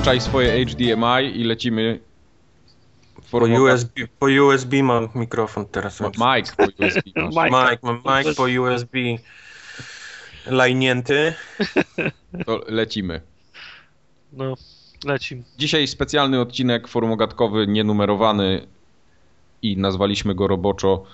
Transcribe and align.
Włączaj 0.00 0.20
swoje 0.20 0.66
HDMI 0.66 1.40
i 1.40 1.44
lecimy. 1.44 2.00
Po 3.30 3.38
USB, 3.38 3.92
po 4.18 4.26
USB 4.26 4.82
mam 4.82 5.08
mikrofon 5.14 5.66
teraz. 5.66 6.00
Mike 6.00 6.52
po 6.56 6.84
USB. 6.84 7.00
Mike, 7.40 7.78
mam 7.82 7.96
Mike 7.96 8.34
po 8.34 8.42
USB 8.42 8.96
lajnięty. 10.46 11.34
To 12.46 12.60
lecimy. 12.68 13.20
No, 14.32 14.54
lecimy. 15.04 15.42
Dzisiaj 15.58 15.86
specjalny 15.86 16.40
odcinek 16.40 16.88
forumogatkowy, 16.88 17.66
nienumerowany 17.66 18.66
i 19.62 19.76
nazwaliśmy 19.76 20.34
go 20.34 20.46
roboczo 20.46 21.04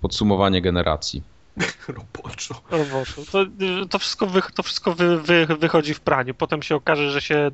podsumowanie 0.00 0.62
generacji. 0.62 1.22
Roboczo. 1.88 2.54
Roboczo. 2.70 3.22
To, 3.32 3.46
to 3.90 3.98
wszystko, 3.98 4.26
wy, 4.26 4.42
to 4.54 4.62
wszystko 4.62 4.94
wy, 4.94 5.20
wy, 5.20 5.46
wychodzi 5.46 5.94
w 5.94 6.00
praniu. 6.00 6.34
Potem 6.34 6.62
się 6.62 6.74
okaże, 6.76 7.10
że 7.10 7.20
się 7.20 7.50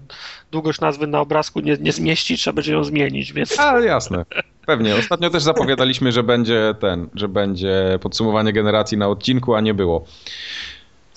długość 0.52 0.80
nazwy 0.80 1.06
na 1.06 1.20
obrazku 1.20 1.60
nie, 1.60 1.76
nie 1.80 1.92
zmieści, 1.92 2.36
trzeba 2.36 2.54
będzie 2.54 2.72
ją 2.72 2.84
zmienić, 2.84 3.32
więc... 3.32 3.60
A, 3.60 3.80
jasne. 3.80 4.24
Pewnie. 4.66 4.96
Ostatnio 4.96 5.30
też 5.30 5.42
zapowiadaliśmy, 5.42 6.12
że 6.12 6.22
będzie 6.22 6.74
ten, 6.80 7.08
że 7.14 7.28
będzie 7.28 7.98
podsumowanie 8.02 8.52
generacji 8.52 8.98
na 8.98 9.08
odcinku, 9.08 9.54
a 9.54 9.60
nie 9.60 9.74
było. 9.74 10.04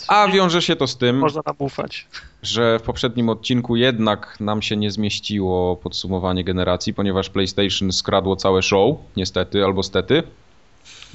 A 0.07 0.27
wiąże 0.27 0.61
się 0.61 0.75
to 0.75 0.87
z 0.87 0.97
tym, 0.97 1.17
Można 1.17 1.41
nam 1.45 1.55
ufać. 1.59 2.07
że 2.41 2.79
w 2.79 2.81
poprzednim 2.81 3.29
odcinku 3.29 3.75
jednak 3.75 4.37
nam 4.39 4.61
się 4.61 4.77
nie 4.77 4.91
zmieściło 4.91 5.75
podsumowanie 5.75 6.43
generacji, 6.43 6.93
ponieważ 6.93 7.29
PlayStation 7.29 7.91
skradło 7.91 8.35
całe 8.35 8.61
show, 8.61 8.97
niestety 9.17 9.63
albo 9.65 9.83
stety. 9.83 10.23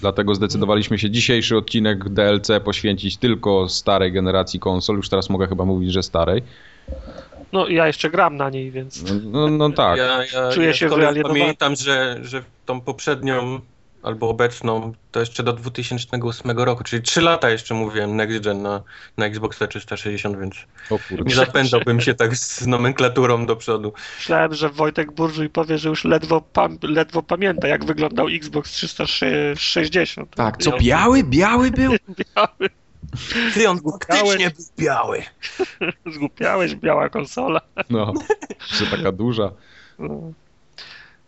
Dlatego 0.01 0.35
zdecydowaliśmy 0.35 0.99
się 0.99 1.11
dzisiejszy 1.11 1.57
odcinek 1.57 2.09
DLC 2.09 2.49
poświęcić 2.65 3.17
tylko 3.17 3.69
starej 3.69 4.13
generacji 4.13 4.61
konsol. 4.61 4.97
Już 4.97 5.09
teraz 5.09 5.31
mogę 5.31 5.47
chyba 5.47 5.65
mówić, 5.65 5.93
że 5.93 6.03
starej. 6.03 6.43
No 7.53 7.69
ja 7.69 7.87
jeszcze 7.87 8.11
gram 8.11 8.37
na 8.37 8.51
niej, 8.51 8.71
więc. 8.71 9.03
No, 9.03 9.21
no, 9.25 9.49
no 9.49 9.71
tak. 9.71 9.99
Ja, 9.99 10.25
ja, 10.25 10.53
Czuję 10.53 10.67
ja 10.67 10.75
się 10.75 10.89
kolei 10.89 11.05
wyalienowany. 11.05 11.41
Pamiętam, 11.41 11.77
że, 11.77 12.19
że 12.23 12.43
tą 12.67 12.81
poprzednią 12.81 13.61
albo 14.03 14.29
obecną 14.29 14.93
to 15.13 15.21
jeszcze 15.21 15.43
do 15.43 15.53
2008 15.53 16.51
roku, 16.51 16.85
czyli 16.85 17.03
3 17.03 17.21
lata 17.21 17.51
jeszcze 17.51 17.75
mówiłem 17.75 18.17
Next 18.17 18.39
Gen 18.39 18.63
na, 18.63 18.83
na 19.17 19.27
Xboxa 19.27 19.67
360, 19.67 20.39
więc 20.39 20.55
nie 21.25 21.35
zapędzałbym 21.35 22.01
się 22.01 22.15
tak 22.15 22.37
z 22.37 22.67
nomenklaturą 22.67 23.47
do 23.47 23.57
przodu. 23.57 23.93
Myślałem, 24.19 24.55
że 24.55 24.69
Wojtek 24.69 25.13
Burżuj 25.13 25.51
powie, 25.51 25.79
że 25.79 25.89
już 25.89 26.05
ledwo, 26.05 26.41
pam, 26.41 26.79
ledwo 26.83 27.23
pamięta, 27.23 27.69
jak 27.69 27.85
wyglądał 27.85 28.29
Xbox 28.29 28.71
360. 28.71 30.35
Tak, 30.35 30.57
co 30.57 30.79
biały? 30.79 31.25
Biały 31.25 31.71
był? 31.71 31.93
Biały. 32.37 32.71
Ty, 33.55 33.69
on 33.69 33.81
faktycznie 33.81 34.51
był 34.51 34.65
biały. 34.79 35.23
Zgłupiałeś, 36.15 36.75
biała 36.75 37.09
konsola. 37.09 37.61
No, 37.91 38.15
że 38.61 38.87
taka 38.87 39.13
duża. 39.13 39.53
No, 39.99 40.33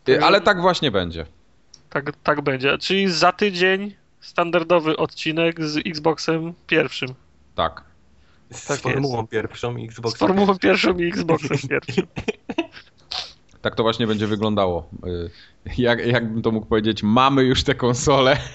Y, 0.08 0.24
Ale 0.24 0.40
tak 0.40 0.60
właśnie 0.60 0.90
będzie. 0.90 1.26
Tak, 1.90 2.12
tak 2.22 2.40
będzie. 2.40 2.78
Czyli 2.78 3.12
za 3.12 3.32
tydzień 3.32 3.94
standardowy 4.20 4.96
odcinek 4.96 5.64
z 5.64 5.76
Xboxem 5.86 6.54
pierwszym. 6.66 7.14
Tak. 7.54 7.84
Z 8.50 8.66
Tak 8.66 8.80
formułą 8.80 9.26
pierwszą 9.26 9.76
i 9.76 9.84
Xbox. 9.84 10.14
Z 10.14 10.18
formułą 10.18 10.58
pierwszą 10.58 10.98
i 10.98 11.08
Xboxem 11.08 11.58
pierwszym. 11.70 12.06
Tak 13.62 13.74
to 13.74 13.82
właśnie 13.82 14.06
będzie 14.06 14.26
wyglądało. 14.26 14.88
Y, 15.06 15.30
Jak, 15.78 16.06
jakbym 16.06 16.42
to 16.42 16.50
mógł 16.50 16.66
powiedzieć, 16.66 17.02
mamy 17.02 17.42
już 17.42 17.64
te 17.64 17.74
konsole. 17.74 18.38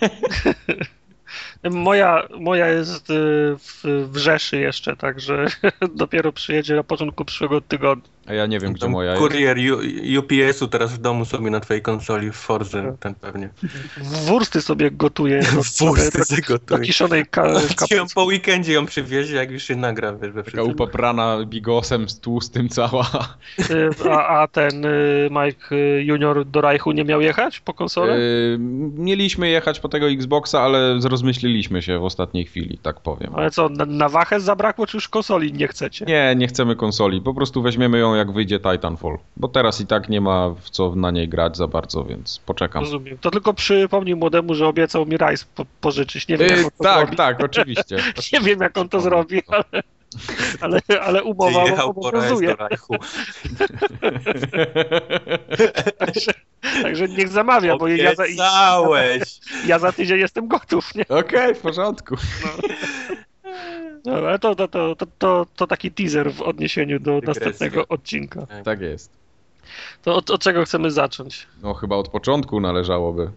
Moja, 1.71 2.27
moja 2.39 2.67
jest 2.67 3.09
y, 3.09 3.13
w, 3.57 3.81
w 4.11 4.17
Rzeszy 4.17 4.57
jeszcze, 4.57 4.95
także 4.95 5.45
dopiero 5.95 6.31
przyjedzie 6.31 6.75
na 6.75 6.83
początku 6.83 7.25
przyszłego 7.25 7.61
tygodnia. 7.61 8.09
A 8.27 8.33
ja 8.33 8.45
nie 8.45 8.59
wiem, 8.59 8.73
gdzie 8.73 8.87
moja 8.87 9.11
jest. 9.11 9.23
Kurier 9.23 9.57
UPS-u 10.19 10.67
teraz 10.67 10.93
w 10.93 10.97
domu 10.97 11.25
sobie 11.25 11.51
na 11.51 11.59
twojej 11.59 11.81
konsoli 11.81 12.31
w 12.31 12.35
Forze, 12.35 12.95
ten 12.99 13.15
pewnie. 13.15 13.49
Wursty 14.01 14.61
sobie 14.61 14.91
gotuje 14.91 15.41
do, 15.41 15.47
Wursty 15.87 16.25
sobie 16.25 16.41
do 16.41 16.47
gotuje. 16.47 16.81
kiszonej 16.81 17.25
ka, 17.25 17.47
Ci 17.87 17.95
ją 17.95 18.05
po 18.15 18.23
weekendzie 18.23 18.73
ją 18.73 18.85
przywiezie, 18.85 19.35
jak 19.35 19.51
już 19.51 19.63
się 19.63 19.75
nagra 19.75 20.13
wiesz, 20.13 20.31
we 20.31 20.43
Taka 20.43 20.63
upaprana 20.63 21.37
bigosem 21.45 22.09
z 22.09 22.19
tłustym 22.19 22.69
cała. 22.69 23.05
Y, 23.59 23.89
A, 24.11 24.41
a 24.41 24.47
ten 24.47 24.85
y, 24.85 25.29
Mike 25.31 25.75
y, 25.75 26.03
Junior 26.03 26.45
do 26.45 26.61
Reichu 26.61 26.91
nie 26.91 27.03
miał 27.03 27.21
jechać 27.21 27.59
po 27.59 27.73
konsolę? 27.73 28.17
Mieliśmy 28.97 29.49
jechać 29.49 29.79
po 29.79 29.89
tego 29.89 30.09
Xboxa, 30.09 30.61
ale 30.61 31.01
zrozmyśliliśmy 31.01 31.81
się 31.81 31.99
w 31.99 32.03
ostatniej 32.03 32.45
chwili, 32.45 32.77
tak 32.77 32.99
powiem. 32.99 33.31
Ale 33.35 33.51
co, 33.51 33.69
na, 33.69 33.85
na 33.85 34.09
wachę 34.09 34.39
zabrakło, 34.39 34.87
czy 34.87 34.97
już 34.97 35.09
konsoli 35.09 35.53
nie 35.53 35.67
chcecie? 35.67 36.05
Nie, 36.05 36.35
nie 36.37 36.47
chcemy 36.47 36.75
konsoli. 36.75 37.21
Po 37.21 37.33
prostu 37.33 37.61
weźmiemy 37.61 37.99
ją, 37.99 38.14
jak 38.15 38.31
wyjdzie 38.31 38.59
Titanfall. 38.59 39.17
Bo 39.37 39.47
teraz 39.47 39.81
i 39.81 39.87
tak 39.87 40.09
nie 40.09 40.21
ma 40.21 40.49
w 40.49 40.69
co 40.69 40.95
na 40.95 41.11
niej 41.11 41.29
grać 41.29 41.57
za 41.57 41.67
bardzo, 41.67 42.03
więc 42.03 42.39
poczekam. 42.45 42.83
Rozumiem. 42.83 43.17
To 43.17 43.31
tylko 43.31 43.53
przypomnij 43.53 44.15
młodemu, 44.15 44.55
że 44.55 44.67
obiecał 44.67 45.05
mi 45.05 45.17
Rise 45.17 45.45
po, 45.55 45.65
pożyczyć. 45.81 46.27
Nie 46.27 46.37
wiem, 46.37 46.49
jak 46.49 46.59
Y, 46.59 46.65
on 46.65 46.71
to 46.77 46.83
tak, 46.83 46.97
zrobi. 46.99 47.17
tak, 47.17 47.43
oczywiście. 47.43 47.97
Nie 48.33 48.39
wiem, 48.39 48.59
jak 48.59 48.77
on 48.77 48.89
to 48.89 49.01
zrobi, 49.01 49.41
ale, 49.49 49.83
ale, 50.61 51.01
ale 51.01 51.23
umowa 51.23 51.63
Przyjechał 51.63 51.93
po 51.93 52.11
raz 52.11 52.31
obowiązuje. 52.31 52.55
Także, 55.99 56.31
także 56.83 57.07
niech 57.07 57.29
zamawia, 57.29 57.77
bo 57.77 57.87
ja 57.87 58.15
za, 58.15 58.23
ja 59.65 59.79
za 59.79 59.91
tydzień 59.91 60.19
jestem 60.19 60.47
gotów. 60.47 60.91
Okej, 61.09 61.55
w 61.55 61.59
porządku. 61.59 62.15
No, 62.43 62.49
ale 64.05 64.39
to, 64.39 64.55
to, 64.55 64.67
to, 64.67 64.95
to, 64.95 65.05
to, 65.17 65.45
to 65.55 65.67
taki 65.67 65.91
teaser 65.91 66.33
w 66.33 66.41
odniesieniu 66.41 66.99
do 66.99 67.19
Dygresja. 67.19 67.45
następnego 67.45 67.87
odcinka. 67.87 68.47
Tak 68.63 68.81
jest. 68.81 69.11
To 70.03 70.15
od, 70.15 70.29
od 70.31 70.41
czego 70.41 70.65
chcemy 70.65 70.91
zacząć? 70.91 71.47
No 71.63 71.73
chyba 71.73 71.95
od 71.95 72.09
początku 72.09 72.59
należałoby. 72.59 73.31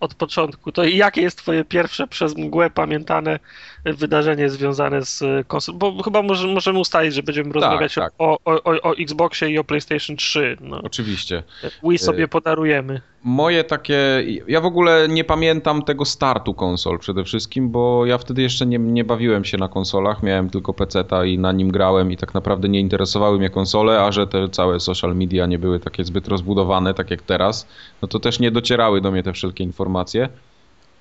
Od 0.00 0.14
początku. 0.14 0.72
To 0.72 0.84
jakie 0.84 1.22
jest 1.22 1.38
twoje 1.38 1.64
pierwsze 1.64 2.06
przez 2.06 2.36
mgłę 2.36 2.70
pamiętane 2.70 3.38
wydarzenie 3.84 4.48
związane 4.50 5.04
z 5.04 5.46
konsolą? 5.46 5.78
Bo 5.78 6.02
chyba 6.02 6.22
może, 6.22 6.48
możemy 6.48 6.78
ustalić, 6.78 7.14
że 7.14 7.22
będziemy 7.22 7.52
rozmawiać 7.52 7.94
tak. 7.94 8.12
O, 8.18 8.38
o, 8.44 8.62
o, 8.62 8.82
o 8.82 8.96
Xboxie 8.96 9.50
i 9.50 9.58
o 9.58 9.64
PlayStation 9.64 10.16
3. 10.16 10.56
No. 10.60 10.80
Oczywiście. 10.82 11.42
Wii 11.82 11.98
sobie 11.98 12.28
podarujemy. 12.28 13.00
Moje 13.26 13.64
takie. 13.64 14.24
Ja 14.48 14.60
w 14.60 14.66
ogóle 14.66 15.08
nie 15.08 15.24
pamiętam 15.24 15.82
tego 15.82 16.04
startu 16.04 16.54
konsol 16.54 16.98
przede 16.98 17.24
wszystkim, 17.24 17.70
bo 17.70 18.06
ja 18.06 18.18
wtedy 18.18 18.42
jeszcze 18.42 18.66
nie, 18.66 18.78
nie 18.78 19.04
bawiłem 19.04 19.44
się 19.44 19.58
na 19.58 19.68
konsolach. 19.68 20.22
Miałem 20.22 20.50
tylko 20.50 20.74
PC-ta 20.74 21.24
i 21.24 21.38
na 21.38 21.52
nim 21.52 21.70
grałem 21.70 22.12
i 22.12 22.16
tak 22.16 22.34
naprawdę 22.34 22.68
nie 22.68 22.80
interesowały 22.80 23.38
mnie 23.38 23.50
konsole, 23.50 24.00
a 24.00 24.12
że 24.12 24.26
te 24.26 24.48
całe 24.48 24.80
social 24.80 25.16
media 25.16 25.46
nie 25.46 25.58
były 25.58 25.80
takie 25.80 26.04
zbyt 26.04 26.28
rozbudowane, 26.28 26.94
tak 26.94 27.10
jak 27.10 27.22
teraz, 27.22 27.68
no 28.02 28.08
to 28.08 28.20
też 28.20 28.40
nie 28.40 28.50
docierały 28.50 29.00
do 29.00 29.10
mnie 29.10 29.22
te 29.22 29.32
wszelkie 29.32 29.64
informacje. 29.64 30.28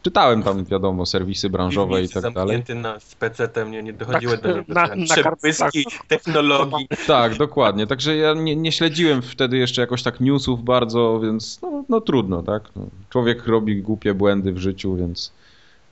Czytałem 0.03 0.43
tam, 0.43 0.65
wiadomo, 0.65 1.05
serwisy 1.05 1.49
branżowe 1.49 2.03
i 2.03 2.09
tak 2.09 2.33
dalej. 2.33 2.63
na, 2.75 2.99
z 2.99 3.15
PC-tem, 3.15 3.71
nie, 3.71 3.83
nie 3.83 3.93
dochodziły 3.93 4.37
Tak, 4.37 4.41
do 4.51 4.57
niego 4.57 4.73
na- 4.73 4.87
na 4.95 5.05
przepyski 5.05 5.83
kartach. 5.85 6.07
technologii. 6.07 6.87
Tak, 7.07 7.37
dokładnie. 7.37 7.87
Także 7.87 8.15
ja 8.15 8.33
nie, 8.33 8.55
nie 8.55 8.71
śledziłem 8.71 9.21
wtedy 9.21 9.57
jeszcze 9.57 9.81
jakoś 9.81 10.03
tak 10.03 10.19
newsów 10.19 10.63
bardzo, 10.63 11.19
więc 11.23 11.61
no, 11.61 11.83
no 11.89 12.01
trudno, 12.01 12.43
tak? 12.43 12.63
No, 12.75 12.85
człowiek 13.09 13.47
robi 13.47 13.81
głupie 13.81 14.13
błędy 14.13 14.53
w 14.53 14.57
życiu, 14.57 14.95
więc 14.95 15.31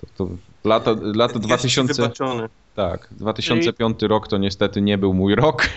to, 0.02 0.26
to 0.26 0.32
lata, 0.70 0.91
lata 1.16 1.34
Jest 1.34 1.46
2000, 1.47 1.94
wybaczony. 1.94 2.50
tak, 2.76 3.08
2005 3.12 4.02
rok 4.02 4.28
to 4.28 4.38
niestety 4.38 4.82
nie 4.82 4.97
był 4.97 5.14
mój 5.14 5.35
rok. 5.35 5.64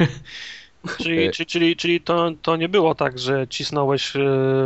Czyli, 0.98 1.30
czyli, 1.30 1.46
czyli, 1.46 1.76
czyli 1.76 2.00
to, 2.00 2.30
to 2.42 2.56
nie 2.56 2.68
było 2.68 2.94
tak, 2.94 3.18
że 3.18 3.46
cisnąłeś 3.48 4.16
y, 4.16 4.20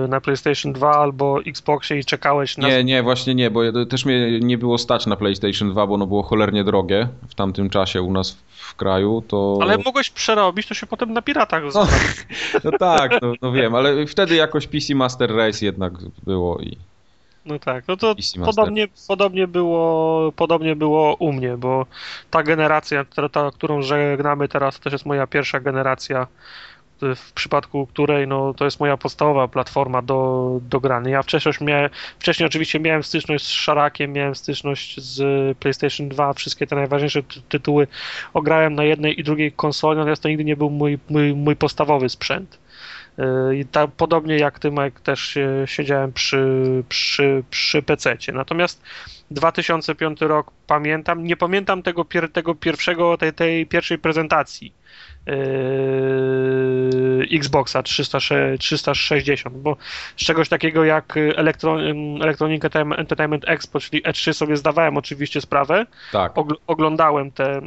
na 0.09 0.21
PlayStation 0.21 0.73
2 0.73 0.91
albo 0.91 1.41
Xboxie 1.47 1.99
i 1.99 2.05
czekałeś 2.05 2.57
na. 2.57 2.69
Nie, 2.69 2.85
nie, 2.85 3.03
właśnie 3.03 3.35
nie, 3.35 3.51
bo 3.51 3.87
też 3.87 4.05
mnie 4.05 4.41
nie 4.41 4.59
było 4.59 4.79
stać 4.79 5.07
na 5.07 5.17
PlayStation 5.17 5.71
2, 5.71 5.87
bo 5.87 5.95
ono 5.95 6.07
było 6.07 6.23
cholernie 6.23 6.65
drogie 6.65 7.09
w 7.29 7.35
tamtym 7.35 7.71
czasie 7.71 8.03
u 8.03 8.13
nas 8.13 8.39
w, 8.51 8.75
kraju, 8.75 9.23
to... 9.29 9.59
Ale 9.63 9.79
mogłeś 9.79 10.11
przerobić, 10.11 10.67
to 10.67 10.75
się 10.75 10.87
potem 10.87 11.13
na 11.13 11.23
piratach 11.23 11.63
No, 11.75 11.87
no 12.65 12.71
tak, 12.79 13.23
no, 13.23 13.33
no 13.43 13.53
wiem, 13.53 13.75
ale 13.75 14.07
wtedy 14.07 14.35
jakoś 14.35 14.67
PC 14.67 14.95
Master 14.95 15.37
Race 15.37 15.65
jednak 15.65 15.93
było 16.25 16.59
i... 16.59 16.77
No 17.49 17.59
tak, 17.59 17.89
no 17.89 17.97
to 17.97 18.15
podobnie, 18.45 18.89
podobnie, 19.09 19.49
było, 19.49 20.33
podobnie 20.33 20.77
było 20.77 21.15
u 21.15 21.33
mnie, 21.33 21.57
bo 21.57 21.87
ta 22.31 22.43
generacja, 22.43 23.05
ta, 23.05 23.29
ta, 23.29 23.51
którą 23.55 23.83
żegnamy 23.83 24.49
teraz, 24.49 24.77
to 24.77 24.83
też 24.85 24.93
jest 24.93 25.07
moja 25.07 25.27
pierwsza 25.27 25.61
generacja, 25.61 26.27
y, 27.03 27.15
w 27.15 27.33
przypadku 27.33 27.87
której 27.87 28.29
no, 28.29 28.55
to 28.55 28.65
jest 28.65 28.81
moja 28.81 28.97
podstawowa 28.97 29.49
platforma 29.49 30.03
do, 30.03 30.61
do 30.63 30.81
grania. 30.81 31.11
Ja 31.11 31.23
wcześniej, 31.23 31.55
miałem, 31.61 31.91
wcześniej 32.19 32.47
oczywiście 32.47 32.81
miałem 32.81 33.03
styczność 33.03 33.45
z 33.47 33.49
Szarakiem, 33.51 34.13
miałem 34.13 34.35
styczność 34.35 35.01
z 35.01 35.59
PlayStation 35.59 36.09
2, 36.09 36.33
wszystkie 36.33 36.67
te 36.67 36.77
najważniejsze 36.77 37.23
ty- 37.23 37.41
tytuły 37.49 37.87
ograłem 38.35 38.75
na 38.75 38.85
jednej 38.85 39.21
i 39.21 39.25
drugiej 39.25 39.53
konsoli, 39.53 39.99
natomiast 39.99 40.23
to 40.23 40.29
nigdy 40.29 40.45
nie 40.45 40.57
był 40.57 40.71
mój, 40.71 40.99
mój, 41.11 41.35
mój 41.35 41.57
podstawowy 41.57 42.09
sprzęt. 42.09 42.59
Y, 43.19 43.57
I 43.57 43.67
ta, 43.67 43.89
podobnie 43.89 44.37
jak 44.37 44.59
ty, 44.59 44.71
Mike, 44.71 45.01
też 45.03 45.39
siedziałem 45.67 46.13
przy, 46.13 46.45
przy, 46.89 47.45
przy 47.51 47.83
PC-cie. 47.83 48.33
Natomiast 48.33 48.83
2005 49.31 50.21
rok 50.21 50.51
pamiętam, 50.67 51.25
nie 51.25 51.37
pamiętam 51.37 51.83
tego, 51.83 52.05
pier, 52.05 52.33
tego 52.33 52.55
pierwszego, 52.55 53.19
tej, 53.19 53.33
tej 53.33 53.67
pierwszej 53.67 53.99
prezentacji. 53.99 54.73
Yy, 55.29 57.29
Xboxa 57.33 57.83
360, 57.83 59.57
bo 59.57 59.77
z 60.17 60.25
czegoś 60.25 60.49
takiego 60.49 60.85
jak 60.85 61.17
Electron, 61.17 61.81
Electronic 62.23 62.65
Entertainment 62.97 63.49
Expo, 63.49 63.81
czyli 63.81 64.03
E3 64.03 64.33
sobie 64.33 64.57
zdawałem 64.57 64.97
oczywiście 64.97 65.41
sprawę. 65.41 65.87
Tak. 66.13 66.33
oglądałem 66.67 67.31
te 67.31 67.61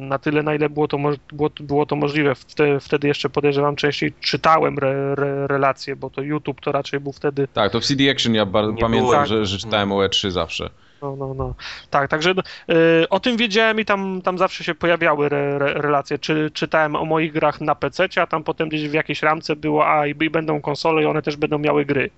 na 0.00 0.18
tyle, 0.18 0.42
na 0.42 0.54
ile 0.54 0.70
było 0.70 0.88
to, 0.88 0.98
było, 1.32 1.50
było 1.60 1.86
to 1.86 1.96
możliwe. 1.96 2.34
Wtedy, 2.34 2.80
wtedy 2.80 3.08
jeszcze 3.08 3.30
podejrzewam, 3.30 3.76
częściej 3.76 4.12
czytałem 4.20 4.78
re, 4.78 5.14
re, 5.14 5.46
relacje, 5.46 5.96
bo 5.96 6.10
to 6.10 6.22
YouTube 6.22 6.60
to 6.60 6.72
raczej 6.72 7.00
był 7.00 7.12
wtedy... 7.12 7.48
Tak, 7.52 7.72
to 7.72 7.80
w 7.80 7.84
CD 7.84 8.10
Action 8.10 8.34
ja 8.34 8.46
pamiętam, 8.80 9.26
że, 9.26 9.46
że 9.46 9.58
czytałem 9.58 9.92
o 9.92 9.96
E3 9.96 10.30
zawsze. 10.30 10.70
No, 11.02 11.16
no, 11.16 11.34
no. 11.34 11.54
Tak, 11.90 12.10
także 12.10 12.30
y, 12.32 13.08
o 13.08 13.20
tym 13.20 13.36
wiedziałem 13.36 13.80
i 13.80 13.84
tam, 13.84 14.22
tam 14.22 14.38
zawsze 14.38 14.64
się 14.64 14.74
pojawiały 14.74 15.26
re, 15.26 15.58
re, 15.58 15.74
relacje. 15.74 16.18
Czy, 16.18 16.50
czytałem 16.54 16.96
o 16.96 17.04
moich 17.04 17.32
grach 17.32 17.60
na 17.60 17.74
PC, 17.74 18.08
a 18.16 18.26
tam 18.26 18.44
potem 18.44 18.68
gdzieś 18.68 18.88
w 18.88 18.92
jakiejś 18.92 19.22
ramce 19.22 19.56
było, 19.56 19.88
a 19.88 20.06
i, 20.06 20.10
i 20.20 20.30
będą 20.30 20.60
konsole 20.60 21.02
i 21.02 21.06
one 21.06 21.22
też 21.22 21.36
będą 21.36 21.58
miały 21.58 21.84
gry. 21.84 22.10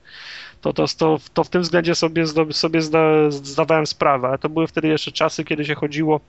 To, 0.60 0.72
to, 0.72 0.84
to, 0.98 1.18
to 1.34 1.44
w 1.44 1.48
tym 1.48 1.62
względzie 1.62 1.94
sobie, 1.94 2.26
sobie 2.50 2.82
zda, 2.82 3.30
zdawałem 3.30 3.86
sprawę. 3.86 4.38
To 4.40 4.48
były 4.48 4.66
wtedy 4.66 4.88
jeszcze 4.88 5.12
czasy, 5.12 5.44
kiedy 5.44 5.64
się 5.64 5.74
chodziło 5.74 6.20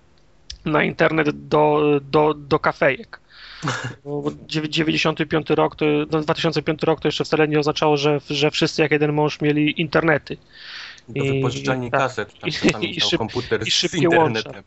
na 0.65 0.83
internet 0.83 1.47
do, 1.47 1.81
do, 2.11 2.33
do 2.33 2.59
kafejek. 2.59 3.19
Bo 4.05 4.31
95 4.47 5.49
rok, 5.49 5.75
to, 5.75 5.85
no 6.11 6.21
2005 6.21 6.83
rok 6.83 7.01
to 7.01 7.07
jeszcze 7.07 7.23
wcale 7.23 7.47
nie 7.47 7.59
oznaczało, 7.59 7.97
że, 7.97 8.19
że 8.29 8.51
wszyscy 8.51 8.81
jak 8.81 8.91
jeden 8.91 9.13
mąż 9.13 9.41
mieli 9.41 9.81
internety. 9.81 10.37
Do 11.09 11.25
wypożyczalni 11.25 11.87
I, 11.87 11.91
tak. 11.91 11.99
kaset, 11.99 12.39
tam 12.39 12.83
i, 12.83 12.89
i, 12.97 13.01
szyb, 13.01 13.19
komputer 13.19 13.67
i 13.67 13.71
szybkie 13.71 13.97
internetem. 13.97 14.63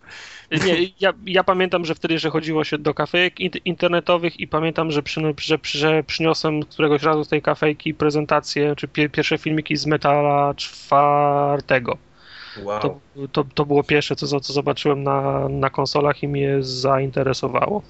Nie, 0.65 0.77
ja, 1.01 1.13
ja, 1.27 1.45
pamiętam, 1.45 1.85
że 1.85 1.95
wtedy, 1.95 2.19
że 2.19 2.31
chodziło 2.31 2.65
się 2.65 2.79
do 2.79 2.95
kafejek 2.95 3.41
internetowych 3.65 4.41
i 4.41 4.49
pamiętam, 4.49 4.91
że, 4.91 5.03
przy, 5.03 5.21
że, 5.39 5.59
że 5.63 6.03
przyniosłem 6.03 6.63
któregoś 6.63 7.03
razu 7.03 7.25
z 7.25 7.29
tej 7.29 7.43
kafejki 7.43 7.95
prezentację, 7.95 8.75
czy 8.77 8.89
pie, 8.89 9.09
pierwsze 9.09 9.39
filmiki 9.39 9.77
z 9.77 9.87
Metala 9.87 10.55
czwartego. 10.55 11.99
Wow. 12.63 12.81
To, 12.81 13.01
to, 13.33 13.45
to 13.55 13.67
było 13.67 13.83
pierwsze, 13.83 14.17
co, 14.17 14.41
co 14.41 14.53
zobaczyłem 14.53 15.03
na, 15.03 15.49
na 15.49 15.71
konsolach 15.71 16.23
i 16.23 16.29
mnie 16.29 16.57
zainteresowało. 16.61 17.83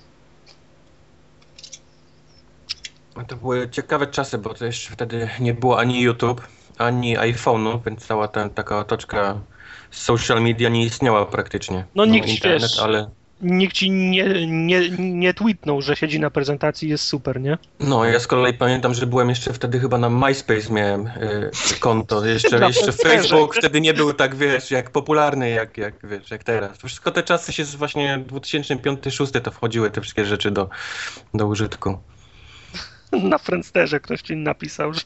To 3.26 3.37
były 3.37 3.69
ciekawe 3.70 4.06
czasy, 4.06 4.38
bo 4.38 4.54
to 4.54 4.64
jeszcze 4.64 4.93
wtedy 4.93 5.28
nie 5.40 5.54
było 5.54 5.78
ani 5.78 6.00
YouTube, 6.00 6.40
ani 6.79 7.19
iPhone'u, 7.19 7.79
więc 7.87 8.07
cała 8.07 8.29
ta 8.29 8.49
taka 8.49 8.79
otoczka 8.79 9.39
social 9.91 10.43
media 10.43 10.69
nie 10.69 10.85
istniała 10.85 11.27
praktycznie. 11.27 11.77
No, 11.77 12.07
no 12.07 12.13
nikt, 12.13 12.29
internet, 12.29 12.63
wiesz, 12.63 12.79
ale... 12.79 13.11
nikt 13.43 13.75
ci 13.75 13.91
nie, 13.91 14.47
nie, 14.47 14.91
nie 14.99 15.35
tweetnął, 15.35 15.83
że 15.83 15.97
siedzi 15.97 16.21
na 16.21 16.31
prezentacji 16.31 16.89
jest 16.89 17.05
super, 17.05 17.41
nie? 17.41 17.59
No, 17.81 18.05
ja 18.05 18.21
z 18.21 18.27
kolei 18.27 18.55
pamiętam, 18.55 18.95
że 18.95 19.07
byłem 19.07 19.29
jeszcze 19.29 19.53
wtedy 19.53 19.81
chyba 19.81 19.99
na 19.99 20.11
MySpace 20.11 20.73
miałem 20.73 21.07
y, 21.07 21.51
konto. 21.81 22.27
Jeszcze, 22.27 22.67
jeszcze 22.67 22.93
Facebook 22.93 23.57
wtedy 23.57 23.81
nie 23.81 23.95
był 23.95 24.13
tak, 24.13 24.35
wiesz, 24.35 24.71
jak 24.71 24.91
popularny, 24.91 25.51
jak, 25.51 25.79
jak, 25.79 25.95
wiesz, 26.05 26.31
jak 26.31 26.45
teraz. 26.45 26.79
Wszystko 26.79 27.11
te 27.11 27.23
czasy 27.23 27.53
się 27.53 27.65
właśnie 27.65 28.25
2005-2006 28.29 29.41
to 29.41 29.51
wchodziły 29.51 29.91
te 29.91 30.01
wszystkie 30.01 30.25
rzeczy 30.25 30.51
do, 30.51 30.69
do 31.35 31.47
użytku. 31.47 31.99
na 33.31 33.38
Friendsterze 33.38 34.00
ktoś 34.00 34.23
ci 34.23 34.37
napisał, 34.37 34.93
że 34.94 35.00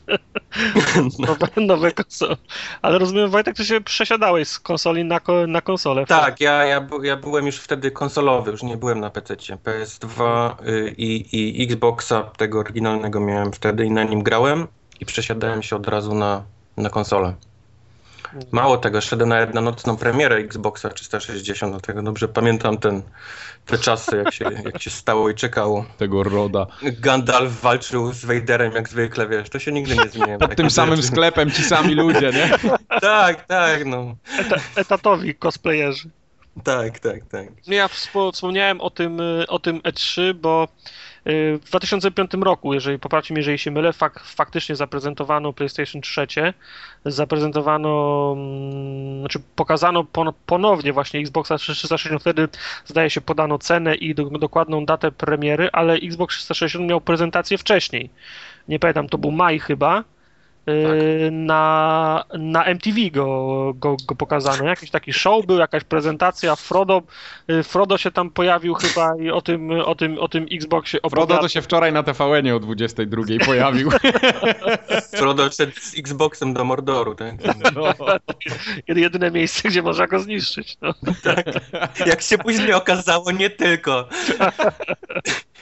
nowe, 1.26 1.48
nowe 1.56 1.92
konsole. 1.92 2.36
Ale 2.82 2.98
rozumiem, 2.98 3.30
Wojtek, 3.30 3.56
ty 3.56 3.64
się 3.64 3.80
przesiadałeś 3.80 4.48
z 4.48 4.58
konsoli 4.58 5.04
na, 5.04 5.20
na 5.48 5.60
konsolę. 5.60 6.06
Tak, 6.06 6.40
ja, 6.40 6.64
ja, 6.64 6.88
ja 7.02 7.16
byłem 7.16 7.46
już 7.46 7.56
wtedy 7.56 7.90
konsolowy, 7.90 8.50
już 8.50 8.62
nie 8.62 8.76
byłem 8.76 9.00
na 9.00 9.10
PC. 9.10 9.36
PS2 9.36 10.50
y, 10.68 10.94
i, 10.98 11.60
i 11.60 11.64
Xboxa 11.64 12.22
tego 12.22 12.58
oryginalnego 12.58 13.20
miałem 13.20 13.52
wtedy 13.52 13.84
i 13.84 13.90
na 13.90 14.04
nim 14.04 14.22
grałem 14.22 14.66
i 15.00 15.06
przesiadałem 15.06 15.62
się 15.62 15.76
od 15.76 15.88
razu 15.88 16.14
na, 16.14 16.42
na 16.76 16.90
konsolę. 16.90 17.34
Mało 18.52 18.76
tego, 18.78 19.00
szedłem 19.00 19.28
na, 19.28 19.46
na 19.46 19.60
nocną 19.60 19.96
premierę 19.96 20.36
Xboxa 20.36 20.88
360, 20.88 21.72
dlatego 21.72 22.02
dobrze 22.02 22.28
pamiętam 22.28 22.78
ten, 22.78 23.02
te 23.66 23.78
czasy, 23.78 24.16
jak 24.16 24.34
się, 24.34 24.44
jak 24.64 24.82
się 24.82 24.90
stało 24.90 25.30
i 25.30 25.34
czekało. 25.34 25.84
Tego 25.98 26.22
roda. 26.22 26.66
Gandalf 26.82 27.60
walczył 27.60 28.12
z 28.12 28.24
Vaderem 28.24 28.72
jak 28.72 28.88
zwykle, 28.88 29.28
wiesz, 29.28 29.50
to 29.50 29.58
się 29.58 29.72
nigdy 29.72 29.96
nie 29.96 30.08
zmienia. 30.08 30.38
Pod 30.38 30.56
tym 30.56 30.70
samym 30.70 30.96
rzeczy. 30.96 31.08
sklepem 31.08 31.50
ci 31.50 31.62
sami 31.62 31.94
ludzie, 31.94 32.30
nie? 32.32 32.50
tak, 33.00 33.46
tak, 33.46 33.84
no. 33.84 34.16
Eta, 34.38 34.56
etatowi 34.76 35.34
cosplayerzy. 35.34 36.10
Tak, 36.64 36.98
tak, 36.98 37.26
tak. 37.30 37.48
Ja 37.66 37.88
wspomniałem 38.32 38.80
o 38.80 38.90
tym, 38.90 39.20
o 39.48 39.58
tym 39.58 39.80
E3, 39.80 40.34
bo 40.34 40.68
w 41.26 41.60
2005 41.66 42.30
roku, 42.40 42.74
jeżeli 42.74 42.98
poprawcie 42.98 43.34
mnie, 43.34 43.40
jeżeli 43.40 43.58
się 43.58 43.70
mylę, 43.70 43.92
fak, 43.92 44.20
faktycznie 44.24 44.76
zaprezentowano 44.76 45.52
PlayStation 45.52 46.02
3, 46.02 46.26
zaprezentowano, 47.04 48.32
mm, 48.36 49.20
znaczy 49.20 49.40
pokazano 49.56 50.06
ponownie 50.46 50.92
właśnie 50.92 51.20
Xboxa 51.20 51.58
360, 51.58 52.20
wtedy 52.20 52.48
zdaje 52.84 53.10
się 53.10 53.20
podano 53.20 53.58
cenę 53.58 53.94
i 53.94 54.14
do, 54.14 54.24
dokładną 54.24 54.84
datę 54.84 55.12
premiery, 55.12 55.68
ale 55.72 55.94
Xbox 55.94 56.36
360 56.36 56.88
miał 56.88 57.00
prezentację 57.00 57.58
wcześniej. 57.58 58.10
Nie 58.68 58.78
pamiętam, 58.78 59.08
to 59.08 59.18
był 59.18 59.30
maj 59.30 59.58
chyba, 59.58 60.04
tak. 60.66 60.74
Y, 60.74 61.30
na, 61.32 62.24
na 62.38 62.64
MTV 62.64 63.10
go, 63.10 63.72
go, 63.76 63.96
go 64.06 64.14
pokazano. 64.14 64.64
Jakiś 64.64 64.90
taki 64.90 65.12
show 65.12 65.46
był, 65.46 65.58
jakaś 65.58 65.84
prezentacja. 65.84 66.56
Frodo, 66.56 67.02
y, 67.50 67.62
Frodo 67.62 67.98
się 67.98 68.10
tam 68.10 68.30
pojawił 68.30 68.74
chyba 68.74 69.16
i 69.16 69.30
o 69.30 69.40
tym, 69.40 69.70
o 69.70 69.94
tym, 69.94 70.18
o 70.18 70.28
tym 70.28 70.46
Xboxie 70.52 71.02
opowiadał. 71.02 71.26
Frodo 71.26 71.42
to 71.42 71.48
się 71.48 71.62
wczoraj 71.62 71.92
na 71.92 72.02
tvn 72.02 72.52
o 72.52 72.60
22 72.60 73.22
pojawił. 73.46 73.90
Frodo 75.16 75.50
szedł 75.50 75.72
z 75.80 75.98
Xboxem 75.98 76.54
do 76.54 76.64
Mordoru, 76.64 77.14
tak? 77.14 77.34
No. 77.74 77.94
Jedyne 79.00 79.30
miejsce, 79.30 79.68
gdzie 79.68 79.82
można 79.82 80.06
go 80.06 80.20
zniszczyć. 80.20 80.76
No. 80.82 80.94
Tak. 81.22 81.46
Jak 82.06 82.22
się 82.22 82.38
później 82.38 82.72
okazało, 82.72 83.32
nie 83.32 83.50
tylko. 83.50 84.08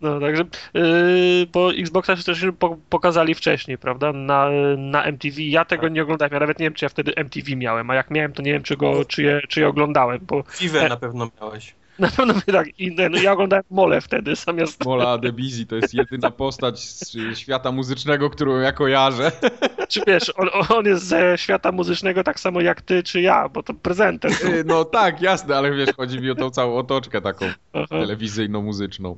No, 0.00 0.20
także, 0.20 0.44
yy, 0.74 1.46
bo 1.52 1.72
Xboxa 1.72 2.16
też 2.16 2.46
pokazali 2.90 3.34
wcześniej, 3.34 3.78
prawda, 3.78 4.12
na, 4.12 4.48
na 4.76 5.04
MTV. 5.04 5.42
Ja 5.42 5.64
tego 5.64 5.88
nie 5.88 6.02
oglądałem, 6.02 6.32
ja 6.32 6.40
nawet 6.40 6.58
nie 6.58 6.66
wiem, 6.66 6.74
czy 6.74 6.84
ja 6.84 6.88
wtedy 6.88 7.14
MTV 7.16 7.56
miałem, 7.56 7.90
a 7.90 7.94
jak 7.94 8.10
miałem, 8.10 8.32
to 8.32 8.42
nie 8.42 8.52
wiem, 8.52 8.62
czy, 8.62 8.76
go, 8.76 9.04
czy, 9.04 9.22
je, 9.22 9.40
czy 9.48 9.60
je 9.60 9.68
oglądałem, 9.68 10.20
bo... 10.26 10.42
Fiwę 10.48 10.88
na 10.88 10.96
pewno 10.96 11.30
miałeś. 11.40 11.74
Na 11.98 12.08
pewno 12.08 12.34
tak, 12.52 12.80
i, 12.80 12.94
no, 12.94 13.18
ja 13.18 13.32
oglądałem 13.32 13.64
Mole 13.70 14.00
wtedy 14.00 14.36
zamiast... 14.36 14.84
Mola 14.84 15.08
Adebisi 15.08 15.66
to 15.66 15.76
jest 15.76 15.94
jedyna 15.94 16.30
postać 16.30 16.80
z 16.80 17.16
świata 17.38 17.72
muzycznego, 17.72 18.30
którą 18.30 18.58
ja 18.58 18.72
kojarzę. 18.72 19.32
Czy 19.88 20.00
wiesz, 20.06 20.32
on, 20.36 20.48
on 20.68 20.86
jest 20.86 21.04
ze 21.04 21.38
świata 21.38 21.72
muzycznego 21.72 22.24
tak 22.24 22.40
samo 22.40 22.60
jak 22.60 22.82
ty 22.82 23.02
czy 23.02 23.20
ja, 23.20 23.48
bo 23.48 23.62
to 23.62 23.74
prezenter. 23.74 24.32
No 24.64 24.84
tak, 24.84 25.22
jasne, 25.22 25.56
ale 25.56 25.72
wiesz, 25.72 25.90
chodzi 25.96 26.20
mi 26.20 26.30
o 26.30 26.34
tą 26.34 26.50
całą 26.50 26.76
otoczkę 26.76 27.20
taką 27.20 27.46
telewizyjno-muzyczną. 27.88 29.16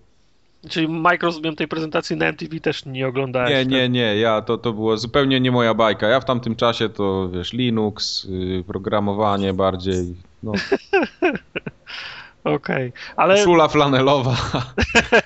Czyli 0.68 0.88
Microsoft 0.88 1.44
tej 1.56 1.68
prezentacji 1.68 2.16
na 2.16 2.26
MTV 2.26 2.60
też 2.60 2.84
nie 2.86 3.08
oglądałem. 3.08 3.50
Nie, 3.50 3.66
nie, 3.66 3.88
nie, 3.88 4.16
ja 4.16 4.42
to, 4.42 4.58
to 4.58 4.72
było 4.72 4.96
zupełnie 4.96 5.40
nie 5.40 5.50
moja 5.50 5.74
bajka. 5.74 6.08
Ja 6.08 6.20
w 6.20 6.24
tamtym 6.24 6.56
czasie 6.56 6.88
to 6.88 7.28
wiesz, 7.28 7.52
Linux, 7.52 8.24
yy, 8.30 8.64
programowanie 8.64 9.52
bardziej. 9.52 10.16
No. 10.42 10.52
Okej, 12.44 12.88
okay. 12.88 12.92
ale... 13.16 13.38
Szula 13.44 13.68
flanelowa. 13.68 14.36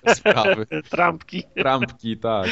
Sprawy. 0.14 0.66
Trampki. 0.90 1.44
Trampki, 1.56 2.16
tak. 2.16 2.49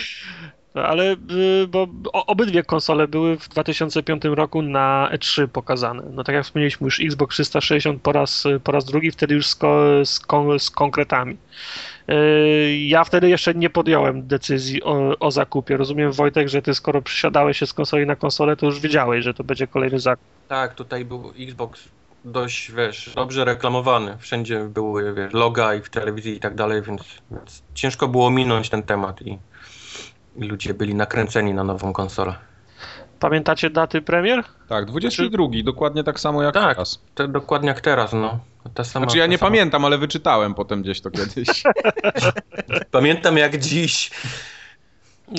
Ale 0.74 1.12
y, 1.12 1.68
bo 1.68 1.88
obydwie 2.12 2.62
konsole 2.62 3.08
były 3.08 3.38
w 3.38 3.48
2005 3.48 4.24
roku 4.24 4.62
na 4.62 5.10
E3 5.12 5.46
pokazane. 5.46 6.02
No 6.10 6.24
tak 6.24 6.34
jak 6.34 6.44
wspomnieliśmy 6.44 6.84
już 6.84 7.00
Xbox 7.00 7.36
360 7.36 8.02
po 8.02 8.12
raz, 8.12 8.44
po 8.64 8.72
raz 8.72 8.84
drugi, 8.84 9.10
wtedy 9.10 9.34
już 9.34 9.46
z, 9.46 9.58
z, 10.04 10.20
z 10.58 10.70
konkretami. 10.70 11.36
Y, 12.10 12.76
ja 12.86 13.04
wtedy 13.04 13.28
jeszcze 13.28 13.54
nie 13.54 13.70
podjąłem 13.70 14.26
decyzji 14.26 14.82
o, 14.82 15.18
o, 15.20 15.30
zakupie. 15.30 15.76
Rozumiem, 15.76 16.12
Wojtek, 16.12 16.48
że 16.48 16.62
ty 16.62 16.74
skoro 16.74 17.02
przysiadałeś 17.02 17.58
się 17.58 17.66
z 17.66 17.72
konsoli 17.72 18.06
na 18.06 18.16
konsolę, 18.16 18.56
to 18.56 18.66
już 18.66 18.80
wiedziałeś, 18.80 19.24
że 19.24 19.34
to 19.34 19.44
będzie 19.44 19.66
kolejny 19.66 20.00
zakup. 20.00 20.24
Tak, 20.48 20.74
tutaj 20.74 21.04
był 21.04 21.32
Xbox 21.38 21.88
dość, 22.24 22.72
wiesz, 22.72 23.12
dobrze 23.14 23.44
reklamowany. 23.44 24.16
Wszędzie 24.18 24.64
były, 24.64 25.14
wiesz, 25.14 25.32
loga 25.32 25.74
i 25.74 25.80
w 25.80 25.90
telewizji 25.90 26.36
i 26.36 26.40
tak 26.40 26.54
dalej, 26.54 26.82
więc, 26.82 27.02
więc 27.30 27.62
ciężko 27.74 28.08
było 28.08 28.30
minąć 28.30 28.70
ten 28.70 28.82
temat 28.82 29.22
i, 29.22 29.38
i 30.36 30.44
ludzie 30.44 30.74
byli 30.74 30.94
nakręceni 30.94 31.54
na 31.54 31.64
nową 31.64 31.92
konsolę. 31.92 32.34
Pamiętacie 33.20 33.70
daty 33.70 34.02
premier? 34.02 34.44
Tak, 34.68 34.84
22, 34.84 35.46
znaczy... 35.46 35.62
dokładnie 35.62 36.04
tak 36.04 36.20
samo 36.20 36.42
jak 36.42 36.54
tak, 36.54 36.76
teraz. 36.76 37.02
Tak, 37.14 37.32
dokładnie 37.32 37.68
jak 37.68 37.80
teraz, 37.80 38.12
no. 38.12 38.38
Ta 38.74 38.84
sama, 38.84 39.06
znaczy 39.06 39.18
ja 39.18 39.26
nie 39.26 39.38
sama. 39.38 39.50
pamiętam, 39.50 39.84
ale 39.84 39.98
wyczytałem 39.98 40.54
potem 40.54 40.82
gdzieś 40.82 41.00
to 41.00 41.10
kiedyś. 41.10 41.62
pamiętam 42.90 43.36
jak 43.36 43.58
dziś. 43.58 44.10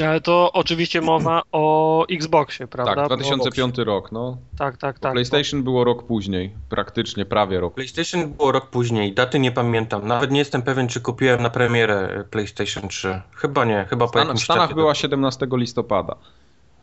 Ale 0.06 0.22
to 0.22 0.52
oczywiście 0.54 1.02
mowa 1.02 1.42
o 1.52 2.06
Xboxie, 2.10 2.68
prawda? 2.68 2.96
Tak, 2.96 3.10
Bo- 3.10 3.16
2005 3.16 3.78
rok, 3.78 4.12
no. 4.12 4.38
Tak, 4.58 4.78
tak, 4.78 5.00
tak. 5.00 5.12
PlayStation 5.12 5.64
było 5.64 5.84
rok 5.84 6.04
później, 6.04 6.54
praktycznie 6.70 7.26
prawie 7.26 7.60
rok. 7.60 7.74
PlayStation 7.74 8.30
było 8.30 8.52
rok 8.52 8.70
później, 8.70 9.14
daty 9.14 9.40
nie 9.40 9.52
pamiętam. 9.52 10.08
Nawet 10.08 10.32
nie 10.32 10.40
jestem 10.40 10.62
pewien, 10.62 10.88
czy 10.88 11.02
kupiłem 11.02 11.42
na 11.42 11.50
premierę 11.50 12.24
PlayStation 12.32 12.88
3. 12.88 13.22
Chyba 13.36 13.66
nie, 13.66 13.86
chyba 13.90 14.06
po 14.06 14.10
Stan, 14.10 14.24
w 14.24 14.28
jakimś 14.28 14.44
Stanach 14.44 14.64
czasie. 14.64 14.76
była 14.76 14.96
17 14.96 15.48
listopada. 15.52 16.16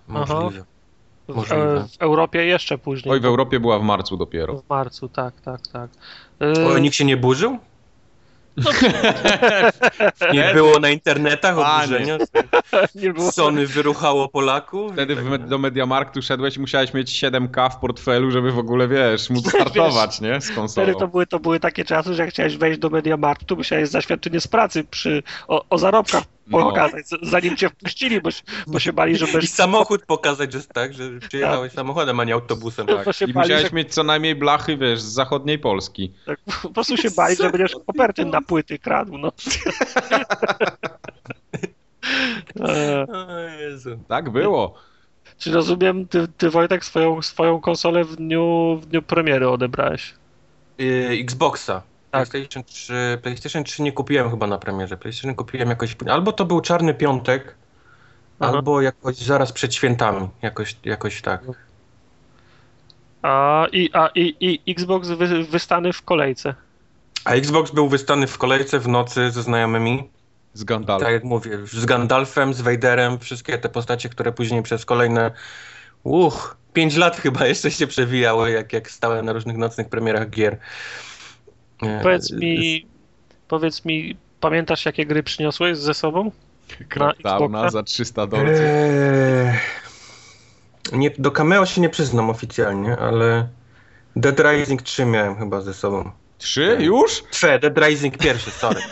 Możliwe. 0.08 0.50
W, 0.50 0.75
możliwe. 1.34 1.84
w 1.98 2.02
Europie 2.02 2.44
jeszcze 2.46 2.78
później. 2.78 3.12
Oj, 3.12 3.20
w 3.20 3.24
Europie 3.24 3.60
była 3.60 3.78
w 3.78 3.82
marcu 3.82 4.16
dopiero. 4.16 4.56
W 4.58 4.68
marcu, 4.70 5.08
tak, 5.08 5.40
tak, 5.40 5.60
tak. 5.72 5.90
O, 6.66 6.76
Y, 6.76 6.80
nikt 6.80 6.96
się 6.96 7.04
nie 7.04 7.16
burzył? 7.16 7.58
Nie 10.32 10.50
było 10.54 10.78
na 10.80 10.90
internetach 10.90 11.58
oburzenia? 11.58 12.18
nie 13.02 13.12
było. 13.12 13.32
Sony 13.32 13.66
wyruchało 13.66 14.28
Polaków? 14.28 14.92
Wtedy 14.92 15.16
w, 15.16 15.24
med- 15.24 15.48
do 15.48 15.58
Mediamarktu 15.58 16.22
szedłeś 16.22 16.56
i 16.56 16.60
musiałeś 16.60 16.94
mieć 16.94 17.10
7K 17.24 17.70
w 17.70 17.76
portfelu, 17.76 18.30
żeby 18.30 18.52
w 18.52 18.58
ogóle, 18.58 18.88
wiesz, 18.88 19.30
móc 19.30 19.48
startować, 19.48 20.20
nie? 20.20 20.40
Z 20.40 20.44
Wtedy 20.44 20.56
konsolą. 20.60 20.94
to 20.94 21.08
były, 21.08 21.26
to 21.26 21.40
były 21.40 21.60
takie 21.60 21.84
czasy, 21.84 22.14
że 22.14 22.22
jak 22.22 22.30
chciałeś 22.30 22.56
wejść 22.56 22.78
do 22.78 22.90
Mediamarktu, 22.90 23.46
to 23.46 23.56
musiałeś 23.56 23.88
zaświadczenie 23.88 24.40
z 24.40 24.46
pracy 24.48 24.84
przy, 24.84 25.22
o, 25.48 25.64
o 25.70 25.78
zarobkach 25.78 26.22
No. 26.22 26.35
Pokazać, 26.50 27.08
z- 27.08 27.30
zanim 27.30 27.56
cię 27.56 27.68
wpuścili, 27.68 28.20
bo, 28.20 28.30
się- 28.30 28.42
bo 28.66 28.78
się 28.78 28.92
bali, 28.92 29.16
że 29.16 29.26
I 29.28 29.32
będziesz... 29.32 29.50
samochód 29.50 30.06
pokazać, 30.06 30.52
że 30.52 30.62
tak, 30.62 30.94
że 30.94 31.10
przyjechałeś 31.28 31.72
samochodem, 31.72 32.20
a 32.20 32.24
nie 32.24 32.34
autobusem. 32.34 32.86
Tak. 32.86 32.98
I 33.20 33.32
bali, 33.32 33.48
musiałeś 33.48 33.62
że- 33.70 33.76
mieć 33.76 33.94
co 33.94 34.02
najmniej 34.02 34.34
blachy, 34.34 34.76
wiesz, 34.76 35.00
z 35.00 35.12
zachodniej 35.12 35.58
Polski. 35.58 36.12
Tak, 36.26 36.38
po 36.62 36.70
prostu 36.70 36.96
się 36.96 37.10
bali, 37.10 37.36
że 37.36 37.50
będziesz 37.50 37.72
koperty 37.86 38.24
na 38.24 38.42
płyty 38.42 38.78
kradł, 38.78 39.18
no. 39.18 39.32
E, 42.60 43.06
O 43.08 43.38
Jezu. 43.40 43.98
Tak 44.08 44.30
było. 44.30 44.74
Czy 45.38 45.52
rozumiem, 45.52 46.08
ty, 46.08 46.28
ty 46.38 46.50
Wojtek 46.50 46.84
swoją, 46.84 47.22
swoją 47.22 47.60
konsolę 47.60 48.04
w 48.04 48.16
dniu, 48.16 48.76
w 48.82 48.86
dniu 48.86 49.02
premiery 49.02 49.48
odebrałeś? 49.48 50.14
Y, 50.80 51.08
Xboxa. 51.20 51.82
Tak. 52.10 52.28
PlayStation 52.28 52.64
3, 52.64 53.18
PlayStation 53.22 53.64
3 53.64 53.82
nie 53.82 53.92
kupiłem 53.92 54.30
chyba 54.30 54.46
na 54.46 54.58
premierze. 54.58 54.96
PlayStation 54.96 55.34
kupiłem 55.34 55.68
jakoś. 55.68 55.96
Albo 56.10 56.32
to 56.32 56.44
był 56.44 56.60
czarny 56.60 56.94
piątek, 56.94 57.54
Aha. 58.40 58.52
albo 58.52 58.80
jakoś 58.80 59.16
zaraz 59.16 59.52
przed 59.52 59.74
świętami. 59.74 60.28
Jakoś, 60.42 60.76
jakoś 60.84 61.22
tak. 61.22 61.40
A, 63.22 63.66
i, 63.72 63.90
a 63.92 64.10
i, 64.14 64.36
i 64.66 64.72
Xbox 64.72 65.08
wy, 65.08 65.44
wystany 65.44 65.92
w 65.92 66.02
kolejce. 66.02 66.54
A 67.24 67.30
Xbox 67.30 67.70
był 67.70 67.88
wystany 67.88 68.26
w 68.26 68.38
kolejce 68.38 68.78
w 68.78 68.88
nocy 68.88 69.30
ze 69.30 69.42
znajomymi. 69.42 70.10
Z 70.54 70.64
Gandalf. 70.64 71.02
Tak 71.02 71.12
jak 71.12 71.24
mówię, 71.24 71.58
z 71.66 71.84
Gandalfem, 71.84 72.54
z 72.54 72.60
Vaderem, 72.60 73.18
wszystkie 73.18 73.58
te 73.58 73.68
postacie, 73.68 74.08
które 74.08 74.32
później 74.32 74.62
przez 74.62 74.84
kolejne. 74.84 75.30
Uch, 76.02 76.56
5 76.72 76.96
lat 76.96 77.16
chyba 77.16 77.46
jeszcze 77.46 77.70
się 77.70 77.86
przewijały, 77.86 78.50
jak, 78.50 78.72
jak 78.72 78.90
stałem 78.90 79.26
na 79.26 79.32
różnych 79.32 79.56
nocnych 79.56 79.88
premierach 79.88 80.30
gier. 80.30 80.58
Powiedz 82.02 82.30
mi, 82.32 82.86
powiedz 83.48 83.84
mi, 83.84 84.16
pamiętasz 84.40 84.86
jakie 84.86 85.06
gry 85.06 85.22
przyniosłeś 85.22 85.78
ze 85.78 85.94
sobą? 85.94 86.30
Crackdowna 86.88 87.70
za 87.70 87.82
300 87.82 88.26
dolców. 88.26 88.60
Eee, 88.60 89.58
nie, 90.92 91.10
do 91.18 91.30
cameo 91.30 91.66
się 91.66 91.80
nie 91.80 91.88
przyznam 91.88 92.30
oficjalnie, 92.30 92.96
ale 92.96 93.48
Dead 94.16 94.40
Rising 94.40 94.82
3 94.82 95.04
miałem 95.04 95.36
chyba 95.36 95.60
ze 95.60 95.74
sobą. 95.74 96.10
Trzy? 96.38 96.76
Już? 96.80 97.22
Twe, 97.30 97.58
Dead 97.58 97.78
Rising 97.78 98.18
pierwszy, 98.18 98.50
sorry. 98.50 98.80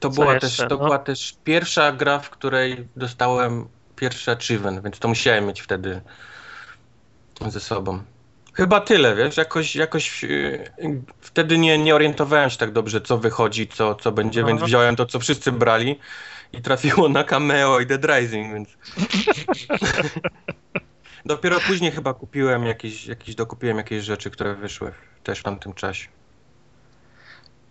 To, 0.00 0.10
Co 0.10 0.14
była 0.14 0.34
jeszcze, 0.34 0.48
też, 0.48 0.56
to 0.56 0.68
no? 0.68 0.76
była 0.76 0.98
też 0.98 1.36
pierwsza 1.44 1.92
gra, 1.92 2.18
w 2.18 2.30
której 2.30 2.88
dostałem 2.96 3.68
pierwszy 3.96 4.30
achievement, 4.30 4.82
więc 4.82 4.98
to 4.98 5.08
musiałem 5.08 5.46
mieć 5.46 5.60
wtedy 5.60 6.00
ze 7.48 7.60
sobą. 7.60 8.02
Chyba 8.54 8.80
tyle, 8.80 9.16
wiesz, 9.16 9.36
jakoś, 9.36 9.76
jakoś 9.76 10.22
yy, 10.22 10.64
wtedy 11.20 11.58
nie, 11.58 11.78
nie 11.78 11.94
orientowałem 11.94 12.50
się 12.50 12.58
tak 12.58 12.72
dobrze, 12.72 13.00
co 13.00 13.18
wychodzi, 13.18 13.68
co, 13.68 13.94
co 13.94 14.12
będzie, 14.12 14.40
Aha. 14.40 14.48
więc 14.48 14.62
wziąłem 14.62 14.96
to, 14.96 15.06
co 15.06 15.18
wszyscy 15.18 15.52
brali 15.52 15.98
i 16.52 16.62
trafiło 16.62 17.08
na 17.08 17.24
Cameo 17.24 17.80
i 17.80 17.86
Dead 17.86 18.04
Rising, 18.04 18.54
więc... 18.54 18.68
Dopiero 21.26 21.60
później 21.60 21.92
chyba 21.92 22.14
kupiłem 22.14 22.66
jakieś, 22.66 23.06
jakieś, 23.06 23.34
dokupiłem 23.34 23.76
jakieś 23.76 24.04
rzeczy, 24.04 24.30
które 24.30 24.54
wyszły 24.54 24.92
też 25.22 25.40
w 25.40 25.42
tamtym 25.42 25.72
czasie. 25.72 26.08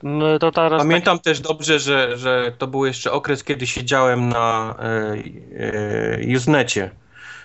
No, 0.03 0.39
to 0.39 0.51
teraz 0.51 0.81
Pamiętam 0.81 1.19
też 1.19 1.39
dobrze, 1.39 1.79
że, 1.79 2.17
że 2.17 2.51
to 2.57 2.67
był 2.67 2.85
jeszcze 2.85 3.11
okres, 3.11 3.43
kiedy 3.43 3.67
siedziałem 3.67 4.29
na 4.29 4.75
e, 4.79 5.15
e, 6.33 6.37
Usenecie. 6.37 6.91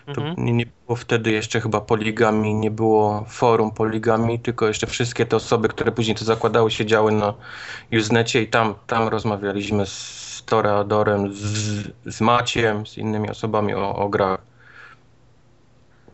Mhm. 0.09 0.35
nie, 0.45 0.53
nie 0.53 0.67
było 0.67 0.97
wtedy 0.97 1.31
jeszcze 1.31 1.61
chyba 1.61 1.81
poligami, 1.81 2.55
nie 2.55 2.71
było 2.71 3.25
forum 3.29 3.71
poligami, 3.71 4.41
tylko 4.41 4.69
jeszcze 4.69 4.87
wszystkie 4.87 5.27
te 5.27 5.37
osoby, 5.37 5.69
które 5.69 5.93
później 5.93 6.17
to 6.17 6.25
zakładały, 6.25 6.71
siedziały 6.71 7.13
na 7.13 7.35
Usenecie 7.93 8.43
i 8.43 8.49
tam, 8.49 8.75
tam 8.87 9.09
rozmawialiśmy 9.09 9.87
z 9.87 10.43
Toreadorem, 10.47 11.35
z, 11.35 11.91
z 12.07 12.21
Maciem, 12.21 12.87
z 12.87 12.99
innymi 12.99 13.31
osobami 13.31 13.75
o, 13.75 13.97
o 13.97 14.09
grach. 14.09 14.41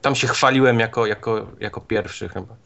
Tam 0.02 0.14
się 0.14 0.26
chwaliłem 0.26 0.80
jako, 0.80 1.06
jako, 1.06 1.46
jako 1.60 1.80
pierwszy 1.80 2.28
chyba. 2.28 2.56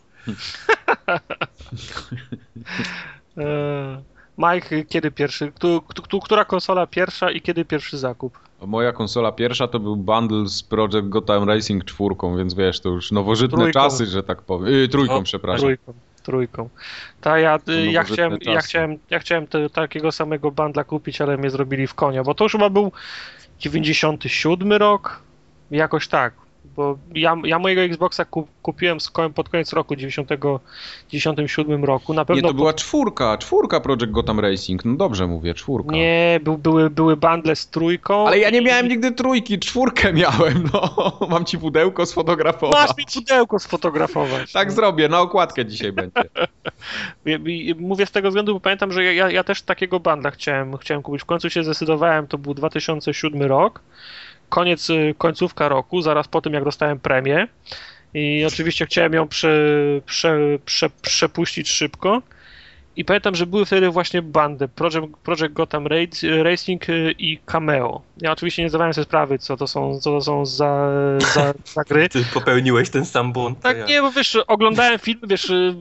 E, 3.39 4.03
Mike, 4.39 4.85
kiedy 4.85 5.11
pierwszy? 5.11 5.53
Któ, 5.53 5.83
któ, 5.83 6.21
która 6.21 6.45
konsola 6.45 6.87
pierwsza 6.87 7.31
i 7.31 7.41
kiedy 7.41 7.65
pierwszy 7.65 7.99
zakup? 7.99 8.48
Moja 8.67 8.93
konsola 8.93 9.33
pierwsza 9.33 9.69
to 9.69 9.81
był 9.81 9.97
bundle 9.97 10.49
z 10.49 10.63
Project 10.63 11.09
Gotham 11.09 11.49
Racing 11.49 11.85
4, 11.85 12.15
więc 12.37 12.55
wiesz, 12.55 12.81
to 12.81 12.89
już 12.89 13.13
nowożytne 13.13 13.59
Trójką. 13.59 13.81
czasy, 13.81 14.07
że 14.07 14.23
tak 14.23 14.43
powiem. 14.43 14.73
Yy, 14.73 14.89
trójką, 14.89 15.15
O, 15.15 15.23
przepraszam. 15.23 15.61
Trójką. 15.61 15.93
Trójką. 16.23 16.69
Ta, 17.21 17.39
ja, 17.39 17.59
To 17.59 17.73
ja, 17.73 18.03
chciałem, 18.03 18.39
ja 18.43 18.61
chciałem, 18.61 18.99
ja 19.11 19.19
chciałem 19.19 19.47
te, 19.47 19.71
takiego 19.71 20.13
samego 20.13 20.51
bandla 20.51 20.85
kupić, 20.85 21.21
ale 21.21 21.37
mnie 21.37 21.51
zrobili 21.51 21.87
w 21.87 21.95
konia, 21.95 22.23
bo 22.25 22.35
to 22.35 22.45
już 22.45 22.53
chyba 22.53 22.71
był 22.71 22.93
97 23.59 24.73
rok, 24.73 25.23
jakoś 25.71 26.09
tak. 26.09 26.35
Bo 26.65 26.99
ja, 27.15 27.37
ja 27.45 27.59
mojego 27.59 27.83
Xboxa 27.83 28.25
kup, 28.25 28.49
kupiłem 28.63 28.99
pod 29.35 29.49
koniec 29.49 29.73
roku 29.73 29.97
90, 29.97 30.29
97 31.09 31.85
roku. 31.85 32.15
Na 32.15 32.23
Nie, 32.23 32.27
pewno 32.27 32.49
to 32.49 32.55
była 32.55 32.73
czwórka, 32.73 33.39
czwórka 33.39 33.81
Project 33.81 34.11
Gotham 34.13 34.41
Racing. 34.41 34.85
No 34.85 34.97
dobrze 34.97 35.27
mówię, 35.27 35.55
czwórka. 35.55 35.93
Nie, 35.93 36.41
był, 36.43 36.59
były, 36.59 36.91
były 36.91 37.17
bundle 37.17 37.57
z 37.57 37.69
trójką. 37.69 38.27
Ale 38.27 38.39
ja 38.39 38.51
nie 38.51 38.63
miałem 38.63 38.89
nigdy 38.89 39.13
trójki, 39.13 39.59
czwórkę 39.59 40.13
miałem, 40.13 40.71
no. 40.73 40.95
Mam 41.31 41.45
ci 41.45 41.59
pudełko 41.59 42.07
sfotografować. 42.07 42.89
Masz 42.89 42.97
mi 42.99 43.05
pudełko 43.15 43.59
sfotografować. 43.59 44.53
Tak 44.53 44.73
zrobię, 44.73 45.09
na 45.09 45.21
okładkę 45.21 45.67
dzisiaj 45.67 45.93
będzie. 45.93 46.23
Mówię 47.79 48.07
z 48.07 48.11
tego 48.11 48.29
względu, 48.29 48.55
bo 48.55 48.61
pamiętam, 48.61 48.93
że 48.93 49.05
ja- 49.05 49.13
ja, 49.13 49.31
ja 49.31 49.45
też 49.45 49.63
takiego 49.63 50.01
bundla 50.01 50.31
chciałem, 50.31 50.77
chciałem 50.77 51.03
kupić. 51.03 51.23
W 51.23 51.27
końcu 51.27 51.51
się 51.51 51.63
zdecydowałem, 51.65 52.27
to 52.27 52.39
był 52.39 52.55
2007 52.55 53.43
rok, 53.43 53.81
koniec, 54.49 54.91
y, 54.91 55.15
końcówka 55.19 55.69
roku, 55.69 56.03
zaraz 56.03 56.29
po 56.29 56.41
tym 56.41 56.53
jak 56.53 56.65
dostałem 56.65 57.01
premię. 57.01 57.49
I 58.15 58.45
oczywiście 58.47 58.87
chciałem 58.87 59.13
ją 59.13 59.29
prze, 59.29 59.51
prze, 60.07 60.39
prze, 60.65 60.91
przepuścić 60.91 61.71
szybko. 61.71 62.23
I 62.99 63.05
pamiętam, 63.05 63.35
że 63.35 63.47
były 63.47 63.67
wtedy 63.67 63.91
właśnie 63.91 64.23
bandy 64.23 64.69
Project, 64.69 65.17
Project 65.23 65.53
Gotham 65.53 65.87
Ra- 65.87 66.43
Racing 66.43 66.89
y, 66.89 67.15
i 67.19 67.39
Cameo. 67.47 68.03
Ja 68.21 68.33
oczywiście 68.33 68.63
nie 68.63 68.69
zdawałem 68.69 68.95
sobie 68.95 69.05
sprawy, 69.05 69.39
co 69.39 69.57
to 69.57 69.67
są, 69.67 70.01
co 70.01 70.11
to 70.11 70.21
są 70.21 70.47
za, 70.47 70.91
za, 71.35 71.55
za 71.65 71.83
gry. 71.89 72.09
Ty 72.13 72.25
popełniłeś 72.35 72.91
ten 72.91 73.05
sam 73.05 73.33
błąd. 73.33 73.61
to 73.61 73.69
ja. 73.69 73.75
Tak, 73.75 73.89
nie, 73.89 74.03
bo 74.03 74.11
wiesz, 74.13 74.37
oglądałem 74.47 74.99
film, 74.99 75.21
wiesz, 75.23 75.51
y, 75.51 75.75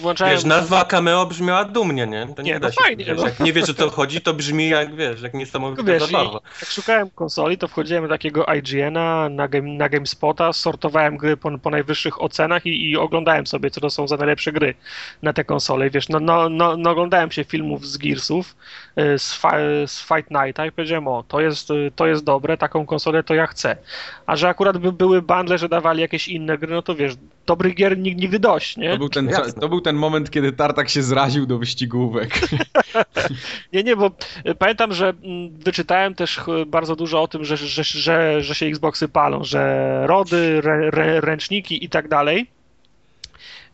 włączałem... 0.00 0.34
Wiesz, 0.34 0.44
nazwa 0.44 0.84
cameo 0.84 1.26
brzmiała 1.26 1.64
dumnie, 1.64 2.06
nie? 2.06 2.28
To 2.36 2.42
nie, 2.42 2.52
Nie, 2.52 2.60
da 2.60 2.66
no 2.68 2.72
się, 2.72 2.82
fajnie, 2.82 3.04
Wiesz, 3.04 3.18
no. 3.18 3.24
Jak 3.24 3.40
nie 3.40 3.52
wiesz, 3.52 3.70
o 3.70 3.74
co 3.74 3.90
chodzi, 3.90 4.20
to 4.20 4.34
brzmi 4.34 4.68
jak, 4.68 4.94
wiesz, 4.96 5.22
jak 5.22 5.34
niesamowita 5.34 5.82
Wiesz, 5.82 6.02
zabawa. 6.02 6.40
jak 6.60 6.70
szukałem 6.70 7.10
konsoli, 7.10 7.58
to 7.58 7.68
wchodziłem 7.68 8.02
do 8.02 8.08
takiego 8.08 8.46
IGN-a, 8.54 9.28
na, 9.28 9.48
game, 9.48 9.68
na 9.68 9.88
GameSpota, 9.88 10.52
sortowałem 10.52 11.16
gry 11.16 11.36
po, 11.36 11.58
po 11.58 11.70
najwyższych 11.70 12.22
ocenach 12.22 12.66
i, 12.66 12.90
i 12.90 12.96
oglądałem 12.96 13.46
sobie, 13.46 13.70
co 13.70 13.80
to 13.80 13.90
są 13.90 14.08
za 14.08 14.16
najlepsze 14.16 14.52
gry 14.52 14.74
na 15.22 15.32
te 15.32 15.44
konsole. 15.44 15.90
Wiesz, 15.90 16.08
no, 16.08 16.20
no, 16.20 16.48
no, 16.58 16.76
no 16.76 16.90
oglądałem 16.90 17.30
się 17.30 17.44
filmów 17.44 17.86
z 17.86 17.96
Gearsów, 17.96 18.56
y, 18.98 19.18
z, 19.18 19.40
z 19.86 20.00
Fight 20.08 20.30
Nighta 20.30 20.66
i 20.66 20.72
powiedziałem, 20.72 21.08
o, 21.08 21.24
to 21.28 21.40
jest, 21.40 21.70
y, 21.70 21.92
to 21.96 22.06
jest 22.06 22.24
dobre, 22.24 22.56
taką 22.56 22.86
konsolę 22.86 23.22
to 23.22 23.34
ja 23.34 23.46
chcę. 23.46 23.76
A 24.26 24.36
że 24.36 24.48
akurat 24.48 24.78
by, 24.78 24.92
były 24.92 25.22
bundle, 25.22 25.58
że 25.58 25.68
dawali 25.68 26.00
jakieś 26.00 26.28
inne 26.28 26.58
gry, 26.58 26.74
no 26.74 26.82
to 26.82 26.94
wiesz, 26.94 27.14
dobrych 27.46 27.74
gier 27.74 27.98
nig- 27.98 28.16
nigdy 28.16 28.38
dość, 28.38 28.76
nie? 28.76 28.90
To 28.90 28.98
był, 28.98 29.08
ten, 29.08 29.28
Jasne. 29.28 29.60
to 29.60 29.68
był 29.68 29.80
ten 29.80 29.96
moment, 29.96 30.30
kiedy 30.30 30.52
Tartak 30.52 30.88
się 30.88 31.02
zraził 31.02 31.46
do 31.46 31.58
wyścigówek. 31.58 32.40
Nie, 33.72 33.82
nie, 33.82 33.96
bo 33.96 34.10
y, 34.46 34.54
pamiętam, 34.54 34.94
że 34.94 35.08
mm, 35.08 35.58
wyczytałem 35.58 36.14
też 36.14 36.40
bardzo 36.66 36.96
dużo 36.96 37.22
o 37.22 37.28
tym, 37.28 37.44
że, 37.44 37.56
że, 37.56 37.84
że, 37.84 38.42
że 38.42 38.54
się 38.54 38.66
Xboxy 38.66 39.08
palą, 39.08 39.44
że 39.44 40.02
rody, 40.06 40.60
rę, 40.60 40.90
rę, 40.90 41.20
ręczniki 41.20 41.84
i 41.84 41.88
tak 41.88 42.08
dalej. 42.08 42.57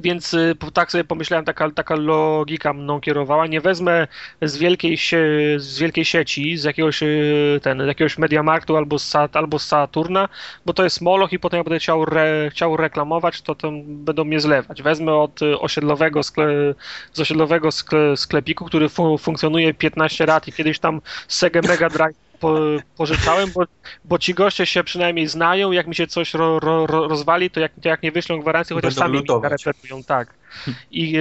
Więc 0.00 0.34
y, 0.34 0.54
tak 0.74 0.92
sobie 0.92 1.04
pomyślałem, 1.04 1.44
taka, 1.44 1.70
taka 1.70 1.96
logika 1.96 2.72
mną 2.72 3.00
kierowała. 3.00 3.46
Nie 3.46 3.60
wezmę 3.60 4.06
z 4.42 4.56
wielkiej, 4.56 4.96
sie, 4.96 5.18
z 5.56 5.78
wielkiej 5.78 6.04
sieci, 6.04 6.56
z 6.56 6.64
jakiegoś, 6.64 7.02
y, 7.02 7.60
ten, 7.62 7.82
z 7.84 7.86
jakiegoś 7.86 8.18
Mediamarktu 8.18 8.76
albo 8.76 8.98
z, 8.98 9.14
albo 9.32 9.58
z 9.58 9.66
Saturna, 9.66 10.28
bo 10.66 10.72
to 10.72 10.84
jest 10.84 11.00
moloch 11.00 11.32
i 11.32 11.38
potem 11.38 11.58
jak 11.58 11.64
będę 11.64 11.78
chciał, 11.78 12.02
re, 12.02 12.50
chciał 12.50 12.76
reklamować, 12.76 13.42
to, 13.42 13.54
to 13.54 13.72
będą 13.84 14.24
mnie 14.24 14.40
zlewać. 14.40 14.82
Wezmę 14.82 15.14
od 15.14 15.40
osiedlowego, 15.42 16.22
skle, 16.22 16.74
z 17.12 17.20
osiedlowego 17.20 17.72
skle, 17.72 18.16
sklepiku, 18.16 18.64
który 18.64 18.88
fu, 18.88 19.18
funkcjonuje 19.18 19.74
15 19.74 20.26
lat 20.26 20.48
i 20.48 20.52
kiedyś 20.52 20.78
tam 20.78 21.00
Sega 21.28 21.60
Mega 21.62 21.88
Drive 21.88 22.23
po, 22.44 22.58
pożyczałem, 22.96 23.50
bo, 23.54 23.64
bo 24.04 24.18
ci 24.18 24.34
goście 24.34 24.66
się 24.66 24.84
przynajmniej 24.84 25.26
znają, 25.28 25.72
jak 25.72 25.86
mi 25.86 25.94
się 25.94 26.06
coś 26.06 26.34
ro, 26.34 26.60
ro, 26.60 26.86
rozwali, 26.86 27.50
to 27.50 27.60
jak, 27.60 27.72
to 27.82 27.88
jak 27.88 28.02
nie 28.02 28.12
wyślą 28.12 28.40
gwarancji, 28.40 28.74
chociaż 28.76 28.94
sami 28.94 29.18
lutować. 29.18 29.52
mi 29.52 29.72
repetują, 29.72 30.02
tak. 30.02 30.34
I 30.90 31.16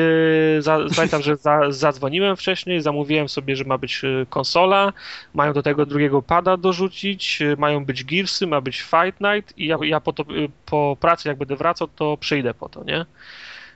e, 0.58 0.62
za, 0.62 0.80
pamiętam, 0.96 1.22
że 1.22 1.36
za, 1.36 1.72
zadzwoniłem 1.72 2.38
wcześniej, 2.38 2.82
zamówiłem 2.82 3.30
sobie, 3.30 3.56
że 3.56 3.64
ma 3.64 3.78
być 3.78 4.02
e, 4.04 4.26
konsola, 4.30 4.94
mają 5.34 5.54
do 5.54 5.64
tego 5.64 5.86
drugiego 5.86 6.22
pada 6.22 6.58
dorzucić, 6.58 7.42
e, 7.42 7.56
mają 7.58 7.86
być 7.86 8.04
Gearsy, 8.04 8.48
ma 8.48 8.62
być 8.62 8.82
Fight 8.82 9.22
Night 9.22 9.58
i 9.58 9.68
ja, 9.68 9.78
ja 9.82 10.00
po, 10.00 10.14
to, 10.14 10.26
po 10.66 10.98
pracy 11.00 11.30
jak 11.30 11.38
będę 11.38 11.56
wracał, 11.56 11.88
to 11.96 12.18
przyjdę 12.18 12.54
po 12.54 12.70
to, 12.70 12.84
nie? 12.84 13.06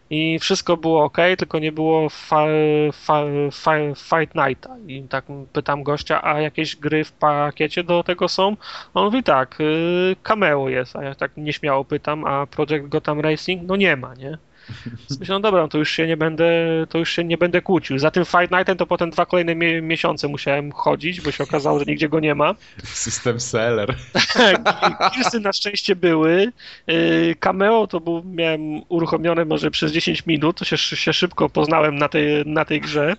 I 0.09 0.39
wszystko 0.39 0.77
było 0.77 1.03
ok, 1.03 1.17
tylko 1.37 1.59
nie 1.59 1.71
było 1.71 2.09
fa, 2.09 2.45
fa, 2.93 3.23
fa, 3.51 3.73
Fight 3.95 4.35
Nighta. 4.35 4.77
I 4.87 5.03
tak 5.03 5.25
pytam 5.53 5.83
gościa, 5.83 6.23
a 6.23 6.41
jakieś 6.41 6.75
gry 6.75 7.03
w 7.03 7.11
pakiecie 7.11 7.83
do 7.83 8.03
tego 8.03 8.27
są? 8.29 8.57
On 8.93 9.05
mówi 9.05 9.23
tak, 9.23 9.61
y, 9.61 10.15
cameo 10.23 10.69
jest, 10.69 10.95
a 10.95 11.03
ja 11.03 11.15
tak 11.15 11.37
nieśmiało 11.37 11.85
pytam, 11.85 12.25
a 12.25 12.47
Project 12.47 12.87
Gotham 12.87 13.19
Racing? 13.19 13.63
No 13.67 13.75
nie 13.75 13.97
ma, 13.97 14.13
nie? 14.15 14.37
Myślę, 15.19 15.33
no 15.35 15.39
dobra, 15.39 15.61
no 15.61 15.67
to 15.67 15.77
już 15.77 15.91
się 15.91 16.07
nie 16.07 16.17
będę, 16.17 16.45
to 16.89 16.97
już 16.97 17.11
się 17.11 17.23
nie 17.23 17.37
będę 17.37 17.61
kłócił. 17.61 17.99
Za 17.99 18.11
tym 18.11 18.25
Fight 18.25 18.51
Nightem 18.51 18.77
to 18.77 18.85
potem 18.85 19.09
dwa 19.09 19.25
kolejne 19.25 19.55
mi 19.55 19.81
miesiące 19.81 20.27
musiałem 20.27 20.71
chodzić, 20.71 21.21
bo 21.21 21.31
się 21.31 21.43
okazało, 21.43 21.79
że 21.79 21.85
nigdzie 21.85 22.09
go 22.09 22.19
nie 22.19 22.35
ma. 22.35 22.55
System 22.83 23.39
seller. 23.39 23.95
Gearsy 25.15 25.39
na 25.39 25.53
szczęście 25.53 25.95
były. 25.95 26.51
Y, 26.89 27.35
cameo 27.39 27.87
to 27.87 27.99
był, 27.99 28.23
miałem 28.25 28.81
uruchomione 28.89 29.45
może 29.45 29.71
przez 29.71 29.91
10 29.91 30.25
minut, 30.25 30.57
to 30.57 30.65
się, 30.65 30.77
się 30.77 31.13
szybko 31.13 31.49
poznałem 31.49 31.95
na 31.95 32.09
tej, 32.09 32.45
na 32.45 32.65
tej 32.65 32.81
grze 32.81 33.15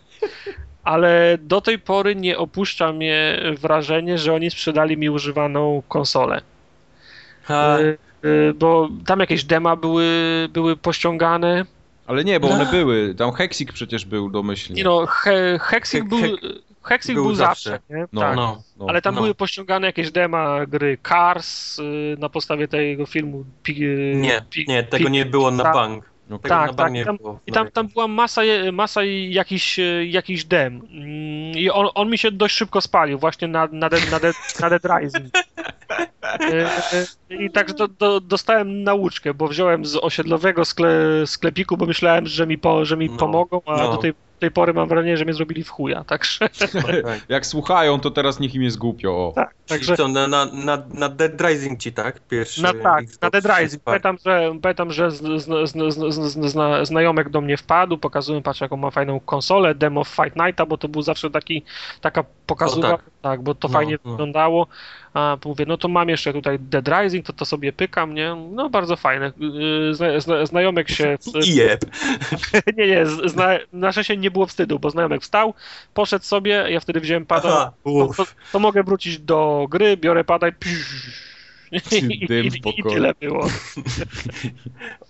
ale 0.85 1.39
do 1.41 1.61
tej 1.61 1.79
pory 1.79 2.17
nie 2.17 2.39
opuszcza 2.39 2.93
mnie 2.93 3.43
wrażenie, 3.61 4.19
że 4.19 4.35
oni 4.35 4.51
sprzedali 4.51 4.97
mi 4.97 5.11
używaną 5.11 5.83
konsolę. 5.89 6.41
Ha. 7.43 7.79
Y, 8.25 8.29
Y, 8.29 8.55
bo 8.55 8.89
tam 9.07 9.21
jakieś 9.21 9.45
dema 9.45 9.77
były, 9.77 10.07
były 10.53 10.77
pościągane. 10.77 11.65
Ale 12.07 12.25
nie, 12.25 12.41
bo 12.41 12.49
one 12.49 12.65
no. 12.65 12.71
były. 12.71 13.15
Tam 13.15 13.33
Hexik 13.33 13.73
przecież 13.73 14.05
był 14.05 14.31
domyślnie. 14.31 14.77
Nie 14.77 14.85
no, 14.85 15.07
he, 15.07 15.59
Hexik 15.63 16.05
był... 16.05 16.19
Hexik 16.83 17.15
był, 17.15 17.25
był 17.25 17.35
zawsze, 17.35 17.71
zawsze 17.71 17.95
nie? 17.95 18.07
No, 18.13 18.21
tak. 18.21 18.37
no, 18.37 18.63
no, 18.79 18.87
ale 18.89 19.03
tam 19.03 19.15
no. 19.15 19.21
były 19.21 19.35
pościągane 19.35 19.87
jakieś 19.87 20.11
dema 20.11 20.67
gry 20.67 20.99
Cars 21.09 21.79
y, 21.79 22.17
na 22.19 22.29
podstawie 22.29 22.69
tego 22.69 23.07
filmu. 23.07 23.45
Pi, 23.63 23.81
nie, 24.15 24.43
pi, 24.51 24.65
nie, 24.69 24.83
tego 24.83 25.05
pi, 25.05 25.11
nie 25.11 25.27
było 25.27 25.51
na 25.51 25.73
bank. 25.73 26.11
No, 26.29 26.39
tak, 26.39 26.75
tak. 26.75 26.93
Tam, 27.05 27.19
I 27.47 27.53
tam, 27.53 27.71
tam 27.71 27.89
była 27.89 28.09
masa, 28.09 28.43
masa 28.73 29.01
jakichś, 29.29 29.81
jakichś 30.07 30.45
dem. 30.45 30.83
Mm, 30.91 31.59
I 31.59 31.71
on, 31.71 31.89
on 31.95 32.11
mi 32.11 32.19
się 32.19 32.31
dość 32.31 32.57
szybko 32.57 32.81
spalił 32.81 33.19
właśnie 33.19 33.49
na, 33.49 33.69
na, 33.73 33.89
de, 33.89 33.97
na, 34.11 34.21
de, 34.21 34.33
na 34.61 34.71
Dead 34.71 34.83
Rising. 34.85 35.35
E, 36.23 36.67
e, 37.31 37.45
I 37.45 37.51
tak 37.51 37.73
do, 37.73 37.89
do, 37.89 38.21
dostałem 38.21 38.83
nauczkę, 38.83 39.35
bo 39.35 39.49
wziąłem 39.49 39.85
z 39.85 39.97
osiedlowego 39.97 40.65
skle, 40.65 41.27
sklepiku, 41.27 41.77
bo 41.77 41.87
myślałem, 41.87 42.27
że 42.27 42.47
mi, 42.47 42.59
po, 42.59 42.85
że 42.85 42.97
mi 42.97 43.11
no, 43.11 43.17
pomogą, 43.17 43.61
a 43.67 43.77
no. 43.77 43.91
do 43.91 43.97
tej 43.97 44.13
tej 44.39 44.51
pory 44.51 44.75
mam 44.75 44.89
wrażenie, 44.89 45.17
że 45.17 45.25
mnie 45.25 45.35
zrobili 45.35 45.65
w 45.65 45.71
chuja, 45.71 46.05
także... 46.05 46.49
Tak. 47.05 47.21
Jak 47.29 47.47
słuchają, 47.47 48.01
to 48.01 48.11
teraz 48.11 48.41
niech 48.41 48.55
im 48.55 48.63
jest 48.63 48.79
głupio. 48.79 49.11
O. 49.11 49.33
Tak, 49.35 49.55
także... 49.67 49.97
Co, 49.97 50.09
na, 50.09 50.29
na, 50.29 50.47
na, 50.47 50.83
na 50.95 51.09
Dead 51.09 51.41
Rising 51.41 51.81
ci, 51.81 51.93
tak? 51.93 52.21
Pierwszy 52.21 52.63
na, 52.63 52.73
tak, 52.73 53.03
Xbox 53.03 53.21
na 53.21 53.31
Dead 53.31 53.59
Rising. 53.59 53.83
Pamiętam, 53.83 54.17
że, 54.25 54.53
pamiętam, 54.63 54.93
że 54.93 55.11
z, 55.11 55.23
z, 55.43 55.71
z, 55.71 56.53
z, 56.53 56.89
znajomek 56.89 57.31
do 57.31 57.41
mnie 57.41 57.57
wpadł, 57.57 57.99
pokazują, 57.99 58.43
patrz 58.43 58.61
jaką 58.61 58.77
ma 58.77 58.91
fajną 58.91 59.21
konsolę, 59.21 59.75
demo 59.75 60.05
Fight 60.05 60.37
Nighta, 60.37 60.67
bo 60.67 60.79
to 60.79 60.89
był 60.89 61.03
zawsze 61.03 61.31
taki, 61.31 61.65
taka 62.01 62.25
pokazuwa, 62.47 62.91
tak. 62.91 63.03
tak. 63.23 63.43
bo 63.43 63.55
to 63.55 63.69
no, 63.69 63.75
fajnie 63.75 63.99
no. 64.05 64.11
wyglądało. 64.11 64.67
A 65.19 65.39
mówię, 65.45 65.65
no 65.69 65.77
to 65.77 65.89
mam 65.89 66.09
jeszcze 66.09 66.33
tutaj 66.33 66.59
Dead 66.59 66.89
Rising, 66.89 67.27
to 67.27 67.33
to 67.33 67.45
sobie 67.45 67.73
pykam, 67.73 68.15
nie? 68.15 68.37
No 68.51 68.71
bardzo 68.71 68.97
fajne. 68.97 69.33
Y, 69.91 69.95
zna, 69.95 70.21
zna, 70.21 70.47
znajomek 70.47 70.91
się... 70.91 71.19
Jeb. 71.57 71.85
nie, 72.77 72.87
nie, 72.87 73.07
zna, 73.07 73.49
na 73.73 73.93
szczęście 73.93 74.17
nie 74.17 74.31
było 74.31 74.47
wstydu, 74.47 74.79
bo 74.79 74.91
znajomek 74.91 75.23
wstał, 75.23 75.55
poszedł 75.95 76.25
sobie, 76.25 76.67
ja 76.69 76.81
wtedy 76.81 77.01
wziąłem 77.01 77.27
pada, 77.27 77.49
Aha, 77.49 77.73
to, 77.85 78.11
to, 78.17 78.27
to, 78.53 78.59
mogę 78.59 78.83
wrócić 78.83 79.19
do 79.19 79.67
gry, 79.71 79.97
biorę 79.97 80.25
pada 80.25 80.49
i 80.49 80.53
Dym 82.29 82.47
i, 82.47 82.63
i 82.77 82.83
tyle 82.83 83.15
było. 83.21 83.47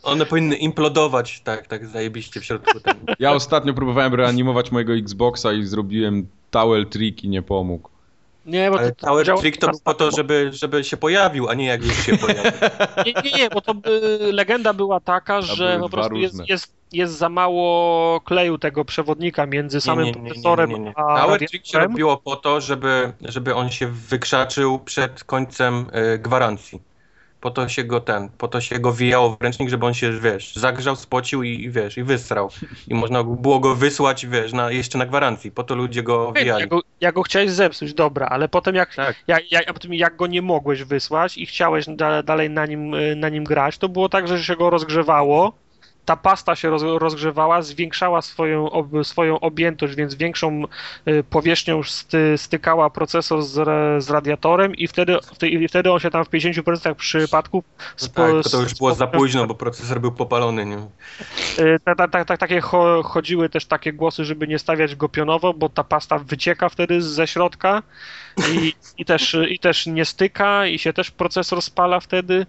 One 0.02 0.26
powinny 0.26 0.56
implodować 0.56 1.40
tak, 1.40 1.66
tak 1.66 1.86
zajebiście 1.86 2.40
w 2.40 2.44
środku. 2.44 2.80
Ten. 2.80 2.96
Ja 3.18 3.32
ostatnio 3.32 3.74
próbowałem 3.74 4.14
reanimować 4.14 4.72
mojego 4.72 4.94
Xboxa 4.94 5.52
i 5.52 5.64
zrobiłem 5.64 6.26
towel 6.50 6.86
trick 6.86 7.24
i 7.24 7.28
nie 7.28 7.42
pomógł. 7.42 7.97
Nie, 8.48 8.70
bo 8.70 8.78
Ale 8.78 8.92
to, 8.92 9.06
Tower 9.06 9.26
Trick 9.40 9.60
to 9.60 9.70
był 9.70 9.80
po 9.84 9.94
to, 9.94 10.10
żeby, 10.10 10.50
żeby 10.52 10.84
się 10.84 10.96
pojawił, 10.96 11.48
a 11.48 11.54
nie 11.54 11.66
jak 11.66 11.84
już 11.84 12.06
się 12.06 12.18
pojawił. 12.18 12.52
Nie, 13.06 13.12
nie, 13.24 13.38
nie, 13.38 13.50
bo 13.50 13.60
to 13.60 13.74
by, 13.74 14.18
legenda 14.32 14.72
była 14.72 15.00
taka, 15.00 15.42
że 15.42 15.78
po 15.80 15.88
prostu 15.88 16.16
jest, 16.16 16.48
jest, 16.48 16.72
jest 16.92 17.14
za 17.14 17.28
mało 17.28 18.20
kleju 18.20 18.58
tego 18.58 18.84
przewodnika 18.84 19.46
między 19.46 19.80
samym 19.80 20.04
nie, 20.04 20.12
nie, 20.12 20.20
nie, 20.20 20.28
procesorem 20.28 20.70
a 20.96 21.20
Tower 21.20 21.48
Trick 21.48 21.66
się 21.66 21.78
robiło 21.78 22.16
po 22.16 22.36
to, 22.36 22.60
żeby, 22.60 23.12
żeby 23.20 23.54
on 23.54 23.70
się 23.70 23.86
wykrzaczył 23.86 24.78
przed 24.78 25.24
końcem 25.24 25.86
y, 26.14 26.18
gwarancji 26.18 26.87
po 27.40 27.50
to 27.50 27.68
się 27.68 27.84
go 27.84 28.00
ten, 28.00 28.28
po 28.38 28.48
to 28.48 28.60
się 28.60 28.78
go 28.78 28.92
wijało 28.92 29.36
w 29.36 29.42
ręcznik, 29.42 29.68
żeby 29.68 29.86
on 29.86 29.94
się, 29.94 30.12
wiesz, 30.20 30.56
zagrzał, 30.56 30.96
spocił 30.96 31.42
i, 31.42 31.48
i 31.48 31.70
wiesz, 31.70 31.98
i 31.98 32.02
wysrał. 32.02 32.50
I 32.88 32.94
można 32.94 33.24
było 33.24 33.60
go 33.60 33.74
wysłać, 33.74 34.26
wiesz, 34.26 34.52
na, 34.52 34.70
jeszcze 34.70 34.98
na 34.98 35.06
gwarancji, 35.06 35.50
po 35.50 35.64
to 35.64 35.74
ludzie 35.74 36.02
go 36.02 36.32
wijali. 36.32 36.60
Jak 36.60 36.70
go, 36.70 36.80
jak 37.00 37.14
go 37.14 37.22
chciałeś 37.22 37.50
zepsuć, 37.50 37.94
dobra, 37.94 38.26
ale 38.26 38.48
potem 38.48 38.74
jak, 38.74 38.94
tak. 38.94 39.16
jak, 39.26 39.52
jak, 39.52 39.72
potem 39.72 39.94
jak 39.94 40.16
go 40.16 40.26
nie 40.26 40.42
mogłeś 40.42 40.84
wysłać 40.84 41.38
i 41.38 41.46
chciałeś 41.46 41.86
da, 41.88 42.22
dalej 42.22 42.50
na 42.50 42.66
nim, 42.66 42.94
na 43.16 43.28
nim 43.28 43.44
grać, 43.44 43.78
to 43.78 43.88
było 43.88 44.08
tak, 44.08 44.28
że 44.28 44.44
się 44.44 44.56
go 44.56 44.70
rozgrzewało, 44.70 45.52
ta 46.08 46.16
pasta 46.16 46.56
się 46.56 46.70
roz, 46.70 46.82
rozgrzewała, 46.82 47.62
zwiększała 47.62 48.22
swoją, 48.22 48.70
ob, 48.70 48.86
swoją 49.02 49.40
objętość, 49.40 49.94
więc 49.94 50.14
większą 50.14 50.64
y, 51.08 51.24
powierzchnią 51.30 51.82
sty, 51.82 52.38
stykała 52.38 52.90
procesor 52.90 53.42
z, 53.42 53.54
z 54.04 54.10
radiatorem 54.10 54.74
i 54.74 54.86
wtedy, 54.86 55.16
i 55.42 55.68
wtedy 55.68 55.92
on 55.92 55.98
się 56.00 56.10
tam 56.10 56.24
w 56.24 56.30
50% 56.30 56.94
przypadków... 56.94 57.64
Spo, 57.96 58.28
no 58.28 58.42
tak, 58.42 58.52
to 58.52 58.60
już 58.60 58.74
było 58.74 58.94
za 58.94 59.06
późno, 59.06 59.46
bo 59.46 59.54
procesor 59.54 60.00
był 60.00 60.12
popalony. 60.12 60.66
Nie? 60.66 60.78
Tak, 61.84 62.10
tak, 62.10 62.26
tak, 62.26 62.38
takie 62.38 62.60
chodziły 63.04 63.48
też 63.48 63.66
takie 63.66 63.92
głosy, 63.92 64.24
żeby 64.24 64.48
nie 64.48 64.58
stawiać 64.58 64.96
go 64.96 65.08
pionowo, 65.08 65.54
bo 65.54 65.68
ta 65.68 65.84
pasta 65.84 66.18
wycieka 66.18 66.68
wtedy 66.68 67.02
ze 67.02 67.26
środka 67.26 67.82
i, 68.52 68.74
i, 68.98 69.04
też, 69.04 69.36
i 69.48 69.58
też 69.58 69.86
nie 69.86 70.04
styka 70.04 70.66
i 70.66 70.78
się 70.78 70.92
też 70.92 71.10
procesor 71.10 71.62
spala 71.62 72.00
wtedy. 72.00 72.46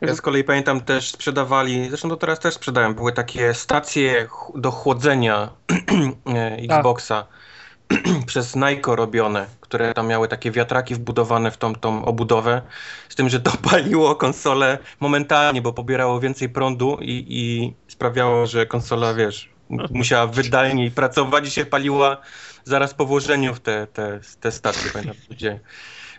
Ja 0.00 0.14
z 0.14 0.20
kolei 0.20 0.44
pamiętam 0.44 0.80
też 0.80 1.10
sprzedawali, 1.10 1.88
zresztą 1.88 2.08
to 2.08 2.16
teraz 2.16 2.38
też 2.38 2.54
sprzedają, 2.54 2.94
były 2.94 3.12
takie 3.12 3.54
stacje 3.54 4.28
do 4.54 4.70
chłodzenia 4.70 5.48
e, 6.34 6.56
Xboxa 6.56 7.26
przez 8.26 8.56
Nike 8.56 8.96
robione, 8.96 9.46
które 9.60 9.94
tam 9.94 10.06
miały 10.06 10.28
takie 10.28 10.50
wiatraki 10.50 10.94
wbudowane 10.94 11.50
w 11.50 11.56
tą, 11.56 11.74
tą 11.74 12.04
obudowę, 12.04 12.62
z 13.08 13.14
tym, 13.14 13.28
że 13.28 13.40
to 13.40 13.52
paliło 13.70 14.14
konsolę 14.14 14.78
momentalnie, 15.00 15.62
bo 15.62 15.72
pobierało 15.72 16.20
więcej 16.20 16.48
prądu 16.48 16.98
i, 17.00 17.26
i 17.28 17.72
sprawiało, 17.92 18.46
że 18.46 18.66
konsola, 18.66 19.14
wiesz, 19.14 19.50
musiała 19.90 20.26
wydajniej 20.26 20.90
pracować 20.90 21.48
i 21.48 21.50
się 21.50 21.66
paliła 21.66 22.16
zaraz 22.64 22.94
po 22.94 23.06
włożeniu 23.06 23.54
w 23.54 23.60
te, 23.60 23.86
te, 23.86 24.20
te 24.40 24.52
stacje. 24.52 24.90
Pamiętam, 24.90 25.16
gdzie 25.30 25.60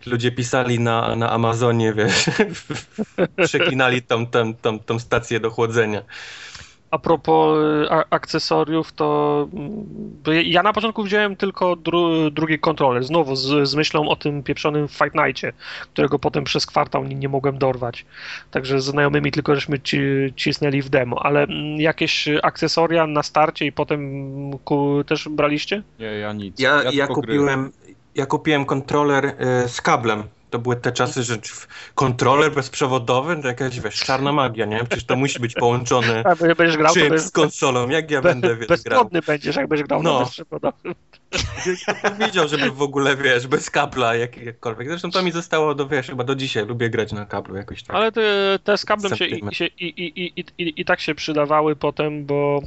ludzie 0.06 0.32
pisali 0.32 0.80
na, 0.80 1.16
na 1.16 1.32
Amazonie, 1.32 1.94
wiesz, 1.94 2.26
przeklinali 3.46 4.02
tą, 4.02 4.28
tą, 4.28 4.54
tą, 4.56 4.80
tą 4.80 5.00
stację 5.00 5.40
do 5.40 5.50
chłodzenia. 5.50 6.04
A 6.92 7.00
propos 7.00 7.58
y, 7.58 7.90
akcesoriów, 8.10 8.92
to 8.92 9.48
mm, 9.54 10.46
ja 10.46 10.64
na 10.64 10.74
początku 10.74 11.04
wziąłem 11.04 11.36
tylko 11.36 11.76
dru, 11.76 12.32
drugi 12.32 12.60
kontroler, 12.60 13.04
znowu 13.04 13.36
z, 13.36 13.70
z, 13.70 13.76
myślą 13.76 14.10
o 14.10 14.16
tym 14.16 14.44
pieprzonym 14.44 14.88
Fight 14.88 15.16
Nightie, 15.16 15.54
którego 15.94 16.20
potem 16.20 16.44
przez 16.44 16.66
kwartał 16.66 17.04
nie, 17.04 17.16
nie 17.16 17.30
mogłem 17.30 17.58
dorwać. 17.58 18.06
Także 18.52 18.82
z 18.82 18.86
znajomymi 18.86 19.32
tylko 19.32 19.56
żeśmy 19.56 19.80
ci, 19.80 20.00
cisnęli 20.36 20.82
w 20.82 20.90
demo, 20.90 21.26
ale 21.26 21.44
mm, 21.44 21.82
jakieś 21.82 22.28
akcesoria 22.44 23.08
na 23.08 23.24
starcie 23.24 23.66
i 23.66 23.72
potem 23.72 24.32
też 25.06 25.30
braliście? 25.30 25.84
Nie, 26.00 26.06
ja 26.06 26.34
nic. 26.34 26.60
Ja, 26.60 26.84
ja, 26.84 26.92
ja 26.92 27.08
kupiłem, 27.08 27.72
ja 28.15 28.26
kupiłem 28.26 28.65
kontroler 28.65 29.26
y, 29.26 29.69
z 29.69 29.82
kablem 29.82 30.24
to 30.52 30.60
były 30.60 30.76
te 30.76 30.91
czasy, 30.91 31.24
że 31.24 31.38
kontroler 31.95 32.52
bezprzewodowy, 32.52 33.41
to 33.41 33.47
jakaś, 33.47 33.80
wiesz, 33.80 34.00
czarna 34.00 34.32
magia, 34.32 34.65
nie? 34.65 34.78
Przecież 34.80 35.06
to 35.06 35.15
musi 35.15 35.39
być 35.39 35.54
połączone 35.54 36.24
A 36.26 36.30
jak 36.47 36.58
będziesz 36.58 36.78
grał, 36.78 36.93
czymś 36.93 37.10
bez, 37.10 37.26
z 37.26 37.32
konsolą, 37.32 37.89
jak 37.89 38.12
ja 38.12 38.21
będę, 38.21 38.56
wiesz, 38.56 38.82
grał. 38.84 39.10
będziesz, 39.28 39.56
jak 39.56 39.67
będziesz 39.67 39.88
grał 39.88 40.04
No. 40.04 40.13
na 40.13 40.19
bezprzewodowym. 40.19 40.95
Kto 41.84 42.10
powiedział, 42.10 42.47
żeby 42.47 42.71
w 42.71 42.82
ogóle, 42.82 43.17
wiesz, 43.17 43.47
bez 43.47 43.69
kabla 43.69 44.15
jak, 44.15 44.38
jakkolwiek. 44.38 44.88
Zresztą 44.88 45.12
to 45.12 45.24
mi 45.24 45.32
zostało 45.32 45.76
do, 45.76 45.88
wiesz, 45.88 46.08
chyba 46.08 46.24
do 46.24 46.36
dzisiaj. 46.36 46.65
Lubię 46.65 46.89
grać 46.89 47.12
na 47.12 47.26
kablu 47.26 47.56
jakoś 47.56 47.84
tak. 47.84 47.95
Ale 47.95 48.12
te, 48.12 48.60
te 48.63 48.78
z 48.78 48.86
kablem 48.86 49.15
się, 49.15 49.26
i, 49.26 49.56
się 49.56 49.65
i, 49.65 49.86
i, 49.86 50.39
i, 50.39 50.45
i, 50.58 50.82
i 50.82 50.86
tak 50.86 51.00
się 51.00 51.15
przydawały 51.15 51.76
potem, 51.76 52.26
bo 52.26 52.62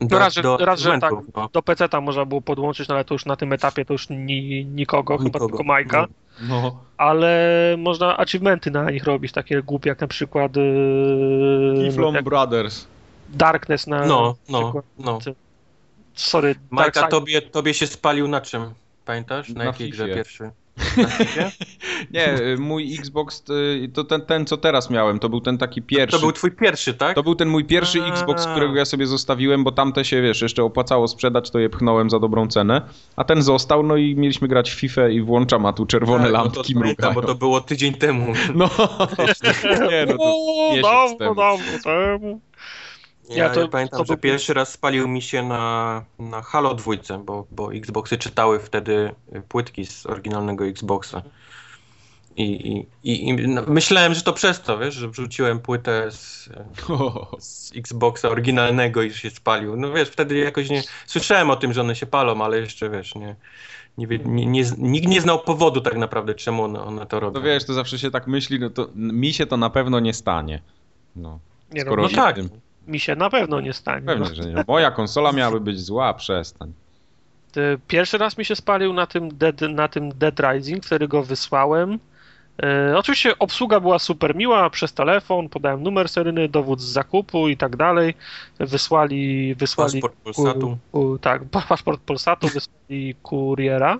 do, 0.00 0.18
raz, 0.18 0.34
że- 0.34 0.42
do 0.42 0.56
raz, 0.56 0.80
że 0.80 0.92
argumentów, 0.92 1.34
no. 1.36 1.48
do 1.52 1.62
PC-ta 1.62 2.00
można 2.00 2.24
było 2.24 2.40
podłączyć, 2.40 2.88
no 2.88 2.94
ale 2.94 3.04
to 3.04 3.14
już 3.14 3.26
na 3.26 3.36
tym 3.36 3.52
etapie 3.52 3.84
to 3.84 3.94
już 3.94 4.08
ni, 4.10 4.64
nikogo, 4.64 5.16
chyba 5.18 5.24
Nikogo. 5.26 5.46
tylko 5.46 5.64
Majka. 5.64 6.06
No. 6.48 6.80
Ale 6.96 7.74
można 7.78 8.16
achievementy 8.16 8.70
na 8.70 8.90
nich 8.90 9.04
robić, 9.04 9.32
takie 9.32 9.62
głupie 9.62 9.88
jak 9.88 10.00
na 10.00 10.06
przykład 10.08 10.56
yy, 10.56 11.84
Kiflom 11.88 12.14
jak 12.14 12.24
Brothers. 12.24 12.86
Darkness 13.28 13.86
na 13.86 14.06
No, 14.06 14.36
no, 14.48 14.62
przykład. 14.62 14.84
no. 14.98 15.18
Sorry, 16.14 16.54
Majka, 16.70 17.08
tobie, 17.08 17.42
tobie 17.42 17.74
się 17.74 17.86
spalił 17.86 18.28
na 18.28 18.40
czym? 18.40 18.74
Pamiętasz? 19.04 19.48
Na, 19.48 19.54
Na 19.58 19.64
jakiej 19.64 19.90
grze 19.90 20.06
pierwszy? 20.08 20.50
Nie, 22.14 22.34
y, 22.40 22.56
mój 22.58 22.94
Xbox 22.94 23.44
y, 23.50 23.90
to 23.94 24.04
ten, 24.04 24.20
ten, 24.20 24.46
co 24.46 24.56
teraz 24.56 24.90
miałem, 24.90 25.18
to 25.18 25.28
był 25.28 25.40
ten 25.40 25.58
taki 25.58 25.82
pierwszy. 25.82 26.16
To 26.16 26.20
był 26.20 26.32
twój 26.32 26.50
pierwszy, 26.50 26.94
tak? 26.94 27.14
To 27.14 27.22
był 27.22 27.34
ten 27.34 27.48
mój 27.48 27.64
pierwszy 27.64 28.02
A. 28.02 28.06
Xbox, 28.06 28.46
którego 28.46 28.74
ja 28.74 28.84
sobie 28.84 29.06
zostawiłem, 29.06 29.64
bo 29.64 29.72
tamte 29.72 30.04
się, 30.04 30.22
wiesz, 30.22 30.42
jeszcze 30.42 30.64
opłacało 30.64 31.08
sprzedać, 31.08 31.50
to 31.50 31.58
je 31.58 31.70
pchnąłem 31.70 32.10
za 32.10 32.18
dobrą 32.18 32.48
cenę. 32.48 32.82
A 33.16 33.24
ten 33.24 33.42
został, 33.42 33.82
no 33.82 33.96
i 33.96 34.16
mieliśmy 34.16 34.48
grać 34.48 34.70
w 34.70 34.74
FIFA 34.74 35.08
i 35.08 35.20
włączam, 35.20 35.66
a 35.66 35.72
tu 35.72 35.86
czerwone 35.86 36.24
Tak, 36.24 36.32
no 36.32 36.38
lampki 36.38 36.74
pamiętam, 36.74 37.10
mrugają. 37.10 37.14
bo 37.14 37.22
to 37.22 37.34
było 37.34 37.60
tydzień 37.60 37.94
temu. 37.94 38.32
No, 38.54 38.70
nie, 39.90 40.06
no 40.06 40.16
to 40.18 40.34
miesiąc 40.74 41.18
temu. 41.18 42.40
Ja, 43.28 43.36
Ja 43.44 43.50
to- 43.50 43.60
ja 43.60 43.68
pamiętam, 43.68 43.98
to 43.98 44.04
że 44.04 44.14
był- 44.14 44.20
pierwszy 44.20 44.54
raz 44.54 44.72
spalił 44.72 45.08
mi 45.08 45.22
się 45.22 45.42
na, 45.42 46.04
na 46.18 46.42
Halo 46.42 46.74
dwójce, 46.74 47.18
bo, 47.24 47.46
bo 47.50 47.74
Xboxy 47.74 48.18
czytały 48.18 48.60
wtedy 48.60 49.14
płytki 49.48 49.86
z 49.86 50.06
oryginalnego 50.06 50.66
Xboxa. 50.66 51.22
I, 52.36 52.42
i, 52.42 52.86
i, 53.12 53.28
i 53.28 53.48
no, 53.48 53.62
myślałem, 53.66 54.14
że 54.14 54.22
to 54.22 54.32
przez 54.32 54.60
to, 54.62 54.78
wiesz, 54.78 54.94
że 54.94 55.08
wrzuciłem 55.08 55.60
płytę 55.60 56.10
z, 56.10 56.48
z 57.38 57.72
Xboxa 57.76 58.28
oryginalnego 58.28 59.02
i 59.02 59.10
się 59.14 59.30
spalił. 59.30 59.76
No 59.76 59.92
wiesz, 59.92 60.08
wtedy 60.08 60.36
jakoś 60.38 60.70
nie... 60.70 60.82
Słyszałem 61.06 61.50
o 61.50 61.56
tym, 61.56 61.72
że 61.72 61.80
one 61.80 61.96
się 61.96 62.06
palą, 62.06 62.44
ale 62.44 62.58
jeszcze, 62.60 62.90
wiesz, 62.90 63.14
nie... 63.14 63.36
nie, 63.98 64.06
nie, 64.24 64.46
nie 64.46 64.64
nikt 64.78 65.08
nie 65.08 65.20
znał 65.20 65.38
powodu 65.40 65.80
tak 65.80 65.96
naprawdę, 65.96 66.34
czemu 66.34 66.62
one, 66.62 66.80
one 66.80 67.06
to 67.06 67.20
robią. 67.20 67.34
To 67.40 67.46
wiesz, 67.46 67.64
to 67.64 67.74
zawsze 67.74 67.98
się 67.98 68.10
tak 68.10 68.26
myśli, 68.26 68.60
no 68.60 68.70
to 68.70 68.88
mi 68.94 69.32
się 69.32 69.46
to 69.46 69.56
na 69.56 69.70
pewno 69.70 70.00
nie 70.00 70.14
stanie. 70.14 70.62
No, 71.16 71.38
Nie 71.72 71.84
no, 71.84 71.86
skoro 71.86 72.02
no 72.02 72.08
no 72.08 72.16
tak. 72.16 72.36
tym- 72.36 72.50
mi 72.88 73.00
się 73.00 73.16
na 73.16 73.30
pewno 73.30 73.60
nie 73.60 73.72
stanie. 73.72 74.00
no. 74.06 74.12
Pewnie, 74.12 74.34
że 74.34 74.42
nie. 74.42 74.64
Moja 74.68 74.90
konsola 74.90 75.32
miałaby 75.32 75.60
być 75.60 75.80
zła, 75.80 76.14
przestań. 76.14 76.72
Pierwszy 77.88 78.18
raz 78.18 78.38
mi 78.38 78.44
się 78.44 78.56
spalił 78.56 78.92
na 78.92 79.06
tym 79.06 79.28
Dead, 79.36 79.60
na 79.60 79.88
tym 79.88 80.10
Dead 80.12 80.40
Rising, 80.40 80.84
wtedy 80.84 81.08
go 81.08 81.22
wysłałem. 81.22 81.98
E, 82.62 82.98
oczywiście 82.98 83.38
obsługa 83.38 83.80
była 83.80 83.98
super 83.98 84.36
miła, 84.36 84.70
przez 84.70 84.92
telefon, 84.92 85.48
podałem 85.48 85.82
numer 85.82 86.08
seryjny, 86.08 86.48
dowód 86.48 86.80
z 86.80 86.84
zakupu 86.84 87.48
i 87.48 87.56
tak 87.56 87.76
dalej. 87.76 88.14
Wysłali, 88.60 89.54
wysłali 89.54 89.92
Paszport 90.02 90.14
Polsatu. 90.24 90.78
ku, 90.92 91.18
tak, 91.18 91.44
pa- 91.50 91.62
paszport 91.68 92.00
Polsatu, 92.00 92.48
wysłali 92.48 93.14
kuriera. 93.22 93.98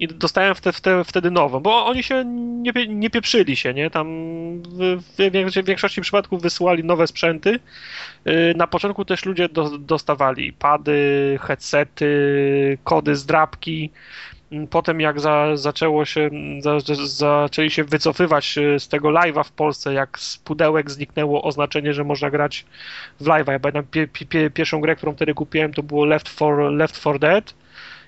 I 0.00 0.08
dostałem 0.08 0.54
wtedy, 0.54 0.76
wtedy, 0.76 1.04
wtedy 1.04 1.30
nową, 1.30 1.60
bo 1.60 1.86
oni 1.86 2.02
się 2.02 2.24
nie, 2.62 2.72
nie 2.88 3.10
pieprzyli 3.10 3.56
się, 3.56 3.74
nie? 3.74 3.90
Tam 3.90 4.06
w, 4.62 5.02
w, 5.02 5.16
większości- 5.64 6.00
przypadków 6.00 6.42
wysyłali 6.42 6.84
nowe 6.84 7.06
sprzęty. 7.06 7.58
Yy, 8.24 8.54
Na 8.56 8.66
początku 8.66 9.04
też 9.04 9.24
ludzie 9.24 9.48
do, 9.48 9.78
dostawali 9.78 10.52
pady, 10.52 11.38
headsety, 11.42 12.78
kody 12.84 13.16
z 13.16 13.26
drapki. 13.26 13.90
Mm, 14.52 14.66
Potem 14.66 15.00
jak 15.00 15.20
za, 15.20 15.56
zaczęło 15.56 16.04
się, 16.04 16.30
za, 16.60 16.80
za, 16.80 16.94
zaczęli 17.06 17.70
się 17.70 17.84
wycofywać 17.84 18.58
y, 18.58 18.80
z 18.80 18.88
tego 18.88 19.08
live'a 19.08 19.44
w 19.44 19.52
Polsce, 19.52 19.92
jak 19.94 20.18
z 20.18 20.38
pudełek 20.38 20.90
zniknęło 20.90 21.42
oznaczenie, 21.42 21.94
że 21.94 22.04
można 22.04 22.30
grać 22.30 22.64
w 23.20 23.24
live'a. 23.24 23.52
Ja 23.52 23.60
pamiętam 23.60 23.84
pie, 23.90 24.08
pie, 24.08 24.50
pierwszą 24.50 24.80
grę, 24.80 24.96
którą 24.96 25.14
wtedy 25.14 25.34
kupiłem, 25.34 25.72
to 25.74 25.82
było 25.82 26.04
Left 26.04 26.26
4, 26.26 26.70
Left 26.70 26.94
4 27.00 27.18
Dead 27.18 27.54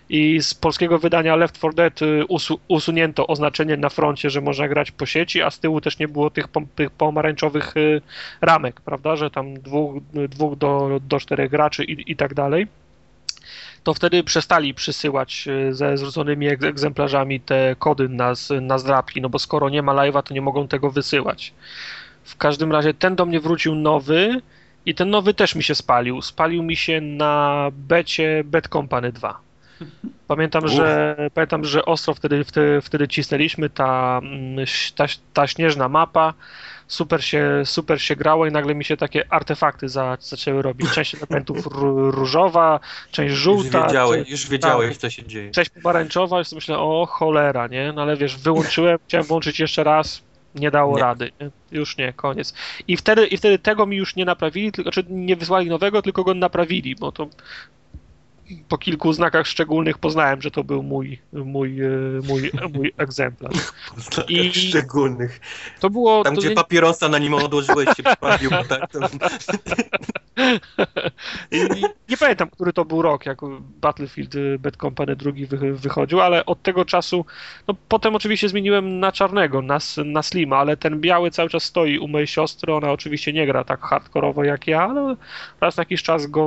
i 0.09 0.43
z 0.43 0.55
polskiego 0.55 0.99
wydania 0.99 1.37
Left 1.37 1.59
4 1.59 1.75
Dead 1.75 2.03
y, 2.03 2.25
usu, 2.29 2.61
usunięto 2.69 3.27
oznaczenie 3.27 3.77
na 3.77 3.89
froncie, 3.89 4.31
że 4.31 4.41
można 4.41 4.69
grać 4.69 4.91
po 4.91 5.07
sieci, 5.07 5.43
a 5.43 5.51
z 5.51 5.59
tyłu 5.59 5.81
też 5.81 5.99
nie 5.99 6.09
było 6.09 6.31
tych, 6.31 6.49
pom, 6.49 6.67
tych 6.75 6.91
pomarańczowych 6.91 7.77
y, 7.77 8.01
ramek, 8.41 8.81
prawda, 8.81 9.17
że 9.17 9.31
tam 9.31 9.55
dwóch, 9.55 10.03
dwóch 10.29 10.59
do, 10.59 11.01
do 11.09 11.21
czterech 11.21 11.51
graczy 11.51 11.85
i, 11.85 12.13
i 12.13 12.17
tak 12.17 12.35
dalej. 12.35 12.67
To 13.85 13.95
wtedy 13.95 14.25
przestali 14.25 14.75
przysyłać 14.75 15.49
y, 15.49 15.75
ze 15.75 15.97
zwróconymi 15.97 16.49
egz- 16.49 16.67
egzemplarzami 16.67 17.41
te 17.41 17.77
kody 17.79 18.09
na, 18.09 18.33
na 18.61 18.79
zdrapki, 18.79 19.21
no 19.21 19.29
bo 19.29 19.39
skoro 19.39 19.69
nie 19.69 19.83
ma 19.83 19.93
live'a, 19.95 20.23
to 20.23 20.35
nie 20.35 20.41
mogą 20.41 20.69
tego 20.69 20.91
wysyłać. 20.91 21.55
W 22.25 22.37
każdym 22.37 22.73
razie 22.73 22.95
ten 22.95 23.17
do 23.17 23.27
mnie 23.27 23.41
wrócił 23.41 23.75
nowy 23.75 24.41
i 24.87 24.95
ten 24.95 25.11
nowy 25.11 25.35
też 25.35 25.55
mi 25.55 25.63
się 25.63 25.75
spalił. 25.75 26.23
Spalił 26.23 26.63
mi 26.63 26.77
się 26.77 27.01
na 27.01 27.69
becie 27.73 28.43
Bad 28.45 28.69
Company 28.69 29.13
2. 29.13 29.48
Pamiętam, 30.27 30.69
że 30.69 31.17
pamiętam, 31.35 31.65
że 31.65 31.85
ostro 31.85 32.15
wtedy, 32.15 32.45
wtedy, 32.45 32.81
wtedy 32.81 33.09
cisnęliśmy 33.09 33.71
ta, 33.71 34.21
mm, 34.23 34.67
ta, 34.97 35.05
ta 35.33 35.47
śnieżna 35.47 35.89
mapa. 35.89 36.35
Super 36.87 37.25
się, 37.25 37.63
super 37.65 38.03
się 38.03 38.17
grało 38.17 38.47
i 38.47 38.53
nagle 38.53 38.75
mi 38.75 38.85
się 38.85 38.97
takie 38.97 39.33
artefakty 39.33 39.89
za, 39.89 40.17
zaczęły 40.21 40.63
robić. 40.63 40.91
Część 40.91 41.15
elementów 41.15 41.67
ró- 41.67 42.11
różowa, 42.11 42.81
część 43.11 43.31
Już 43.31 43.41
żółta, 43.41 43.87
wiedziałeś, 43.87 44.19
część, 44.19 44.31
już 44.31 44.49
wiedziałeś, 44.51 44.89
tak. 44.91 44.99
co 44.99 45.11
się 45.11 45.27
dzieje. 45.27 45.51
część 45.51 45.71
pomarańczowa. 45.71 46.41
I 46.41 46.45
sobie 46.45 46.57
myślę, 46.57 46.79
o 46.79 47.07
cholera, 47.07 47.67
nie? 47.67 47.93
No 47.93 48.03
ale 48.03 48.17
wiesz, 48.17 48.37
wyłączyłem, 48.37 48.99
chciałem 49.09 49.27
włączyć 49.27 49.61
jeszcze 49.61 49.85
raz, 49.85 50.23
nie 50.55 50.71
dało 50.71 50.97
Nie. 50.97 51.03
rady. 51.03 51.31
Nie? 51.41 51.51
Już 51.79 51.97
nie, 51.97 52.13
koniec. 52.13 52.55
I 52.89 52.97
wtedy, 52.97 53.27
I 53.27 53.37
wtedy 53.37 53.59
tego 53.59 53.87
mi 53.87 53.97
już 53.97 54.17
nie 54.17 54.25
naprawili, 54.25 54.73
tylko 54.73 54.91
czy 54.91 55.05
nie 55.09 55.37
wysłali 55.37 55.69
nowego, 55.69 56.03
tylko 56.03 56.25
go 56.25 56.35
naprawili, 56.35 56.97
bo 56.97 57.13
to 57.13 57.29
po 58.69 58.79
kilku 58.79 59.13
znakach 59.13 59.47
szczególnych 59.47 59.99
poznałem, 59.99 60.43
że 60.43 60.51
to 60.51 60.65
był 60.65 60.83
mój, 60.83 61.19
mój, 61.33 61.81
e, 61.81 61.91
mój, 62.29 62.51
mój 62.75 62.93
egzemplarz. 62.97 63.57
I... 64.29 64.53
Szczególnych. 64.55 65.41
To 65.81 65.91
było. 65.91 66.25
Tam, 66.25 66.35
to 66.35 66.41
gdzie 66.41 66.49
nie- 66.49 66.55
papierosa 66.55 67.09
na 67.09 67.19
nim 67.19 67.35
odłożyłeś 67.35 67.89
się 67.97 68.03
przypalił, 68.03 68.51
tak? 68.69 68.91
To... 68.91 69.01
Nie 72.09 72.17
pamiętam, 72.17 72.51
który 72.51 72.73
to 72.73 72.85
był 72.85 73.03
rok, 73.03 73.27
jak 73.27 73.39
Battlefield 73.61 74.35
y, 74.35 74.59
Bad 74.59 74.77
Company 74.77 75.17
drugi 75.17 75.47
wy, 75.47 75.75
wychodził, 75.75 76.21
ale 76.21 76.47
od 76.47 76.63
tego 76.63 76.85
czasu, 76.85 77.25
no 77.69 77.75
potem 77.89 78.15
oczywiście 78.15 78.49
zmieniłem 78.49 79.01
na 79.01 79.13
czarnego, 79.13 79.63
na, 79.63 79.79
na 80.05 80.23
Slima, 80.23 80.57
ale 80.57 80.77
ten 80.77 81.01
biały 81.01 81.31
cały 81.31 81.49
czas 81.49 81.63
stoi 81.65 81.99
u 81.99 82.09
mojej 82.09 82.27
siostry, 82.27 82.75
ona 82.75 82.93
oczywiście 82.93 83.33
nie 83.33 83.47
gra 83.47 83.65
tak 83.65 83.81
hardkorowo 83.81 84.45
jak 84.45 84.67
ja, 84.67 84.83
ale 84.83 85.17
raz 85.61 85.77
na 85.77 85.81
jakiś 85.81 86.03
czas 86.03 86.27
go 86.27 86.45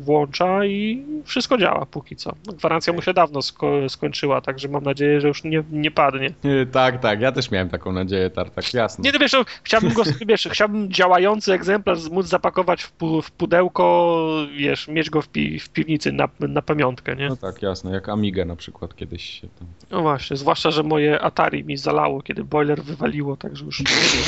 włącza 0.00 0.64
i 0.64 1.04
wszystko 1.24 1.58
działa 1.58 1.86
póki 1.86 2.16
co. 2.16 2.32
No, 2.46 2.52
Gwarancja 2.52 2.92
mu 2.92 3.02
się 3.02 3.14
dawno 3.14 3.40
sko- 3.40 3.88
skończyła, 3.88 4.40
także 4.40 4.68
mam 4.68 4.82
nadzieję, 4.84 5.20
że 5.20 5.28
już 5.28 5.44
nie, 5.44 5.62
nie 5.70 5.90
padnie. 5.90 6.30
Tak, 6.72 7.00
tak, 7.00 7.20
ja 7.20 7.32
też 7.32 7.50
miałem 7.50 7.68
taką 7.68 7.92
nadzieję, 7.92 8.30
Tartak, 8.30 8.74
jasne. 8.74 9.02
Nie, 9.02 9.12
no 9.12 9.18
wiesz, 9.18 9.32
no, 9.32 9.44
chciałbym 9.62 9.92
go, 9.92 10.02
wiesz, 10.28 10.48
chciałbym 10.52 10.92
działający 10.92 11.52
egzemplarz 11.52 12.08
móc 12.10 12.26
zapakować 12.26 12.82
w, 12.82 12.92
pu, 12.92 13.22
w 13.22 13.30
pudełko, 13.30 14.26
wiesz, 14.56 14.88
mieć 14.88 15.10
go 15.10 15.22
w, 15.22 15.28
pi, 15.28 15.58
w 15.60 15.68
piwnicy 15.68 16.12
na, 16.12 16.28
na 16.40 16.62
pamiątkę, 16.62 17.16
nie? 17.16 17.28
No 17.28 17.36
tak, 17.36 17.62
jasne, 17.62 17.90
jak 17.90 18.08
Amiga 18.08 18.44
na 18.44 18.56
przykład 18.56 18.96
kiedyś 18.96 19.40
się 19.40 19.48
tam... 19.48 19.68
No 19.90 20.02
właśnie, 20.02 20.36
zwłaszcza, 20.36 20.70
że 20.70 20.82
moje 20.82 21.20
Atari 21.20 21.64
mi 21.64 21.76
zalało, 21.76 22.22
kiedy 22.22 22.44
boiler 22.44 22.82
wywaliło, 22.82 23.36
także 23.36 23.64
już 23.64 23.82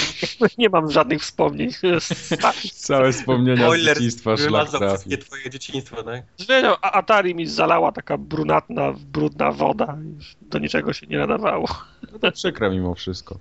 nie 0.59 0.69
mam 0.69 0.91
żadnych 0.91 1.23
wspomnień. 1.23 1.71
Całe 2.75 3.13
wspomnienia 3.13 3.63
z 3.65 3.67
Boiler 3.67 3.97
dzieciństwa 3.97 4.37
szlak 4.37 4.71
trafił. 4.71 4.89
wszystkie 4.89 5.19
twoje 5.19 5.51
dzieciństwo, 5.51 6.03
tak? 6.03 6.23
Wiedział, 6.49 6.75
a 6.83 6.93
Atari 6.93 7.35
mi 7.35 7.47
zalała 7.47 7.93
taka 7.93 8.19
brunatna, 8.19 8.95
brudna 9.13 9.53
woda, 9.53 9.99
już 10.17 10.37
do 10.41 10.59
niczego 10.59 10.93
się 10.93 11.07
nie 11.07 11.19
nadawało. 11.19 11.69
No 12.13 12.19
to 12.19 12.33
przykre 12.33 12.71
mimo 12.71 12.95
wszystko. 12.95 13.39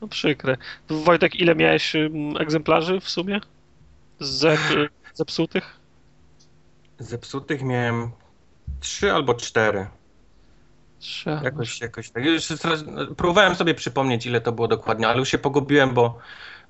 No 0.00 0.08
przykre. 0.08 0.56
Wojtek, 0.88 1.34
ile 1.34 1.54
miałeś 1.54 1.92
egzemplarzy 2.40 3.00
w 3.00 3.08
sumie? 3.08 3.40
Zep, 4.20 4.60
zepsutych? 5.14 5.76
Zepsutych 6.98 7.62
miałem 7.62 8.10
trzy 8.80 9.12
albo 9.12 9.34
cztery. 9.34 9.86
Trzy. 10.98 11.40
Jakoś, 11.42 11.80
jakoś 11.80 12.10
tak. 12.10 12.24
Już 12.24 12.46
teraz 12.46 12.84
próbowałem 13.16 13.54
sobie 13.54 13.74
przypomnieć, 13.74 14.26
ile 14.26 14.40
to 14.40 14.52
było 14.52 14.68
dokładnie, 14.68 15.08
ale 15.08 15.18
już 15.18 15.28
się 15.28 15.38
pogubiłem, 15.38 15.94
bo, 15.94 16.18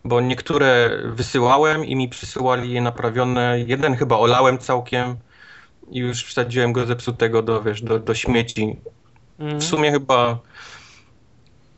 bo 0.05 0.21
niektóre 0.21 0.91
wysyłałem 1.05 1.85
i 1.85 1.97
mi 1.97 2.09
przysyłali 2.09 2.73
je 2.73 2.81
naprawione. 2.81 3.61
Jeden 3.67 3.97
chyba 3.97 4.19
olałem 4.19 4.59
całkiem 4.59 5.17
i 5.93 5.99
już 5.99 6.25
wsadziłem 6.25 6.73
go 6.73 6.87
zepsutego 6.87 7.43
do, 7.43 7.63
wiesz, 7.63 7.83
do, 7.83 7.99
do 7.99 8.15
śmieci. 8.15 8.77
Mm. 9.39 9.59
W 9.59 9.65
sumie 9.65 9.93
chyba 9.93 10.39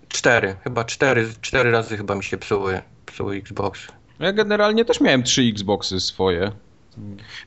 cztery, 0.09 0.57
chyba 0.65 0.85
cztery, 0.85 1.29
cztery 1.41 1.71
razy 1.71 1.97
chyba 1.97 2.15
mi 2.15 2.25
się 2.25 2.37
psuły, 2.37 2.81
psuły 3.07 3.37
Xbox. 3.37 3.89
Ja 4.19 4.33
generalnie 4.33 4.85
też 4.85 5.01
miałem 5.01 5.23
trzy 5.23 5.43
Xboxy 5.43 6.01
swoje. 6.01 6.53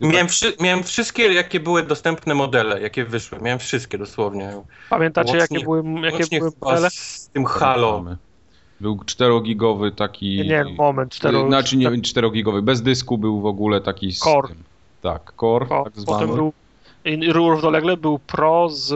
Miałem, 0.02 0.28
wszy, 0.28 0.54
miałem 0.60 0.84
wszystkie, 0.84 1.34
jakie 1.34 1.60
były 1.60 1.84
dostępne 1.84 2.36
modele, 2.36 2.82
jakie 2.82 3.06
wyszły. 3.06 3.40
Miałem 3.42 3.60
wszystkie 3.60 3.98
dosłownie. 3.98 4.62
Pamiętacie, 4.90 5.38
Łącznie- 5.38 5.58
jakie 5.58 5.66
były, 5.66 5.84
jakie 6.02 6.40
były 6.40 6.52
modele? 6.62 6.90
z 6.90 7.30
tym 7.34 7.46
Halo. 7.46 8.06
Był 8.80 8.96
4-gigowy 8.96 9.92
taki. 9.92 10.38
Nie, 10.38 10.44
nie, 10.44 10.64
moment, 10.64 11.14
cztero... 11.14 11.48
Znaczy 11.48 11.78
nie 11.78 11.90
4-gigowy, 11.90 12.62
bez 12.62 12.82
dysku 12.82 13.18
był 13.18 13.42
w 13.42 13.46
ogóle 13.46 13.82
taki. 13.82 14.12
Z 14.14 14.20
Core. 14.20 14.48
tym. 14.48 14.64
Tak, 15.08 15.34
Core, 15.40 15.66
O, 15.70 15.84
tak 15.84 15.94
zwany. 16.00 16.20
potem 16.28 16.36
był 16.36 16.54
równolegle 17.34 17.98
był 17.98 18.20
Pro 18.20 18.70
z 18.70 18.90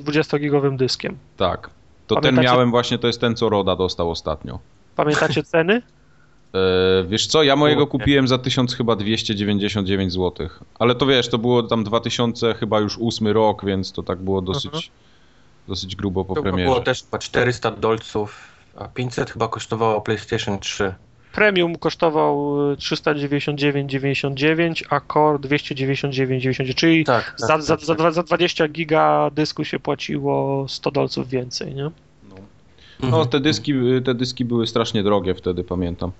20-gigowym 0.00 0.76
dyskiem. 0.76 1.16
Tak. 1.36 1.70
To 2.06 2.14
ten 2.14 2.22
Pamiętacie- 2.22 2.44
miałem 2.46 2.70
właśnie, 2.70 2.98
to 2.98 3.06
jest 3.06 3.20
ten, 3.20 3.36
co 3.36 3.48
Roda 3.48 3.76
dostał 3.76 4.10
ostatnio. 4.10 4.58
Pamiętacie 4.96 5.42
ceny? 5.42 5.82
E, 6.54 7.04
wiesz 7.08 7.26
co, 7.26 7.42
ja 7.42 7.56
mojego 7.56 7.86
kupiłem 7.86 8.28
za 8.28 8.38
1000 8.38 8.74
chyba 8.74 8.96
299 8.96 10.12
zł. 10.12 10.48
Ale 10.78 10.94
to 10.94 11.06
wiesz, 11.06 11.28
to 11.28 11.38
było 11.38 11.62
tam 11.62 11.84
2000 11.84 12.54
chyba 12.54 12.80
już 12.80 12.98
ósmy 12.98 13.32
rok, 13.32 13.64
więc 13.64 13.92
to 13.92 14.02
tak 14.02 14.18
było 14.18 14.40
dosyć, 14.42 14.64
Mhm. 14.66 14.84
dosyć 15.68 15.96
grubo 15.96 16.24
po 16.24 16.34
To 16.34 16.42
było 16.42 16.54
premierze. 16.54 16.80
też 16.80 17.02
chyba 17.02 17.18
400 17.18 17.70
dolców, 17.70 18.40
a 18.76 18.88
500 18.88 19.30
chyba 19.30 19.48
kosztowało 19.48 20.00
PlayStation 20.00 20.58
3. 20.58 20.94
Premium 21.34 21.76
kosztował 21.76 22.46
399,99, 22.76 24.82
a 24.90 25.00
Core 25.12 25.38
299,99, 25.38 26.74
czyli 26.74 27.04
Tak, 27.04 27.24
tak, 27.24 27.34
za, 27.40 27.46
tak, 27.48 27.62
za, 27.62 27.76
tak. 27.76 27.86
za, 28.00 28.10
za 28.10 28.22
20 28.22 28.68
giga 28.68 29.30
dysku 29.34 29.64
się 29.64 29.78
płaciło 29.78 30.64
100 30.68 30.90
dolców 30.90 31.28
więcej, 31.28 31.74
nie? 31.74 31.90
No, 33.02 33.06
Mhm. 33.06 33.28
te 33.28 33.40
dyski, 33.40 33.72
te 34.04 34.14
dyski 34.14 34.44
były 34.44 34.66
strasznie 34.66 35.02
drogie 35.02 35.34
wtedy, 35.34 35.64
pamiętam. 35.64 36.12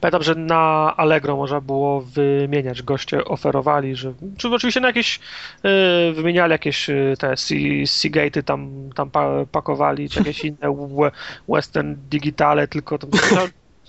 Pamiętam, 0.00 0.22
że 0.22 0.34
na 0.34 0.94
Allegro 0.96 1.36
można 1.36 1.60
było 1.60 2.00
wymieniać. 2.00 2.82
Goście 2.82 3.24
oferowali, 3.24 3.96
że. 3.96 4.12
Czy 4.36 4.48
oczywiście 4.48 4.80
na 4.80 4.86
jakieś. 4.88 5.20
y, 6.10 6.12
wymieniali 6.12 6.52
jakieś 6.52 6.90
y, 6.90 7.14
te 7.18 7.26
Sea- 7.36 7.82
Seagate'y 7.86 8.42
tam, 8.42 8.70
tam 8.94 9.10
pa, 9.10 9.30
pakowali, 9.52 10.10
czy 10.10 10.18
jakieś 10.18 10.44
inne 10.44 10.86
we- 10.98 11.10
Western 11.48 11.94
Digitale, 12.10 12.68
tylko 12.68 12.98
tam 12.98 13.10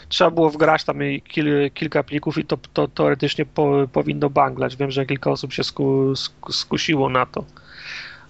trzeba, 0.10 0.32
było 0.32 0.50
wgrać 0.50 0.84
tam 0.84 1.04
i 1.04 1.22
kil, 1.22 1.72
kilka 1.74 2.04
plików 2.04 2.38
i 2.38 2.45
to, 2.45 2.58
to 2.74 2.88
teoretycznie 2.88 3.45
po, 3.45 3.88
powinno 3.93 4.30
banglać. 4.30 4.76
Wiem, 4.76 4.91
że 4.91 5.06
kilka 5.06 5.32
osób 5.32 5.54
się 5.54 5.63
sku, 5.63 6.15
sku, 6.15 6.52
skusiło 6.52 7.10
na 7.10 7.26
to. 7.26 7.43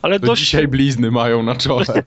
Ale 0.02 0.20
To 0.20 0.26
dość. 0.26 0.42
dzisiaj 0.42 0.68
blizny 0.68 1.12
mają 1.12 1.44
na 1.44 1.56
czole. 1.56 1.86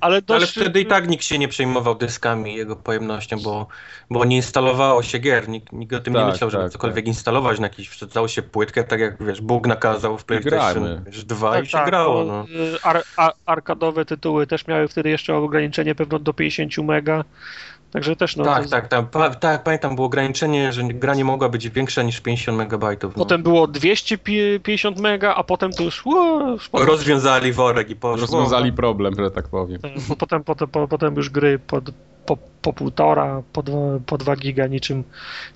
ale 0.00 0.22
dość 0.22 0.36
Ale 0.36 0.46
wtedy 0.46 0.80
i 0.80 0.86
tak 0.86 1.08
nikt 1.08 1.24
się 1.24 1.38
nie 1.38 1.48
przejmował 1.48 1.94
dyskami 1.94 2.52
i 2.52 2.56
jego 2.56 2.76
pojemnością, 2.76 3.36
bo, 3.40 3.66
bo 4.10 4.24
nie 4.24 4.36
instalowało 4.36 5.02
się 5.02 5.18
gier. 5.18 5.48
Nikt, 5.48 5.72
nikt 5.72 5.92
o 5.92 6.00
tym 6.00 6.14
nie 6.14 6.20
Tak, 6.20 6.32
myślał, 6.32 6.50
żeby 6.50 6.64
tak, 6.64 6.72
cokolwiek 6.72 7.06
instalować 7.06 7.60
na 7.60 7.66
jakiś. 7.66 7.88
Wsadzało 7.88 8.28
się 8.28 8.42
płytkę, 8.42 8.84
tak 8.84 9.00
jak 9.00 9.24
wiesz, 9.24 9.40
Bóg 9.40 9.66
nakazał 9.66 10.18
w 10.18 10.24
PlayStation 10.24 11.04
wiesz, 11.06 11.24
2 11.24 11.52
Tak, 11.52 11.64
i 11.64 11.66
się 11.66 11.72
tak, 11.72 11.86
grało. 11.86 12.24
No. 12.24 12.46
y, 12.74 12.82
Ar, 12.82 13.02
ar, 13.16 13.32
arkadowe 13.46 14.04
tytuły 14.04 14.46
też 14.46 14.66
miały 14.66 14.88
wtedy 14.88 15.08
jeszcze 15.10 15.34
ograniczenie 15.34 15.94
pewno 15.94 16.18
do 16.18 16.34
50 16.34 16.78
mega. 16.78 17.24
Także 17.90 18.16
też 18.16 18.36
no. 18.36 18.44
tak, 18.44 18.64
to- 18.64 18.70
tak, 18.70 18.88
tak, 18.88 19.10
pa, 19.10 19.30
tak, 19.30 19.62
pamiętam, 19.62 19.94
było 19.94 20.06
ograniczenie, 20.06 20.72
że 20.72 20.82
gra 20.84 21.14
nie 21.14 21.24
mogła 21.24 21.48
być 21.48 21.68
większa 21.68 22.02
niż 22.02 22.20
50 22.20 22.58
megabajtów. 22.58 23.16
No. 23.16 23.24
Potem 23.24 23.42
było 23.42 23.66
250 23.66 24.98
mega, 25.00 25.34
a 25.34 25.44
potem 25.44 25.72
to 25.72 25.82
już. 25.82 26.06
Ło, 26.06 26.56
Rozwiązali 26.72 27.52
worek 27.52 27.90
i 27.90 27.96
poszło. 27.96 28.20
Rozwiązali 28.20 28.72
problem, 28.72 29.14
że 29.18 29.30
tak 29.30 29.48
powiem. 29.48 29.80
bo 30.08 30.16
potem, 30.16 30.44
potem, 30.44 30.68
po- 30.68 30.88
potem 30.88 31.14
już 31.16 31.30
gry 31.30 31.58
pod, 31.58 31.90
po, 32.26 32.38
po 32.62 32.72
półtora, 32.72 33.42
po 33.52 33.62
dwa, 33.62 33.78
po 34.06 34.18
dwa 34.18 34.36
giga 34.36 34.66
niczym, 34.66 35.04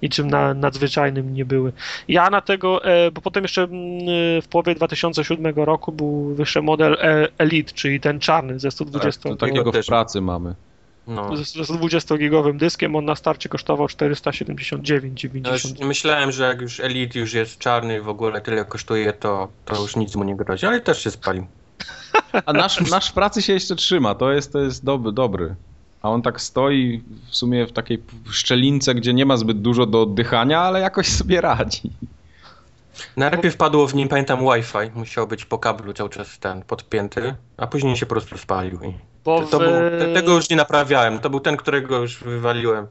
niczym 0.03 0.31
na, 0.31 0.55
nadzwyczajnym 0.55 1.35
nie 1.35 1.45
były. 1.45 1.73
Ja 2.09 2.31
na 2.31 2.41
tego, 2.41 2.85
e, 2.85 3.11
bo 3.11 3.21
potem 3.21 3.45
jeszcze 3.45 3.63
mm, 3.63 4.43
w 4.43 4.49
połowie 4.49 4.75
2007 4.75 5.55
roku 5.57 5.93
był 5.93 6.35
wyższy 6.35 6.63
model 6.63 6.97
e, 7.01 7.29
Elite, 7.39 7.73
czyli 7.73 8.01
ten 8.01 8.21
czarny 8.21 8.59
ze 8.59 8.71
120 8.71 9.23
Tak, 9.23 9.33
to 9.33 9.47
takiego 9.47 9.73
w 9.73 9.87
pracy 9.87 10.21
mamy. 10.21 10.55
No. 11.07 11.37
z 11.37 11.53
z 11.53 11.71
20-gigowym 11.71 12.57
dyskiem, 12.57 12.97
on 12.97 13.05
na 13.05 13.15
starcie 13.15 13.49
kosztował 13.49 13.87
479,90. 13.87 15.47
Ja 15.47 15.53
już 15.53 15.65
myślałem, 15.89 16.33
że 16.33 16.45
jak 16.45 16.61
już 16.61 16.81
Elite 16.81 17.19
już 17.19 17.33
jest 17.33 17.59
czarny 17.59 17.97
i 17.97 18.01
w 18.01 18.09
ogóle 18.09 18.41
tyle 18.41 18.65
kosztuje, 18.65 19.13
to, 19.13 19.49
to 19.65 19.83
już 19.83 19.97
nic 19.97 20.17
mu 20.17 20.25
nie 20.25 20.37
grozi, 20.37 20.67
ale 20.67 20.81
też 20.81 21.05
się 21.05 21.11
spalił. 21.11 21.47
A 22.47 22.53
nasz, 22.53 22.91
nasz 22.91 23.11
w 23.11 23.13
pracy 23.13 23.43
się 23.43 23.53
jeszcze 23.53 23.77
trzyma, 23.77 24.15
to 24.15 24.33
jest, 24.33 24.53
to 24.53 24.59
jest 24.59 24.85
dobry, 24.85 25.13
dobry. 25.13 25.55
A 26.03 26.11
on 26.11 26.23
tak 26.23 26.41
stoi 26.41 27.03
w 27.31 27.37
sumie 27.37 27.67
w 27.67 27.73
takiej 27.73 28.03
szczelince, 28.31 28.95
gdzie 28.95 29.15
nie 29.15 29.27
ma 29.27 29.37
zbyt 29.37 29.61
dużo 29.61 29.87
do 29.87 30.03
oddychania, 30.03 30.61
ale 30.61 30.81
jakoś 30.81 31.09
sobie 31.09 31.41
radzi. 31.41 31.91
Najpierw 33.17 33.57
padło 33.57 33.87
w 33.87 33.95
nim, 33.95 34.09
pamiętam, 34.09 34.41
Wi-Fi. 34.41 34.91
Musiał 34.95 35.27
być 35.27 35.45
po 35.45 35.59
kablu 35.59 35.93
cały 35.93 36.11
czas 36.11 36.39
ten 36.39 36.63
podpięty, 36.63 37.35
a 37.57 37.67
później 37.67 37.97
się 37.97 38.07
po 38.07 38.11
prostu 38.11 38.39
spalił. 38.39 38.79
I 38.83 39.10
Bo 39.25 39.41
to, 39.41 39.47
to 39.47 39.59
w, 39.59 39.63
był, 39.63 39.71
te, 39.99 40.15
tego 40.15 40.33
już 40.33 40.51
nie 40.51 40.57
naprawiałem. 40.57 41.19
To 41.19 41.31
był 41.31 41.41
ten, 41.41 41.57
którego 41.57 41.99
już 41.99 42.19
wywaliłem. 42.25 42.87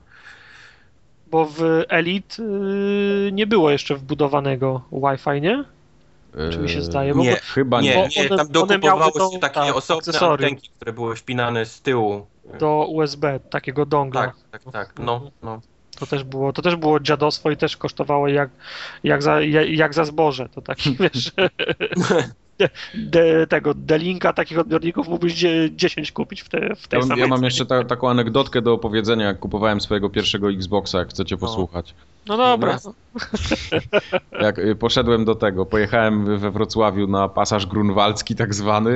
bo 1.31 1.45
w 1.45 1.61
Elite 1.89 2.43
y, 2.43 3.29
nie 3.33 3.47
było 3.47 3.71
jeszcze 3.71 3.95
wbudowanego 3.95 4.81
Wi-Fi, 4.91 5.41
nie? 5.41 5.63
Czy 6.51 6.59
mi 6.59 6.69
się 6.69 6.77
Eee, 6.77 6.83
zdaje? 6.83 7.13
Bo 7.13 7.21
nie, 7.23 7.35
Chyba 7.35 7.81
Nie, 7.81 7.89
nie. 7.89 7.95
Bo 7.95 8.07
nie, 8.21 8.27
one- 8.29 8.37
tam 8.37 8.47
dokupowało 8.47 9.31
się 9.31 9.39
takie 9.39 9.53
tak, 9.59 9.75
osobne 9.75 9.97
akcesorium. 9.99 10.33
antenki, 10.33 10.69
które 10.75 10.93
były 10.93 11.15
wpinane 11.15 11.65
z 11.65 11.81
tyłu. 11.81 12.25
do 12.59 12.85
USB, 12.89 13.39
takiego 13.49 13.85
dongla. 13.85 14.21
Tak, 14.21 14.35
tak, 14.51 14.73
tak. 14.73 14.93
No, 14.99 15.31
no. 15.43 15.61
To 15.99 16.05
też 16.05 16.23
było, 16.23 16.53
to 16.53 16.61
też 16.61 16.75
było 16.75 16.99
dziadostwo 16.99 17.51
i 17.51 17.57
też 17.57 17.77
kosztowało 17.77 18.27
jak, 18.27 18.49
jak, 19.03 19.23
za, 19.23 19.41
jak, 19.41 19.69
jak 19.69 19.93
za 19.93 20.05
zboże. 20.05 20.49
To 20.49 20.61
taki, 20.61 20.95
wiesz, 20.99 21.31
de, 22.59 22.69
de, 23.11 23.47
tego 23.47 23.73
delinka 23.73 24.33
takich 24.33 24.59
odbiorników 24.59 25.07
mógłbyś 25.07 25.33
dzie- 25.33 25.69
10 25.75 26.11
kupić 26.11 26.41
w, 26.41 26.49
te, 26.49 26.75
w 26.75 26.87
tej 26.87 26.99
Ja, 26.99 27.05
samej 27.05 27.21
ja 27.21 27.27
mam 27.27 27.43
jeszcze 27.43 27.65
ta, 27.65 27.83
taką 27.83 28.09
anegdotkę 28.09 28.61
do 28.61 28.73
opowiedzenia, 28.73 29.25
jak 29.25 29.39
kupowałem 29.39 29.81
swojego 29.81 30.09
pierwszego 30.09 30.51
Xboxa, 30.51 30.99
jak 30.99 31.09
chcecie 31.09 31.37
posłuchać. 31.37 31.95
No 31.97 32.18
dobra. 32.25 32.57
Dobra. 32.57 32.79
Jak 34.41 34.59
y, 34.59 34.75
poszedłem 34.75 35.25
do 35.25 35.35
tego, 35.35 35.65
pojechałem 35.65 36.37
we 36.37 36.51
Wrocławiu 36.51 37.07
na 37.07 37.27
pasaż 37.29 37.65
grunwaldzki 37.65 38.35
tak 38.35 38.53
zwany 38.53 38.91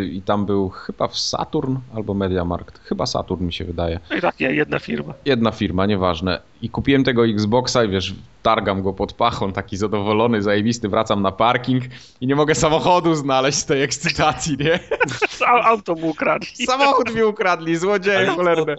yy, 0.00 0.06
i 0.06 0.22
tam 0.22 0.46
był 0.46 0.68
chyba 0.68 1.08
w 1.08 1.18
Saturn 1.18 1.76
albo 1.94 2.14
Mediamarkt, 2.14 2.80
chyba 2.84 3.06
Saturn 3.06 3.44
mi 3.44 3.52
się 3.52 3.64
wydaje. 3.64 4.00
No 4.10 4.16
i 4.16 4.20
tak, 4.20 4.40
nie, 4.40 4.52
jedna 4.54 4.78
firma. 4.78 5.14
Jedna 5.24 5.50
firma, 5.50 5.86
nieważne. 5.86 6.40
I 6.62 6.68
kupiłem 6.70 7.04
tego 7.04 7.26
Xboxa 7.26 7.84
i 7.84 7.88
wiesz, 7.88 8.14
targam 8.42 8.82
go 8.82 8.92
pod 8.92 9.12
pachą, 9.12 9.52
taki 9.52 9.76
zadowolony, 9.76 10.42
zajebisty, 10.42 10.88
wracam 10.88 11.22
na 11.22 11.32
parking 11.32 11.84
i 12.20 12.26
nie 12.26 12.36
mogę 12.36 12.54
samochodu 12.54 13.14
znaleźć 13.14 13.58
z 13.58 13.66
tej 13.66 13.82
ekscytacji, 13.82 14.56
nie? 14.60 14.78
Au- 15.48 15.62
Auto 15.64 15.94
mu 15.94 16.08
ukradli. 16.08 16.66
Samochód 16.66 17.14
mi 17.14 17.22
ukradli, 17.22 17.76
złodzieje 17.76 18.26
cholerne. 18.26 18.74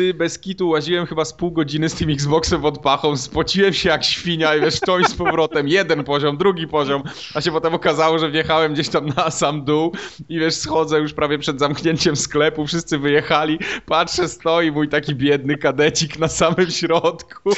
Ty, 0.00 0.14
bez 0.14 0.38
kitu 0.38 0.68
łaziłem 0.68 1.06
chyba 1.06 1.24
z 1.24 1.32
pół 1.32 1.50
godziny 1.50 1.88
z 1.88 1.94
tym 1.94 2.10
Xboxem 2.10 2.62
pod 2.62 2.78
pachą, 2.78 3.16
spociłem 3.16 3.72
się 3.72 3.88
jak 3.88 4.04
świnia 4.04 4.56
i 4.56 4.60
wiesz, 4.60 4.80
to 4.80 4.98
i 4.98 5.04
z 5.04 5.14
powrotem, 5.14 5.68
jeden 5.68 6.04
poziom, 6.04 6.36
drugi 6.36 6.68
poziom, 6.68 7.02
a 7.34 7.40
się 7.40 7.52
potem 7.52 7.74
okazało, 7.74 8.18
że 8.18 8.30
wjechałem 8.30 8.72
gdzieś 8.72 8.88
tam 8.88 9.06
na 9.16 9.30
sam 9.30 9.64
dół 9.64 9.92
i 10.28 10.38
wiesz, 10.38 10.54
schodzę 10.54 10.98
już 10.98 11.12
prawie 11.12 11.38
przed 11.38 11.58
zamknięciem 11.58 12.16
sklepu, 12.16 12.66
wszyscy 12.66 12.98
wyjechali, 12.98 13.58
patrzę, 13.86 14.28
stoi 14.28 14.72
mój 14.72 14.88
taki 14.88 15.14
biedny 15.14 15.56
kadecik 15.56 16.18
na 16.18 16.28
samym 16.28 16.70
środku. 16.70 17.50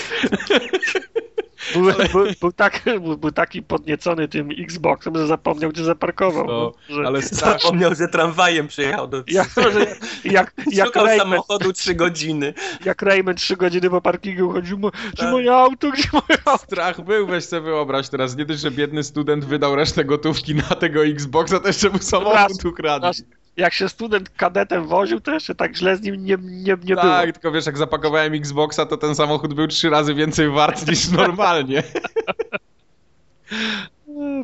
Był, 1.72 1.82
był, 2.12 2.26
był, 2.40 2.52
tak, 2.52 2.82
był, 2.84 3.16
był 3.18 3.32
taki 3.32 3.62
podniecony 3.62 4.28
tym 4.28 4.48
Xboxem, 4.58 5.16
że 5.16 5.26
zapomniał, 5.26 5.70
gdzie 5.70 5.84
zaparkował. 5.84 6.46
No, 6.46 6.72
że, 6.88 7.06
ale 7.06 7.22
Zapomniał, 7.32 7.94
że 7.94 8.08
tramwajem 8.08 8.68
przyjechał 8.68 9.08
do 9.08 9.22
jak, 9.26 9.48
że, 9.72 9.86
jak, 10.24 10.52
jak, 10.72 10.86
Szukał 10.86 11.06
Rayman, 11.06 11.28
samochodu 11.30 11.72
trzy 11.72 11.94
godziny. 11.94 12.54
jak 12.84 13.02
Rayman 13.02 13.34
3 13.34 13.56
godziny 13.56 13.90
po 13.90 14.00
parkingu 14.00 14.52
chodził, 14.52 14.78
mo- 14.78 14.90
gdzie 14.90 15.22
Tak. 15.22 15.30
moje 15.30 15.52
auto, 15.54 15.90
gdzie 15.90 16.08
moje 16.12 16.40
auto? 16.44 16.64
strach 16.64 17.00
był, 17.00 17.26
weź 17.26 17.44
sobie 17.44 17.62
wyobraź 17.62 18.08
teraz, 18.08 18.36
nie 18.36 18.44
dość, 18.44 18.60
że 18.60 18.70
biedny 18.70 19.02
student 19.02 19.44
wydał 19.44 19.76
resztę 19.76 20.04
gotówki 20.04 20.54
na 20.54 20.62
tego 20.62 21.04
Xboxa, 21.04 21.60
to 21.60 21.66
jeszcze 21.66 21.90
mu 21.90 21.98
samochód. 21.98 22.62
Nasz- 23.00 23.22
Jak 23.56 23.72
się 23.72 23.88
student 23.88 24.30
kadetem 24.30 24.86
woził, 24.86 25.20
to 25.20 25.30
jeszcze 25.30 25.54
tak 25.54 25.76
źle 25.76 25.96
z 25.96 26.02
nim 26.02 26.24
nie, 26.24 26.36
nie, 26.42 26.76
nie 26.84 26.96
tak, 26.96 27.22
było. 27.22 27.32
tylko 27.32 27.52
wiesz, 27.52 27.66
jak 27.66 27.78
zapakowałem 27.78 28.34
Xboxa, 28.34 28.86
to 28.86 28.96
ten 28.96 29.14
samochód 29.14 29.54
był 29.54 29.66
trzy 29.66 29.90
razy 29.90 30.14
więcej 30.14 30.50
wart 30.50 30.88
niż 30.88 31.08
normalnie. 31.22 31.82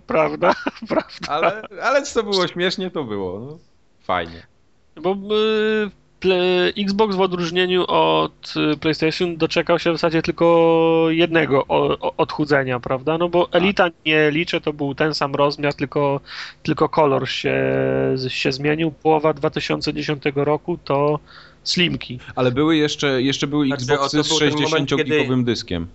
Prawda, 0.07 0.53
prawda. 0.89 1.29
Ale, 1.29 1.63
ale 1.83 2.03
co 2.03 2.23
było 2.23 2.49
śmiesznie, 2.49 2.91
to 2.91 3.05
było. 3.05 3.39
No, 3.41 3.59
fajnie. 4.01 4.47
Bo 4.97 5.13
y, 5.13 5.91
Xbox 6.79 7.17
w 7.17 7.21
odróżnieniu 7.21 7.85
od 7.89 8.55
y, 8.73 8.77
PlayStation 8.77 9.37
doczekał 9.37 9.79
się 9.79 9.91
w 9.91 9.95
zasadzie 9.95 10.23
tylko 10.23 11.07
jednego 11.09 11.67
odchudzenia, 12.17 12.81
prawda? 12.81 13.19
No 13.19 13.29
bo 13.29 13.53
Elita 13.53 13.89
nie 14.07 14.31
liczę, 14.31 14.61
to 14.61 14.73
był 14.73 14.95
ten 14.95 15.15
sam 15.15 15.35
rozmiar, 15.35 15.75
tylko, 15.75 16.21
tylko 16.63 16.89
kolor 16.89 17.29
się, 17.29 17.57
się 18.29 18.53
zmienił. 18.53 18.91
Połowa 18.91 19.33
2010 19.33 20.23
roku 20.35 20.79
to 20.85 21.19
slimki. 21.65 22.19
Ale 22.35 22.53
były 22.53 22.77
jeszcze, 22.77 23.23
jeszcze 23.23 23.47
były 23.47 23.67
Znaczy, 23.67 23.83
Xboxy 23.83 24.25
z 24.25 24.29
to 24.29 24.39
był 24.39 24.39
ten 24.39 24.63
moment, 24.63 24.91
60-gigowym 24.91 25.45
dyskiem. 25.45 25.87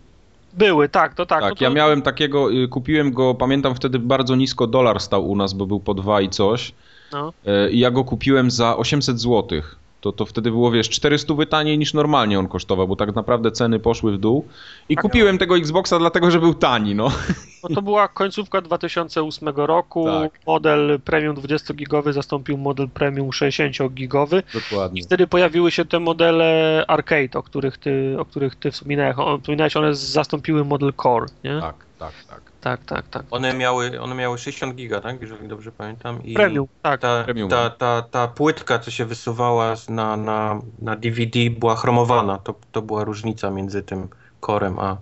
Były, 0.54 0.90
tak, 0.90 1.14
to 1.14 1.26
tak. 1.26 1.42
Tak, 1.42 1.50
no 1.50 1.56
to, 1.56 1.64
ja 1.64 1.70
miałem 1.70 2.02
takiego, 2.02 2.52
y, 2.52 2.68
kupiłem 2.68 3.12
go, 3.12 3.36
pamiętam 3.36 3.76
wtedy 3.76 4.00
bardzo 4.00 4.36
nisko 4.36 4.68
dolar 4.68 5.00
stał 5.00 5.30
u 5.30 5.36
nas, 5.36 5.54
bo 5.54 5.66
był 5.66 5.80
po 5.80 5.94
dwa 5.94 6.22
i 6.22 6.30
coś. 6.30 6.72
No. 7.12 7.34
E, 7.46 7.72
I 7.72 7.80
ja 7.80 7.92
go 7.92 8.04
kupiłem 8.04 8.52
za 8.52 8.78
800 8.78 9.20
zł. 9.20 9.62
To, 10.04 10.12
to 10.12 10.26
wtedy 10.26 10.52
było, 10.52 10.72
wiesz, 10.72 10.90
400 10.90 11.34
taniej 11.50 11.78
niż 11.78 11.94
normalnie 11.94 12.40
on 12.40 12.48
kosztował, 12.48 12.88
bo 12.88 12.96
tak 12.96 13.16
naprawdę 13.16 13.52
ceny 13.52 13.80
poszły 13.80 14.12
w 14.12 14.18
dół. 14.18 14.48
I 14.90 14.96
Tak. 14.96 15.02
kupiłem 15.02 15.38
tego 15.38 15.58
Xboxa 15.58 16.00
dlatego, 16.00 16.32
że 16.32 16.40
był 16.40 16.54
tani, 16.54 16.96
no. 16.96 17.12
No 17.64 17.76
to 17.76 17.82
była 17.82 18.08
końcówka 18.08 18.62
2008 18.62 19.50
roku. 19.56 20.06
Tak. 20.06 20.40
Model 20.48 21.00
premium 21.06 21.36
20-gigowy 21.36 22.14
zastąpił 22.14 22.58
model 22.58 22.90
premium 22.90 23.30
60-gigowy. 23.30 24.44
Dokładnie. 24.54 25.02
I 25.02 25.04
wtedy 25.04 25.28
pojawiły 25.28 25.72
się 25.72 25.86
te 25.86 26.00
modele 26.00 26.84
arcade, 26.88 27.40
o 27.40 27.44
których 27.44 27.78
ty, 27.78 28.16
o 28.20 28.26
których 28.26 28.56
ty 28.56 28.72
wspominałeś, 28.72 29.76
one 29.76 29.96
zastąpiły 29.96 30.66
model 30.66 30.94
core, 31.04 31.26
nie? 31.44 31.62
Tak, 31.62 31.76
tak, 32.00 32.14
tak. 32.30 32.53
Tak, 32.64 32.86
tak. 32.86 33.08
tak. 33.08 33.26
One 33.32 33.54
miały, 33.54 34.02
one 34.02 34.16
miały 34.16 34.38
60 34.38 34.76
giga, 34.76 35.02
tak? 35.02 35.22
Jeżeli 35.22 35.48
dobrze 35.48 35.72
pamiętam. 35.72 36.24
I 36.24 36.34
Premium, 36.34 36.68
tak. 36.82 37.02
Ta, 37.02 37.24
Premium. 37.24 37.50
ta, 37.50 37.70
ta, 37.70 38.02
ta 38.02 38.28
płytka, 38.28 38.80
co 38.80 38.92
się 38.92 39.06
wysuwała 39.06 39.74
na, 39.90 40.18
na, 40.18 40.60
na 40.82 40.96
DVD 40.96 41.50
była 41.50 41.76
chromowana. 41.76 42.38
To, 42.38 42.56
to 42.72 42.82
była 42.82 43.04
różnica 43.04 43.50
między 43.52 43.84
tym 43.84 44.08
korem 44.40 44.80
a... 44.80 44.98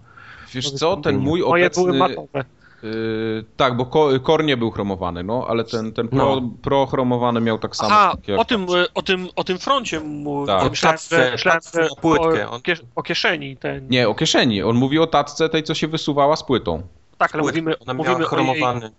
Wiesz 0.54 0.72
co, 0.72 0.98
ten 0.98 1.18
mój 1.18 1.42
Moje 1.42 1.66
obecny... 1.66 1.84
były 1.84 1.98
matowe. 1.98 2.46
y, 2.84 3.44
tak, 3.58 3.78
bo 3.78 3.86
ko- 3.86 4.20
Core 4.20 4.44
nie 4.44 4.58
był 4.58 4.72
chromowany, 4.72 5.24
no, 5.24 5.46
ale 5.50 5.64
ten, 5.64 5.92
ten 5.92 6.08
pro, 6.08 6.36
No. 6.36 6.50
pro 6.62 6.86
chromowany 6.86 7.42
miał 7.42 7.60
tak 7.60 7.76
samo. 7.76 7.90
Aha, 7.94 8.12
tak 8.16 8.28
jak- 8.28 8.40
o 8.40 8.46
tym, 8.46 8.68
o 8.96 9.02
tym, 9.02 9.28
o 9.36 9.44
tym 9.44 9.58
froncie 9.58 10.00
mu, 10.00 10.46
Tak. 10.48 10.64
O 10.64 10.70
tacce, 10.82 11.32
myślałem, 11.32 11.62
tacce 11.62 11.88
płytkę. 12.02 12.50
O, 12.50 12.60
o 12.96 13.04
kieszeni 13.04 13.58
ten. 13.58 13.88
Nie, 13.90 14.10
o 14.10 14.16
kieszeni. 14.16 14.64
On 14.64 14.76
mówi 14.76 15.00
o 15.00 15.08
tacce 15.08 15.50
tej, 15.50 15.64
co 15.64 15.74
się 15.74 15.88
wysuwała 15.88 16.36
z 16.36 16.44
płytą. 16.44 16.82
Tak, 17.22 17.36
ale 17.36 17.44
mówimy, 17.44 17.80
Ona 17.80 17.94
mówimy 17.94 18.16
o 18.16 18.20
jej, 18.20 18.28
chromowany. 18.28 18.92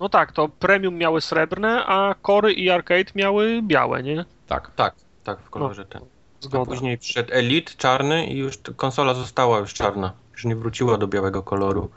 No 0.00 0.08
tak, 0.08 0.32
to 0.32 0.48
premium 0.48 0.94
miały 0.94 1.20
srebrne, 1.20 1.86
a 1.86 2.14
kory 2.22 2.52
i 2.52 2.70
arcade 2.70 3.12
miały 3.14 3.62
białe, 3.62 4.02
nie? 4.02 4.24
Tak. 4.46 4.70
Tak, 4.76 4.94
tak, 5.24 5.38
w 5.40 5.50
kolorze 5.50 5.84
ten. 5.84 6.02
A 6.02 6.44
Zgoda. 6.44 6.64
później 6.64 6.98
przyszedł 6.98 7.28
Elite 7.32 7.72
czarny 7.76 8.26
i 8.26 8.38
już 8.38 8.58
konsola 8.76 9.14
została 9.14 9.58
już 9.58 9.74
czarna. 9.74 10.12
Już 10.32 10.44
nie 10.44 10.56
wróciła 10.56 10.98
do 10.98 11.06
białego 11.06 11.42
koloru. 11.42 11.90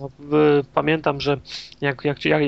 No, 0.00 0.08
Pamiętam, 0.74 1.20
że 1.20 1.36
jak, 1.80 2.04
jak, 2.04 2.24
jak, 2.24 2.40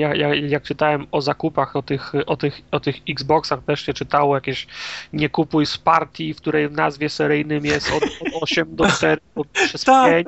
jak, 0.49 0.63
czytałem 0.63 1.07
o 1.11 1.21
zakupach, 1.21 1.75
o 1.75 1.81
tych, 1.81 2.13
o, 2.25 2.37
tych, 2.37 2.61
o 2.71 2.79
tych 2.79 2.95
Xboxach, 3.09 3.59
też 3.63 3.85
się 3.85 3.93
czytało 3.93 4.35
jakieś 4.35 4.67
nie 5.13 5.29
kupuj 5.29 5.65
z 5.65 5.77
partii, 5.77 6.33
w 6.33 6.37
której 6.37 6.69
w 6.69 6.71
nazwie 6.71 7.09
seryjnym 7.09 7.65
jest 7.65 7.91
od, 7.91 8.03
od 8.03 8.43
8 8.43 8.75
do 8.75 8.87
4 8.87 9.21
do, 9.35 9.43
przez 9.53 9.83
Tak, 9.83 10.25
5, 10.25 10.27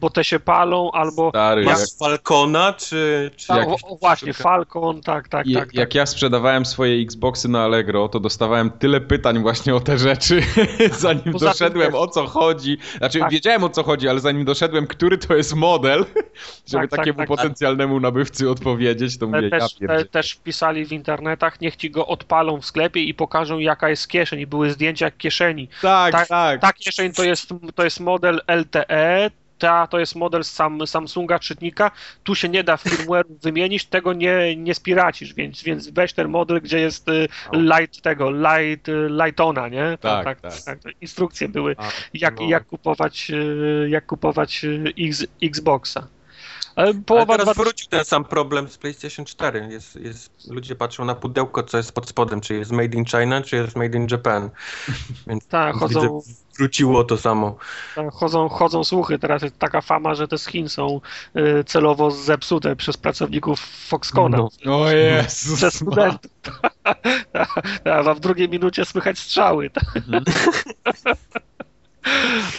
bo 0.00 0.10
te 0.10 0.24
się 0.24 0.40
palą, 0.40 0.90
albo 0.90 1.28
Stary, 1.30 1.64
Masz 1.64 1.80
jak, 1.80 1.88
Falcona, 1.98 2.72
czy... 2.72 3.30
czy 3.36 3.46
tak, 3.48 3.56
jak- 3.58 3.68
o, 3.68 3.96
właśnie 3.96 4.32
Falcon, 4.32 5.00
tak, 5.00 5.28
tak, 5.28 5.46
je- 5.46 5.54
tak. 5.56 5.66
tak. 5.66 5.74
jak 5.74 5.94
ja 5.94 6.06
sprzedawałem 6.06 6.66
swoje 6.66 7.02
Xboxy 7.02 7.48
na 7.48 7.64
Allegro, 7.64 8.08
to 8.08 8.20
dostawałem 8.20 8.70
tyle 8.70 9.00
pytań 9.00 9.42
właśnie 9.42 9.74
o 9.74 9.80
te 9.80 9.98
rzeczy, 9.98 10.42
zanim 10.98 11.32
Poza 11.32 11.46
doszedłem 11.46 11.86
też- 11.92 12.00
o 12.00 12.06
co 12.06 12.26
chodzi. 12.26 12.78
Znaczy, 12.98 13.18
Tak. 13.18 13.30
wiedziałem 13.30 13.64
o 13.64 13.68
co 13.68 13.82
chodzi, 13.82 14.08
ale 14.08 14.20
zanim 14.20 14.44
doszedłem, 14.44 14.86
który 14.86 15.18
to 15.18 15.34
jest 15.34 15.54
model, 15.54 16.04
żeby 16.66 16.82
Tak, 16.82 16.90
tak, 16.90 16.98
takiemu 16.98 17.18
tak. 17.18 17.28
potencjalnemu 17.28 18.00
nabywcy 18.00 18.50
odpowiedzieć, 18.50 19.18
to 19.18 19.26
mówię, 19.26 19.50
Te, 19.50 19.56
ja 19.56 19.60
też, 19.60 19.74
te, 19.74 20.04
też 20.04 20.34
pisali 20.34 20.86
w 20.86 20.92
internetach, 20.92 21.60
niech 21.60 21.76
ci 21.76 21.90
go 21.90 22.06
odpalą 22.06 22.60
w 22.60 22.66
sklepie 22.66 23.02
i 23.02 23.14
pokażą 23.14 23.58
jaka 23.58 23.88
jest 23.88 24.08
kieszeń. 24.08 24.40
I 24.40 24.46
były 24.46 24.70
zdjęcia 24.70 25.10
kieszeni. 25.10 25.68
Tak, 25.82 26.12
tak, 26.12 26.28
tak. 26.28 26.60
Ta 26.60 26.72
kieszeń 26.72 27.12
to 27.12 27.24
jest, 27.24 27.48
to 27.74 27.84
jest 27.84 28.00
model 28.00 28.40
LTE, 28.46 29.30
ta 29.58 29.86
to 29.86 29.98
jest 29.98 30.14
model 30.14 30.44
sam, 30.44 30.86
Samsunga 30.86 31.38
czytnika, 31.38 31.90
tu 32.24 32.34
się 32.34 32.48
nie 32.48 32.64
da 32.64 32.76
firmware 32.76 33.26
wymienić, 33.42 33.84
tego 33.84 34.12
nie, 34.12 34.56
nie 34.56 34.74
spiracisz, 34.74 35.34
więc, 35.34 35.62
więc 35.62 35.90
weź 35.90 36.12
ten 36.12 36.28
model, 36.28 36.60
gdzie 36.60 36.78
jest 36.78 37.08
y, 37.08 37.28
light 37.52 38.02
tego, 38.02 38.30
light, 38.30 38.88
y, 38.88 39.08
lightona, 39.24 39.68
nie? 39.68 39.98
Tak, 40.00 40.40
tak. 40.40 40.78
Instrukcje 41.00 41.48
były, 41.48 41.76
jak, 42.14 42.40
no. 42.40 42.48
jak 42.48 42.66
kupować, 42.66 43.30
y, 43.30 43.88
jak 43.90 44.06
kupować 44.06 44.66
X, 44.98 45.26
Xboxa. 45.42 46.06
Ale 46.78 46.88
Ale 46.88 46.94
połowa 46.94 47.36
teraz 47.38 47.44
dwa- 47.44 47.62
wrócił 47.64 47.88
ten 47.88 48.04
sam 48.04 48.24
problem 48.24 48.68
z 48.68 48.78
PlayStation 48.78 49.24
4. 49.24 49.68
Jest, 49.70 49.96
jest, 49.96 50.50
ludzie 50.50 50.74
patrzą 50.76 51.04
na 51.04 51.14
pudełko, 51.14 51.62
co 51.62 51.76
jest 51.76 51.92
pod 51.92 52.08
spodem, 52.08 52.40
czy 52.40 52.54
jest 52.54 52.70
made 52.72 52.96
in 52.96 53.04
China, 53.04 53.42
czy 53.42 53.56
jest 53.56 53.76
made 53.76 53.98
in 53.98 54.06
Japan. 54.10 54.50
Więc 55.26 55.46
Tak, 55.46 55.76
chodzą, 55.76 56.00
widzę, 56.00 56.32
wróciło 56.58 57.04
to 57.04 57.16
samo. 57.16 57.56
Tak, 57.94 58.12
Chodzą, 58.12 58.48
chodzą 58.48 58.84
słuchy, 58.84 59.18
teraz 59.18 59.42
jest 59.42 59.58
taka 59.58 59.80
fama, 59.80 60.14
że 60.14 60.28
te 60.28 60.38
z 60.38 60.46
Chin 60.46 60.68
są 60.68 61.00
y, 61.36 61.64
celowo 61.64 62.10
zepsute 62.10 62.76
przez 62.76 62.96
pracowników 62.96 63.60
Foxcona. 63.60 64.38
No. 64.64 64.82
O 64.82 64.90
Jezus. 64.90 65.56
Przez 65.56 65.74
studentów. 65.74 66.30
A 68.08 68.14
w 68.14 68.20
drugiej 68.20 68.48
minucie 68.48 68.84
słychać 68.84 69.18
strzały. 69.18 69.70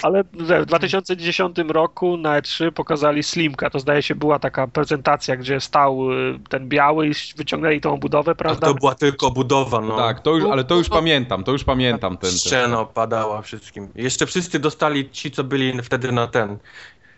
Ale 0.04 0.24
w 0.24 0.66
2010 0.66 1.58
roku 1.68 2.18
na 2.18 2.42
E3 2.42 2.72
pokazali 2.72 3.24
Slimka. 3.24 3.70
To 3.70 3.80
zdaje 3.80 4.02
się 4.02 4.16
była 4.16 4.40
taka 4.40 4.68
prezentacja, 4.68 5.36
gdzie 5.38 5.60
stał 5.60 6.12
y, 6.12 6.40
ten 6.50 6.70
biały 6.70 7.08
i 7.08 7.12
wyciągnęli 7.38 7.82
tą 7.82 7.98
budowę, 7.98 8.32
A 8.32 8.36
prawda? 8.36 8.68
to 8.68 8.74
była 8.74 8.96
tylko 8.96 9.32
budowa, 9.32 9.82
no. 9.82 9.98
Tak, 9.98 10.20
to 10.20 10.36
już, 10.36 10.46
ale 10.52 10.64
to 10.64 10.76
już 10.76 10.90
pamiętam, 10.90 11.44
to 11.44 11.52
już 11.52 11.64
pamiętam 11.64 12.18
ten. 12.18 12.30
ten. 12.30 12.40
Szczeno 12.40 12.86
padała 12.86 13.42
wszystkim. 13.42 13.88
Jeszcze 13.96 14.26
wszyscy 14.26 14.60
dostali, 14.60 15.10
ci 15.10 15.32
co 15.32 15.44
byli 15.44 15.82
wtedy 15.82 16.12
na 16.12 16.28
ten, 16.28 16.58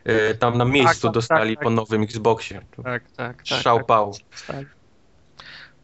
y, 0.07 0.35
tam 0.35 0.57
na 0.57 0.65
miejscu 0.65 1.07
tak, 1.07 1.13
dostali 1.13 1.55
tak, 1.55 1.63
po 1.63 1.69
tak. 1.69 1.75
nowym 1.75 2.01
Xboxie. 2.01 2.61
Tak, 2.83 3.03
tak, 3.17 3.43
tak. 3.43 3.61
Szał 3.61 3.79
tak. 4.47 4.80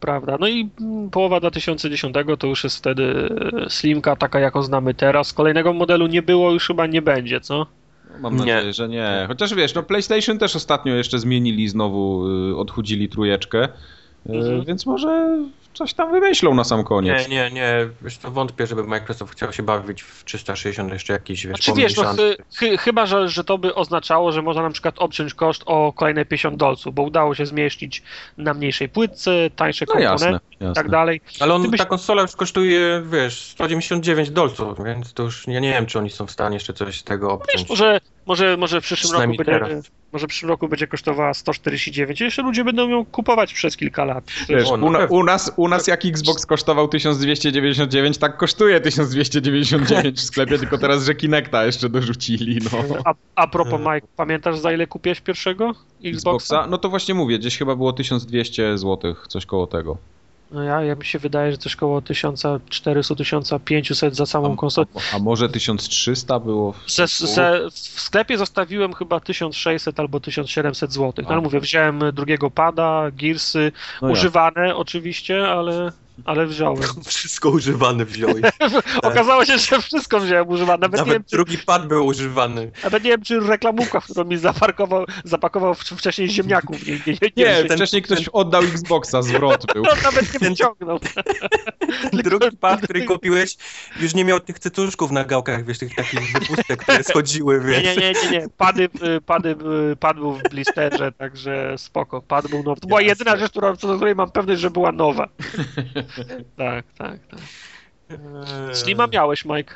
Prawda. 0.00 0.36
No 0.40 0.48
i 0.48 0.68
połowa 1.12 1.40
2010 1.40 2.14
to 2.38 2.46
już 2.46 2.64
jest 2.64 2.76
wtedy 2.78 3.28
e, 3.66 3.70
Slimka, 3.70 4.16
taka 4.16 4.40
jaką 4.40 4.62
znamy 4.62 4.94
teraz. 4.94 5.32
Kolejnego 5.32 5.72
modelu 5.72 6.06
nie 6.06 6.22
było, 6.22 6.52
już 6.52 6.66
chyba 6.66 6.86
nie 6.86 7.02
będzie, 7.02 7.40
co? 7.40 7.66
Mam 8.20 8.32
Nie. 8.36 8.38
nadzieję, 8.54 8.72
że 8.72 8.88
nie. 8.88 9.24
Chociaż 9.28 9.54
wiesz, 9.54 9.74
no 9.74 9.82
PlayStation 9.82 10.38
też 10.38 10.56
ostatnio 10.56 10.94
jeszcze 10.94 11.18
zmienili 11.18 11.68
znowu, 11.68 12.28
y, 12.50 12.56
odchudzili 12.56 13.08
trójeczkę, 13.08 13.64
y, 13.64 14.32
Mhm. 14.32 14.64
więc 14.64 14.86
może 14.86 15.38
coś 15.78 15.94
tam 15.94 16.12
wymyślą 16.12 16.54
na 16.54 16.64
sam 16.64 16.84
koniec. 16.84 17.28
Nie, 17.28 17.36
nie, 17.36 17.50
nie. 17.50 17.88
Wiesz 18.02 18.16
co, 18.16 18.30
wątpię, 18.30 18.66
żeby 18.66 18.84
Microsoft 18.84 19.32
chciał 19.32 19.52
się 19.52 19.62
bawić 19.62 20.02
w 20.02 20.24
360 20.24 20.92
jeszcze 20.92 21.12
jakiś, 21.12 21.46
wiesz, 21.46 21.64
Znaczy 21.64 21.80
wiesz, 21.80 21.96
no, 21.96 22.14
chy, 22.14 22.36
chy, 22.58 22.78
chyba, 22.78 23.06
że, 23.06 23.28
że 23.28 23.44
to 23.44 23.58
by 23.58 23.74
oznaczało, 23.74 24.32
że 24.32 24.42
można 24.42 24.62
na 24.62 24.70
przykład 24.70 24.94
obciąć 24.98 25.34
koszt 25.34 25.62
o 25.66 25.92
kolejne 25.92 26.24
50 26.24 26.56
dolców, 26.56 26.94
bo 26.94 27.02
udało 27.02 27.34
się 27.34 27.46
zmieścić 27.46 28.02
na 28.38 28.54
mniejszej 28.54 28.88
płytce, 28.88 29.30
tańsze 29.56 29.84
No 29.88 29.92
komponenty 29.94 30.24
jasne, 30.60 30.72
i 30.72 30.74
tak 30.74 30.90
dalej. 30.90 31.20
Ale 31.40 31.54
on, 31.54 31.62
Gdybyś- 31.62 31.78
ta 31.78 31.86
konsola 31.86 32.22
już 32.22 32.36
kosztuje, 32.36 33.02
wiesz, 33.12 33.42
199 33.42 34.30
dolców, 34.30 34.84
więc 34.84 35.12
to 35.12 35.22
już 35.22 35.46
ja 35.46 35.60
nie 35.60 35.70
wiem, 35.70 35.86
czy 35.86 35.98
oni 35.98 36.10
są 36.10 36.26
w 36.26 36.30
stanie 36.30 36.56
jeszcze 36.56 36.72
coś 36.72 37.00
z 37.00 37.04
tego 37.04 37.32
obciąć. 37.32 37.60
Wiesz, 37.60 37.68
może, 37.68 38.00
może, 38.26 38.56
może 38.56 38.80
w 38.80 38.84
przyszłym 38.84 39.12
roku 39.12 39.36
będzie, 39.36 39.44
teraz. 39.44 39.90
może 40.12 40.26
w 40.26 40.28
przyszłym 40.28 40.50
roku 40.50 40.68
będzie 40.68 40.86
kosztowała 40.86 41.34
149 41.34 42.20
i 42.20 42.24
jeszcze 42.24 42.42
ludzie 42.42 42.64
będą 42.64 42.88
ją 42.88 43.04
kupować 43.04 43.54
przez 43.54 43.76
kilka 43.76 44.04
lat. 44.04 44.24
Wiesz, 44.48 44.70
no 44.70 44.76
u, 44.76 45.14
u, 45.14 45.24
nas, 45.24 45.52
u 45.56 45.67
nas 45.68 45.86
jak 45.86 46.04
Xbox 46.04 46.46
kosztował 46.46 46.88
1299, 46.88 48.18
tak 48.18 48.36
kosztuje 48.36 48.80
1299 48.80 50.18
w 50.18 50.22
sklepie, 50.22 50.58
tylko 50.58 50.78
teraz, 50.78 51.04
że 51.04 51.14
Kinecta 51.14 51.66
jeszcze 51.66 51.88
dorzucili, 51.88 52.58
no. 52.72 52.78
A, 53.04 53.14
a 53.34 53.46
propos 53.46 53.80
Mike, 53.80 54.06
pamiętasz 54.16 54.58
za 54.58 54.72
ile 54.72 54.86
kupiłeś 54.86 55.20
pierwszego 55.20 55.74
Xboxa? 56.04 56.08
Xboxa? 56.08 56.66
No 56.70 56.78
to 56.78 56.88
właśnie 56.88 57.14
mówię, 57.14 57.38
gdzieś 57.38 57.58
chyba 57.58 57.76
było 57.76 57.92
1200 57.92 58.78
zł, 58.78 59.14
coś 59.28 59.46
koło 59.46 59.66
tego. 59.66 59.96
No 60.50 60.62
ja, 60.62 60.82
ja 60.82 60.94
mi 60.94 61.04
się 61.04 61.18
wydaje, 61.18 61.52
że 61.52 61.58
coś 61.58 61.76
koło 61.76 62.00
1400-1500 62.00 64.12
za 64.14 64.26
samą 64.26 64.56
konsolę. 64.56 64.86
A, 65.12 65.16
a 65.16 65.18
może 65.18 65.48
1300 65.48 66.40
było? 66.40 66.72
w- 66.72 66.90
Se, 66.92 67.08
se, 67.08 67.60
w 67.72 67.78
sklepie 68.00 68.38
zostawiłem 68.38 68.92
chyba 68.92 69.20
1600 69.20 70.00
albo 70.00 70.20
1700 70.20 70.92
zł. 70.92 71.24
No 71.24 71.30
ale 71.32 71.40
mówię, 71.42 71.60
wziąłem 71.60 72.00
drugiego 72.12 72.50
pada, 72.50 73.10
Gearsy, 73.12 73.72
No 74.02 74.08
używane 74.08 74.76
oczywiście, 74.76 75.48
ale 75.48 75.92
ale 76.24 76.46
wziąłem. 76.46 76.82
Wszystko 77.06 77.50
używane 77.50 78.04
wziąłeś. 78.04 78.42
Okazało 79.02 79.44
się, 79.44 79.58
że 79.58 79.82
wszystko 79.82 80.20
wziąłem 80.20 80.48
używane. 80.48 80.78
Nawet, 80.80 81.00
nie 81.00 81.04
wiem, 81.06 81.12
Nawet 81.14 81.26
czy, 81.26 81.36
drugi 81.36 81.58
pad 81.58 81.86
był 81.88 82.06
używany. 82.06 82.70
nawet 82.84 83.04
nie 83.04 83.10
wiem, 83.10 83.22
czy 83.22 83.40
reklamówka, 83.40 84.00
którą 84.00 84.24
mi 84.24 84.36
zaparkował, 84.36 85.04
zapakował 85.24 85.74
wcześniej 85.74 86.28
ziemniaków. 86.30 86.86
Nie, 86.86 86.92
nie, 86.92 86.98
nie, 87.06 87.12
nie, 87.36 87.44
Nie, 87.44 87.44
wiem, 87.64 87.76
wcześniej 87.76 88.02
ktoś 88.02 88.28
oddał 88.28 88.62
Xboxa, 88.62 89.22
zwrot 89.22 89.66
był. 89.74 89.84
to 89.84 89.94
nawet 90.04 90.34
nie 90.42 90.48
wyciągnął. 90.48 90.98
Drugi 92.24 92.56
pad, 92.56 92.80
który 92.80 93.04
kupiłeś, 93.04 93.56
już 94.00 94.14
nie 94.14 94.24
miał 94.24 94.40
tych 94.40 94.58
cytuszków 94.58 95.10
na 95.10 95.24
gałkach, 95.24 95.64
wiesz, 95.64 95.78
tych 95.78 95.94
takich 95.94 96.32
wypustek, 96.32 96.82
które 96.82 97.04
schodziły, 97.04 97.60
Nie, 97.60 97.66
wiesz. 97.66 97.84
nie, 97.84 97.96
nie, 97.96 98.12
nie, 98.22 98.30
nie. 98.30 98.48
Pady, 98.56 98.82
y, 98.84 99.20
pady, 99.20 99.56
y, 99.92 99.96
pad 99.96 100.16
był 100.16 100.32
w 100.32 100.42
blisterze, 100.50 101.12
także 101.12 101.74
spoko. 101.78 102.22
Pad 102.22 102.48
był 102.48 102.62
nowy. 102.62 102.80
To 102.80 102.88
była 102.88 103.00
Jasne. 103.02 103.12
jedyna 103.12 103.36
rzecz, 103.36 103.50
która, 103.50 103.76
co 103.76 103.88
do 103.88 103.96
której 103.96 104.14
mam 104.14 104.30
pewność, 104.30 104.60
że 104.60 104.70
była 104.70 104.92
nowa. 104.92 105.28
Tak, 106.56 106.84
tak, 106.98 107.26
tak. 107.26 107.40
Eee. 108.10 108.74
Slima 108.74 109.06
miałeś, 109.06 109.44
Mike. 109.44 109.74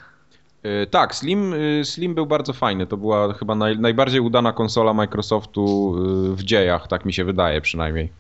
E, 0.63 0.87
Tak, 0.87 1.15
Slim, 1.15 1.55
e, 1.55 1.85
Slim 1.85 2.15
był 2.15 2.27
bardzo 2.27 2.53
fajny. 2.53 2.87
To 2.87 2.97
była 2.97 3.33
chyba 3.33 3.55
naj, 3.55 3.79
najbardziej 3.79 4.21
udana 4.21 4.53
konsola 4.53 4.95
Microsoftu 4.95 5.95
e, 6.33 6.37
w 6.37 6.43
dziejach, 6.43 6.89
tak 6.89 7.05
mi 7.05 7.13
się 7.13 7.25
wydaje 7.25 7.61
przynajmniej. 7.61 8.11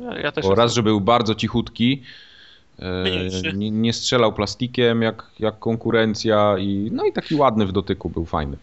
Ja, 0.00 0.18
ja 0.18 0.32
też 0.32 0.46
Bo 0.46 0.54
raz, 0.54 0.74
że 0.74 0.82
był 0.82 1.00
bardzo 1.00 1.34
cichutki, 1.34 2.02
nie, 3.54 3.70
nie 3.70 3.92
strzelał 3.92 4.32
plastikiem 4.32 5.02
jak, 5.02 5.26
jak 5.38 5.58
konkurencja 5.58 6.58
i 6.58 6.90
no 6.92 7.04
i 7.04 7.12
taki 7.12 7.34
ładny 7.34 7.66
w 7.66 7.72
dotyku 7.72 8.08
był 8.08 8.24
fajny. 8.24 8.56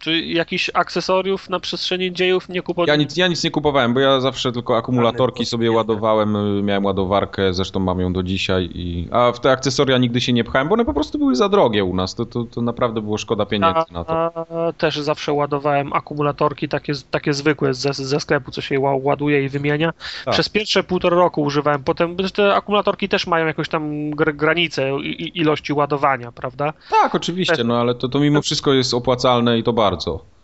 Czy 0.00 0.20
jakichś 0.20 0.70
akcesoriów 0.74 1.50
na 1.50 1.60
przestrzeni 1.60 2.12
dziejów 2.12 2.48
nie 2.48 2.62
kupowałeś? 2.62 2.88
Ja 2.88 2.96
nic, 2.96 3.16
ja 3.16 3.28
nic 3.28 3.44
nie 3.44 3.50
kupowałem, 3.50 3.94
bo 3.94 4.00
ja 4.00 4.20
zawsze 4.20 4.52
tylko 4.52 4.76
akumulatorki 4.76 5.46
sobie 5.46 5.70
ładowałem, 5.72 6.36
y, 6.36 6.62
miałem 6.62 6.84
ładowarkę, 6.84 7.54
zresztą 7.54 7.80
mam 7.80 8.00
ją 8.00 8.12
do 8.12 8.22
dzisiaj, 8.22 8.70
i... 8.74 9.08
a 9.10 9.32
w 9.32 9.40
te 9.40 9.50
akcesoria 9.50 9.98
nigdy 9.98 10.20
się 10.20 10.32
nie 10.32 10.44
pchałem, 10.44 10.68
bo 10.68 10.74
one 10.74 10.84
po 10.84 10.94
prostu 10.94 11.18
były 11.18 11.36
za 11.36 11.48
drogie 11.48 11.84
u 11.84 11.94
nas, 11.94 12.14
to, 12.14 12.26
to, 12.26 12.44
to 12.44 12.62
naprawdę 12.62 13.00
było 13.00 13.18
szkoda 13.18 13.46
pieniędzy 13.46 13.80
na 13.92 14.04
to. 14.04 14.12
A, 14.12 14.72
też 14.72 14.96
zawsze 14.96 15.32
ładowałem 15.32 15.92
akumulatorki 15.92 16.68
takie, 16.68 16.92
takie 17.10 17.32
zwykłe 17.34 17.74
ze, 17.74 17.92
ze 17.92 18.20
sklepu, 18.20 18.50
co 18.50 18.60
się 18.60 18.74
ła- 18.80 19.00
ładuje 19.02 19.44
i 19.44 19.48
wymienia. 19.48 19.92
Tak. 20.24 20.34
Przez 20.34 20.48
pierwsze 20.48 20.82
półtora 20.82 21.16
roku 21.16 21.42
używałem, 21.42 21.82
potem 21.84 22.16
te 22.34 22.54
akumulatorki 22.54 23.08
też 23.08 23.26
mają 23.26 23.46
jakąś 23.46 23.68
tam 23.68 24.10
gr- 24.10 24.36
granicę 24.36 24.90
ilości 25.34 25.72
ładowania, 25.72 26.32
prawda? 26.32 26.72
Tak, 26.90 27.14
oczywiście, 27.14 27.64
no 27.64 27.80
ale 27.80 27.94
to, 27.94 28.08
to 28.08 28.20
mimo 28.20 28.42
wszystko 28.42 28.72
jest 28.72 28.94
opłacalne 28.94 29.58
i 29.58 29.62
to 29.62 29.72
bardzo. 29.72 29.89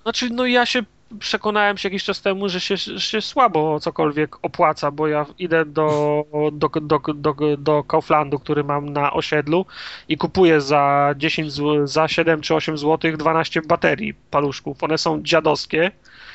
Znaczy, 0.03 0.30
no 0.30 0.47
ja 0.47 0.66
się 0.66 0.82
przekonałem 1.18 1.78
się 1.78 1.88
jakiś 1.88 2.05
czas 2.05 2.22
temu, 2.22 2.49
że 2.49 2.61
się, 2.61 2.78
się 2.78 3.20
słabo 3.20 3.80
cokolwiek 3.80 4.36
opłaca, 4.42 4.90
bo 4.90 5.07
ja 5.07 5.26
idę 5.38 5.64
do, 5.64 6.24
do, 6.53 6.68
do, 6.68 7.01
do, 7.14 7.57
do 7.59 7.84
Kauflandu, 7.84 8.38
który 8.38 8.64
mam 8.64 8.92
na 8.92 9.12
osiedlu 9.12 9.66
i 10.09 10.16
kupuję 10.16 10.61
za 10.61 11.14
10 11.16 11.53
zł, 11.53 11.86
za 11.86 12.09
7 12.09 12.40
czy 12.40 12.55
8 12.55 12.78
zł 12.78 13.16
12 13.16 13.62
baterii 13.62 14.14
paluszków. 14.30 14.82
One 14.82 14.99
są 14.99 15.22
dziadowskie. 15.22 15.90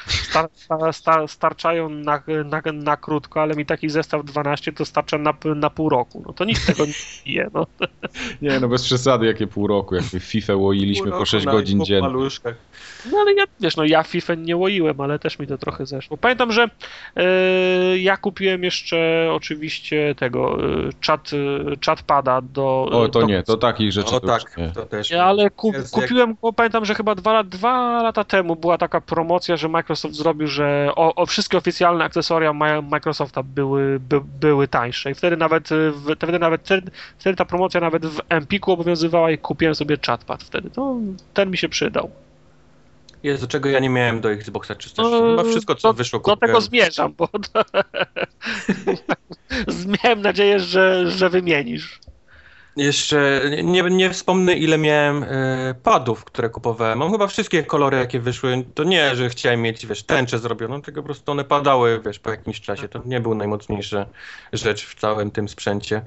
Star, 0.07 0.49
star, 0.53 0.93
star, 0.93 1.27
starczają 1.27 1.89
na, 1.89 2.21
na, 2.45 2.61
na 2.73 2.97
krótko, 2.97 3.41
ale 3.41 3.55
mi 3.55 3.65
taki 3.65 3.89
zestaw 3.89 4.25
12 4.25 4.73
to 4.73 4.85
starcza 4.85 5.17
na, 5.17 5.33
na 5.55 5.69
pół 5.69 5.89
roku. 5.89 6.23
No 6.27 6.33
to 6.33 6.45
nic 6.45 6.59
z 6.59 6.65
tego 6.65 6.85
nie 6.85 7.33
je. 7.33 7.49
No. 7.53 7.67
Nie, 8.41 8.59
no 8.59 8.67
bez 8.67 8.83
przesady, 8.83 9.25
jakie 9.25 9.47
pół 9.47 9.67
roku, 9.67 9.95
jak 9.95 10.03
FIFA 10.19 10.55
łoiliśmy 10.55 11.11
po 11.11 11.25
6 11.25 11.45
Na- 11.45 11.51
godzin 11.51 11.79
po 11.79 11.85
dziennie. 11.85 12.01
paluszkach. 12.01 12.55
No 13.11 13.17
ale 13.17 13.33
ja, 13.33 13.43
wiesz, 13.59 13.75
no 13.77 13.85
ja 13.85 14.03
FIFA 14.03 14.35
nie 14.35 14.57
łoiłem, 14.57 15.01
ale 15.01 15.19
też 15.19 15.39
mi 15.39 15.47
to 15.47 15.57
trochę 15.57 15.85
zeszło. 15.85 16.17
Pamiętam, 16.17 16.51
że 16.51 16.69
e, 17.15 17.23
ja 17.97 18.17
kupiłem 18.17 18.63
jeszcze 18.63 19.29
oczywiście 19.33 20.15
tego 20.15 20.57
e, 20.63 20.89
chat, 21.07 21.31
e, 21.33 21.37
chatpada 21.85 22.41
do... 22.41 22.87
O, 22.91 23.09
to 23.09 23.19
do, 23.19 23.25
nie, 23.25 23.43
to 23.43 23.57
takich 23.57 23.91
rzeczy 23.91 24.15
O 24.15 24.19
to 24.19 24.27
tak, 24.27 24.57
nie. 24.57 24.69
to 24.69 24.85
też. 24.85 25.11
Ale 25.11 25.49
kup, 25.49 25.75
kupiłem 25.91 26.35
go, 26.41 26.53
pamiętam, 26.53 26.85
że 26.85 26.95
chyba 26.95 27.15
dwa, 27.15 27.43
dwa 27.43 28.03
lata 28.03 28.23
temu 28.23 28.55
była 28.55 28.77
taka 28.77 29.01
promocja, 29.01 29.57
że 29.57 29.67
Microsoft 29.67 29.90
zrobił, 29.95 30.47
że 30.47 30.89
o, 30.95 31.15
o 31.15 31.25
wszystkie 31.25 31.57
oficjalne 31.57 32.03
akcesoria 32.05 32.53
Microsofta 32.81 33.43
były, 33.43 33.99
by, 33.99 34.21
były 34.39 34.67
tańsze 34.67 35.11
i 35.11 35.15
wtedy 35.15 35.37
nawet, 35.37 35.71
e, 35.71 35.91
w, 35.91 36.15
wtedy 36.15 36.39
nawet 36.39 36.61
wtedy, 36.65 36.91
wtedy 37.19 37.35
ta 37.35 37.45
promocja 37.45 37.81
nawet 37.81 38.05
w 38.05 38.19
Empiku 38.29 38.71
obowiązywała 38.71 39.31
i 39.31 39.37
kupiłem 39.37 39.75
sobie 39.75 39.97
chatpad 40.05 40.43
wtedy. 40.43 40.69
To 40.69 40.95
ten 41.33 41.51
mi 41.51 41.57
się 41.57 41.69
przydał. 41.69 42.11
Jezu, 43.23 43.47
czego 43.47 43.69
ja 43.69 43.79
nie 43.79 43.89
miałem 43.89 44.21
do 44.21 44.31
Xboxa 44.31 44.75
360. 44.75 45.23
No, 45.23 45.29
Chyba 45.37 45.49
wszystko, 45.51 45.75
co 45.75 45.87
do- 45.87 45.93
wyszło, 45.93 46.19
Do 46.19 46.25
tego 46.25 46.37
kupiłem. 46.39 46.61
zmierzam, 46.61 47.13
bo 47.17 47.27
to... 47.27 47.63
miałem 50.03 50.21
nadzieję, 50.21 50.59
że, 50.59 51.11
że 51.11 51.29
wymienisz. 51.29 51.99
Jeszcze 52.75 53.41
nie, 53.63 53.81
nie 53.81 54.09
wspomnę, 54.09 54.53
ile 54.53 54.77
miałem 54.77 55.23
e, 55.23 55.27
padów, 55.83 56.23
które 56.23 56.49
kupowałem. 56.49 56.99
Mam 56.99 57.11
chyba 57.11 57.27
wszystkie 57.27 57.63
kolory, 57.63 57.97
jakie 57.97 58.19
wyszły. 58.19 58.65
To 58.73 58.83
nie, 58.83 59.15
że 59.15 59.29
chciałem 59.29 59.61
mieć, 59.61 59.85
wiesz, 59.87 60.03
tęczę 60.03 60.39
zrobioną, 60.39 60.81
tylko 60.81 61.01
po 61.01 61.05
prostu 61.05 61.31
one 61.31 61.43
padały, 61.43 62.01
wiesz, 62.05 62.19
po 62.19 62.29
jakimś 62.29 62.61
czasie. 62.61 62.89
To 62.89 63.01
nie 63.05 63.19
był 63.19 63.35
najmocniejsza 63.35 64.05
rzecz 64.53 64.85
w 64.85 64.95
całym 64.99 65.31
tym 65.31 65.49
sprzęcie. 65.49 66.01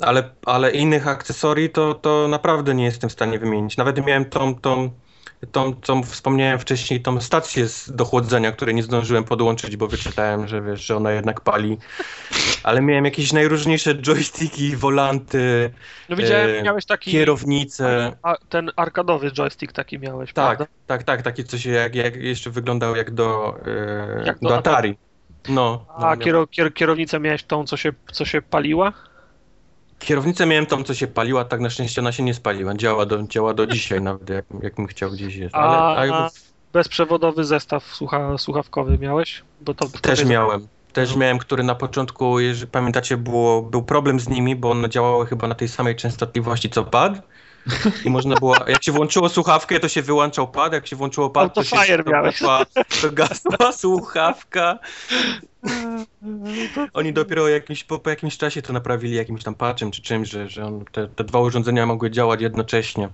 Ale, 0.00 0.30
ale 0.46 0.70
innych 0.70 1.08
akcesorii 1.08 1.70
to, 1.70 1.94
to 1.94 2.28
naprawdę 2.28 2.74
nie 2.74 2.84
jestem 2.84 3.10
w 3.10 3.12
stanie 3.12 3.38
wymienić. 3.38 3.76
Nawet 3.76 4.06
miałem 4.06 4.24
tą, 4.24 4.54
tą, 4.54 4.90
tą, 5.52 5.74
co 5.82 6.02
wspomniałem 6.02 6.58
wcześniej, 6.58 7.00
tą 7.00 7.20
stację 7.20 7.68
z, 7.68 7.92
do 7.92 8.04
chłodzenia, 8.04 8.52
której 8.52 8.74
nie 8.74 8.82
zdążyłem 8.82 9.24
podłączyć, 9.24 9.76
bo 9.76 9.86
wyczytałem, 9.86 10.48
że 10.48 10.62
wiesz, 10.62 10.86
że 10.86 10.96
ona 10.96 11.12
jednak 11.12 11.40
pali. 11.40 11.78
Ale 12.62 12.82
miałem 12.82 13.04
jakieś 13.04 13.32
najróżniejsze 13.32 13.94
joysticki, 13.94 14.76
wolanty, 14.76 15.70
No 16.08 16.16
widziałem, 16.16 16.50
E, 16.50 16.62
miałeś 16.62 16.86
taki... 16.86 17.10
kierownice. 17.12 18.12
A, 18.22 18.36
ten 18.48 18.70
arkadowy 18.76 19.30
joystick 19.32 19.72
taki 19.72 19.98
miałeś, 19.98 20.32
Tak, 20.32 20.56
prawda? 20.56 20.74
tak, 20.86 21.02
tak, 21.02 21.22
taki 21.22 21.44
coś 21.44 21.66
jak, 21.66 21.94
jak 21.94 22.16
jeszcze 22.16 22.50
wyglądał 22.50 22.96
jak 22.96 23.10
do, 23.10 23.56
e, 23.66 24.22
Jak 24.26 24.38
do 24.40 24.48
do 24.48 24.56
Atari. 24.58 24.98
No, 25.48 25.84
no 25.98 26.06
A 26.06 26.10
miał- 26.10 26.18
kiero, 26.18 26.46
kier, 26.46 26.74
kierownicę 26.74 27.20
miałeś 27.20 27.42
tą, 27.44 27.64
co 27.66 27.76
się, 27.76 27.92
co 28.12 28.24
się 28.24 28.42
paliła? 28.42 28.92
Kierownicę 30.00 30.46
miałem 30.46 30.66
tą, 30.66 30.84
co 30.84 30.94
się 30.94 31.06
paliła, 31.06 31.44
tak 31.44 31.60
na 31.60 31.70
szczęście 31.70 32.00
ona 32.00 32.12
się 32.12 32.22
nie 32.22 32.34
spaliła. 32.34 32.74
Działa 32.74 33.06
do, 33.06 33.22
działa 33.22 33.54
do 33.54 33.66
dzisiaj 33.66 34.00
nawet, 34.10 34.28
jak, 34.30 34.44
jakbym 34.62 34.86
chciał 34.86 35.10
gdzieś 35.10 35.34
jeździć. 35.36 35.54
Ale, 35.54 35.76
A, 36.12 36.24
a 36.24 36.30
bezprzewodowy 36.72 37.44
zestaw 37.44 37.84
słucha, 37.84 38.38
słuchawkowy 38.38 38.98
miałeś? 38.98 39.42
Bo 39.60 39.74
to, 39.74 39.88
też 39.88 40.18
jest- 40.18 40.30
miałem. 40.30 40.68
Też 40.92 41.12
No. 41.12 41.16
miałem, 41.18 41.38
który 41.38 41.62
na 41.62 41.74
początku, 41.74 42.40
jeżeli 42.40 42.70
pamiętacie, 42.70 43.16
było, 43.16 43.62
był 43.62 43.82
problem 43.82 44.20
z 44.20 44.28
nimi, 44.28 44.56
bo 44.56 44.70
one 44.70 44.88
działały 44.88 45.26
chyba 45.26 45.48
na 45.48 45.54
tej 45.54 45.68
samej 45.68 45.96
częstotliwości 45.96 46.70
co 46.70 46.84
pad. 46.84 47.22
I 48.04 48.10
można 48.10 48.34
było, 48.34 48.56
jak 48.66 48.82
się 48.82 48.92
włączyło 48.92 49.28
słuchawkę, 49.28 49.80
to 49.80 49.88
się 49.88 50.02
wyłączał 50.02 50.48
pad, 50.48 50.72
jak 50.72 50.86
się 50.86 50.96
włączyło 50.96 51.30
pad, 51.30 51.54
to 51.54 51.64
się 51.64 51.76
Autofire 51.76 52.04
to 52.04 52.10
miałeś. 52.10 52.40
gasła, 52.40 52.66
to 53.02 53.12
gasła 53.12 53.72
słuchawka. 53.72 54.78
Oni 56.92 57.12
dopiero 57.12 57.48
jakimś, 57.48 57.84
po, 57.84 57.98
po 57.98 58.10
jakimś 58.10 58.38
czasie 58.38 58.62
to 58.62 58.72
naprawili 58.72 59.14
jakimś 59.16 59.44
tam 59.44 59.54
patchem 59.54 59.90
czy 59.90 60.02
czymś, 60.02 60.28
że, 60.28 60.48
że 60.48 60.64
on, 60.64 60.84
te, 60.92 61.08
te 61.08 61.24
dwa 61.24 61.40
urządzenia 61.40 61.86
mogły 61.86 62.10
działać 62.10 62.40
jednocześnie. 62.40 63.08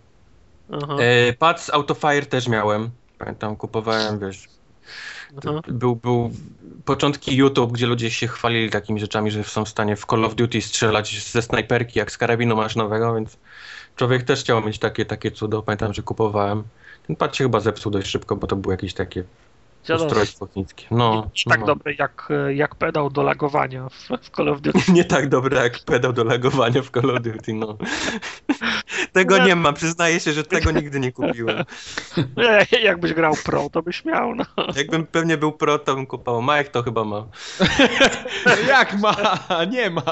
E, 0.99 1.32
pad 1.32 1.61
z 1.61 1.70
Autofire 1.70 2.26
też 2.26 2.49
miałem. 2.49 2.90
Pamiętam, 3.18 3.57
kupowałem, 3.57 4.18
wiesz, 4.18 4.49
to 5.42 5.51
aha. 5.51 5.61
był, 5.68 5.97
był 5.97 6.30
początki 6.84 7.36
YouTube, 7.36 7.72
gdzie 7.72 7.86
ludzie 7.86 8.11
się 8.11 8.28
chwalili 8.28 8.70
takimi 8.70 9.01
rzeczami, 9.01 9.30
że 9.30 9.44
są 9.44 9.64
w 9.64 9.68
stanie 9.68 9.97
w 9.97 10.07
Call 10.07 10.24
of 10.24 10.34
Duty 10.34 10.62
strzelać 10.62 11.30
ze 11.30 11.42
snajperki 11.42 11.99
jak 11.99 12.12
z 12.12 12.18
karabinu 12.18 12.57
maszynowego, 12.57 13.14
więc 13.14 13.38
człowiek 13.97 14.22
też 14.22 14.40
chciał 14.40 14.62
mieć 14.62 14.78
takie, 14.78 15.05
takie 15.05 15.30
cudo. 15.30 15.62
Pamiętam, 15.62 15.94
że 15.94 16.03
kupowałem. 16.03 16.62
Ten 17.07 17.16
pad 17.16 17.36
się 17.36 17.44
chyba 17.44 17.61
zepsuł 17.61 17.92
dość 17.92 18.09
szybko, 18.09 18.36
bo 18.36 18.47
to 18.47 18.57
było 18.57 18.72
jakieś 18.72 18.94
takie 18.94 19.24
ustrojstwo 19.94 20.47
chińskie. 20.47 20.86
No, 20.90 21.14
Nie, 21.14 21.20
nie 21.47 21.51
tak 21.51 21.61
no. 21.61 21.66
dobre 21.66 21.94
jak, 21.94 22.28
jak 22.55 22.74
pedał 22.74 23.11
do 23.11 23.22
lagowania 23.22 23.88
w, 23.88 24.09
w 24.22 24.30
Call 24.30 24.49
of 24.49 24.61
Duty. 24.61 24.78
Nie 24.92 25.05
tak 25.05 25.28
dobre 25.28 25.62
jak 25.62 25.78
pedał 25.78 26.12
do 26.12 26.24
lagowania 26.24 26.82
w 26.82 26.90
Call 26.90 27.11
of 27.11 27.22
Duty, 27.22 27.53
no. 27.53 27.76
Tego 29.12 29.38
nie 29.38 29.57
ma, 29.57 29.72
przyznaję 29.72 30.20
się, 30.20 30.32
że 30.32 30.44
tego 30.44 30.70
nigdy 30.70 31.01
nie 31.01 31.12
kupiłem. 31.12 31.64
Nie, 32.72 32.78
Jakbyś 32.80 33.12
grał 33.12 33.34
pro, 33.44 33.70
to 33.70 33.82
byś 33.82 34.05
miał, 34.05 34.34
no. 34.34 34.44
Jakbym 34.76 35.07
pewnie 35.07 35.36
był 35.36 35.53
pro, 35.53 35.78
to 35.78 35.94
bym 35.94 36.07
kupował. 36.07 36.42
Majek 36.42 36.68
to 36.68 36.82
chyba 36.82 37.05
ma. 37.05 37.26
Jak 38.68 38.99
ma? 38.99 39.16
Nie 39.70 39.90
ma. 39.90 40.03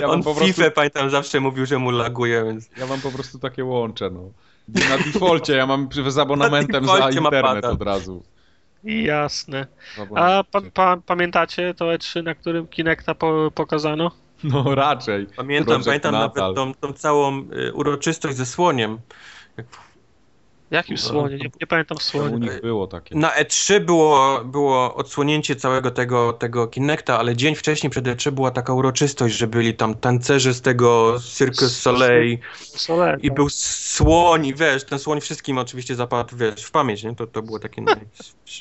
Ja 0.00 0.08
On 0.08 0.22
po 0.22 0.34
prostu, 0.34 0.54
FIFA, 0.54 0.70
pamiętam, 0.70 1.10
zawsze 1.10 1.40
mówił, 1.40 1.66
że 1.66 1.78
mu 1.78 1.90
laguje, 1.90 2.44
więc... 2.44 2.70
ja 2.76 2.86
mam 2.86 3.00
po 3.00 3.10
prostu 3.10 3.38
takie 3.38 3.64
łącze, 3.64 4.10
no. 4.10 4.30
Na 4.68 4.98
defaulcie, 4.98 5.56
ja 5.56 5.66
mam 5.66 5.88
z 6.08 6.18
abonamentem 6.18 6.86
za 6.86 7.10
internet 7.10 7.64
od 7.64 7.82
razu. 7.82 8.22
Jasne. 8.84 9.66
A 10.14 10.44
pa, 10.50 10.60
pa, 10.74 10.96
pamiętacie 11.06 11.74
to 11.74 11.84
E3, 11.84 12.22
na 12.22 12.34
którym 12.34 12.66
Kinecta 12.66 13.14
po, 13.14 13.50
pokazano? 13.54 14.10
No 14.44 14.74
raczej. 14.74 15.26
Pamiętam, 15.36 15.66
Project 15.66 15.86
pamiętam 15.86 16.12
Natal. 16.12 16.54
nawet 16.54 16.56
tą, 16.80 16.88
tą 16.88 16.92
całą 16.92 17.38
y, 17.38 17.72
uroczystość 17.72 18.36
ze 18.36 18.46
słoniem. 18.46 18.98
Jak 19.56 19.66
Jakim 20.74 20.98
słonie? 20.98 21.36
Nie, 21.36 21.50
nie 21.60 21.66
pamiętam 21.66 21.96
U 21.96 22.00
słonie. 22.00 22.38
nich 22.38 22.60
było 22.60 22.86
takie. 22.86 23.16
Na 23.16 23.30
E3 23.30 23.80
było, 23.80 24.40
było 24.44 24.94
odsłonięcie 24.94 25.56
całego 25.56 25.90
tego, 25.90 26.32
tego 26.32 26.66
Kinecta, 26.66 27.18
ale 27.18 27.36
dzień 27.36 27.54
wcześniej 27.54 27.90
przed 27.90 28.04
E3 28.04 28.30
była 28.30 28.50
taka 28.50 28.72
uroczystość, 28.72 29.34
że 29.36 29.46
byli 29.46 29.74
tam 29.74 29.94
tancerze 29.94 30.54
z 30.54 30.60
tego 30.60 31.18
Cirque 31.34 31.68
Soleil 31.68 32.38
Soleil, 32.54 33.18
i 33.22 33.28
tak. 33.28 33.36
był 33.36 33.48
słoń 33.50 34.46
i 34.46 34.54
wiesz, 34.54 34.84
ten 34.84 34.98
słoń 34.98 35.20
wszystkim 35.20 35.58
oczywiście 35.58 35.94
zapadł, 35.94 36.36
wiesz, 36.36 36.64
w 36.64 36.70
pamięć, 36.70 37.02
nie? 37.02 37.14
To, 37.14 37.26
to 37.26 37.42
było 37.42 37.58
takie... 37.58 37.84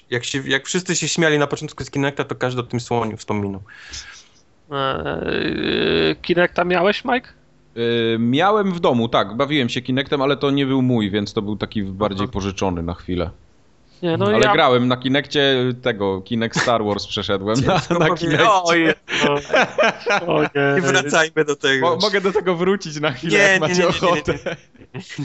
Jak, 0.10 0.24
się, 0.24 0.44
jak 0.48 0.66
wszyscy 0.66 0.96
się 0.96 1.08
śmiali 1.08 1.40
na 1.40 1.48
początku 1.48 1.84
z 1.84 1.92
Kinecta, 1.92 2.24
to 2.24 2.36
każdy 2.36 2.62
o 2.62 2.64
tym 2.64 2.80
słoniu 2.80 3.18
wspominał. 3.18 3.62
Eee, 4.72 6.16
Kinecta 6.22 6.64
miałeś, 6.64 7.06
Mike? 7.06 7.43
Y, 7.78 8.18
miałem 8.20 8.72
w 8.74 8.80
domu, 8.80 9.10
tak, 9.10 9.36
bawiłem 9.38 9.70
się 9.70 9.82
Kinectem, 9.82 10.22
ale 10.22 10.38
to 10.38 10.52
nie 10.52 10.66
był 10.66 10.82
mój, 10.82 11.10
więc 11.12 11.34
to 11.34 11.42
był 11.42 11.56
taki 11.58 11.84
bardziej 11.84 12.28
pożyczony 12.28 12.84
na 12.84 12.94
chwilę. 12.94 13.30
Nie, 14.02 14.18
no 14.18 14.26
ale 14.26 14.40
ja... 14.46 14.54
grałem 14.54 14.88
na 14.88 14.98
Kinekcie 14.98 15.56
tego, 15.82 16.22
Kinect 16.22 16.60
Star 16.62 16.84
Wars 16.84 17.08
przeszedłem 17.08 17.58
na, 17.66 17.74
na 18.00 18.16
Kinekcie. 18.16 18.48
Oj, 18.64 18.94
No, 19.26 20.36
ojej. 20.36 20.50
nie 20.76 20.82
wracajmy 20.82 21.46
do 21.46 21.56
tego. 21.56 21.90
Mo, 21.90 21.96
mogę 22.02 22.22
do 22.22 22.32
tego 22.32 22.56
wrócić 22.56 23.00
na 23.00 23.12
chwilę, 23.12 23.34
Nie, 23.34 23.40
jak 23.44 23.54
nie, 23.54 23.60
macie 23.60 23.74
nie, 23.74 23.80
nie, 23.80 23.86
nie, 23.86 24.00
nie. 24.02 24.08
ochotę. 24.14 24.56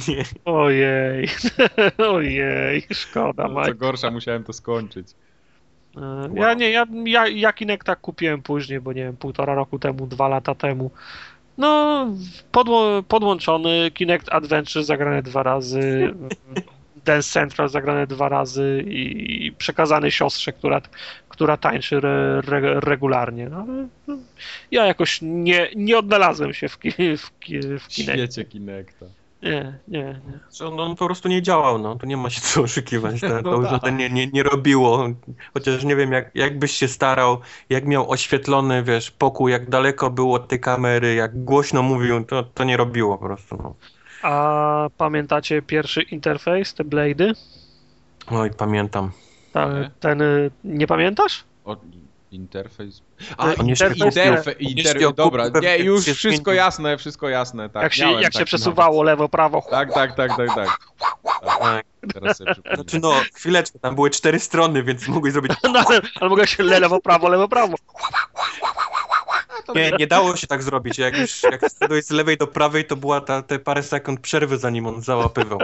Nie. 0.09 0.25
Ojej, 0.55 1.29
ojej, 2.13 2.87
szkoda, 2.93 3.43
Co 3.49 3.61
Mike. 3.61 3.75
gorsza, 3.75 4.11
musiałem 4.11 4.45
to 4.45 4.53
skończyć. 4.53 5.09
E, 5.97 6.29
Ja 6.35 6.55
nie, 6.55 6.71
ja, 6.71 6.87
ja, 7.05 7.29
ja 7.29 7.53
Kinecta 7.53 7.97
kupiłem 7.97 8.43
później, 8.43 8.81
bo 8.81 8.93
nie 8.93 9.03
wiem, 9.05 9.17
półtora 9.17 9.55
roku 9.55 9.79
temu, 9.79 10.07
dwa 10.07 10.29
lata 10.29 10.55
temu. 10.55 10.91
No, 11.59 12.07
podło, 12.53 13.03
podłączony, 13.03 13.91
Kinect 13.95 14.29
Adventure 14.33 14.85
zagrane 14.85 15.23
dwa 15.23 15.43
razy, 15.43 16.15
Dance 17.05 17.29
Central 17.29 17.69
zagrane 17.69 18.07
dwa 18.07 18.29
razy 18.29 18.85
i 18.87 19.53
przekazany 19.59 20.11
siostrze, 20.11 20.53
która, 20.53 20.81
która 21.29 21.57
tańczy 21.57 21.97
re, 21.97 22.41
re, 22.41 22.81
regularnie. 22.81 23.49
No, 23.49 23.67
ja 24.71 24.87
jakoś 24.87 25.19
nie, 25.23 25.69
nie 25.77 25.99
odnalazłem 25.99 26.55
się 26.55 26.69
w, 26.69 26.79
ki, 26.79 26.91
w, 27.17 27.39
ki, 27.39 27.59
w 27.61 27.89
W 27.89 27.93
świecie 27.93 28.45
Kinecta. 28.45 29.07
Nie, 29.43 29.79
nie, 29.89 30.21
nie. 30.61 30.67
On, 30.67 30.81
on 30.81 30.97
po 30.97 31.07
prostu 31.07 31.29
nie 31.29 31.43
działał, 31.43 31.79
no. 31.79 31.97
Tu 31.97 32.07
nie 32.07 32.17
ma 32.17 32.31
się 32.31 32.41
co 32.41 32.63
oszukiwać. 32.63 33.21
To, 33.21 33.29
to 33.29 33.51
No 33.51 33.57
już 33.57 33.81
tak. 33.81 33.97
nie, 33.97 34.11
nie, 34.11 34.27
nie 34.27 34.43
robiło. 34.43 35.09
Chociaż 35.55 35.85
nie 35.85 35.97
wiem, 35.97 36.13
jak, 36.13 36.31
jak 36.35 36.59
byś 36.59 36.73
się 36.73 36.89
starał, 36.89 37.41
jak 37.71 37.87
miał 37.87 38.11
oświetlony, 38.11 38.83
wiesz, 38.83 39.11
pokój, 39.11 39.53
jak 39.53 39.71
daleko 39.71 40.11
było 40.11 40.37
od 40.37 40.49
tej 40.49 40.61
kamery, 40.61 41.15
jak 41.15 41.45
głośno 41.45 41.83
mówił, 41.83 42.25
to, 42.25 42.43
to 42.43 42.65
nie 42.65 42.77
robiło 42.77 43.19
po 43.19 43.25
prostu, 43.25 43.57
no. 43.57 43.75
A 44.23 44.89
pamiętacie 44.97 45.63
pierwszy 45.63 46.03
interfejs, 46.03 46.75
te 46.75 46.85
Blade'y? 46.85 47.35
Oj, 48.31 48.51
pamiętam. 48.57 49.11
Ta, 49.53 49.69
ten, 50.01 50.23
y, 50.23 50.51
nie 50.65 50.87
pamiętasz? 50.87 51.45
O, 51.65 51.77
interfejs. 52.33 53.03
A, 53.39 53.53
interfejs, 53.53 53.99
kupił- 54.03 54.05
interfe, 54.05 54.51
on 54.51 54.57
jeszcze 54.61 54.69
interfe, 54.69 54.93
kupił 54.95 55.13
dobra, 55.13 55.45
nie, 55.63 55.79
już 55.79 56.05
się 56.05 56.15
wszystko 56.15 56.53
jasne, 56.53 56.97
wszystko 56.99 57.29
jasne, 57.29 57.71
tak. 57.71 57.83
jak 57.83 57.95
się, 57.95 58.03
miałem 58.05 58.23
jak 58.23 58.33
się 58.33 58.39
taki 58.39 58.47
przesuwało 58.47 59.03
lewo, 59.03 59.29
prawo. 59.29 59.63
Tak, 59.71 59.95
tak, 59.95 60.17
tak, 60.17 60.37
tak, 60.37 60.55
tak. 60.55 60.79
Tak. 61.61 61.85
Teraz. 62.15 62.43
Znaczy 62.75 62.99
no, 63.01 63.13
chwileczkę, 63.35 63.79
tam 63.79 63.95
były 63.95 64.11
cztery 64.11 64.41
strony, 64.41 64.83
więc 64.83 65.09
mogłeś 65.09 65.33
zrobić... 65.33 65.53
No, 65.73 65.85
ale, 65.89 66.01
ale 66.21 66.31
mogę 66.31 66.47
się 66.47 66.63
le- 66.63 66.81
lewo, 66.81 67.01
prawo, 67.01 67.29
lewo, 67.29 67.49
prawo. 67.49 67.77
Nie, 69.75 69.93
nie 69.99 70.07
dało 70.07 70.37
się 70.37 70.47
tak 70.47 70.63
zrobić. 70.63 70.99
Jak 70.99 71.19
już 71.19 71.43
jak 71.43 71.61
z 72.05 72.11
lewej 72.11 72.37
do 72.37 72.47
prawej, 72.47 72.85
to 72.85 72.97
była 72.97 73.21
ta, 73.21 73.43
te 73.43 73.59
parę 73.59 73.83
sekund 73.83 74.21
przerwy, 74.21 74.59
zanim 74.59 74.87
on 74.87 75.03
załapywał. 75.03 75.59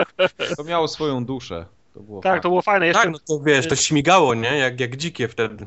To 0.56 0.64
miało 0.64 0.88
swoją 0.88 1.24
duszę. 1.24 1.66
To 1.94 2.00
było 2.00 2.20
Tak, 2.20 2.30
fajne. 2.30 2.42
to 2.42 2.48
było 2.48 2.62
fajne. 2.62 2.86
Jeszcze 2.86 3.02
Tak, 3.02 3.12
no 3.12 3.18
to 3.28 3.40
wiesz, 3.44 3.68
to 3.68 3.76
śmigało, 3.76 4.34
nie? 4.34 4.58
Jak, 4.58 4.80
jak 4.80 4.96
dzikie 4.96 5.28
wtedy. 5.28 5.66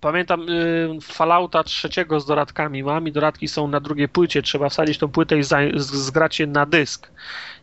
Pamiętam 0.00 0.48
y, 0.48 0.88
Fallouta 1.02 1.64
trzeciego 1.64 2.20
z 2.20 2.26
dodatkami 2.26 2.82
mam 2.82 3.08
i 3.08 3.12
dodatki 3.12 3.48
są 3.48 3.68
na 3.68 3.80
drugiej 3.80 4.08
płycie. 4.08 4.42
Trzeba 4.42 4.68
wsadzić 4.68 4.98
tą 4.98 5.08
płytę 5.08 5.38
i 5.38 5.42
zgrać 5.76 6.40
je 6.40 6.46
na 6.46 6.66
dysk. 6.66 7.10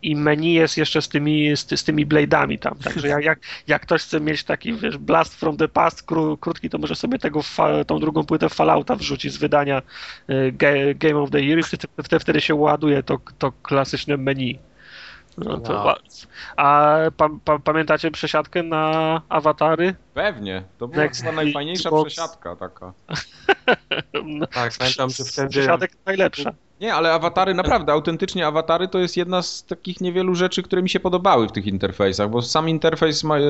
I 0.01 0.15
menu 0.15 0.53
jest 0.53 0.77
jeszcze 0.77 1.01
z 1.01 1.09
tymi, 1.09 1.57
z, 1.57 1.65
ty- 1.65 1.77
z 1.77 1.83
tymi 1.83 2.07
blade'ami 2.07 2.59
tam. 2.59 2.75
Także 2.83 3.07
jak, 3.07 3.23
jak, 3.23 3.39
jak 3.67 3.81
ktoś 3.81 4.01
chce 4.01 4.21
mieć 4.21 4.43
taki, 4.43 4.73
wiesz, 4.73 4.97
blast 4.97 5.35
from 5.39 5.57
the 5.57 5.67
past 5.67 6.03
kró, 6.03 6.37
krótki, 6.37 6.69
to 6.69 6.77
może 6.77 6.95
sobie 6.95 7.19
tego 7.19 7.41
fa, 7.41 7.83
tą 7.85 7.99
drugą 7.99 8.25
płytę 8.25 8.49
Fallouta 8.49 8.95
wrzucić 8.95 9.33
z 9.33 9.37
wydania 9.37 9.81
y, 10.29 10.53
Ga- 10.57 10.95
Game 10.97 11.17
of 11.19 11.29
the 11.31 11.41
Year 11.41 11.59
i 11.59 11.63
wtedy, 11.63 11.87
wtedy, 12.03 12.19
wtedy 12.19 12.41
się 12.41 12.55
ładuje 12.55 13.03
to, 13.03 13.17
to 13.37 13.51
klasyczne 13.51 14.17
menu. 14.17 14.59
No, 15.37 15.57
to, 15.57 15.73
Wow. 15.73 15.95
a 16.57 16.95
pa, 17.17 17.29
pa, 17.45 17.59
pamiętacie 17.59 18.11
przesiadkę 18.11 18.63
na 18.63 19.21
awatary? 19.29 19.95
Pewnie, 20.21 20.63
to 20.77 20.87
była 20.87 21.03
Next 21.03 21.21
chyba 21.21 21.31
najfajniejsza 21.35 21.89
Xbox. 21.89 22.13
przesiadka 22.13 22.55
taka. 22.55 22.93
No, 24.25 24.47
Tak, 24.47 24.71
pamiętam, 24.79 25.09
że 25.09 25.23
wtedy... 25.23 25.49
Przesiadek 25.49 25.91
najlepsza. 26.05 26.51
Nie, 26.81 26.93
ale 26.93 27.13
awatary, 27.13 27.53
naprawdę, 27.53 27.93
autentycznie 27.93 28.47
awatary 28.47 28.87
to 28.87 28.99
jest 28.99 29.17
jedna 29.17 29.41
z 29.41 29.63
takich 29.63 30.01
niewielu 30.01 30.35
rzeczy, 30.35 30.63
które 30.63 30.81
mi 30.81 30.89
się 30.89 30.99
podobały 30.99 31.47
w 31.47 31.51
tych 31.51 31.65
interfejsach, 31.67 32.29
bo 32.29 32.41
sam 32.41 32.69
interfejs, 32.69 33.23
ma, 33.23 33.37
e, 33.39 33.41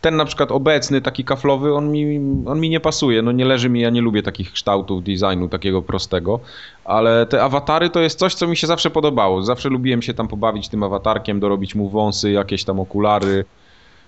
ten 0.00 0.16
na 0.16 0.24
przykład 0.24 0.52
obecny, 0.52 1.00
taki 1.02 1.24
kaflowy, 1.24 1.74
on 1.74 1.90
mi, 1.90 2.20
on 2.46 2.60
mi 2.60 2.70
nie 2.70 2.80
pasuje, 2.80 3.22
no 3.22 3.32
nie 3.32 3.44
leży 3.44 3.68
mi, 3.68 3.80
ja 3.80 3.90
nie 3.90 4.00
lubię 4.00 4.22
takich 4.22 4.52
kształtów 4.52 5.02
designu, 5.04 5.48
takiego 5.48 5.82
prostego, 5.82 6.40
ale 6.84 7.26
te 7.26 7.42
awatary 7.42 7.90
to 7.90 8.00
jest 8.00 8.18
coś, 8.18 8.34
co 8.34 8.46
mi 8.46 8.56
się 8.56 8.66
zawsze 8.66 8.90
podobało, 8.90 9.42
zawsze 9.42 9.68
lubiłem 9.68 10.02
się 10.02 10.14
tam 10.14 10.28
pobawić 10.28 10.68
tym 10.68 10.82
awatarkiem, 10.82 11.40
dorobić 11.40 11.74
mu 11.74 11.88
wąsy, 11.88 12.30
jakieś 12.30 12.64
tam 12.64 12.80
okulary. 12.80 13.44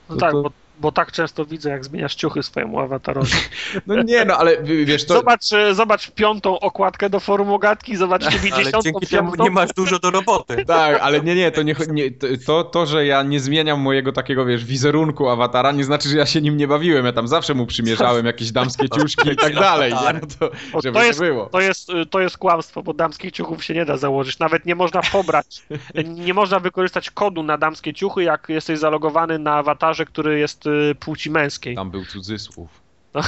No 0.09 0.15
To- 0.15 0.21
tak, 0.21 0.33
to- 0.33 0.43
bo, 0.43 0.51
bo 0.81 0.93
tak 0.93 1.13
często 1.13 1.45
widzę, 1.45 1.71
jak 1.71 1.85
zmieniasz 1.85 2.15
ciuchy 2.15 2.43
swojemu 2.43 2.81
awatarowi. 2.81 3.33
No 3.87 4.03
nie, 4.03 4.25
no 4.25 4.37
ale 4.37 4.63
wiesz, 4.63 5.07
to... 5.07 5.15
Zobacz, 5.15 5.53
e, 5.53 5.75
zobacz 5.75 6.11
piątą 6.11 6.61
okładkę 6.61 7.11
do 7.11 7.21
forum 7.21 7.53
ogatki, 7.53 7.97
zobacz 7.97 8.23
Ale 8.27 8.33
dziewięćdziesiątą 8.33 8.83
dzięki 8.83 9.07
temu 9.07 9.33
nie 9.39 9.51
masz 9.51 9.73
dużo 9.73 9.99
do 9.99 10.11
roboty. 10.11 10.65
Tak, 10.69 11.01
ale 11.01 11.21
nie, 11.21 11.35
nie, 11.35 11.51
to, 11.51 11.63
nie, 11.63 11.75
nie 11.89 12.11
to, 12.47 12.65
to, 12.65 12.87
że 12.87 13.07
ja 13.07 13.23
nie 13.23 13.41
zmieniam 13.41 13.81
mojego 13.81 14.13
takiego, 14.13 14.45
wiesz, 14.45 14.65
wizerunku 14.65 15.29
awatara, 15.29 15.73
nie 15.73 15.85
znaczy, 15.85 16.09
że 16.09 16.17
ja 16.17 16.27
się 16.27 16.41
nim 16.41 16.57
nie 16.57 16.69
bawiłem. 16.69 17.07
Ja 17.07 17.13
tam 17.13 17.29
zawsze 17.29 17.55
mu 17.55 17.67
przymierzałem 17.67 18.27
jakieś 18.27 18.53
damskie 18.53 18.89
ciuszki 18.89 19.29
i 19.29 19.37
tak 19.37 19.55
dalej, 19.55 19.93
nie? 19.93 20.13
No 20.13 20.21
to, 20.39 20.51
O, 20.73 20.81
żeby 20.83 20.95
to, 20.95 21.01
to 21.01 21.05
jest, 21.05 21.21
było. 21.21 21.47
to, 21.47 21.61
jest, 21.61 21.91
e, 21.91 22.07
to 22.07 22.21
jest 22.21 22.39
kłamstwo, 22.39 22.83
bo 22.83 22.95
damskich 22.95 23.33
ciuchów 23.33 23.65
się 23.65 23.75
nie 23.75 23.85
da 23.85 23.97
założyć. 23.97 24.39
Nawet 24.39 24.67
nie 24.67 24.75
można 24.75 25.01
pobrać, 25.13 25.63
nie 26.05 26.35
można 26.35 26.61
wykorzystać 26.61 27.11
kodu 27.11 27.43
na 27.43 27.59
damskie 27.59 27.95
ciuchy, 27.95 28.23
jak 28.23 28.49
jesteś 28.49 28.79
zalogowany 28.79 29.39
na 29.39 29.55
awatarze, 29.55 30.07
który 30.07 30.39
jest 30.39 30.68
płci 31.01 31.31
męskiej. 31.31 31.75
Tam 31.75 31.91
był 31.91 32.05
cudzysłów. 32.05 32.89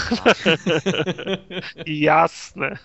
Jasne. 1.86 2.78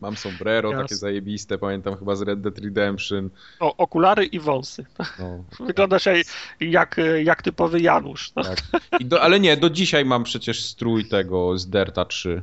Mam 0.00 0.16
sombrero, 0.16 0.70
Jasne. 0.70 0.84
takie 0.84 0.96
zajebiste, 0.96 1.58
pamiętam 1.58 1.96
chyba 1.96 2.16
z 2.16 2.22
Red 2.22 2.40
Dead 2.40 2.58
Redemption. 2.58 3.30
O, 3.60 3.76
okulary 3.76 4.24
i 4.26 4.40
wąsy. 4.40 4.86
No, 5.18 5.44
Wyglądasz 5.66 6.06
jak, 6.06 6.16
jak, 6.60 7.00
jak 7.24 7.42
typowy 7.42 7.80
Janusz. 7.80 8.32
No. 8.36 8.42
tak. 8.42 8.58
I 9.00 9.04
do, 9.04 9.22
ale 9.22 9.40
nie, 9.40 9.56
do 9.56 9.70
dzisiaj 9.70 10.04
mam 10.04 10.24
przecież 10.24 10.64
strój 10.64 11.04
tego 11.04 11.58
z 11.58 11.68
Derta 11.68 12.04
3. 12.04 12.42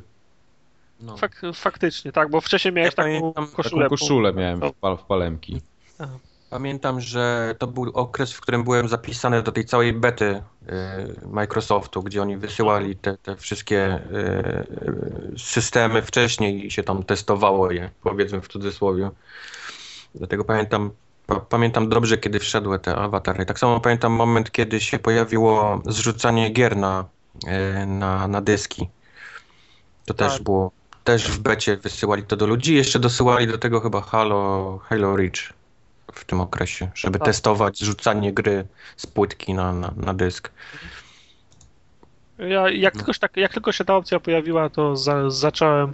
No. 1.00 1.16
Fak, 1.16 1.42
faktycznie, 1.54 2.12
tak, 2.12 2.30
bo 2.30 2.40
wcześniej 2.40 2.74
miałeś 2.74 2.94
Ja 2.98 3.04
taką 3.04 3.32
koszulę. 3.32 3.84
Taką 3.84 3.96
koszulę 3.96 4.32
miałem 4.32 4.60
w, 4.60 4.72
pal, 4.72 4.96
w 4.96 5.02
palemki. 5.02 5.60
Pamiętam, 6.50 7.00
że 7.00 7.54
to 7.58 7.66
był 7.66 7.90
okres, 7.94 8.32
w 8.32 8.40
którym 8.40 8.64
byłem 8.64 8.88
zapisany 8.88 9.42
do 9.42 9.52
tej 9.52 9.64
całej 9.64 9.92
bety 9.92 10.24
y, 10.24 11.26
Microsoftu, 11.26 12.02
gdzie 12.02 12.22
oni 12.22 12.36
wysyłali 12.36 12.96
te, 12.96 13.16
te 13.16 13.36
wszystkie 13.36 13.94
y, 13.94 14.16
y, 15.34 15.38
systemy 15.38 16.02
wcześniej 16.02 16.66
i 16.66 16.70
się 16.70 16.82
tam 16.82 17.02
testowało 17.02 17.70
je, 17.70 17.90
powiedzmy 18.02 18.40
w 18.40 18.48
cudzysłowie. 18.48 19.10
Dlatego 20.14 20.44
pamiętam, 20.44 20.90
pa, 21.26 21.40
pamiętam 21.40 21.88
dobrze, 21.88 22.18
kiedy 22.18 22.38
wszedły 22.38 22.78
te 22.78 22.96
awatary. 22.96 23.46
Tak 23.46 23.58
samo 23.58 23.80
pamiętam 23.80 24.12
moment, 24.12 24.50
kiedy 24.50 24.80
się 24.80 24.98
pojawiło 24.98 25.82
zrzucanie 25.86 26.50
gier 26.50 26.76
na, 26.76 27.04
na, 27.86 28.28
na 28.28 28.40
dyski. 28.40 28.88
To 30.04 30.14
też 30.14 30.32
Tak. 30.32 30.42
było, 30.42 30.70
też 31.04 31.30
w 31.30 31.38
becie 31.38 31.76
wysyłali 31.76 32.22
to 32.22 32.36
do 32.36 32.46
ludzi. 32.46 32.74
Jeszcze 32.74 32.98
dosyłali 32.98 33.46
do 33.46 33.58
tego 33.58 33.80
chyba 33.80 34.00
Halo, 34.00 34.78
Halo 34.88 35.16
Reach 35.16 35.57
w 36.18 36.24
tym 36.24 36.40
okresie, 36.40 36.90
żeby 36.94 37.18
Tak. 37.18 37.26
testować 37.26 37.78
zrzucanie 37.78 38.32
gry 38.32 38.64
z 38.96 39.06
płytki 39.06 39.54
na, 39.54 39.72
na, 39.72 39.92
na 39.96 40.14
dysk. 40.14 40.50
Ja, 42.38 42.70
jak, 42.70 42.94
tylko, 42.94 43.12
się 43.12 43.18
tak, 43.18 43.36
jak 43.36 43.52
tylko 43.52 43.72
się 43.72 43.84
ta 43.84 43.96
opcja 43.96 44.20
pojawiła, 44.20 44.68
to 44.68 44.96
za, 44.96 45.30
zacząłem 45.30 45.92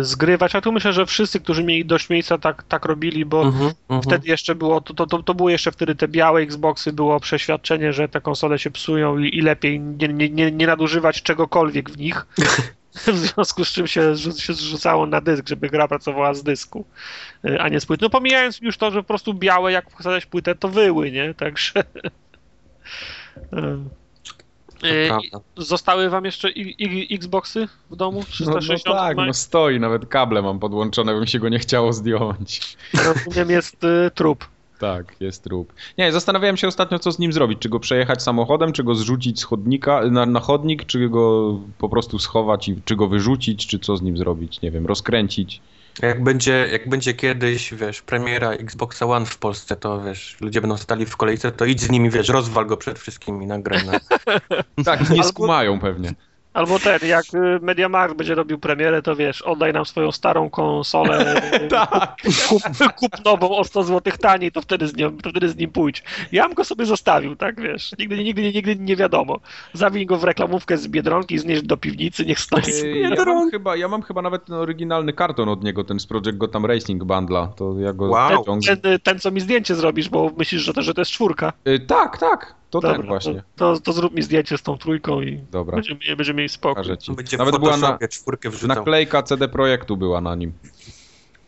y, 0.00 0.04
zgrywać, 0.04 0.54
a 0.54 0.60
tu 0.60 0.72
myślę, 0.72 0.92
że 0.92 1.06
wszyscy, 1.06 1.40
którzy 1.40 1.64
mieli 1.64 1.84
dość 1.84 2.10
miejsca, 2.10 2.38
tak, 2.38 2.62
tak 2.62 2.84
robili, 2.84 3.24
bo 3.24 3.42
Mhm, 3.42 3.72
mhm. 3.88 4.02
wtedy 4.02 4.28
jeszcze 4.28 4.54
było, 4.54 4.80
to, 4.80 4.94
to, 4.94 5.06
to, 5.06 5.22
to 5.22 5.34
były 5.34 5.52
jeszcze 5.52 5.72
wtedy 5.72 5.94
te 5.94 6.08
białe 6.08 6.40
Xboxy, 6.40 6.92
było 6.92 7.20
przeświadczenie, 7.20 7.92
że 7.92 8.08
te 8.08 8.20
konsole 8.20 8.58
się 8.58 8.70
psują 8.70 9.18
i, 9.18 9.38
i 9.38 9.40
lepiej 9.40 9.80
nie, 9.80 10.08
nie, 10.08 10.30
nie, 10.30 10.52
nie 10.52 10.66
nadużywać 10.66 11.22
czegokolwiek 11.22 11.90
w 11.90 11.98
nich. 11.98 12.26
w 13.06 13.18
związku 13.18 13.64
z 13.64 13.68
czym 13.68 13.86
się, 13.86 14.14
się 14.38 14.54
zrzucało 14.54 15.06
na 15.06 15.20
dysk, 15.20 15.48
żeby 15.48 15.68
gra 15.68 15.88
pracowała 15.88 16.34
z 16.34 16.42
dysku, 16.42 16.84
y, 17.44 17.60
a 17.60 17.68
nie 17.68 17.80
z 17.80 17.86
płyty. 17.86 18.04
No 18.04 18.10
pomijając 18.10 18.60
już 18.60 18.76
to, 18.76 18.90
że 18.90 19.02
po 19.02 19.08
prostu 19.08 19.34
białe, 19.34 19.72
jak 19.72 19.90
wkładałeś 19.90 20.26
płytę, 20.26 20.54
to 20.54 20.68
wyły, 20.68 21.10
nie? 21.10 21.34
Także... 21.34 21.72
Y. 24.84 25.08
Zostały 25.56 26.10
wam 26.10 26.24
jeszcze 26.24 26.50
i, 26.50 26.84
i, 27.12 27.14
Xboxy 27.14 27.68
w 27.90 27.96
domu? 27.96 28.18
No, 28.40 28.46
no 28.46 28.60
360? 28.60 28.96
tak, 28.96 29.16
no 29.16 29.34
stoi, 29.34 29.80
nawet 29.80 30.06
kable 30.06 30.42
mam 30.42 30.58
podłączone, 30.58 31.14
bym 31.14 31.26
się 31.26 31.38
go 31.38 31.48
nie 31.48 31.58
chciało 31.58 31.92
zdjąć. 31.92 32.76
Rozumiem, 32.94 33.50
jest 33.50 33.84
y, 33.84 34.10
trup. 34.14 34.48
Tak, 34.78 35.20
jest 35.20 35.44
trup. 35.44 35.72
Nie, 35.98 36.12
zastanawiałem 36.12 36.56
się 36.56 36.68
ostatnio, 36.68 36.98
co 36.98 37.12
z 37.12 37.18
nim 37.18 37.32
zrobić. 37.32 37.58
Czy 37.58 37.68
go 37.68 37.80
przejechać 37.80 38.22
samochodem, 38.22 38.72
czy 38.72 38.84
go 38.84 38.94
zrzucić 38.94 39.40
z 39.40 39.44
chodnika 39.44 40.00
na, 40.10 40.26
na 40.26 40.40
chodnik, 40.40 40.84
czy 40.84 41.08
go 41.08 41.58
po 41.78 41.88
prostu 41.88 42.18
schować 42.18 42.68
i 42.68 42.82
czy 42.84 42.96
go 42.96 43.08
wyrzucić, 43.08 43.66
czy 43.66 43.78
co 43.78 43.96
z 43.96 44.02
nim 44.02 44.16
zrobić, 44.16 44.60
nie 44.60 44.70
wiem, 44.70 44.86
rozkręcić. 44.86 45.60
Jak 46.02 46.24
będzie, 46.24 46.68
jak 46.72 46.88
będzie 46.88 47.14
kiedyś, 47.14 47.74
wiesz, 47.74 48.02
premiera 48.02 48.50
Xboxa 48.50 49.06
One 49.06 49.26
w 49.26 49.38
Polsce, 49.38 49.76
to 49.76 50.00
wiesz, 50.00 50.36
ludzie 50.40 50.60
będą 50.60 50.76
stali 50.76 51.06
w 51.06 51.16
kolejce, 51.16 51.52
to 51.52 51.64
idź 51.64 51.80
z 51.80 51.90
nimi, 51.90 52.10
wiesz, 52.10 52.28
rozwal 52.28 52.66
go 52.66 52.76
przed 52.76 52.98
wszystkimi 52.98 53.46
na 53.46 53.58
grę. 53.58 53.80
Tak, 54.84 55.10
nie 55.10 55.24
skumają 55.24 55.80
pewnie. 55.80 56.14
Albo 56.56 56.78
ten, 56.78 56.98
jak 57.08 57.24
y, 57.34 57.58
MediaMarkt 57.62 58.16
będzie 58.16 58.34
robił 58.34 58.58
premierę, 58.58 59.02
to 59.02 59.16
wiesz, 59.16 59.42
oddaj 59.42 59.72
nam 59.72 59.84
swoją 59.84 60.12
starą 60.12 60.50
konsolę, 60.50 61.42
y, 61.64 61.68
Tak. 61.68 62.16
kup, 62.48 62.62
kup 62.96 63.24
nową 63.24 63.56
o 63.56 63.64
100 63.64 63.82
zł 63.82 64.12
taniej, 64.20 64.52
to 64.52 64.60
wtedy, 64.60 64.88
z 64.88 64.96
nią, 64.96 65.16
to 65.16 65.30
wtedy 65.30 65.48
z 65.48 65.56
nim 65.56 65.70
pójdź. 65.70 66.02
Ja 66.32 66.44
bym 66.46 66.54
go 66.54 66.64
sobie 66.64 66.86
zostawił, 66.86 67.36
tak 67.36 67.60
wiesz, 67.60 67.92
nigdy, 67.98 68.24
nigdy, 68.24 68.42
nigdy 68.52 68.76
nie 68.76 68.96
wiadomo. 68.96 69.40
Zawij 69.72 70.06
go 70.06 70.16
w 70.16 70.24
reklamówkę 70.24 70.76
z 70.76 70.88
Biedronki, 70.88 71.38
znieś 71.38 71.62
do 71.62 71.76
piwnicy, 71.76 72.24
niech 72.26 72.40
stoi. 72.40 72.62
Yy, 72.84 73.00
Ja 73.00 73.24
mam, 73.24 73.50
chyba, 73.50 73.76
ja 73.76 73.88
mam 73.88 74.02
chyba 74.02 74.22
nawet 74.22 74.44
ten 74.44 74.54
oryginalny 74.56 75.12
karton 75.12 75.48
od 75.48 75.64
niego, 75.64 75.84
ten 75.84 76.00
z 76.00 76.06
Project 76.06 76.36
Gotham 76.38 76.66
Racing 76.66 77.04
Bundla. 77.04 77.46
To 77.46 77.74
ja 77.78 77.92
go 77.92 78.06
Wow. 78.06 78.42
ściągnę. 78.42 78.76
Ten, 78.76 78.98
ten, 79.00 79.18
co 79.18 79.30
mi 79.30 79.40
zdjęcie 79.40 79.74
zrobisz, 79.74 80.08
bo 80.08 80.30
myślisz, 80.38 80.62
że 80.62 80.72
to, 80.72 80.82
że 80.82 80.94
to 80.94 81.00
jest 81.00 81.10
czwórka. 81.10 81.52
Yy, 81.64 81.80
Tak, 81.80 82.18
tak, 82.18 82.54
to 82.70 82.80
Dobra, 82.80 82.96
ten 82.98 83.06
właśnie. 83.06 83.42
To, 83.56 83.74
to, 83.74 83.80
to 83.80 83.92
zrób 83.92 84.14
mi 84.14 84.22
zdjęcie 84.22 84.58
z 84.58 84.62
tą 84.62 84.78
trójką 84.78 85.20
i 85.22 85.40
Dobra, 85.50 85.74
będziemy, 85.76 86.00
będziemy 86.16 86.36
mieli 86.36 86.48
spokój. 86.48 86.84
Będzie 87.16 87.36
Nawet 87.36 87.54
w 87.56 87.58
była 87.58 87.76
na, 87.76 87.98
czwórkę 88.08 88.50
wrzucał. 88.50 88.76
naklejka 88.76 89.22
CD 89.22 89.48
Projektu 89.48 89.96
była 89.96 90.20
na 90.20 90.34
nim. 90.34 90.52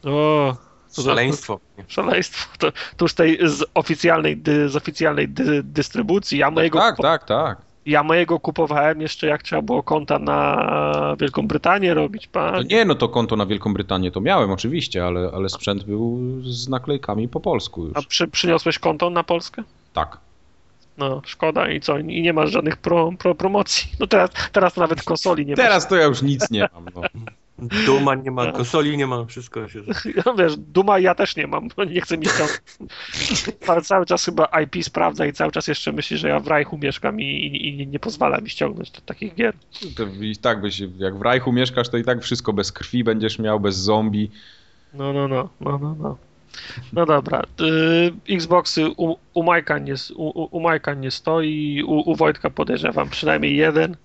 O, 0.05 0.57
to 0.97 1.03
za- 1.03 1.11
Szaleństwo. 1.11 1.61
Szaleństwo. 1.89 2.49
To, 2.59 2.73
to 2.97 3.05
już 3.05 3.15
tej 3.15 3.39
z 3.49 3.65
oficjalnej, 3.75 4.37
dy, 4.37 4.69
z 4.69 4.77
oficjalnej 4.77 5.29
dy, 5.29 5.63
dystrybucji. 5.63 6.39
Ja 6.39 6.51
mojego, 6.51 6.79
Tak, 6.79 6.97
kupo- 6.97 7.03
tak, 7.03 7.25
tak. 7.25 7.59
ja 7.87 8.03
mojego 8.03 8.41
kupowałem 8.41 9.01
jeszcze 9.01 9.27
jak 9.27 9.43
trzeba 9.43 9.63
było 9.63 9.83
konta 9.83 10.19
na 10.19 11.17
Wielką 11.21 11.47
Brytanię 11.49 11.95
robić. 11.95 12.29
No 12.35 12.63
nie, 12.63 12.85
no 12.85 12.95
to 12.95 13.09
konto 13.09 13.37
na 13.37 13.47
Wielką 13.47 13.75
Brytanię 13.75 14.11
to 14.11 14.21
miałem 14.21 14.51
oczywiście, 14.51 15.05
ale, 15.07 15.31
ale 15.35 15.49
sprzęt 15.49 15.85
był 15.85 16.19
z 16.43 16.69
naklejkami 16.69 17.29
po 17.29 17.41
polsku 17.41 17.85
już. 17.85 17.97
A 17.97 18.03
przy, 18.03 18.29
przyniosłeś 18.29 18.79
konto 18.79 19.11
na 19.11 19.25
Polskę? 19.25 19.63
Tak. 19.93 20.19
No, 20.99 21.23
szkoda 21.25 21.69
i 21.71 21.81
co? 21.81 21.99
I 21.99 22.23
nie 22.23 22.33
masz 22.33 22.51
żadnych 22.51 22.77
pro, 22.77 23.13
pro, 23.19 23.35
promocji. 23.35 23.91
No 24.01 24.07
teraz, 24.07 24.31
teraz 24.53 24.77
nawet 24.77 25.03
konsoli 25.03 25.47
nie 25.47 25.57
Teraz 25.57 25.89
to 25.89 25.97
ja 25.97 26.05
już 26.05 26.23
nic 26.23 26.51
nie 26.51 26.69
mam. 26.75 26.87
No. 26.95 27.03
Duma 27.87 28.15
nie 28.15 28.31
ma, 28.31 28.53
konsoli 28.53 28.97
nie 28.97 29.07
ma, 29.07 29.25
wszystko 29.25 29.69
się... 29.69 29.83
No 30.27 30.35
wiesz, 30.35 30.57
Duma 30.57 30.99
ja 30.99 31.15
też 31.15 31.37
nie 31.37 31.47
mam, 31.47 31.69
bo 31.77 31.85
nie 31.85 32.01
chcę 32.01 32.19
mi 32.19 32.27
ściągnąć. 32.27 32.61
Ale 33.69 33.83
cały 33.83 34.07
czas 34.07 34.25
chyba 34.25 34.49
IP 34.63 34.85
sprawdza 34.85 35.27
i 35.27 35.33
cały 35.33 35.53
czas 35.53 35.69
jeszcze 35.69 35.93
myśli, 35.93 36.19
że 36.19 36.29
ja 36.29 36.41
w 36.41 36.47
Rajchu 36.47 36.79
mieszkam 36.79 37.21
i, 37.21 37.25
i, 37.25 37.83
i 37.83 37.87
nie 37.87 37.99
pozwala 37.99 38.39
mi 38.39 38.51
ściągnąć 38.51 38.91
do 38.91 39.01
takich 39.01 39.35
gier. 39.35 39.55
To 39.97 40.05
i 40.21 40.37
tak 40.37 40.61
byś, 40.61 40.83
jak 40.99 41.19
w 41.19 41.23
Rajchu 41.23 41.53
mieszkasz, 41.53 41.89
to 41.89 41.97
i 41.97 42.05
tak 42.05 42.23
wszystko 42.23 42.53
bez 42.53 42.73
krwi 42.73 43.05
będziesz 43.05 43.39
miał, 43.39 43.61
bez 43.61 43.77
zombie. 43.77 44.31
No, 44.95 45.13
no, 45.13 45.29
no, 45.29 45.49
no, 45.61 45.79
no, 45.79 45.97
no. 45.99 46.28
No 46.93 47.07
dobra, 47.07 47.43
y, 48.29 48.35
Xboxy 48.35 48.89
u, 48.97 49.17
u, 49.35 49.43
Majka 49.43 49.79
nie, 49.79 49.95
u, 50.17 50.29
u- 50.43 50.57
u 50.57 50.61
Majka 50.61 50.95
nie 50.95 51.11
stoi, 51.11 51.83
u, 51.83 52.11
u 52.11 52.17
Wojtka 52.17 52.51
podejrzewam 52.51 53.09
przynajmniej 53.11 53.57
jeden. 53.57 53.97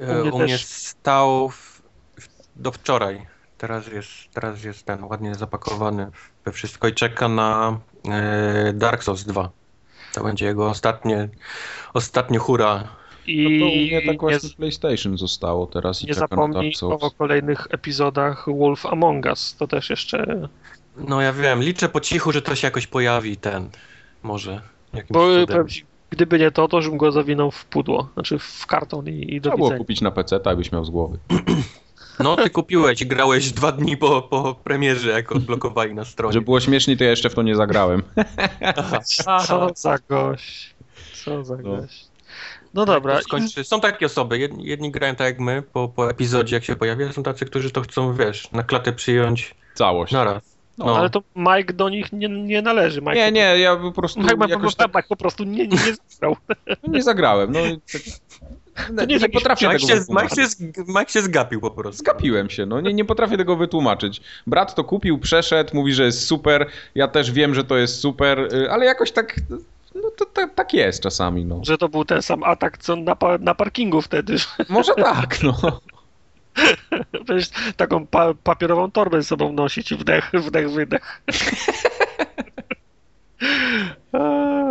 E, 0.00 0.14
mnie 0.22 0.32
U 0.32 0.38
mnie 0.38 0.48
też- 0.54 0.64
stał 0.66 1.48
w, 1.48 1.82
w, 2.20 2.28
do 2.56 2.72
wczoraj. 2.72 3.26
Teraz 3.58 3.86
jest, 3.88 4.10
teraz 4.34 4.64
jest 4.64 4.84
ten 4.86 5.04
ładnie 5.04 5.34
zapakowany 5.34 6.06
we 6.44 6.52
wszystko 6.52 6.88
i 6.88 6.92
czeka 6.94 7.28
na 7.28 7.78
e, 8.10 8.72
Dark 8.72 9.02
Souls 9.04 9.24
2. 9.24 9.50
To 10.14 10.24
będzie 10.24 10.46
jego 10.46 10.68
ostatnie, 10.70 11.28
ostatnie 11.94 12.38
hura. 12.38 12.84
I 13.26 13.58
No 13.60 13.66
to 13.66 13.72
u 13.72 13.76
mnie 13.76 14.00
tak 14.00 14.12
nie, 14.12 14.18
właśnie 14.18 14.50
PlayStation 14.56 15.18
zostało 15.18 15.66
teraz 15.66 16.02
i 16.02 16.06
nie 16.06 16.14
czeka 16.14 16.20
na 16.26 16.28
zapomnij 16.28 16.70
Dark 16.70 16.76
Souls. 16.76 17.02
o 17.02 17.10
kolejnych 17.10 17.66
epizodach 17.70 18.44
Wolf 18.58 18.86
Among 18.86 19.26
Us, 19.26 19.56
to 19.58 19.66
też 19.66 19.90
jeszcze, 19.90 20.48
No 20.96 21.20
ja 21.20 21.32
wiem, 21.32 21.62
liczę 21.62 21.88
po 21.88 22.00
cichu, 22.00 22.32
że 22.32 22.42
to 22.42 22.54
się 22.54 22.66
jakoś 22.66 22.86
pojawi 22.86 23.36
ten, 23.36 23.68
może. 24.22 24.60
Bo 25.10 25.26
powiem 25.46 25.68
ci, 25.68 25.84
gdyby 26.10 26.38
nie 26.38 26.50
to, 26.50 26.68
to 26.68 26.82
żebym 26.82 26.98
go 26.98 27.12
zawinął 27.12 27.50
w 27.50 27.64
pudło, 27.64 28.08
znaczy 28.14 28.38
w 28.38 28.66
karton 28.66 29.08
i, 29.08 29.34
i 29.34 29.40
do 29.40 29.50
Trzeba 29.50 29.56
było 29.56 29.68
widzenia. 29.68 29.78
kupić 29.78 30.00
na 30.00 30.10
PC, 30.10 30.40
tak 30.40 30.56
byś 30.56 30.72
miał 30.72 30.84
z 30.84 30.90
głowy. 30.90 31.18
No 32.18 32.36
ty 32.36 32.50
kupiłeś, 32.50 33.04
grałeś 33.04 33.52
dwa 33.52 33.72
dni 33.72 33.96
po, 33.96 34.22
po 34.22 34.54
premierze, 34.64 35.10
jak 35.10 35.32
odblokowali 35.32 35.94
na 35.94 36.04
stronie. 36.04 36.32
Żeby 36.32 36.44
było 36.44 36.60
śmieszniej, 36.60 36.96
to 36.96 37.04
ja 37.04 37.10
jeszcze 37.10 37.30
w 37.30 37.34
to 37.34 37.42
nie 37.42 37.56
zagrałem. 37.56 38.02
Co 39.46 39.70
za 39.76 39.98
gość, 40.08 40.74
co 41.24 41.44
za 41.44 41.56
No. 41.56 41.62
gość. 41.62 42.06
No 42.74 42.84
dobra, 42.84 43.16
To 43.16 43.22
skończy... 43.22 43.64
Są 43.64 43.80
takie 43.80 44.06
osoby, 44.06 44.38
jedni, 44.38 44.64
jedni 44.64 44.90
grają 44.90 45.14
tak 45.14 45.26
jak 45.26 45.38
my, 45.40 45.62
po, 45.62 45.88
po 45.88 46.10
epizodzie 46.10 46.56
jak 46.56 46.64
się 46.64 46.76
pojawia, 46.76 47.12
są 47.12 47.22
tacy, 47.22 47.44
którzy 47.46 47.70
to 47.70 47.80
chcą, 47.80 48.14
wiesz, 48.14 48.52
na 48.52 48.62
klatę 48.62 48.92
przyjąć 48.92 49.54
Całość. 49.74 50.12
naraz. 50.12 50.55
No. 50.78 50.84
No. 50.84 50.96
ale 50.98 51.10
to 51.10 51.22
Mike 51.36 51.72
do 51.72 51.88
nich 51.88 52.12
nie, 52.12 52.28
nie 52.28 52.62
należy. 52.62 53.00
Mike 53.00 53.14
Nie, 53.14 53.32
nie, 53.32 53.58
ja 53.58 53.76
po 53.76 53.92
prostu 53.92 54.20
Mike, 54.20 54.36
ma- 54.36 54.46
jakoś 54.48 54.74
tak 54.74 54.94
Mike 54.94 55.08
po 55.08 55.16
prostu 55.16 55.44
nie, 55.44 55.66
nie 55.66 55.78
zagrał. 56.10 56.36
nie 56.88 57.02
zagrałem. 57.02 57.52
No, 57.52 57.58
tak, 57.92 58.02
To 58.96 59.04
nie 59.04 59.18
nie, 59.18 59.28
potrafię 59.28 59.66
Mike 59.68 59.78
tego 59.78 59.88
się, 59.88 59.94
Mike, 59.94 60.00
wytłumaczyć. 60.00 60.36
się, 60.38 60.46
z- 60.46 60.88
Mike 60.88 61.08
się 61.08 61.22
zgapił 61.22 61.60
po 61.60 61.70
prostu. 61.70 61.98
Zgapiłem 61.98 62.50
się, 62.50 62.66
no 62.66 62.80
nie, 62.80 62.94
nie 62.94 63.04
potrafię 63.04 63.36
tego 63.36 63.56
wytłumaczyć. 63.56 64.20
Brat 64.46 64.74
to 64.74 64.84
kupił, 64.84 65.18
przeszedł, 65.18 65.70
mówi, 65.74 65.92
że 65.94 66.04
jest 66.04 66.26
super, 66.26 66.66
ja 66.94 67.08
też 67.08 67.32
wiem, 67.32 67.54
że 67.54 67.64
to 67.64 67.76
jest 67.76 68.00
super, 68.00 68.38
y, 68.54 68.70
ale 68.70 68.84
jakoś 68.86 69.12
tak, 69.12 69.36
no 69.94 70.10
to, 70.16 70.24
tak- 70.24 70.54
tak 70.54 70.74
jest 70.74 71.02
czasami, 71.02 71.44
no. 71.44 71.60
Że 71.64 71.78
to 71.78 71.88
był 71.88 72.04
ten 72.04 72.22
sam 72.22 72.42
atak, 72.42 72.78
co 72.78 72.96
na, 72.96 73.16
na 73.40 73.54
parkingu 73.54 74.02
wtedy. 74.02 74.38
że 74.38 74.46
Może 74.68 74.94
tak, 74.94 75.42
no. 75.42 75.80
Przecież 77.24 77.48
taką 77.76 78.06
pa 78.06 78.34
papierową 78.34 78.90
torbę 78.90 79.22
ze 79.22 79.28
sobą 79.28 79.52
nosić 79.52 79.92
i 79.92 79.96
wdech, 79.96 80.30
wdech, 80.34 80.70
wydech. 80.70 81.22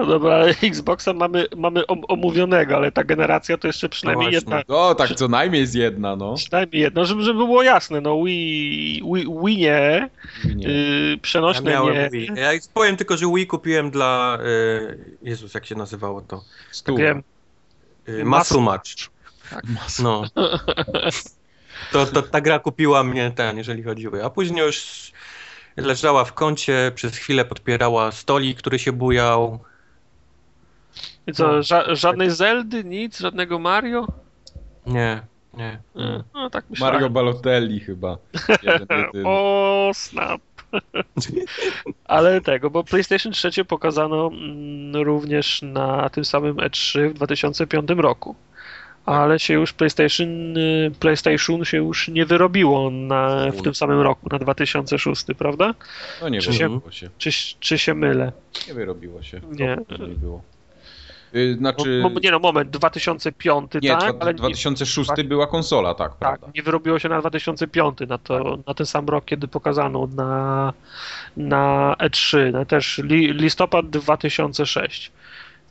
Dobra, 0.08 0.46
Xboxa 0.64 1.14
mamy, 1.14 1.46
mamy 1.58 1.88
om- 1.88 2.04
omówionego, 2.08 2.76
ale 2.76 2.92
ta 2.92 3.04
generacja 3.04 3.58
to 3.58 3.68
jeszcze 3.68 3.90
przynajmniej 3.90 4.28
No 4.28 4.34
jedna. 4.34 4.62
No 4.70 4.96
tak 4.96 5.16
co 5.16 5.28
najmniej 5.28 5.62
jest 5.62 5.76
jedna, 5.76 6.16
no. 6.16 6.34
Przynajmniej 6.34 6.82
jedna, 6.82 7.06
żeby, 7.06 7.24
żeby 7.24 7.40
było 7.40 7.64
jasne, 7.64 8.02
no 8.02 8.24
Wii, 8.24 9.04
Wii, 9.14 9.26
Wii 9.46 9.58
nie, 9.58 10.10
Nie. 10.56 10.68
yy, 10.68 11.12
Ja 11.12 11.18
przenośne 11.22 11.72
miałem 11.72 11.94
nie. 11.94 12.10
Wii. 12.10 12.30
Ja 12.36 12.50
powiem 12.74 12.98
tylko, 12.98 13.18
że 13.18 13.26
Wii 13.36 13.48
kupiłem 13.48 13.92
dla... 13.92 14.38
Y, 14.46 14.98
Jezus, 15.22 15.54
jak 15.54 15.66
się 15.66 15.76
nazywało 15.76 16.22
to? 16.22 16.42
Stół. 16.72 16.98
Wiem, 16.98 17.24
Y, 18.10 18.26
Muscle 18.26 18.62
Match. 18.62 18.90
Mas- 19.64 20.00
No. 20.04 20.24
To, 21.92 22.06
to 22.06 22.22
ta 22.22 22.42
gra 22.42 22.60
kupiła 22.60 23.04
mnie 23.04 23.32
ten, 23.36 23.58
jeżeli 23.58 23.84
chodzi 23.84 24.08
o... 24.08 24.26
A 24.26 24.30
później 24.30 24.66
już 24.66 25.12
leżała 25.78 26.26
w 26.26 26.34
kącie, 26.34 26.92
przez 26.96 27.18
chwilę 27.18 27.46
podpierała 27.46 28.12
stolik, 28.12 28.58
który 28.58 28.80
się 28.80 28.92
bujał. 28.92 29.60
I 31.28 31.34
co, 31.34 31.48
No. 31.48 31.64
ża 31.64 31.96
żadnej 31.96 32.32
Zeldy, 32.32 32.84
nic, 32.84 33.20
żadnego 33.20 33.60
Mario? 33.60 34.08
Nie, 34.86 35.22
nie. 35.54 35.80
E, 35.96 36.24
No 36.34 36.50
tak 36.50 36.66
myślałem. 36.70 36.94
Mario 36.96 37.10
Balotelli 37.10 37.80
chyba. 37.80 38.18
O, 39.26 39.92
snap. 39.94 40.42
Ale 42.06 42.42
tego, 42.42 42.70
bo 42.70 42.84
PlayStation 42.84 43.32
3 43.32 43.66
pokazano 43.66 44.28
mm, 44.28 45.04
również 45.04 45.62
na 45.62 46.10
tym 46.10 46.26
samym 46.26 46.56
E3 46.56 47.10
w 47.10 47.14
2005 47.14 47.90
roku. 47.98 48.36
Ale 49.06 49.40
się 49.40 49.54
już 49.54 49.74
PlayStation, 49.74 50.58
y, 50.58 50.92
PlayStation 51.00 51.66
się 51.66 51.78
już 51.78 52.08
nie 52.08 52.26
wyrobiło 52.26 52.90
na, 52.92 53.52
w 53.52 53.62
tym 53.62 53.76
samym 53.76 54.02
roku, 54.02 54.30
na 54.32 54.40
2006, 54.40 55.26
prawda? 55.38 55.74
No 56.22 56.30
nie 56.30 56.42
Czy 56.42 56.54
się- 56.54 56.70
wyrobiło 56.70 56.92
się. 56.92 57.10
Czy, 57.18 57.30
czy 57.60 57.78
się 57.78 57.94
mylę? 57.94 58.32
Nie 58.68 58.74
wyrobiło 58.74 59.24
się. 59.24 59.42
Nie. 59.52 59.78
To 59.88 60.08
nie 60.08 60.16
było. 60.16 60.42
Y, 61.36 61.56
Znaczy, 61.58 62.00
No, 62.04 62.20
nie 62.24 62.32
no, 62.32 62.40
moment, 62.40 62.70
2005, 62.70 63.72
nie, 63.82 63.90
tak? 63.90 64.16
ale 64.20 64.32
nie, 64.34 64.38
2006 64.38 65.24
była 65.24 65.48
konsola, 65.48 65.94
tak, 65.94 66.10
tak, 66.10 66.20
prawda? 66.20 66.48
nie 66.56 66.64
wyrobiło 66.64 67.00
się 67.00 67.10
na 67.10 67.20
2005, 67.20 68.00
na, 68.08 68.18
to, 68.18 68.58
na 68.68 68.74
ten 68.74 68.86
sam 68.86 69.06
rok, 69.10 69.26
kiedy 69.26 69.48
pokazano 69.48 70.08
na, 70.16 70.74
na 71.38 71.96
E3, 72.00 72.54
no 72.54 72.66
też 72.66 72.98
li, 72.98 73.34
listopad 73.34 73.90
2006. 73.90 75.12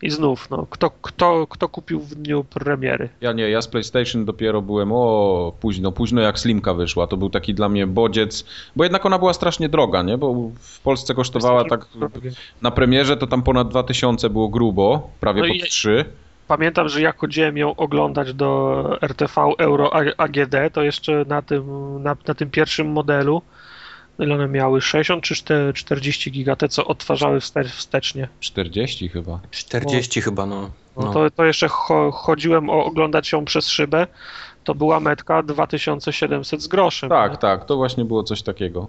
I 0.04 0.10
znów, 0.10 0.50
no, 0.50 0.66
kto, 0.70 0.90
kto, 1.02 1.46
kto 1.46 1.68
kupił 1.68 2.00
w 2.00 2.14
dniu 2.14 2.44
premiery? 2.44 3.08
Ja 3.20 3.32
nie, 3.32 3.50
ja 3.50 3.62
z 3.62 3.68
PlayStation 3.68 4.24
dopiero 4.24 4.62
byłem 4.62 4.92
o 4.92 5.52
późno, 5.60 5.92
późno 5.92 6.20
jak 6.20 6.38
Slimka 6.38 6.74
wyszła. 6.74 7.06
To 7.06 7.16
był 7.16 7.30
taki 7.30 7.54
dla 7.54 7.68
mnie 7.68 7.86
bodziec, 7.86 8.44
bo 8.76 8.84
jednak 8.84 9.06
ona 9.06 9.18
była 9.18 9.32
strasznie 9.32 9.68
droga, 9.68 10.02
nie? 10.02 10.18
Bo 10.18 10.34
w 10.58 10.80
Polsce 10.80 11.14
kosztowała 11.14 11.64
tak 11.64 11.86
na 12.62 12.70
premierze 12.70 13.16
to 13.16 13.26
tam 13.26 13.42
ponad 13.42 13.68
2000 13.68 14.30
było 14.30 14.48
grubo, 14.48 15.10
prawie 15.20 15.40
No 15.42 15.48
po 15.48 15.54
i- 15.54 15.60
3. 15.60 16.04
Pamiętam, 16.48 16.88
że 16.88 17.00
jak 17.00 17.18
chodziłem 17.18 17.56
ją 17.56 17.76
oglądać 17.76 18.34
do 18.34 18.82
RTV 19.02 19.42
Euro 19.58 19.90
AGD, 20.16 20.54
to 20.72 20.82
jeszcze 20.82 21.24
na 21.28 21.42
tym, 21.42 21.64
na, 22.02 22.16
na 22.28 22.34
tym 22.34 22.50
pierwszym 22.50 22.92
modelu, 22.92 23.42
ile 24.18 24.34
one 24.34 24.48
miały? 24.48 24.80
60 24.80 25.24
czy 25.24 25.34
4 25.34 25.72
40 25.72 26.30
giga, 26.32 26.56
te 26.56 26.68
co 26.68 26.84
odtwarzały 26.86 27.38
wste- 27.40 27.64
wstecznie. 27.68 28.28
40 28.40 29.08
chyba. 29.08 29.40
40 29.50 30.20
chyba, 30.20 30.46
no. 30.46 30.70
No, 30.96 31.02
no. 31.04 31.12
To, 31.12 31.30
to 31.30 31.44
jeszcze 31.44 31.68
cho, 31.68 32.10
chodziłem 32.10 32.70
o, 32.70 32.84
oglądać 32.84 33.32
ją 33.32 33.44
przez 33.44 33.68
szybę, 33.68 34.06
to 34.64 34.74
była 34.74 35.00
metka 35.00 35.42
2700 35.42 36.62
z 36.62 36.68
groszem. 36.68 37.08
nie? 37.08 37.16
Tak, 37.16 37.36
tak, 37.36 37.64
to 37.64 37.76
właśnie 37.76 38.04
było 38.04 38.22
coś 38.22 38.42
takiego. 38.42 38.86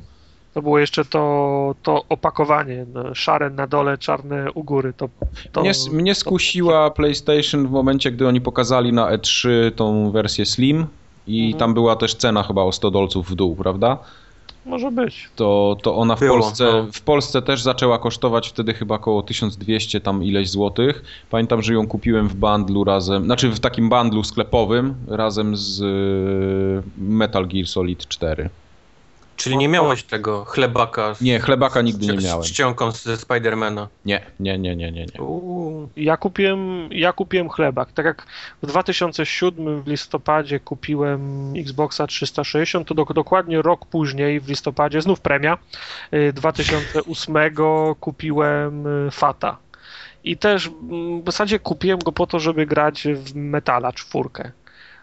To 0.53 0.61
było 0.61 0.79
jeszcze 0.79 1.05
to, 1.05 1.75
to 1.83 2.03
opakowanie, 2.09 2.85
no, 2.93 3.15
szare 3.15 3.49
na 3.49 3.67
dole, 3.67 3.97
czarne 3.97 4.51
u 4.51 4.63
góry. 4.63 4.93
To, 4.93 5.09
to, 5.51 5.61
Mnie, 5.61 5.71
mnie 5.91 6.15
skusiła 6.15 6.91
PlayStation 6.91 7.67
w 7.67 7.71
momencie, 7.71 8.11
gdy 8.11 8.27
oni 8.27 8.41
pokazali 8.41 8.93
na 8.93 9.17
E3 9.17 9.49
tą 9.75 10.11
wersję 10.11 10.45
Slim 10.45 10.85
i 11.27 11.41
Mhm. 11.45 11.59
tam 11.59 11.73
była 11.73 11.95
też 11.95 12.15
cena 12.15 12.43
chyba 12.43 12.61
o 12.63 12.71
100 12.71 12.91
dolców 12.91 13.29
w 13.29 13.35
dół, 13.35 13.55
prawda? 13.55 13.97
Może 14.65 14.91
być. 14.91 15.29
To, 15.35 15.77
to 15.83 15.95
ona 15.95 16.15
w 16.15 16.19
Było, 16.19 16.39
Polsce, 16.39 16.63
no. 16.63 16.87
w 16.93 17.01
Polsce 17.01 17.41
też 17.41 17.61
zaczęła 17.61 17.99
kosztować 17.99 18.49
wtedy 18.49 18.73
chyba 18.73 18.95
około 18.95 19.23
1200 19.23 20.01
tam 20.01 20.23
ileś 20.23 20.49
złotych. 20.49 21.03
Pamiętam, 21.29 21.61
że 21.61 21.73
ją 21.73 21.87
kupiłem 21.87 22.27
w 22.27 22.35
bundlu 22.35 22.83
razem, 22.83 23.25
znaczy 23.25 23.49
w 23.49 23.59
takim 23.59 23.89
bundlu 23.89 24.23
sklepowym 24.23 24.95
razem 25.07 25.55
z 25.55 25.81
y, 25.81 26.83
Metal 26.97 27.47
Gear 27.47 27.67
Solid 27.67 28.07
4. 28.07 28.49
Czyli 29.35 29.57
nie 29.57 29.67
miałeś 29.67 30.03
tego 30.03 30.45
chlebaka 30.45 31.13
z, 31.13 31.21
Nie, 31.21 31.39
chlebaka 31.39 31.81
nigdy 31.81 32.07
nie 32.07 32.21
z, 32.21 32.25
miałem. 32.25 32.43
z 32.43 32.47
czcionką 32.47 32.91
ze 32.91 33.17
Spidermana. 33.17 33.87
Nie, 34.05 34.21
nie, 34.39 34.59
nie, 34.59 34.75
nie, 34.75 34.91
nie. 34.91 35.05
nie. 35.05 35.21
Uuu. 35.21 35.89
Ja 35.95 36.17
kupiłem, 36.17 36.89
ja 36.91 37.13
kupiłem 37.13 37.49
chlebak. 37.49 37.91
Tak 37.91 38.05
jak 38.05 38.25
w 38.63 38.67
2007 38.67 39.81
w 39.81 39.87
listopadzie 39.87 40.59
kupiłem 40.59 41.53
Xboxa 41.57 42.07
360, 42.07 42.87
to 42.87 42.95
do, 42.95 43.05
dokładnie 43.05 43.61
rok 43.61 43.85
później 43.85 44.39
w 44.39 44.49
listopadzie, 44.49 45.01
znów 45.01 45.19
premia, 45.19 45.57
y, 46.13 46.33
2008 46.33 47.35
kupiłem 47.99 48.87
y, 49.07 49.11
Fata. 49.11 49.57
I 50.23 50.37
też 50.37 50.67
mm, 50.67 51.21
w 51.21 51.25
zasadzie 51.25 51.59
kupiłem 51.59 51.99
go 51.99 52.11
po 52.11 52.27
to, 52.27 52.39
żeby 52.39 52.65
grać 52.65 53.07
w 53.13 53.35
Metala 53.35 53.93
czwórkę. 53.93 54.51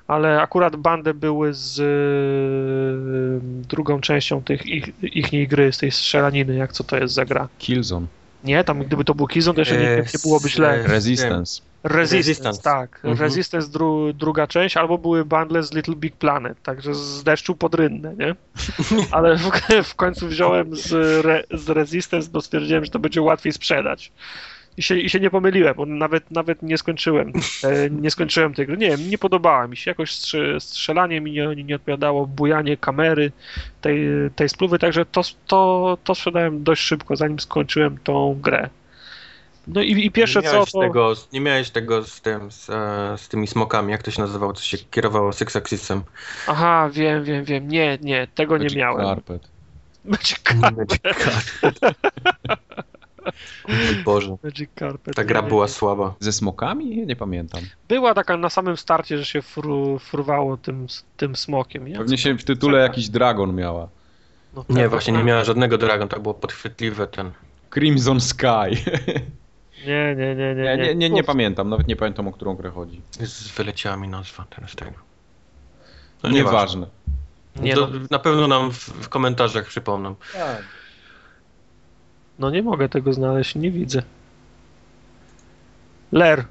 Ale 0.07 0.40
akurat 0.42 0.76
bandy 0.76 1.14
były 1.14 1.55
z 1.55 1.78
y, 1.78 3.66
drugą 3.68 4.00
częścią 4.00 4.42
tych 4.42 4.66
ich, 4.66 4.92
ich 5.03 5.48
gry, 5.48 5.72
z 5.72 5.78
tej 5.78 5.90
strzelaniny, 5.90 6.55
jak 6.55 6.72
co 6.72 6.84
to 6.84 6.96
jest 6.96 7.14
za 7.14 7.24
gra. 7.24 7.48
Killzone. 7.59 8.07
Nie, 8.44 8.64
tam 8.64 8.78
gdyby 8.84 9.05
to 9.05 9.14
był 9.14 9.26
Killzone, 9.26 9.55
to 9.55 9.61
jeszcze 9.61 9.76
nie, 9.76 9.96
nie 9.96 10.18
byłoby 10.22 10.48
źle. 10.48 10.82
Resistance. 10.82 11.62
Resistance, 11.84 12.16
Resistance. 12.16 12.62
tak. 12.62 12.96
Mhm. 13.05 13.18
Resistance 13.18 13.68
dru, 13.68 14.12
druga 14.12 14.46
część, 14.46 14.76
albo 14.76 14.98
były 14.98 15.24
bundle 15.24 15.62
z 15.62 15.72
Little 15.72 15.96
Big 15.96 16.16
Planet, 16.16 16.62
także 16.62 16.94
z 16.94 17.24
deszczu 17.24 17.57
pod 17.57 17.74
rynnę, 17.74 18.14
nie? 18.18 18.34
Ale 19.11 19.36
w, 19.36 19.50
w 19.84 19.94
końcu 19.94 20.28
wziąłem 20.28 20.76
z, 20.76 20.92
re, 21.26 21.44
z 21.50 21.68
Resistance, 21.68 22.30
bo 22.32 22.40
stwierdziłem, 22.40 22.84
że 22.84 22.90
to 22.90 22.98
będzie 22.98 23.22
łatwiej 23.22 23.53
sprzedać. 23.53 24.12
I 24.76 24.82
się, 24.82 24.98
I 24.98 25.10
się 25.10 25.20
nie 25.20 25.30
pomyliłem, 25.30 25.74
bo 25.74 25.86
nawet, 25.86 26.30
nawet 26.30 26.62
nie 26.62 26.78
skończyłem. 26.78 27.32
E, 27.64 27.90
nie 27.90 28.10
skończyłem 28.10 28.54
tej 28.54 28.66
gry. 28.66 28.76
Nie 28.76 28.90
wiem, 28.90 29.10
nie 29.10 29.18
podobała 29.18 29.68
mi 29.68 29.76
się. 29.76 29.90
Jakoś 29.90 30.14
strze, 30.14 30.60
strzelanie 30.60 31.20
mi 31.20 31.32
nie, 31.32 31.64
nie 31.64 31.76
odpowiadało, 31.76 32.26
bujanie 32.26 32.76
kamery 32.76 33.32
tej, 33.80 34.06
tej 34.36 34.48
spluwy, 34.48 34.78
także 34.78 35.04
to, 35.04 35.22
to, 35.46 35.98
to 36.04 36.14
sprzedałem 36.14 36.64
dość 36.64 36.82
szybko, 36.82 37.16
zanim 37.16 37.40
skończyłem 37.40 37.98
tą 38.04 38.38
grę. 38.42 38.68
No 39.66 39.82
i, 39.82 40.06
i 40.06 40.10
pierwsze 40.10 40.40
nie 40.40 40.50
co 40.50 40.66
to... 40.66 40.80
Tego, 40.80 41.12
nie 41.32 41.40
miałeś 41.40 41.70
tego 41.70 42.04
z 42.04 42.20
tym, 42.20 42.52
z, 42.52 42.70
e, 42.70 43.14
z 43.18 43.28
tymi 43.28 43.46
smokami, 43.46 43.92
jak 43.92 44.02
to 44.02 44.10
się 44.10 44.22
nazywało, 44.22 44.52
co 44.52 44.62
się 44.62 44.78
kierowało 44.78 45.32
Six 45.32 45.56
Axisem. 45.56 46.02
Aha, 46.46 46.90
wiem, 46.92 47.24
wiem, 47.24 47.44
wiem. 47.44 47.68
Nie, 47.68 47.98
nie, 48.00 48.26
tego 48.34 48.58
nie 48.58 48.64
Magic 48.64 48.78
miałem. 48.78 49.06
Carpet. 49.06 49.48
Magic 50.04 50.38
Carpet. 50.38 50.76
Magic 50.76 51.00
Carpet. 51.02 51.96
Mój 53.68 54.04
Boże, 54.04 54.36
Magic 54.42 54.70
Carpet. 54.78 55.14
ta 55.14 55.24
gra 55.24 55.42
była 55.42 55.68
słaba. 55.68 56.14
Ze 56.20 56.32
smokami? 56.32 57.06
Nie, 57.06 57.16
pamiętam. 57.16 57.60
Była 57.88 58.14
taka 58.14 58.36
na 58.36 58.50
samym 58.50 58.76
starcie, 58.76 59.18
że 59.18 59.24
się 59.24 59.42
fru, 59.42 59.98
fruwało 59.98 60.56
tym, 60.56 60.86
tym 61.16 61.36
smokiem. 61.36 61.88
Ja 61.88 61.98
Pewnie 61.98 62.16
co 62.16 62.22
się 62.22 62.34
w 62.34 62.44
tytule 62.44 62.78
jakiś 62.78 63.08
dragon 63.08 63.54
miała. 63.54 63.88
No, 64.54 64.64
Nie, 64.68 64.82
tak, 64.82 64.90
właśnie 64.90 65.12
nie 65.12 65.24
miała 65.24 65.44
żadnego 65.44 65.78
Dragon, 65.78 66.08
to 66.08 66.20
było 66.20 66.34
podchwytliwe 66.34 67.06
ten. 67.06 67.30
Crimson 67.70 68.20
Sky. 68.20 68.46
Nie, 69.86 70.14
nie, 70.16 70.34
nie, 70.34 70.54
nie. 70.54 70.76
Nie, 70.76 70.94
nie, 70.94 71.10
nie, 71.10 71.24
pamiętam, 71.24 71.68
nawet 71.68 71.88
nie 71.88 71.96
pamiętam 71.96 72.28
o 72.28 72.32
którą 72.32 72.54
grę 72.54 72.70
chodzi. 72.70 73.00
Z 73.20 73.48
wyleciała 73.48 73.96
mi 73.96 74.08
nazwa 74.08 74.44
teraz 74.56 74.76
tego. 74.76 74.96
No 76.22 76.30
Nieważne. 76.30 76.86
Nie, 77.56 77.74
to 77.74 77.80
no, 77.80 77.98
na 78.10 78.18
pewno 78.18 78.48
nam 78.48 78.72
w, 78.72 78.78
w 78.78 79.08
komentarzach 79.08 79.66
przypomną. 79.66 80.14
No 82.38 82.50
nie 82.50 82.62
mogę 82.62 82.88
tego 82.88 83.12
znaleźć, 83.12 83.54
nie 83.54 83.70
widzę. 83.70 84.02
Ler. 86.12 86.44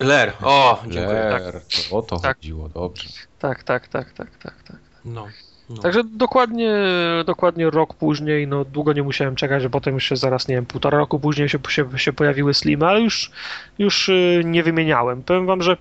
Ler, 0.00 0.32
o, 0.42 0.82
dziękuję. 0.82 1.06
Ler, 1.06 1.60
to 1.88 1.96
o 1.98 2.02
to 2.02 2.18
Tak. 2.18 2.36
chodziło, 2.36 2.68
dobrze. 2.68 3.08
Tak, 3.38 3.64
tak, 3.64 3.88
tak, 3.88 4.12
tak, 4.12 4.30
tak, 4.38 4.62
tak. 4.62 4.76
No, 5.04 5.26
no. 5.70 5.82
Także 5.82 6.04
dokładnie, 6.04 6.74
dokładnie 7.26 7.70
rok 7.70 7.94
później, 7.94 8.46
no 8.46 8.64
długo 8.64 8.92
nie 8.92 9.02
musiałem 9.02 9.36
czekać, 9.36 9.62
że 9.62 9.70
potem 9.70 9.94
jeszcze 9.94 10.16
zaraz, 10.16 10.48
nie 10.48 10.54
wiem, 10.54 10.66
półtora 10.66 10.98
roku 10.98 11.20
później 11.20 11.48
się, 11.48 11.58
się, 11.68 11.98
się 11.98 12.12
pojawiły 12.12 12.54
Slimy, 12.54 12.86
ale 12.86 13.00
już, 13.00 13.30
już 13.78 14.08
y, 14.08 14.42
nie 14.44 14.62
wymieniałem. 14.62 15.22
Powiem 15.22 15.46
wam, 15.46 15.62
że 15.62 15.76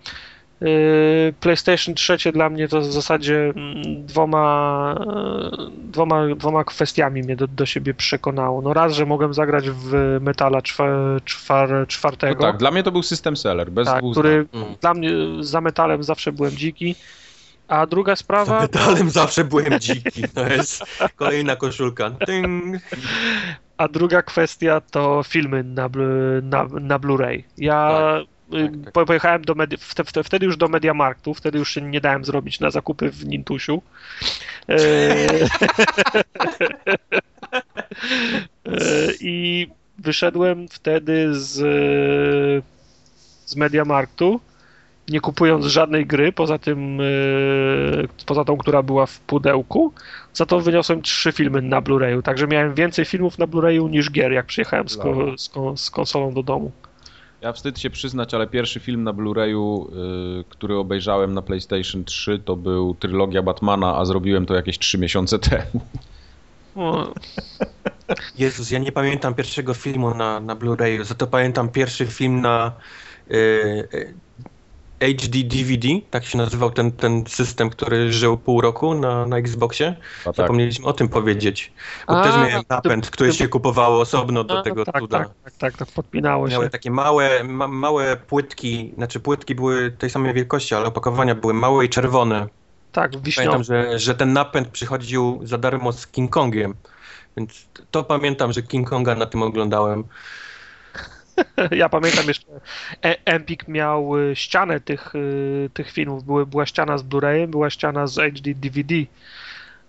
PlayStation 1.39 1.95
3 1.95 2.32
dla 2.32 2.49
mnie 2.49 2.68
to 2.68 2.82
w 2.82 2.91
zasadzie 2.91 3.53
mm, 3.55 4.05
dwoma, 4.05 4.95
y, 5.68 5.91
dwoma, 5.91 6.36
dwoma 6.36 6.64
kwestiami 6.64 7.24
mnie 7.24 7.36
do, 7.36 7.47
do 7.47 7.66
siebie 7.66 7.93
przekonało. 7.93 8.62
No 8.62 8.74
raz, 8.74 8.93
że 8.93 9.05
mogłem 9.05 9.34
zagrać 9.34 9.70
w 9.70 10.18
Metala 10.22 10.62
czwa, 10.62 10.86
czwar, 11.26 11.70
No 11.70 11.86
czwartego, 11.86 12.43
tak, 12.43 12.57
dla 12.57 12.72
mnie 12.72 12.84
to 12.84 12.91
był 12.91 13.03
system 13.03 13.38
seller, 13.38 13.72
bez 13.72 13.88
tak, 13.88 14.03
który. 14.12 14.47
Mm. 14.53 14.76
dla 14.82 14.93
mnie 14.93 15.12
za 15.39 15.62
Metalem 15.62 16.03
zawsze 16.03 16.32
byłem 16.32 16.51
dziki, 16.51 16.95
a 17.68 17.86
druga 17.86 18.12
Za 18.12 18.16
sprawa... 18.16 18.62
metalem 18.62 19.10
zawsze 19.10 19.43
byłem 19.43 19.80
dziki. 19.80 20.24
To 20.36 20.47
jest 20.47 20.84
kolejna 21.16 21.55
koszulka. 21.55 22.12
Tyng. 22.26 22.78
A 23.78 23.88
druga 23.88 24.22
kwestia 24.22 24.82
to 24.82 25.24
filmy 25.24 25.64
na, 25.64 25.89
na, 26.41 26.68
na 26.82 26.99
Blu-ray. 26.99 27.43
Ja 27.57 27.89
Tak, 27.89 28.38
tak, 28.51 28.83
tak. 28.83 28.93
po- 28.93 29.05
pojechałem 29.05 29.41
do 29.41 29.53
medi- 29.55 29.77
wte- 29.77 30.03
wte- 30.03 30.23
wtedy 30.23 30.45
już 30.45 30.57
do 30.57 30.67
Mediamarktu, 30.67 31.33
wtedy 31.33 31.57
już 31.59 31.71
się 31.73 31.81
nie 31.81 32.01
dałem 32.01 32.25
zrobić 32.25 32.59
na 32.59 32.71
zakupy 32.71 33.11
w 33.11 33.25
Nintusiu. 33.27 33.81
E, 34.69 34.75
e, 38.65 39.11
I 39.21 39.67
wyszedłem 39.97 40.67
wtedy 40.67 41.35
z, 41.35 41.55
z 43.45 43.55
Mediamarktu, 43.55 44.39
nie 45.09 45.21
kupując 45.21 45.65
żadnej 45.65 46.05
gry, 46.05 46.31
poza 46.31 46.57
tym, 46.57 47.01
e, 47.01 47.05
poza 48.25 48.45
tą, 48.45 48.57
która 48.57 48.83
była 48.83 49.05
w 49.05 49.19
pudełku. 49.19 49.93
Za 50.33 50.45
to 50.45 50.59
wyniosłem 50.59 51.01
trzy 51.01 51.31
filmy 51.31 51.61
na 51.61 51.81
Blu-rayu, 51.81 52.21
także 52.21 52.47
miałem 52.47 52.73
więcej 52.73 53.05
filmów 53.05 53.37
na 53.37 53.47
Blu-rayu 53.47 53.89
niż 53.89 54.11
gier, 54.11 54.31
jak 54.31 54.45
przyjechałem 54.45 54.89
z, 54.89 54.97
ko- 54.97 55.37
z, 55.37 55.51
z 55.75 55.89
konsolą 55.91 56.33
do 56.33 56.43
domu. 56.43 56.71
Ja 57.41 57.53
wstyd 57.53 57.79
się 57.79 57.89
przyznać, 57.89 58.33
ale 58.33 58.47
pierwszy 58.47 58.79
film 58.79 59.03
na 59.03 59.13
Blu-rayu, 59.13 59.87
y, 60.39 60.43
który 60.49 60.77
obejrzałem 60.77 61.33
na 61.33 61.41
PlayStation 61.41 62.03
3 62.05 62.39
to 62.45 62.55
był 62.55 62.95
trylogia 62.95 63.41
Batmana, 63.41 63.95
a 63.97 64.05
zrobiłem 64.05 64.45
to 64.45 64.55
jakieś 64.55 64.79
3 64.79 64.97
miesiące 64.97 65.39
temu. 65.49 65.81
O, 66.75 67.13
Jezus, 68.37 68.71
ja 68.71 68.79
nie 68.79 68.91
pamiętam 68.91 69.33
pierwszego 69.33 69.73
filmu 69.73 70.15
na, 70.15 70.39
na 70.39 70.55
Blu-rayu, 70.55 71.03
za 71.03 71.15
to 71.15 71.27
pamiętam 71.27 71.69
pierwszy 71.69 72.05
film 72.05 72.41
na 72.41 72.71
y, 73.31 73.35
y, 73.93 74.13
HD 74.99 75.43
DVD, 75.43 75.87
tak 76.11 76.25
się 76.25 76.37
nazywał 76.37 76.71
ten, 76.71 76.91
ten 76.91 77.23
system, 77.27 77.69
który 77.69 78.13
żył 78.13 78.37
pół 78.37 78.61
roku 78.61 78.93
na, 78.95 79.25
na 79.25 79.37
Xboxie. 79.37 79.95
A 80.21 80.23
tak, 80.25 80.35
Zapomnieliśmy 80.35 80.85
o 80.85 80.93
tym 80.93 81.09
powiedzieć. 81.09 81.73
Bo 82.07 82.19
A, 82.19 82.23
też 82.23 82.35
miałem 82.35 82.63
to- 82.65 82.75
napęd, 82.75 83.09
który 83.09 83.29
to- 83.29 83.35
się 83.35 83.47
kupowało 83.47 84.01
osobno 84.01 84.43
do 84.43 84.59
a, 84.59 84.61
tego 84.61 84.85
tak, 84.85 84.99
cuda. 85.01 85.19
tak, 85.19 85.29
tak, 85.43 85.53
tak, 85.53 85.77
to 85.77 85.85
podpinało 85.85 86.47
się. 86.47 86.51
Miały 86.53 86.69
takie 86.69 86.91
małe, 86.91 87.43
ma, 87.43 87.67
małe 87.67 88.17
płytki, 88.17 88.91
znaczy 88.95 89.19
płytki 89.19 89.55
były 89.55 89.91
tej 89.91 90.09
samej 90.09 90.33
wielkości, 90.33 90.75
ale 90.75 90.85
opakowania 90.85 91.35
były 91.35 91.53
małe 91.53 91.85
i 91.85 91.89
czerwone. 91.89 92.47
Tak, 92.91 93.11
Pamiętam, 93.11 93.21
wiśniowy. 93.23 93.63
że, 93.63 93.99
że 93.99 94.15
ten 94.15 94.33
napęd 94.33 94.67
przychodził 94.67 95.39
za 95.43 95.57
darmo 95.57 95.93
z 95.93 96.07
King 96.07 96.31
Kongiem. 96.31 96.75
Więc 97.37 97.65
to 97.91 98.03
pamiętam, 98.03 98.53
że 98.53 98.61
King 98.61 98.89
Konga 98.89 99.15
na 99.15 99.25
tym 99.25 99.43
oglądałem. 99.43 100.03
Ja 101.71 101.89
pamiętam 101.89 102.27
jeszcze, 102.27 102.45
E- 103.05 103.17
Empik 103.25 103.67
miał 103.67 104.17
y, 104.17 104.35
ścianę 104.35 104.79
tych, 104.79 105.15
y, 105.15 105.69
tych 105.73 105.91
filmów. 105.91 106.23
Były, 106.23 106.45
była 106.45 106.65
ściana 106.65 106.97
z 106.97 107.03
Blu-rayem, 107.03 107.47
była 107.47 107.69
ściana 107.69 108.07
z 108.07 108.15
HD 108.15 108.53
DVD. 108.55 108.95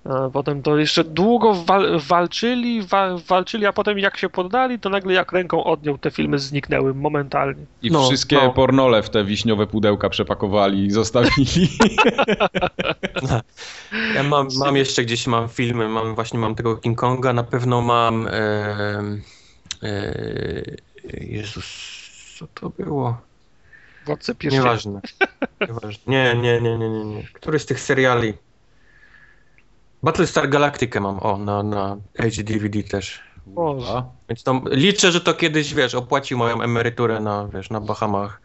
A 0.04 0.30
Potem 0.30 0.62
to 0.62 0.78
jeszcze 0.78 1.04
długo 1.04 1.54
wal, 1.54 1.98
walczyli, 2.08 2.82
wa, 2.82 3.16
walczyli, 3.28 3.66
a 3.66 3.72
potem 3.72 3.98
jak 3.98 4.16
się 4.16 4.28
poddali, 4.28 4.78
to 4.78 4.88
nagle 4.88 5.12
jak 5.12 5.32
ręką 5.32 5.64
odjął, 5.64 5.98
te 5.98 6.10
filmy 6.10 6.38
zniknęły 6.38 6.94
momentalnie. 6.94 7.64
I 7.82 7.90
No, 7.90 8.06
wszystkie 8.08 8.36
no. 8.36 8.50
pornole 8.52 9.02
w 9.02 9.10
te 9.10 9.24
wiśniowe 9.24 9.66
pudełka 9.66 10.08
przepakowali 10.10 10.84
i 10.84 10.90
zostawili. 10.90 11.68
Ja 14.14 14.22
mam, 14.22 14.48
mam 14.58 14.76
jeszcze 14.76 15.02
gdzieś 15.04 15.26
mam 15.26 15.48
filmy, 15.48 15.88
mam 15.88 16.14
właśnie 16.14 16.38
mam 16.38 16.54
tego 16.54 16.76
King 16.76 16.98
Konga, 16.98 17.32
na 17.32 17.42
pewno 17.44 17.80
mam 17.82 18.26
e, 18.26 18.32
e, 19.82 20.62
Jezus, 21.12 21.66
co 22.38 22.46
to 22.46 22.70
było? 22.70 23.20
Władcy 24.06 24.34
pierścieni. 24.34 24.64
Nieważne. 24.64 25.00
Nieważne. 25.60 26.02
Nie, 26.06 26.34
nie, 26.34 26.60
nie, 26.60 26.78
nie, 26.78 26.90
nie, 26.90 27.04
nie. 27.04 27.22
Który 27.32 27.58
z 27.58 27.66
tych 27.66 27.80
seriali? 27.80 28.34
Battlestar 30.02 30.48
Galactica 30.48 31.00
mam, 31.00 31.18
o, 31.18 31.36
na, 31.36 31.62
na 31.62 31.96
HD-DVD 32.18 32.82
też. 32.82 33.20
Boże. 33.46 34.02
Więc 34.28 34.42
to 34.42 34.62
liczę, 34.70 35.12
że 35.12 35.20
to 35.20 35.34
kiedyś, 35.34 35.74
wiesz, 35.74 35.94
opłacił 35.94 36.38
moją 36.38 36.62
emeryturę 36.62 37.20
na, 37.20 37.48
wiesz, 37.48 37.70
na 37.70 37.80
Bahamach. 37.80 38.40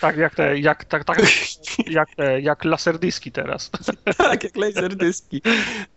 Tak, 0.00 0.16
jak 0.16 0.34
te, 0.34 0.58
jak, 0.58 0.84
tak, 0.84 1.04
tak, 1.04 1.22
jak 1.90 2.14
te, 2.14 2.40
jak 2.40 2.64
laserdyski 2.64 3.32
teraz. 3.32 3.70
tak, 4.16 4.44
jak 4.44 4.56
laserdyski. 4.56 5.42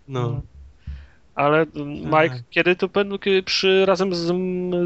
No. 0.08 0.42
Ale 1.36 1.66
mm, 1.76 1.88
Mike, 2.06 2.44
kiedy 2.50 2.76
to 2.76 2.88
będą 2.88 3.20
kiedy 3.20 3.44
przy, 3.44 3.86
razem 3.86 4.16
z, 4.16 4.34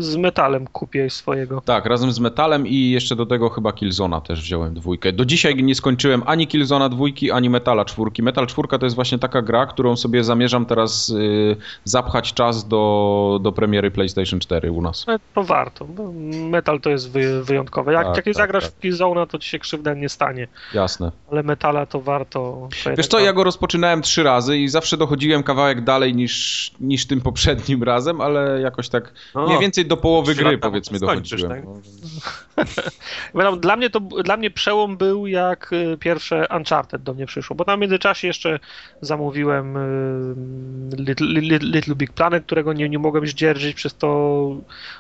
z 0.04 0.16
metalem 0.16 0.68
kupię 0.68 1.10
swojego? 1.10 1.62
Tak, 1.62 1.86
razem 1.86 2.12
z 2.12 2.20
Metalem 2.20 2.68
i 2.68 2.90
jeszcze 2.90 3.16
do 3.16 3.26
tego 3.26 3.50
chyba 3.50 3.74
Killzona 3.74 4.22
też 4.22 4.42
wziąłem 4.42 4.74
dwójkę. 4.74 5.14
Do 5.14 5.26
dzisiaj 5.26 5.64
nie 5.64 5.76
skończyłem 5.76 6.24
ani 6.26 6.48
Killzona 6.48 6.90
dwójki, 6.90 7.32
ani 7.32 7.50
Metala 7.50 7.86
czwórki. 7.86 8.24
Metal 8.24 8.48
czwórka 8.48 8.78
to 8.78 8.86
jest 8.86 8.96
właśnie 8.96 9.20
taka 9.20 9.42
gra, 9.42 9.66
którą 9.66 9.96
sobie 9.96 10.24
zamierzam 10.24 10.66
teraz 10.66 11.10
y, 11.10 11.56
zapchać 11.84 12.34
czas 12.34 12.68
do, 12.68 13.40
do 13.42 13.52
premiery 13.52 13.92
PlayStation 13.92 14.40
4 14.40 14.72
u 14.72 14.82
nas. 14.82 15.06
No, 15.08 15.18
to 15.36 15.44
warto, 15.44 15.86
bo 15.86 16.12
metal 16.50 16.82
to 16.82 16.90
jest 16.90 17.12
wy, 17.12 17.44
wyjątkowe. 17.44 17.94
Jak, 17.94 18.08
Tak, 18.08 18.16
jak 18.16 18.26
nie 18.26 18.34
tak, 18.34 18.44
zagrasz 18.44 18.64
tak. 18.64 18.74
w 18.74 18.80
Killzona, 18.80 19.26
to 19.26 19.40
ci 19.40 19.50
się 19.50 19.60
krzywda 19.60 19.94
nie 19.94 20.10
stanie. 20.10 20.48
Jasne. 20.74 21.12
Ale 21.32 21.44
metala 21.44 21.86
to 21.86 22.02
warto. 22.02 22.70
to 22.84 22.96
Wiesz 22.98 23.08
co, 23.08 23.20
ja 23.20 23.34
go 23.34 23.44
rozpoczynałem 23.44 24.02
trzy 24.02 24.24
razy 24.24 24.58
i 24.58 24.68
zawsze 24.68 24.98
dochodziłem 24.98 25.44
kawałek 25.44 25.84
dalej 25.84 26.16
niż, 26.16 26.39
niż 26.80 27.06
tym 27.08 27.22
poprzednim 27.22 27.84
razem, 27.84 28.22
ale 28.22 28.62
jakoś 28.62 28.90
tak 28.90 29.14
O, 29.34 29.46
mniej 29.48 29.60
więcej 29.60 29.86
do 29.86 29.98
połowy 29.98 30.36
gry 30.36 30.58
powiedzmy 30.58 31.00
dochodziłem. 31.00 31.52
tak? 31.52 32.66
Wiadomo, 33.36 33.58
dla 33.68 33.76
mnie 33.76 33.90
to 33.90 34.00
dla 34.00 34.38
mnie 34.38 34.52
przełom 34.52 34.98
był 34.98 35.28
jak 35.28 35.74
y, 35.74 35.98
pierwsze 36.00 36.48
Uncharted 36.58 37.04
do 37.04 37.14
mnie 37.14 37.26
przyszło, 37.26 37.56
bo 37.56 37.64
na 37.68 37.78
międzyczasie 37.78 38.28
jeszcze 38.28 38.60
zamówiłem 39.02 39.78
y, 39.78 40.96
Little, 40.98 41.28
Little, 41.28 41.70
Little 41.70 41.96
Big 41.96 42.14
Planet, 42.14 42.46
którego 42.46 42.74
nie, 42.74 42.90
nie 42.90 43.00
mogłem 43.00 43.28
zdzierżyć 43.28 43.76
przez 43.76 43.96
to 43.96 44.10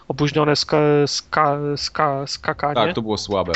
opóźnione 0.08 0.56
ska, 0.56 0.78
ska, 1.06 1.58
ska, 1.76 2.28
skakanie, 2.28 2.76
Tak, 2.76 2.96
to 2.96 3.02
było 3.02 3.18
słabe. 3.18 3.54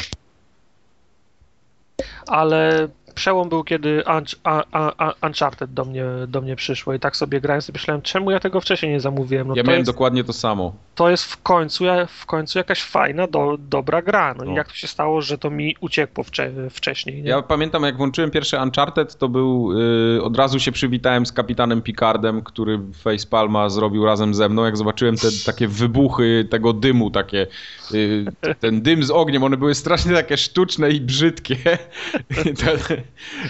ale 2.27 2.87
przełom 3.15 3.49
był 3.49 3.63
kiedy 3.63 4.03
Unch, 4.17 4.35
a, 4.43 4.63
a, 4.71 5.13
Uncharted 5.27 5.73
do 5.73 5.85
mnie, 5.85 6.03
do 6.27 6.41
mnie 6.41 6.55
przyszło 6.55 6.93
i 6.93 6.99
tak 6.99 7.15
sobie 7.17 7.41
grałem, 7.41 7.61
sobie 7.61 7.77
myślałem, 7.77 8.01
czemu 8.01 8.31
ja 8.31 8.39
tego 8.39 8.61
wcześniej 8.61 8.91
nie 8.91 8.99
zamówiłem? 8.99 9.47
No 9.47 9.53
Ja 9.55 9.63
miałem 9.63 9.79
jest, 9.79 9.91
dokładnie 9.91 10.23
to 10.23 10.33
samo. 10.33 10.73
to 10.95 11.09
jest 11.09 11.23
w 11.25 11.41
końcu, 11.41 11.83
w 12.07 12.25
końcu 12.25 12.57
jakaś 12.59 12.81
fajna, 12.83 13.27
do, 13.27 13.57
dobra 13.59 14.01
gra. 14.01 14.33
No, 14.37 14.43
No. 14.45 14.51
i 14.51 14.55
jak 14.55 14.67
to 14.67 14.73
się 14.73 14.87
stało, 14.87 15.21
że 15.21 15.37
to 15.37 15.49
mi 15.49 15.75
uciekło 15.79 16.23
wcze, 16.23 16.51
wcześniej? 16.69 17.23
Nie? 17.23 17.29
Ja 17.29 17.41
pamiętam, 17.41 17.83
jak 17.83 17.97
włączyłem 17.97 18.31
pierwszy 18.31 18.57
Uncharted, 18.59 19.17
to 19.17 19.29
był. 19.29 19.71
y, 20.17 20.23
od 20.23 20.37
razu 20.37 20.59
się 20.59 20.71
przywitałem 20.71 21.25
z 21.25 21.31
kapitanem 21.31 21.81
Picardem, 21.81 22.41
który 22.41 22.79
Facepalma 22.93 23.69
zrobił 23.69 24.05
razem 24.05 24.33
ze 24.33 24.49
mną. 24.49 24.65
Jak 24.65 24.77
zobaczyłem 24.77 25.15
te 25.17 25.27
takie 25.45 25.67
wybuchy 25.67 26.47
tego 26.51 26.73
dymu, 26.73 27.11
takie. 27.11 27.47
y, 27.93 28.25
ten 28.59 28.81
dym 28.81 29.03
z 29.03 29.11
ogniem, 29.11 29.43
one 29.43 29.57
były 29.57 29.75
strasznie 29.75 30.13
takie 30.13 30.37
sztuczne 30.37 30.91
i 30.91 31.01
brzydkie. 31.01 31.57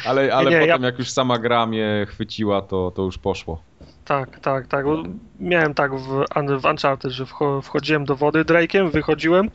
Ale 0.05 0.33
ale 0.33 0.49
Nie, 0.51 0.55
nie, 0.57 0.65
potem, 0.65 0.81
ja- 0.81 0.87
jak 0.89 0.99
już 0.99 1.09
sama 1.09 1.37
gra 1.39 1.65
mnie 1.65 2.05
chwyciła, 2.09 2.61
to, 2.61 2.91
to 2.91 3.01
już 3.01 3.17
poszło. 3.17 3.61
Tak, 4.05 4.39
tak, 4.39 4.67
tak. 4.67 4.85
Bo 4.85 5.03
miałem 5.39 5.73
tak 5.73 5.95
w, 5.95 6.07
w 6.61 6.65
Uncharted, 6.65 7.11
że 7.11 7.25
wcho- 7.25 7.61
wchodziłem 7.61 8.05
do 8.05 8.15
wody 8.15 8.43
Drake'em, 8.45 8.91
wychodziłem, 8.91 9.51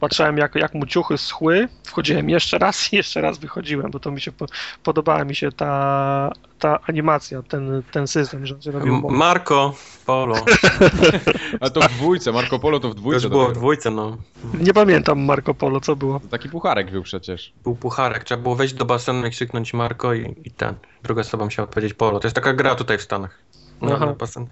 patrzyłem 0.00 0.38
jak, 0.38 0.54
jak 0.54 0.74
mu 0.74 0.86
ciuchy 0.86 1.18
schły, 1.18 1.68
wchodziłem 1.86 2.30
jeszcze 2.30 2.58
raz 2.58 2.92
i 2.92 2.96
jeszcze 2.96 3.20
raz 3.20 3.38
wychodziłem, 3.38 3.90
bo 3.90 4.00
to 4.00 4.10
mi 4.10 4.20
się 4.20 4.32
po, 4.32 4.46
podobała 4.82 5.24
mi 5.24 5.34
się 5.34 5.52
ta, 5.52 6.32
ta 6.58 6.78
animacja, 6.86 7.42
ten, 7.42 7.82
ten 7.92 8.06
system, 8.06 8.46
że 8.46 8.54
on 8.54 8.62
się 8.62 8.70
robił. 8.70 9.10
Marco 9.10 9.74
Polo. 10.06 10.34
Ale 11.60 11.70
to 11.70 11.80
w 11.80 11.88
dwójce, 11.88 12.32
Marco 12.32 12.58
Polo 12.58 12.80
to 12.80 12.88
w 12.88 12.94
To 12.94 12.98
dwójce. 13.00 13.16
już 13.16 13.28
było 13.30 13.48
w 13.48 13.52
dwójce, 13.52 13.90
no. 13.90 14.16
Nie 14.60 14.72
pamiętam 14.74 15.24
Marco 15.24 15.54
Polo, 15.54 15.80
co 15.80 15.96
było. 15.96 16.20
Taki 16.30 16.48
pucharek 16.48 16.90
był 16.90 17.02
przecież. 17.02 17.52
Był 17.64 17.76
pucharek, 17.76 18.24
trzeba 18.24 18.42
było 18.42 18.54
wejść 18.54 18.74
do 18.74 18.84
basenu 18.84 19.26
i 19.26 19.30
krzyknąć 19.30 19.74
Marco 19.74 20.14
i, 20.14 20.34
i 20.44 20.50
ten. 20.50 20.74
Druga 21.02 21.20
osoba 21.20 21.44
musiała 21.44 21.68
powiedzieć 21.68 21.94
Polo. 21.94 22.20
To 22.20 22.26
jest 22.26 22.34
taka 22.34 22.52
gra 22.52 22.74
tutaj 22.74 22.98
w 22.98 23.02
Stanach. 23.02 23.38
No, 23.82 23.92
Aha. 23.94 24.06
na 24.06 24.12
basen. 24.12 24.46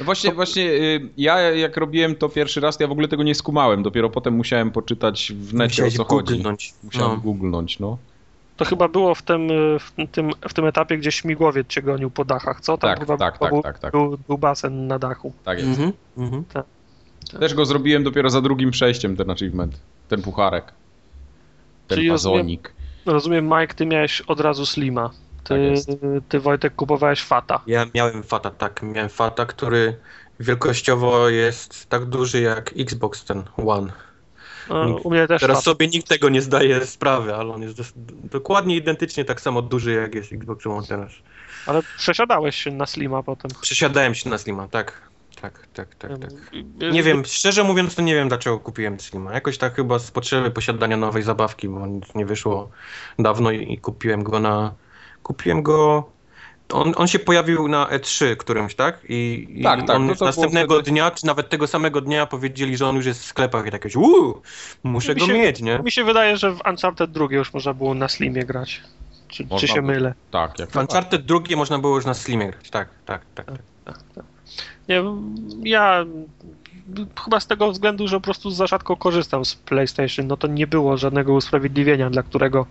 No 0.00 0.04
właśnie, 0.04 0.32
właśnie 0.32 0.62
y, 0.62 1.08
ja 1.16 1.40
jak 1.40 1.76
robiłem 1.76 2.14
to 2.14 2.28
pierwszy 2.28 2.60
raz, 2.60 2.76
to 2.76 2.84
ja 2.84 2.88
w 2.88 2.92
ogóle 2.92 3.08
tego 3.08 3.22
nie 3.22 3.34
skumałem. 3.34 3.82
Dopiero 3.82 4.10
potem 4.10 4.34
musiałem 4.34 4.70
poczytać 4.70 5.32
w 5.36 5.54
necie 5.54 5.82
o 5.82 5.86
Musiałeś 5.86 5.96
co 5.96 6.04
chodzi. 6.04 6.34
googlnąć. 6.34 6.74
Musiałem 6.84 7.10
No. 7.12 7.16
googlnąć, 7.20 7.78
no. 7.78 7.98
To 8.56 8.64
chyba 8.64 8.88
było 8.88 9.14
w 9.14 9.22
tym, 9.22 9.50
y, 9.50 9.78
w 9.78 9.92
tym, 10.12 10.30
w 10.48 10.54
tym 10.54 10.64
etapie, 10.66 10.98
gdzie 10.98 11.12
śmigłowiec 11.12 11.66
cię 11.66 11.82
gonił 11.82 12.10
po 12.10 12.24
dachach, 12.24 12.60
co? 12.60 12.78
Tam 12.78 12.90
Tak, 12.90 13.00
chyba 13.00 13.16
tak, 13.16 13.38
był, 13.38 13.62
tak, 13.62 13.62
tak, 13.62 13.78
tak. 13.78 13.92
Był, 13.92 14.18
był 14.28 14.38
basen 14.38 14.86
na 14.86 14.98
dachu. 14.98 15.32
Tak 15.44 15.58
jest. 15.58 15.70
Mhm, 15.70 15.92
mhm. 16.18 16.44
Też 17.40 17.54
go 17.54 17.64
zrobiłem 17.66 18.04
dopiero 18.04 18.30
za 18.30 18.40
drugim 18.40 18.70
przejściem, 18.70 19.16
ten 19.16 19.30
achievement. 19.30 19.80
Ten 20.08 20.22
pucharek. 20.22 20.64
Ten 21.88 21.96
Czyli 21.96 22.08
rozumiem- 22.10 22.36
wazonik. 22.38 22.72
Rozumiem, 23.06 23.44
Mike, 23.60 23.74
ty 23.74 23.86
miałeś 23.86 24.20
od 24.20 24.40
razu 24.40 24.66
Slima. 24.66 25.10
Tak 25.44 25.58
Ty, 25.58 25.60
jest. 25.60 25.90
ty 26.28 26.40
Wojtek, 26.40 26.74
kupowałeś 26.74 27.22
Fata. 27.22 27.60
Ja 27.66 27.86
miałem 27.94 28.22
Fata, 28.22 28.50
tak. 28.50 28.82
Miałem 28.82 29.10
Fata, 29.10 29.46
który 29.46 29.96
wielkościowo 30.40 31.28
jest 31.28 31.88
tak 31.88 32.04
duży 32.04 32.40
jak 32.40 32.72
Xbox 32.78 33.24
ten 33.24 33.42
One. 33.66 33.92
No, 34.68 34.96
u 34.96 35.10
mnie 35.10 35.26
też 35.26 35.40
Teraz 35.40 35.56
Fat. 35.56 35.64
sobie 35.64 35.88
nikt 35.88 36.08
tego 36.08 36.28
nie 36.28 36.42
zdaje 36.42 36.86
sprawy, 36.86 37.34
ale 37.34 37.54
on 37.54 37.62
jest 37.62 37.92
dokładnie 38.24 38.76
identycznie 38.76 39.24
tak 39.24 39.40
samo 39.40 39.62
duży 39.62 39.92
jak 39.92 40.14
jest 40.14 40.32
Xbox 40.32 40.66
One 40.66 40.86
teraz. 40.86 41.12
Ale 41.66 41.82
przesiadałeś 41.96 42.56
się 42.56 42.70
na 42.70 42.86
Slima 42.86 43.22
potem. 43.22 43.50
Przesiadałem 43.60 44.14
się 44.14 44.30
na 44.30 44.38
Slima, 44.38 44.68
tak. 44.68 45.08
Tak, 45.40 45.66
tak, 45.74 45.94
tak, 45.94 46.18
tak. 46.18 46.30
Nie 46.92 47.02
wiem, 47.02 47.24
szczerze 47.24 47.64
mówiąc, 47.64 47.94
to 47.94 48.02
nie 48.02 48.14
wiem 48.14 48.28
dlaczego 48.28 48.58
kupiłem 48.58 49.00
Slima. 49.00 49.32
Jakoś 49.32 49.58
tak 49.58 49.74
chyba 49.74 49.98
z 49.98 50.10
potrzeby 50.10 50.50
posiadania 50.50 50.96
nowej 50.96 51.22
zabawki, 51.22 51.68
bo 51.68 51.86
nic 51.86 52.14
nie 52.14 52.26
wyszło 52.26 52.70
dawno 53.18 53.50
i 53.50 53.78
kupiłem 53.78 54.22
go 54.22 54.40
na. 54.40 54.74
Kupiłem 55.28 55.62
go. 55.62 56.04
On, 56.72 56.92
on 56.96 57.08
się 57.08 57.18
pojawił 57.18 57.68
na 57.68 57.86
E3 57.86 58.36
którymś, 58.36 58.74
tak? 58.74 59.00
I, 59.08 59.46
i 59.50 59.62
Tak, 59.62 59.86
tak, 59.86 59.96
on 59.96 60.06
no 60.06 60.14
to 60.14 60.24
następnego 60.24 60.74
wtedy- 60.74 60.90
dnia, 60.90 61.10
czy 61.10 61.26
nawet 61.26 61.48
tego 61.48 61.66
samego 61.66 62.00
dnia 62.00 62.26
powiedzieli, 62.26 62.76
że 62.76 62.86
on 62.88 62.96
już 62.96 63.06
jest 63.06 63.22
w 63.22 63.24
sklepach 63.24 63.62
i 63.66 63.70
tak 63.70 63.72
jakieś 63.72 63.96
uuu, 63.96 64.42
muszę 64.82 65.14
Mi 65.14 65.20
go 65.20 65.26
się- 65.26 65.32
mieć, 65.32 65.62
nie? 65.62 65.78
Mi 65.78 65.90
się 65.90 66.04
wydaje, 66.04 66.36
że 66.36 66.50
w 66.52 66.60
Uncharted 66.70 67.10
2 67.10 67.26
już 67.30 67.54
można 67.54 67.74
było 67.74 67.94
na 67.94 68.08
Slimie 68.08 68.44
grać. 68.44 68.80
Czy, 69.28 69.46
czy 69.58 69.68
się 69.68 69.74
było. 69.74 69.86
mylę? 69.86 70.14
Tak, 70.30 70.58
jak 70.58 70.70
W 70.70 70.76
Uncharted 70.76 71.26
drugie 71.26 71.56
można 71.56 71.78
było 71.78 71.96
już 71.96 72.04
na 72.04 72.14
Slimie 72.14 72.46
grać, 72.50 72.70
tak, 72.70 72.88
tak, 73.06 73.22
tak. 73.34 73.46
tak. 73.84 73.98
Nie, 74.88 75.02
ja 75.70 76.04
chyba 77.24 77.40
z 77.40 77.46
tego 77.46 77.72
względu, 77.72 78.08
że 78.08 78.16
po 78.16 78.20
prostu 78.20 78.50
za 78.50 78.66
rzadko 78.66 78.96
korzystam 78.96 79.44
z 79.44 79.54
PlayStation, 79.54 80.26
no 80.26 80.36
to 80.36 80.46
nie 80.46 80.66
było 80.66 80.96
żadnego 80.96 81.32
usprawiedliwienia, 81.32 82.10
dla 82.10 82.22
którego 82.22 82.66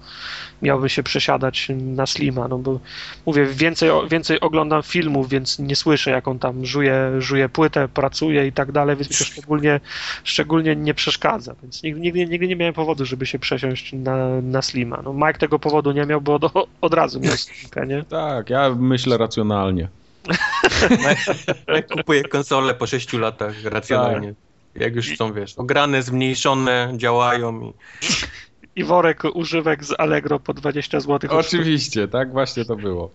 miałby 0.61 0.89
się 0.89 1.03
przesiadać 1.03 1.68
na 1.70 2.05
Slima, 2.05 2.47
no 2.47 2.57
bo 2.57 2.80
mówię, 3.26 3.45
więcej, 3.45 3.89
więcej 4.09 4.39
oglądam 4.39 4.84
filmów, 4.84 5.30
więc 5.30 5.59
nie 5.59 5.76
słyszę, 5.76 6.11
jak 6.11 6.28
on 6.28 6.39
tam 6.39 6.65
żuje, 6.65 7.11
żuje 7.20 7.49
płytę, 7.49 7.88
pracuje 7.88 8.47
i 8.47 8.51
tak 8.51 8.72
dalej, 8.72 8.95
więc 8.95 9.18
to 9.18 9.26
szczególnie, 9.26 9.80
szczególnie 10.24 10.76
nie 10.76 10.93
przeszkadza, 10.93 11.55
więc 11.61 11.84
nigdy, 11.84 12.26
nigdy, 12.26 12.47
nie 12.47 12.55
miałem 12.55 12.74
powodu, 12.74 13.05
żeby 13.05 13.26
się 13.26 13.39
przesiąść 13.39 13.93
na, 13.93 14.41
na 14.41 14.61
Slima. 14.61 15.01
No 15.03 15.13
Mike 15.13 15.39
tego 15.39 15.59
powodu 15.59 15.91
nie 15.91 16.05
miał, 16.05 16.22
bo 16.22 16.34
od, 16.34 16.43
od 16.82 16.93
razu 16.93 17.20
miał 17.20 17.38
Slimkę, 17.38 17.88
nie? 17.88 18.03
Tak, 18.03 18.49
ja 18.49 18.76
myślę 18.76 19.18
racjonalnie. 19.18 19.88
Ja 21.75 21.82
kupuję 21.82 22.23
konsolę 22.23 22.73
po 22.73 22.88
6 22.88 23.13
latach 23.13 23.63
racjonalnie. 23.63 24.34
Jak 24.75 24.95
już 24.95 25.17
są, 25.17 25.34
wiesz, 25.34 25.53
ograne, 25.57 26.03
zmniejszone, 26.03 26.93
działają 26.97 27.73
i 28.01 28.80
I 28.80 28.84
worek 28.84 29.23
używek 29.34 29.84
z 29.84 29.93
Allegro 29.97 30.39
po 30.39 30.53
20 30.53 30.99
zł. 30.99 31.30
Oczywiście, 31.34 32.07
tak 32.07 32.32
właśnie 32.32 32.65
to 32.65 32.75
było. 32.75 33.11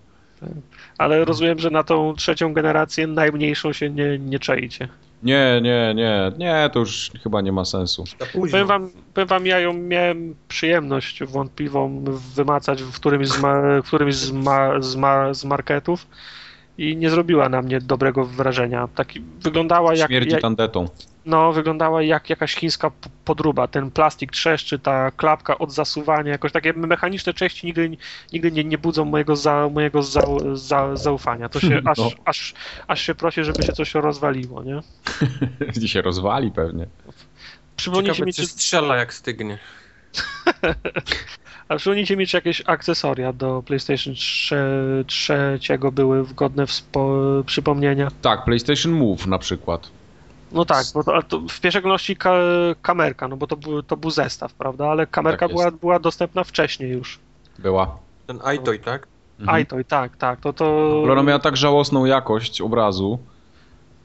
Ale 0.99 1.25
rozumiem, 1.25 1.59
że 1.59 1.71
na 1.71 1.83
tą 1.83 2.15
trzecią 2.15 2.53
generację 2.53 3.07
najmniejszą 3.07 3.73
się 3.73 3.91
nie, 3.91 4.19
nie 4.19 4.39
czaicie. 4.39 4.89
Nie, 5.23 5.61
nie, 5.63 5.95
nie, 5.95 6.33
nie, 6.39 6.71
to 6.73 6.79
już 6.79 7.11
chyba 7.23 7.41
nie 7.41 7.53
ma 7.53 7.65
sensu. 7.65 8.05
Powiem 8.33 8.67
wam, 8.67 8.91
powiem 9.15 9.29
wam 9.29 9.47
ja 9.47 9.61
ją 9.61 9.73
miałem 9.73 10.35
przyjemność 10.49 11.25
wątpliwą 11.25 12.05
wymacać 12.35 12.83
w 12.83 12.93
którymś 12.93 13.29
z, 13.29 13.41
ma, 13.41 13.63
w 13.83 13.87
którymś 13.87 14.15
z, 14.15 14.33
ma, 14.33 14.81
z, 14.81 14.97
ma, 14.97 15.35
z 15.35 15.45
marketów 15.45 16.07
i 16.79 16.97
nie 16.97 17.11
zrobiła 17.11 17.49
na 17.49 17.63
mnie 17.63 17.81
dobrego 17.81 18.25
wrażenia. 18.25 18.89
Taki, 18.95 19.21
wyglądała 19.41 19.95
jak, 19.95 20.09
Śmierci 20.11 20.37
tandetą. 20.41 20.89
no, 21.27 21.53
wyglądała 21.53 22.03
jak 22.03 22.31
jakaś 22.31 22.55
chińska 22.55 22.91
p- 22.91 22.97
podróba. 23.25 23.67
Ten 23.69 23.91
plastik 23.91 24.33
trzeszczy, 24.33 24.79
ta 24.79 25.11
klapka 25.11 25.59
od 25.59 25.73
zasuwania, 25.73 26.33
jakoś 26.33 26.53
takie 26.53 26.73
mechaniczne 26.73 27.35
części 27.35 27.67
nigdy, 27.67 27.91
nigdy 28.33 28.53
nie, 28.53 28.65
nie 28.65 28.79
budzą 28.79 29.05
mojego, 29.05 29.37
za, 29.37 29.69
mojego 29.69 30.03
za, 30.03 30.23
za, 30.55 30.97
zaufania. 30.97 31.49
To 31.49 31.61
się 31.61 31.81
aż, 31.91 31.99
No. 31.99 32.11
aż, 32.25 32.55
aż 32.89 33.01
się 33.03 33.15
prosi, 33.15 33.45
żeby 33.45 33.63
się 33.63 33.73
coś 33.73 33.95
rozwaliło, 33.95 34.63
nie? 34.63 34.81
Gdzie 35.77 35.89
się 35.89 36.03
rozwali 36.03 36.51
pewnie. 36.51 36.87
Przypomnijcie 37.77 38.13
Ciekawe, 38.15 38.27
mi, 38.27 38.33
czy, 38.33 38.47
strzela 38.47 38.97
jak 38.97 39.15
stygnie. 39.15 39.59
a 41.73 41.77
przypomnijcie 41.77 42.17
mi, 42.17 42.27
czy 42.27 42.37
jakieś 42.37 42.63
akcesoria 42.67 43.33
do 43.33 43.63
PlayStation 43.67 44.15
3, 44.15 45.05
3 45.07 45.79
były 45.93 46.25
godne 46.35 46.65
przypomnienia. 47.47 48.09
Tak, 48.23 48.45
PlayStation 48.45 48.93
Move 48.93 49.27
na 49.27 49.39
przykład. 49.39 49.91
No 50.53 50.65
tak, 50.65 50.87
bo 50.95 51.05
to, 51.05 51.13
ale 51.13 51.23
to 51.23 51.41
w 51.41 51.61
pierwszej 51.61 51.83
kolejności 51.83 52.17
ka, 52.17 52.35
kamerka, 52.83 53.29
no 53.29 53.37
bo 53.37 53.47
to 53.47 53.57
był, 53.57 53.83
to 53.83 53.97
był 53.97 54.11
zestaw, 54.11 54.55
prawda? 54.55 54.89
Ale 54.89 55.07
kamerka 55.07 55.49
Tak 55.49 55.57
była, 55.57 55.71
była 55.71 55.99
dostępna 55.99 56.45
wcześniej 56.45 56.91
już. 56.91 57.19
Była. 57.59 57.99
Ten 58.27 58.41
iToy, 58.57 58.79
tak? 58.79 59.07
Mhm. 59.41 59.57
Aj, 59.57 59.67
to 59.67 59.79
i 59.79 59.85
tak, 59.85 60.17
tak, 60.17 60.41
to 60.41 60.53
to... 60.53 61.01
Ale 61.05 61.13
ona 61.13 61.23
miała 61.23 61.39
tak 61.39 61.57
żałosną 61.57 62.05
jakość 62.05 62.61
obrazu. 62.61 63.19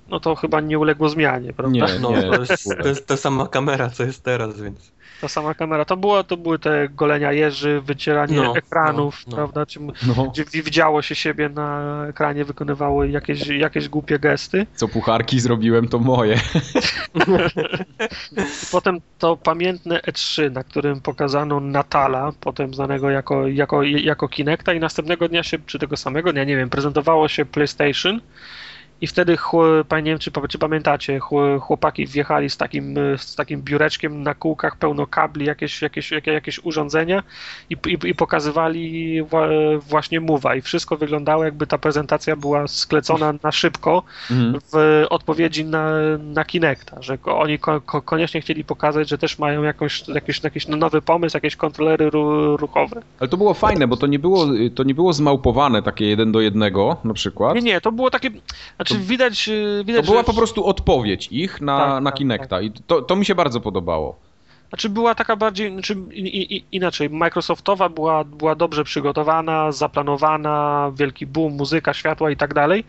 No 0.09 0.20
to 0.20 0.36
chyba 0.36 0.61
nie 0.61 0.80
uległo 0.80 1.09
zmianie, 1.09 1.53
prawda? 1.53 1.74
Nie. 1.74 1.99
No, 1.99 2.09
to 2.09 2.41
jest, 2.41 2.70
to 2.82 2.88
jest 2.88 3.07
ta 3.07 3.18
sama 3.18 3.47
kamera, 3.47 3.89
co 3.89 4.03
jest 4.03 4.24
teraz, 4.24 4.61
więc... 4.61 4.91
Ta 5.22 5.28
sama 5.28 5.53
kamera. 5.53 5.86
To, 5.86 5.97
było, 5.97 6.24
to 6.24 6.38
były 6.38 6.59
te 6.59 6.89
golenia 6.89 7.32
jeży, 7.32 7.82
wycieranie 7.82 8.38
No, 8.38 8.57
ekranów, 8.57 9.24
no, 9.28 9.32
no. 9.32 9.36
prawda? 9.38 9.65
Czy, 9.65 9.80
No, 9.80 10.32
gdzie 10.34 10.61
widziało 10.63 11.01
się 11.01 11.15
siebie 11.15 11.49
na 11.49 11.82
ekranie, 12.09 12.45
wykonywało 12.45 13.05
jakieś, 13.05 13.47
jakieś 13.47 13.89
głupie 13.89 14.20
gesty. 14.20 14.68
co 14.76 14.88
pucharki 14.88 15.39
zrobiłem, 15.39 15.88
to 15.88 15.99
moje. 15.99 16.39
Potem 18.72 19.01
to 19.20 19.38
pamiętne 19.38 19.99
E3, 19.99 20.51
na 20.51 20.63
którym 20.63 21.01
pokazano 21.01 21.59
Natala, 21.59 22.32
potem 22.39 22.74
znanego 22.74 23.09
jako, 23.09 23.47
jako, 23.47 23.84
jako 23.84 24.28
Kinecta 24.28 24.74
i 24.74 24.80
następnego 24.80 25.30
dnia 25.30 25.43
się, 25.43 25.57
czy 25.65 25.80
tego 25.80 25.97
samego 25.97 26.34
dnia, 26.34 26.43
nie 26.43 26.55
wiem, 26.55 26.70
prezentowało 26.70 27.28
się 27.28 27.45
PlayStation 27.45 28.22
i 29.01 29.07
wtedy, 29.07 29.37
nie 29.91 30.03
wiem, 30.03 30.19
czy, 30.19 30.31
czy 30.49 30.57
pamiętacie, 30.59 31.19
chł- 31.19 31.59
chłopaki 31.59 32.05
wjechali 32.05 32.49
z 32.49 32.57
takim, 32.57 32.95
z 33.17 33.35
takim 33.35 33.61
biureczkiem 33.61 34.23
na 34.23 34.33
kółkach, 34.33 34.75
pełno 34.77 35.07
kabli, 35.07 35.45
jakieś, 35.45 35.81
jakieś, 35.81 36.11
jakieś, 36.11 36.33
jakieś 36.33 36.59
urządzenia 36.63 37.23
i, 37.69 37.73
i, 37.87 37.97
i 38.09 38.15
pokazywali 38.15 39.23
wa, 39.23 39.47
właśnie 39.89 40.19
Mowa 40.19 40.55
i 40.55 40.61
wszystko 40.61 40.97
wyglądało 40.97 41.43
jakby 41.43 41.67
ta 41.67 41.77
prezentacja 41.77 42.35
była 42.35 42.67
sklecona 42.67 43.33
na 43.43 43.51
szybko, 43.51 44.03
Mhm. 44.31 44.59
w 44.73 45.05
odpowiedzi 45.09 45.65
na, 45.65 45.91
na 46.17 46.45
Kinecta, 46.45 47.01
że 47.01 47.17
oni 47.25 47.59
ko, 47.59 47.81
ko, 47.81 48.01
koniecznie 48.01 48.41
chcieli 48.41 48.63
pokazać, 48.63 49.09
że 49.09 49.17
też 49.17 49.39
mają 49.39 49.63
jakąś, 49.63 50.07
jakiś, 50.07 50.43
jakiś 50.43 50.67
nowy 50.67 51.01
pomysł, 51.01 51.37
jakieś 51.37 51.55
kontrolery 51.55 52.09
ru, 52.09 52.57
ruchowe. 52.57 53.01
Ale 53.19 53.27
to 53.29 53.37
było 53.37 53.53
fajne, 53.53 53.87
bo 53.87 53.97
to 53.97 54.07
nie 54.07 54.19
było, 54.19 54.45
to 54.75 54.83
nie 54.83 54.95
było 54.95 55.13
zmałpowane 55.13 55.83
takie 55.83 56.05
jeden 56.05 56.31
do 56.31 56.41
jednego 56.41 56.97
na 57.03 57.13
przykład. 57.13 57.55
Nie, 57.55 57.61
nie, 57.61 57.81
to 57.81 57.91
było 57.91 58.09
takie, 58.09 58.29
znaczy 58.75 58.86
To- 58.89 58.95
widać, 58.99 59.47
y, 59.49 59.77
To 59.79 59.83
widać, 59.85 60.05
była 60.05 60.17
że, 60.17 60.23
po 60.23 60.33
prostu 60.33 60.65
odpowiedź 60.65 61.27
ich 61.31 61.61
na, 61.61 61.77
Tak, 61.79 62.03
na 62.03 62.11
tak, 62.11 62.17
Kinecta 62.17 62.61
i 62.61 62.71
to, 62.71 63.01
to 63.01 63.15
mi 63.15 63.25
się 63.25 63.35
bardzo 63.35 63.61
podobało. 63.61 64.15
znaczy 64.69 64.89
była 64.89 65.15
taka 65.15 65.35
bardziej, 65.35 65.71
znaczy 65.71 65.95
inaczej, 66.71 67.09
Microsoftowa 67.09 67.89
była, 67.89 68.23
była 68.23 68.55
dobrze 68.55 68.83
przygotowana, 68.83 69.71
zaplanowana, 69.71 70.91
wielki 70.95 71.25
boom, 71.25 71.53
muzyka, 71.53 71.93
światła 71.93 72.31
i 72.31 72.38
tak 72.38 72.53
dalej, 72.53 72.83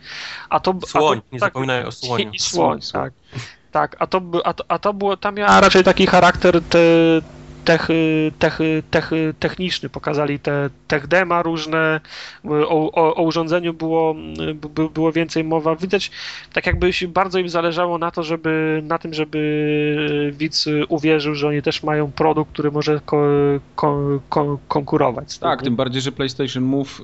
a 0.49 0.59
to... 0.59 0.73
Słoń, 0.87 1.17
a 1.17 1.21
to, 1.21 1.27
nie 1.31 1.39
tak, 1.39 1.49
zapominaj 1.49 1.85
o 1.85 1.91
słoniu. 2.01 2.29
I 2.33 2.39
słoń, 2.39 2.81
Słoń, 2.81 2.81
słoń. 2.81 3.03
tak. 3.03 3.13
Tak, 3.71 3.95
a 3.99 4.07
to, 4.07 4.21
a 4.43 4.53
to, 4.53 4.63
a 4.67 4.79
to 4.79 4.93
było, 4.93 5.17
tam 5.17 5.35
miała 5.35 5.61
raczej 5.61 5.83
taki 5.83 6.05
charakter 6.07 6.61
te, 6.69 6.79
tech, 7.69 7.87
tech, 8.39 8.59
tech, 8.91 9.11
techniczny. 9.39 9.89
Pokazali 9.89 10.39
te 10.39 10.69
tech 10.87 11.07
dema 11.07 11.41
różne, 11.41 11.99
o, 12.45 12.91
o, 12.91 13.15
o 13.15 13.21
urządzeniu 13.21 13.73
było, 13.73 14.15
by- 14.75 14.89
było 14.89 15.11
więcej 15.11 15.43
mowa. 15.43 15.75
Widać, 15.75 16.11
tak 16.53 16.65
jakby 16.65 16.93
się 16.93 17.07
bardzo 17.07 17.39
im 17.39 17.49
zależało 17.49 17.97
na 17.97 18.11
to, 18.11 18.23
żeby, 18.23 18.81
na 18.83 18.97
tym, 18.97 19.13
żeby 19.13 19.39
widz 20.33 20.65
uwierzył, 20.87 21.35
że 21.35 21.47
oni 21.47 21.61
też 21.61 21.83
mają 21.83 22.11
produkt, 22.11 22.53
który 22.53 22.71
może 22.71 23.01
ko, 23.05 23.21
ko, 23.75 24.19
ko, 24.29 24.59
konkurować. 24.67 25.37
Tak, 25.37 25.59
nie? 25.59 25.65
tym 25.65 25.75
bardziej, 25.75 26.01
że 26.01 26.11
PlayStation 26.11 26.63
Move 26.63 26.99
y, 26.99 27.03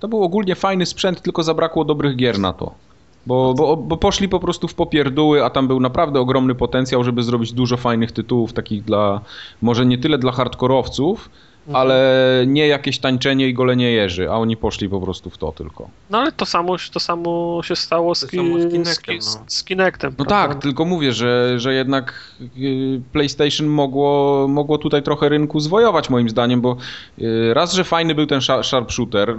to 0.00 0.08
był 0.08 0.22
ogólnie 0.22 0.54
fajny 0.54 0.86
sprzęt, 0.86 1.22
tylko 1.22 1.42
zabrakło 1.42 1.84
dobrych 1.84 2.16
gier 2.16 2.38
na 2.38 2.52
to. 2.52 2.87
Bo, 3.28 3.54
bo, 3.54 3.76
bo 3.76 3.96
poszli 3.96 4.28
po 4.28 4.40
prostu 4.40 4.68
w 4.68 4.74
popierdóły, 4.74 5.44
a 5.44 5.50
tam 5.50 5.68
był 5.68 5.80
naprawdę 5.80 6.20
ogromny 6.20 6.54
potencjał, 6.54 7.04
żeby 7.04 7.22
zrobić 7.22 7.52
dużo 7.52 7.76
fajnych 7.76 8.12
tytułów, 8.12 8.52
takich 8.52 8.84
dla, 8.84 9.20
może 9.62 9.86
nie 9.86 9.98
tyle 9.98 10.18
dla 10.18 10.32
hardkorowców. 10.32 11.30
Ale 11.72 12.44
nie 12.46 12.66
jakieś 12.66 12.98
tańczenie 12.98 13.48
i 13.48 13.54
golenie 13.54 13.92
jeży, 13.92 14.30
a 14.30 14.32
oni 14.32 14.56
poszli 14.56 14.88
po 14.88 15.00
prostu 15.00 15.30
w 15.30 15.38
to 15.38 15.52
tylko. 15.52 15.88
No 16.10 16.18
ale 16.18 16.32
to 16.32 16.46
samo, 16.46 16.76
to 16.92 17.00
samo 17.00 17.60
się 17.62 17.76
stało 17.76 18.14
z, 18.14 18.30
samo 18.30 18.60
z 18.60 18.62
z, 18.62 18.72
Kinectem, 18.72 19.18
ki, 19.18 19.20
no. 19.24 19.44
z 19.46 19.64
Kinectem. 19.64 20.14
No 20.18 20.24
tak, 20.24 20.62
tylko 20.62 20.84
mówię, 20.84 21.12
że, 21.12 21.60
że 21.60 21.74
jednak 21.74 22.32
y, 22.58 23.00
PlayStation 23.12 23.66
mogło, 23.66 24.46
mogło 24.48 24.78
tutaj 24.78 25.02
trochę 25.02 25.28
rynku 25.28 25.60
zwojować 25.60 26.10
moim 26.10 26.28
zdaniem, 26.28 26.60
bo 26.60 26.76
y, 27.18 27.54
raz, 27.54 27.72
że 27.72 27.84
fajny 27.84 28.14
był 28.14 28.26
ten 28.26 28.40
sha- 28.40 28.62
sharpshooter, 28.62 29.30
y, 29.30 29.34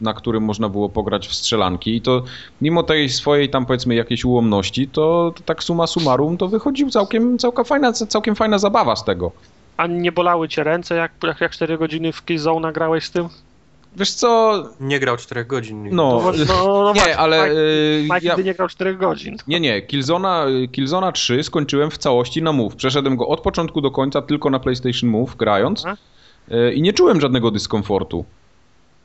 na 0.00 0.14
którym 0.14 0.44
można 0.44 0.68
było 0.68 0.88
pograć 0.88 1.28
w 1.28 1.34
strzelanki 1.34 1.96
i 1.96 2.00
to 2.00 2.22
mimo 2.60 2.82
tej 2.82 3.08
swojej 3.08 3.48
tam 3.48 3.66
powiedzmy 3.66 3.94
jakiejś 3.94 4.24
ułomności, 4.24 4.88
to, 4.88 5.32
to 5.36 5.42
tak 5.42 5.64
summa 5.64 5.86
summarum 5.86 6.36
to 6.36 6.48
wychodził 6.48 6.90
całkiem, 6.90 7.38
całkiem, 7.38 7.64
fajna, 7.64 7.92
całkiem 7.92 8.34
fajna 8.34 8.58
zabawa 8.58 8.96
z 8.96 9.04
tego. 9.04 9.32
A 9.80 9.86
nie 9.86 10.12
bolały 10.12 10.48
cię 10.48 10.64
ręce, 10.64 10.94
jak, 10.94 11.12
jak, 11.22 11.40
jak 11.40 11.52
4 11.52 11.78
godziny 11.78 12.12
w 12.12 12.24
Killzone 12.24 12.60
nagrałeś 12.60 13.04
z 13.04 13.10
tym? 13.10 13.28
Wiesz 13.96 14.10
co, 14.10 14.62
Nie 14.80 15.00
grał 15.00 15.16
4 15.16 15.44
godzin. 15.44 15.88
no, 15.92 16.22
No, 16.24 16.32
no, 16.48 16.82
no 16.82 16.92
nie, 16.92 16.94
właśnie, 16.94 17.16
ale 17.18 17.48
Mike, 17.48 17.60
y, 17.60 18.02
Mike 18.02 18.26
ja, 18.26 18.36
nie 18.36 18.54
grał 18.54 18.68
4 18.68 18.96
godzin. 18.96 19.36
Nie, 19.46 19.60
nie. 19.60 19.82
Killzona, 19.82 20.46
Killzona 20.72 21.12
3 21.12 21.42
skończyłem 21.42 21.90
w 21.90 21.98
całości 21.98 22.42
na 22.42 22.52
Move. 22.52 22.76
Przeszedłem 22.76 23.16
go 23.16 23.28
od 23.28 23.40
początku 23.40 23.80
do 23.80 23.90
końca 23.90 24.22
tylko 24.22 24.50
na 24.50 24.58
PlayStation 24.60 25.10
Move, 25.10 25.36
grając. 25.36 25.86
Aha. 25.86 25.96
Y, 26.52 26.72
I 26.74 26.82
nie 26.82 26.92
czułem 26.92 27.20
żadnego 27.20 27.50
dyskomfortu. 27.50 28.24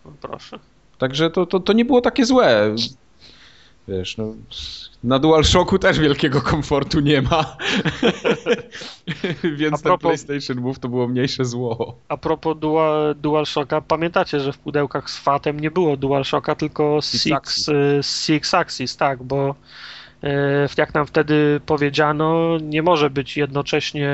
No, 0.06 0.12
proszę. 0.22 0.60
Także 0.98 1.30
to, 1.30 1.46
to, 1.46 1.60
to 1.60 1.74
nie 1.74 1.86
było 1.86 2.02
takie 2.02 2.26
złe. 2.26 2.76
Wiesz, 3.88 4.18
no, 4.18 4.34
na 5.06 5.20
DualShocku 5.20 5.80
też 5.80 6.00
wielkiego 6.00 6.42
komfortu 6.42 7.00
nie 7.00 7.22
ma. 7.22 7.58
Więc 9.58 9.74
A 9.74 9.78
ten 9.78 9.84
propos- 9.84 10.00
PlayStation 10.26 10.58
Move 10.64 10.80
to 10.80 10.90
było 10.90 11.08
mniejsze 11.08 11.46
zło. 11.46 12.00
A 12.08 12.18
propos 12.18 12.58
Dual, 12.60 13.16
DualShocka, 13.22 13.82
pamiętacie, 13.82 14.40
że 14.40 14.54
w 14.54 14.58
pudełkach 14.58 15.10
z 15.10 15.18
FATem 15.18 15.60
nie 15.60 15.72
było 15.72 15.98
DualShocka, 15.98 16.56
tylko 16.56 17.00
Six 17.02 17.24
Six, 17.24 17.34
Axis. 17.36 17.68
y, 17.70 18.00
Six 18.04 18.54
Axis, 18.54 18.98
tak, 18.98 19.24
bo 19.24 19.56
jak 20.78 20.94
nam 20.94 21.06
wtedy 21.06 21.62
powiedziano, 21.66 22.58
nie 22.62 22.82
może 22.82 23.10
być 23.10 23.38
jednocześnie 23.38 24.10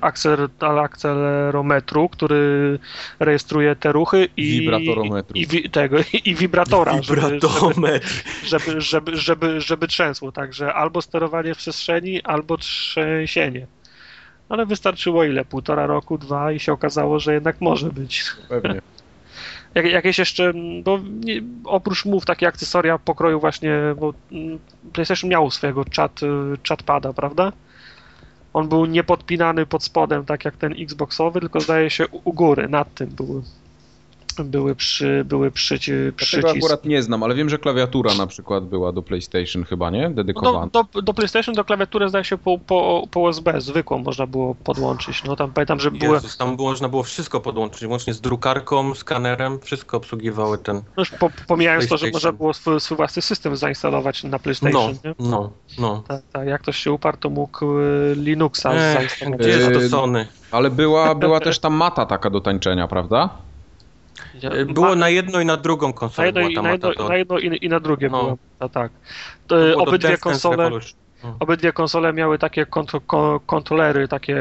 akcel, 0.00 0.48
akcelerometru, 0.60 2.08
który 2.08 2.78
rejestruje 3.18 3.76
te 3.76 3.92
ruchy 3.92 4.28
i 4.36 4.60
Wibratorometru. 4.60 5.36
i, 5.36 5.46
wi, 5.46 5.70
tego, 5.70 5.96
i 6.24 6.34
wibratora, 6.34 7.02
żeby, 7.02 7.20
żeby, 7.20 7.34
Wibratometr. 7.34 8.24
żeby, 8.44 8.80
żeby, 8.80 9.16
żeby, 9.16 9.60
żeby 9.60 9.88
trzęsło. 9.88 10.32
Także 10.32 10.74
albo 10.74 11.02
sterowanie 11.02 11.54
w 11.54 11.58
przestrzeni, 11.58 12.22
albo 12.22 12.56
trzęsienie. 12.56 13.66
Ale 14.48 14.66
wystarczyło 14.66 15.24
ile? 15.24 15.44
Półtora 15.44 15.86
roku, 15.86 16.18
dwa 16.18 16.52
i 16.52 16.60
się 16.60 16.72
okazało, 16.72 17.20
że 17.20 17.34
jednak 17.34 17.60
może 17.60 17.90
być. 17.90 18.24
Pewnie. 18.48 18.80
Jak, 19.78 19.86
jakieś 19.86 20.18
jeszcze, 20.18 20.44
mm, 20.44 20.82
bo 20.82 20.98
nie, 21.20 21.42
oprócz 21.64 22.04
mów 22.04 22.24
takie 22.24 22.48
akcesoria 22.48 22.98
pokroju 22.98 23.40
właśnie, 23.40 23.72
bo 24.00 24.14
mm, 24.32 24.58
PlayStation 24.92 25.30
miał 25.30 25.50
swojego 25.50 25.84
chat, 25.96 26.22
y, 26.22 26.26
chatpada, 26.68 27.12
prawda? 27.12 27.52
On 28.52 28.68
był 28.68 28.86
niepodpinany 28.86 29.66
pod 29.66 29.84
spodem, 29.84 30.24
tak 30.24 30.44
jak 30.44 30.56
ten 30.56 30.74
Xboxowy, 30.82 31.40
tylko 31.40 31.60
zdaje 31.60 31.90
się 31.90 32.08
u, 32.08 32.20
u 32.24 32.32
góry, 32.32 32.68
nad 32.68 32.94
tym 32.94 33.08
był. 34.44 34.58
były 34.68 34.74
przy, 34.74 35.24
były 35.24 35.50
przyci, 35.50 35.92
Ja 35.92 36.42
tego 36.42 36.50
akurat 36.50 36.84
nie 36.84 37.02
znam, 37.02 37.22
ale 37.22 37.34
wiem, 37.34 37.48
że 37.48 37.58
klawiatura 37.58 38.14
na 38.14 38.26
przykład 38.26 38.64
była 38.64 38.92
do 38.92 39.02
PlayStation 39.02 39.64
chyba, 39.64 39.90
nie? 39.90 40.10
Dedykowana. 40.10 40.68
do, 40.72 41.02
do 41.02 41.14
PlayStation, 41.14 41.54
do 41.54 41.64
klawiatury 41.64 42.08
zdaje 42.08 42.24
się 42.24 42.38
po, 42.38 42.58
po, 42.58 43.06
po 43.10 43.20
USB 43.20 43.60
zwykłą 43.60 43.98
można 43.98 44.26
było 44.26 44.54
podłączyć. 44.54 45.24
No 45.24 45.36
tam 45.36 45.52
pamiętam, 45.52 45.80
że 45.80 45.90
były, 45.90 46.14
Jezus, 46.14 46.36
tam 46.36 46.56
było, 46.56 46.68
można 46.70 46.88
było 46.88 47.02
wszystko 47.02 47.40
podłączyć, 47.40 47.88
łącznie 47.88 48.14
z 48.14 48.20
drukarką, 48.20 48.94
skanerem, 48.94 49.58
wszystko 49.60 49.96
obsługiwały 49.96 50.58
ten... 50.58 50.76
no 50.76 50.82
już 50.96 51.10
po, 51.10 51.30
pomijając 51.46 51.88
to, 51.88 51.96
że 51.96 52.10
można 52.10 52.32
było 52.32 52.54
swój, 52.54 52.80
swój 52.80 52.96
własny 52.96 53.22
system 53.22 53.56
zainstalować 53.56 54.24
na 54.24 54.30
No, 54.30 54.38
PlayStation, 54.38 54.94
nie? 55.04 55.14
no, 55.18 55.50
no. 55.78 56.02
Tak, 56.08 56.22
tak, 56.32 56.48
jak 56.48 56.62
ktoś 56.62 56.76
się 56.78 56.92
uparł, 56.92 57.16
to 57.20 57.30
mógł 57.30 57.78
y, 57.78 58.14
Linuxa 58.16 58.72
Ech, 58.72 58.94
zainstalować. 58.96 59.40
gdzie 59.40 59.48
jest 59.50 59.72
to 59.72 59.88
Sony? 59.88 60.26
Ale 60.50 60.70
była, 60.70 61.14
była 61.14 61.40
też 61.40 61.58
ta 61.58 61.70
mata 61.70 62.06
taka 62.06 62.30
do 62.30 62.40
tańczenia, 62.40 62.88
prawda? 62.88 63.28
Y, 64.44 64.66
Było 64.66 64.94
na 64.94 65.08
jedną 65.08 65.40
i 65.40 65.44
na 65.44 65.56
drugą 65.56 65.86
na 65.86 65.92
konsolę 65.92 66.26
jedno, 66.26 66.40
była 66.40 66.50
i, 66.52 66.54
na, 66.62 66.70
jedno, 66.70 67.08
na 67.08 67.16
jedno 67.16 67.38
i, 67.38 67.64
i 67.64 67.68
na 67.68 67.80
drugie 67.80 68.08
No. 68.08 68.22
było. 68.22 68.38
A, 68.58 68.68
tak. 68.68 68.92
to 69.46 69.56
To, 69.56 69.68
do 69.68 69.76
obydwie 69.76 70.08
Dance 70.08 70.08
Dance 70.08 70.18
konsole, 70.22 70.56
Revolution. 70.64 70.98
No. 71.24 71.36
obydwie 71.40 71.72
konsole 71.72 72.12
miały 72.12 72.38
takie 72.38 72.66
kontro, 72.66 73.00
ko, 73.00 73.40
kontrolery, 73.46 74.08
takie 74.08 74.36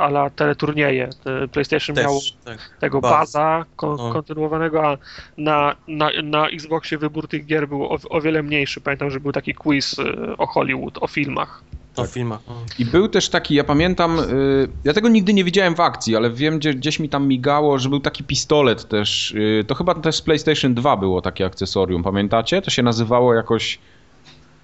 ala 0.00 0.30
teleturnieje. 0.30 1.08
Te 1.24 1.48
PlayStation 1.48 1.96
Też, 1.96 2.36
tak. 2.44 2.58
tego 2.80 3.00
Baz. 3.00 3.10
baza 3.12 3.64
kon, 3.76 3.96
No. 3.96 4.12
kontynuowanego, 4.12 4.88
a 4.88 4.98
na, 5.38 5.76
na, 5.88 6.10
na 6.22 6.48
Xboxie 6.48 6.98
wybór 6.98 7.28
tych 7.28 7.46
gier 7.46 7.68
był 7.68 7.84
o, 7.84 7.98
o 8.10 8.20
wiele 8.20 8.42
mniejszy. 8.42 8.80
Pamiętam, 8.80 9.10
że 9.10 9.20
był 9.20 9.32
taki 9.32 9.54
quiz 9.54 9.98
y, 9.98 10.36
o 10.38 10.46
Hollywood, 10.46 10.98
o 11.00 11.06
filmach. 11.06 11.62
O 11.96 12.06
filmach. 12.06 12.40
no. 12.48 12.54
I 12.78 12.84
był 12.84 13.08
też 13.08 13.28
taki, 13.28 13.54
ja 13.54 13.64
pamiętam, 13.64 14.18
y, 14.18 14.68
ja 14.84 14.92
tego 14.92 15.08
nigdy 15.08 15.34
nie 15.34 15.44
widziałem 15.44 15.74
w 15.74 15.80
akcji, 15.80 16.16
ale 16.16 16.30
wiem, 16.30 16.58
gdzie, 16.58 16.74
gdzieś 16.74 16.98
mi 17.00 17.08
tam 17.08 17.28
migało, 17.28 17.78
że 17.78 17.88
był 17.88 18.00
taki 18.00 18.24
pistolet 18.24 18.88
też. 18.88 19.30
y, 19.30 19.64
to 19.66 19.74
chyba 19.74 19.94
też 19.94 20.16
z 20.16 20.22
PlayStation 20.22 20.74
2 20.74 20.96
było 20.96 21.22
takie 21.22 21.46
akcesorium, 21.46 22.02
pamiętacie? 22.02 22.62
To 22.62 22.70
się 22.70 22.82
nazywało 22.82 23.34
jakoś 23.34 23.78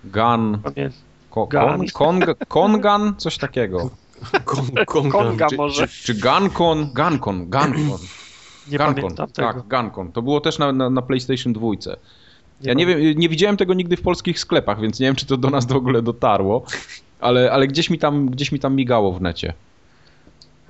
Gun. 0.05 0.59
Ko, 1.31 1.47
Gun. 1.47 1.87
kon, 1.93 2.21
kon, 2.21 2.35
Kongan? 2.49 3.15
Coś 3.19 3.39
takiego. 3.39 3.91
Kon- 4.45 4.85
kon- 4.87 5.11
Konga 5.11 5.47
Czy, 5.49 5.57
może. 5.57 5.89
czy, 5.89 6.05
czy 6.05 6.15
Guncon? 6.15 6.91
Guncon, 6.95 7.51
Guncon. 7.51 7.99
Nie 8.71 8.79
Guncon, 8.79 8.95
pamiętam 8.95 9.31
tego. 9.31 9.49
tak, 9.53 9.83
Guncon. 9.83 10.13
To 10.13 10.23
było 10.23 10.41
też 10.41 10.59
na, 10.59 10.73
na, 10.73 10.91
na 10.91 11.03
PlayStation 11.03 11.53
2. 11.53 11.67
Ja 11.67 11.75
pamiętam. 12.75 12.77
nie 12.79 12.87
wiem, 12.87 13.19
nie 13.19 13.29
widziałem 13.29 13.57
tego 13.57 13.75
nigdy 13.75 13.97
w 13.97 14.03
polskich 14.03 14.41
sklepach, 14.41 14.81
więc 14.81 15.01
nie 15.01 15.07
wiem, 15.07 15.17
czy 15.17 15.27
to 15.27 15.37
do 15.37 15.51
nas 15.51 15.67
w 15.67 15.73
ogóle 15.73 16.03
dotarło, 16.03 16.63
ale, 17.21 17.53
ale 17.53 17.67
gdzieś, 17.67 17.91
mi 17.91 17.99
tam, 17.99 18.31
gdzieś 18.31 18.53
mi 18.53 18.61
tam 18.61 18.77
migało 18.77 19.13
w 19.13 19.21
necie. 19.21 19.53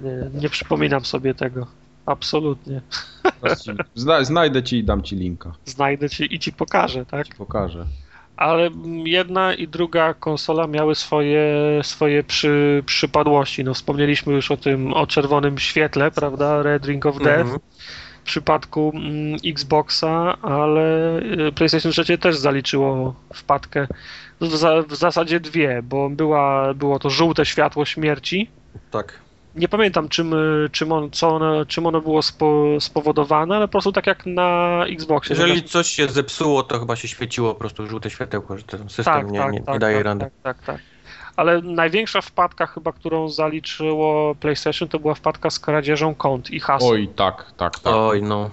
Nie, 0.00 0.40
nie 0.40 0.48
przypominam 0.48 1.04
sobie 1.04 1.34
tego. 1.34 1.66
Absolutnie. 2.06 2.80
Zna, 3.94 4.24
znajdę 4.24 4.62
ci 4.62 4.78
i 4.78 4.84
dam 4.84 5.02
ci 5.02 5.16
linka. 5.16 5.52
Znajdę 5.64 6.10
ci 6.10 6.34
i 6.34 6.38
ci 6.38 6.52
pokażę, 6.52 7.06
tak? 7.06 7.26
Ci 7.28 7.34
pokażę. 7.34 7.86
Ale 8.36 8.70
jedna 9.04 9.54
i 9.54 9.68
druga 9.68 10.14
konsola 10.14 10.66
miały 10.66 10.94
swoje, 10.94 11.44
swoje 11.82 12.24
przy, 12.24 12.82
przypadłości. 12.86 13.64
No, 13.64 13.74
wspomnieliśmy 13.74 14.32
już 14.32 14.50
o 14.50 14.56
tym, 14.56 14.92
o 14.92 15.06
czerwonym 15.06 15.58
świetle, 15.58 16.10
prawda? 16.10 16.62
Red 16.62 16.86
Ring 16.86 17.06
of 17.06 17.18
Death. 17.18 17.40
Mhm. 17.40 17.58
W 18.20 18.22
przypadku 18.22 18.92
mm, 18.94 19.36
Xboxa, 19.46 20.36
ale 20.42 21.18
y, 21.48 21.52
PlayStation 21.52 21.92
3 21.92 22.18
też 22.18 22.36
zaliczyło 22.36 23.14
wpadkę. 23.34 23.86
W, 24.40 24.56
za, 24.56 24.82
w 24.82 24.94
zasadzie 24.94 25.40
dwie, 25.40 25.82
bo 25.82 26.10
była, 26.10 26.74
było 26.74 26.98
to 26.98 27.10
żółte 27.10 27.46
światło 27.46 27.84
śmierci. 27.84 28.50
Tak. 28.90 29.20
Nie 29.54 29.68
pamiętam 29.68 30.08
czym, 30.08 30.34
czym, 30.72 30.92
on, 30.92 31.10
co 31.10 31.28
ono, 31.28 31.66
czym 31.66 31.86
ono 31.86 32.00
było 32.00 32.22
spo, 32.22 32.76
spowodowane, 32.80 33.56
ale 33.56 33.68
po 33.68 33.72
prostu 33.72 33.92
tak 33.92 34.06
jak 34.06 34.26
na 34.26 34.80
Xboxie. 34.86 35.36
Jeżeli 35.36 35.62
coś 35.62 35.86
się 35.86 36.08
zepsuło, 36.08 36.62
to 36.62 36.78
chyba 36.78 36.96
się 36.96 37.08
świeciło 37.08 37.54
po 37.54 37.60
prostu 37.60 37.86
żółte 37.86 38.10
światełko, 38.10 38.58
że 38.58 38.64
ten 38.64 38.88
system 38.88 39.04
tak, 39.14 39.30
nie, 39.30 39.38
tak, 39.38 39.52
nie, 39.52 39.60
tak, 39.60 39.74
nie 39.74 39.78
daje 39.78 39.96
tak, 39.96 40.04
rady. 40.04 40.20
Tak, 40.20 40.32
tak, 40.42 40.66
tak. 40.66 40.80
Ale 41.36 41.62
największa 41.62 42.20
wpadka 42.20 42.66
chyba, 42.66 42.92
którą 42.92 43.28
zaliczyło 43.28 44.34
PlayStation, 44.34 44.88
to 44.88 44.98
była 44.98 45.14
wpadka 45.14 45.50
z 45.50 45.58
kradzieżą 45.58 46.14
kont 46.14 46.50
i 46.50 46.60
haseł. 46.60 46.88
Oj, 46.88 47.08
tak, 47.16 47.52
tak, 47.56 47.78
tak. 47.78 47.94
Oj, 47.96 48.22
no. 48.22 48.50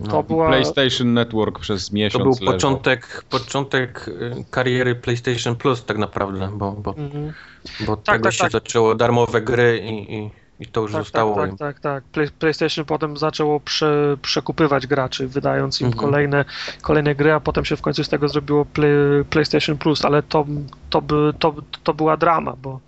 No. 0.00 0.06
To 0.10 0.22
była... 0.22 0.48
PlayStation 0.48 1.14
Network 1.14 1.58
przez 1.58 1.88
To 1.88 1.94
miesiąc 1.94 2.22
był 2.22 2.32
leżał. 2.32 2.46
początek, 2.54 3.24
początek 3.30 4.08
y, 4.08 4.44
kariery 4.50 4.94
PlayStation 4.94 5.56
Plus 5.56 5.84
tak 5.84 5.98
naprawdę, 5.98 6.48
bo, 6.54 6.72
bo, 6.72 6.94
Mhm. 6.98 7.32
bo 7.80 7.96
Tak, 7.96 8.14
tego 8.16 8.24
tak, 8.24 8.32
się 8.32 8.38
tak. 8.42 8.52
zaczęło 8.52 8.94
darmowe 8.94 9.40
gry 9.40 9.78
i, 9.84 10.14
i, 10.18 10.30
i 10.60 10.66
to 10.66 10.80
już 10.80 10.92
Tak, 10.92 11.00
zostało 11.02 11.34
tak, 11.36 11.50
im. 11.50 11.56
tak, 11.56 11.80
tak, 11.80 11.80
tak. 11.80 12.04
Play, 12.04 12.28
PlayStation 12.38 12.84
potem 12.84 13.16
zaczęło 13.16 13.60
prze, 13.60 14.16
przekupywać 14.22 14.86
graczy, 14.86 15.28
wydając 15.28 15.80
im 15.80 15.86
Mhm. 15.86 16.00
kolejne, 16.06 16.44
kolejne 16.82 17.14
gry, 17.14 17.32
a 17.32 17.40
potem 17.40 17.64
się 17.64 17.76
w 17.76 17.80
końcu 17.82 18.04
z 18.04 18.08
tego 18.08 18.28
zrobiło 18.28 18.64
play, 18.64 18.90
PlayStation 19.30 19.78
Plus, 19.78 20.04
ale 20.04 20.22
to, 20.22 20.46
to, 20.90 21.02
by, 21.02 21.32
to, 21.38 21.54
to 21.82 21.94
była 21.94 22.16
drama, 22.16 22.56
bo 22.62 22.80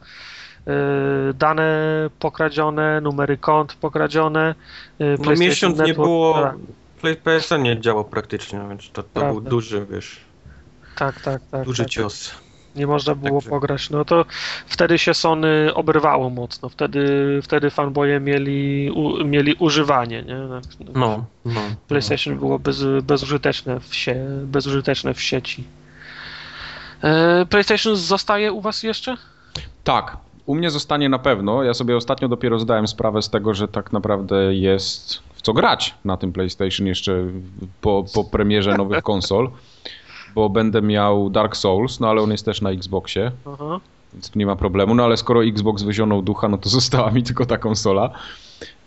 y, 1.31 1.35
dane 1.35 1.71
pokradzione, 2.19 3.01
numery 3.01 3.37
kont 3.37 3.75
pokradzione. 3.75 4.55
y, 5.01 5.05
No 5.19 5.25
PlayStation 5.25 5.39
miesiąc 5.39 5.79
nie 5.79 5.85
Network- 5.85 5.95
było, 5.95 6.35
Tak, 6.43 6.55
Play- 7.03 7.17
PSN 7.17 7.63
nie 7.63 7.81
działał 7.81 8.05
praktycznie, 8.05 8.61
więc 8.69 8.91
to, 8.91 9.03
to 9.03 9.21
był 9.21 9.41
duży, 9.41 9.87
wiesz, 9.91 10.21
tak, 10.97 11.21
tak. 11.21 11.43
tak, 11.51 11.65
duży 11.65 11.83
tak. 11.83 11.91
cios. 11.91 12.35
Nie 12.77 12.87
można 12.87 13.15
było 13.15 13.41
Także- 13.41 13.51
pograć. 13.51 13.91
No 13.91 14.05
to 14.05 14.25
wtedy 14.67 14.99
się 14.99 15.15
Sony 15.15 15.75
oberwało 15.75 16.31
mocno. 16.31 16.69
Wtedy, 16.69 17.41
wtedy 17.43 17.71
fanboye 17.71 18.21
mieli, 18.21 18.91
u, 18.91 19.25
mieli 19.25 19.55
używanie. 19.55 20.23
Nie? 20.23 20.37
No, 20.95 21.25
no. 21.45 21.61
PlayStation 21.89 22.39
było 22.39 22.59
bez, 22.59 22.85
bezużyteczne, 23.03 23.81
w 23.81 23.95
sie, 23.95 24.17
bezużyteczne 24.45 25.15
w 25.15 25.23
sieci. 25.23 25.65
E, 27.03 27.47
PlayStation 27.47 27.97
zostaje 27.97 28.53
u 28.53 28.61
Was 28.61 28.83
jeszcze? 28.83 29.17
Tak, 29.85 30.17
u 30.47 30.55
mnie 30.55 30.71
zostanie 30.71 31.09
na 31.09 31.19
pewno. 31.19 31.63
Ja 31.63 31.75
sobie 31.75 31.97
ostatnio 31.97 32.29
dopiero 32.29 32.59
zdałem 32.59 32.87
sprawę 32.87 33.23
z 33.23 33.31
tego, 33.31 33.55
że 33.55 33.69
tak 33.69 33.93
naprawdę 33.93 34.55
jest 34.55 35.23
w 35.43 35.45
co 35.45 35.53
grać 35.53 35.95
na 36.05 36.17
tym 36.17 36.33
PlayStation 36.33 36.87
jeszcze 36.87 37.25
po, 37.81 38.05
po 38.15 38.25
premierze 38.25 38.77
nowych 38.77 39.03
konsol. 39.13 39.51
Bo 40.35 40.49
będę 40.49 40.83
miał 40.83 41.31
Dark 41.31 41.57
Souls, 41.57 42.01
no 42.01 42.09
ale 42.11 42.23
on 42.23 42.31
jest 42.31 42.45
też 42.45 42.61
na 42.61 42.71
Xboxie, 42.71 43.33
Aha. 43.47 43.81
więc 44.15 44.31
tu 44.31 44.39
nie 44.39 44.47
ma 44.47 44.57
problemu. 44.57 44.95
No 44.95 45.05
ale 45.05 45.17
skoro 45.17 45.45
Xbox 45.45 45.83
wyzionął 45.83 46.23
ducha, 46.23 46.49
no 46.49 46.59
to 46.59 46.69
została 46.69 47.11
mi 47.11 47.23
tylko 47.23 47.47
ta 47.47 47.59
konsola. 47.59 48.11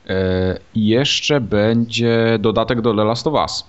E, 0.07 0.59
I 0.75 0.87
jeszcze 0.87 1.41
będzie 1.41 2.37
dodatek 2.39 2.81
do 2.81 2.93
The 2.93 3.03
Last 3.03 3.27
of 3.27 3.33
Us. 3.33 3.63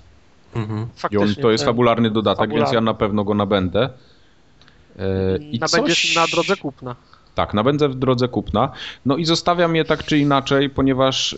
Mhm. 0.54 0.86
I 1.10 1.16
on, 1.16 1.34
to 1.34 1.50
jest 1.50 1.64
fabularny 1.64 2.10
dodatek, 2.10 2.50
więc 2.50 2.52
Fabularny. 2.52 2.74
ja 2.74 2.80
na 2.80 2.94
pewno 2.94 3.24
go 3.24 3.34
nabędę. 3.34 3.90
E, 4.98 5.36
I 5.36 5.58
Nabędziesz 5.58 6.02
coś... 6.02 6.16
na 6.16 6.26
drodze 6.26 6.56
kupna. 6.56 6.96
Tak, 7.34 7.54
nabędę 7.54 7.88
w 7.88 7.94
drodze 7.94 8.28
kupna. 8.28 8.70
No 9.06 9.16
i 9.16 9.24
zostawiam 9.24 9.76
je 9.76 9.84
tak 9.84 10.04
czy 10.04 10.18
inaczej, 10.18 10.70
ponieważ. 10.70 11.36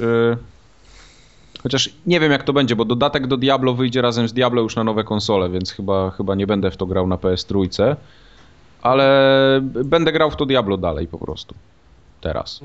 Y, 1.59 1.63
chociaż 1.63 1.91
nie 2.07 2.21
wiem 2.21 2.33
jak 2.33 2.43
to 2.43 2.53
będzie, 2.53 2.77
bo 2.77 2.85
dodatek 2.85 3.27
do 3.27 3.37
Diablo 3.37 3.75
wyjdzie 3.75 4.03
razem 4.03 4.29
z 4.29 4.33
Diablo 4.33 4.63
już 4.63 4.77
na 4.77 4.85
nowe 4.85 5.05
konsole, 5.05 5.51
więc 5.51 5.73
chyba, 5.73 6.11
chyba 6.11 6.35
nie 6.35 6.47
będę 6.47 6.71
w 6.71 6.77
to 6.77 6.87
grał 6.87 7.07
na 7.07 7.17
PS3. 7.17 7.97
Ale 8.83 9.61
będę 9.85 10.13
grał 10.13 10.31
w 10.31 10.37
to 10.37 10.47
Diablo 10.47 10.77
dalej 10.77 11.07
po 11.07 11.19
prostu. 11.19 11.55
Teraz. 12.21 12.61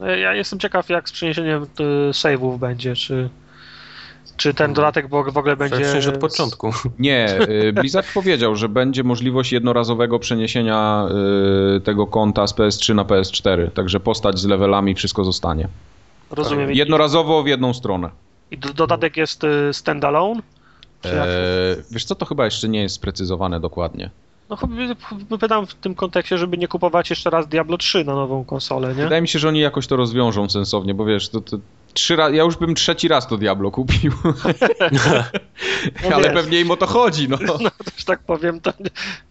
E, 0.00 0.18
Ja 0.20 0.34
jestem 0.34 0.58
ciekaw, 0.58 0.88
jak 0.88 1.08
z 1.08 1.12
przeniesieniem 1.12 1.62
e, 1.62 1.66
save'ów 2.12 2.58
będzie. 2.58 2.94
Czy, 2.96 3.28
czy 4.36 4.54
ten 4.54 4.64
Mhm. 4.70 4.74
dodatek 4.74 5.06
w 5.08 5.32
w 5.32 5.36
ogóle 5.38 5.56
będzie. 5.56 5.92
Będzie... 5.92 6.08
od 6.08 6.18
początku. 6.18 6.70
Nie, 6.98 7.40
y, 7.48 7.72
Blizzard 7.72 8.06
powiedział, 8.14 8.56
że 8.56 8.68
będzie 8.68 9.04
możliwość 9.04 9.52
jednorazowego 9.52 10.18
przeniesienia 10.18 11.06
y, 11.76 11.80
tego 11.80 12.06
konta 12.06 12.46
z 12.46 12.54
PS3 12.54 12.94
na 12.94 13.04
PS4. 13.04 13.70
Także 13.70 14.00
postać 14.00 14.38
z 14.38 14.44
levelami, 14.46 14.94
wszystko 14.94 15.24
zostanie. 15.24 15.68
Rozumiem. 16.32 16.72
I, 16.72 16.76
Jednorazowo 16.76 17.42
w 17.42 17.46
jedną 17.46 17.74
stronę. 17.74 18.10
I 18.50 18.58
do- 18.58 18.72
dodatek 18.74 19.16
jest 19.16 19.44
e, 19.44 19.72
standalone? 19.74 20.40
Eee, 21.04 21.12
wiesz 21.90 22.04
co, 22.04 22.14
to 22.14 22.26
chyba 22.26 22.44
jeszcze 22.44 22.68
nie 22.68 22.82
jest 22.82 22.94
sprecyzowane 22.94 23.60
dokładnie. 23.60 24.10
No 24.50 24.56
chyba 24.56 24.74
chyba 25.08 25.38
pytam 25.38 25.66
w 25.66 25.74
tym 25.74 25.94
kontekście, 25.94 26.38
żeby 26.38 26.58
nie 26.58 26.68
kupować 26.68 27.10
jeszcze 27.10 27.30
raz 27.30 27.48
Diablo 27.48 27.78
3 27.78 28.04
na 28.04 28.14
nową 28.14 28.44
konsolę, 28.44 28.88
nie? 28.88 29.02
Wydaje 29.02 29.22
mi 29.22 29.28
się, 29.28 29.38
że 29.38 29.48
oni 29.48 29.60
jakoś 29.60 29.86
to 29.86 29.96
rozwiążą 29.96 30.48
sensownie, 30.50 30.94
bo 30.94 31.04
wiesz, 31.04 31.28
to, 31.28 31.40
to 31.40 31.56
trzy 31.94 32.16
ra- 32.16 32.30
ja 32.30 32.42
już 32.42 32.56
bym 32.56 32.74
trzeci 32.74 33.08
raz 33.08 33.26
to 33.28 33.36
Diablo 33.36 33.70
kupił. 33.70 34.12
No 34.24 34.32
Ale 36.16 36.24
wiesz. 36.24 36.34
pewnie 36.34 36.60
im 36.60 36.70
o 36.70 36.76
to 36.76 36.86
chodzi, 36.86 37.28
no. 37.28 37.38
No, 37.46 37.58
też 37.94 38.04
tak 38.04 38.20
powiem, 38.22 38.60
to, 38.60 38.72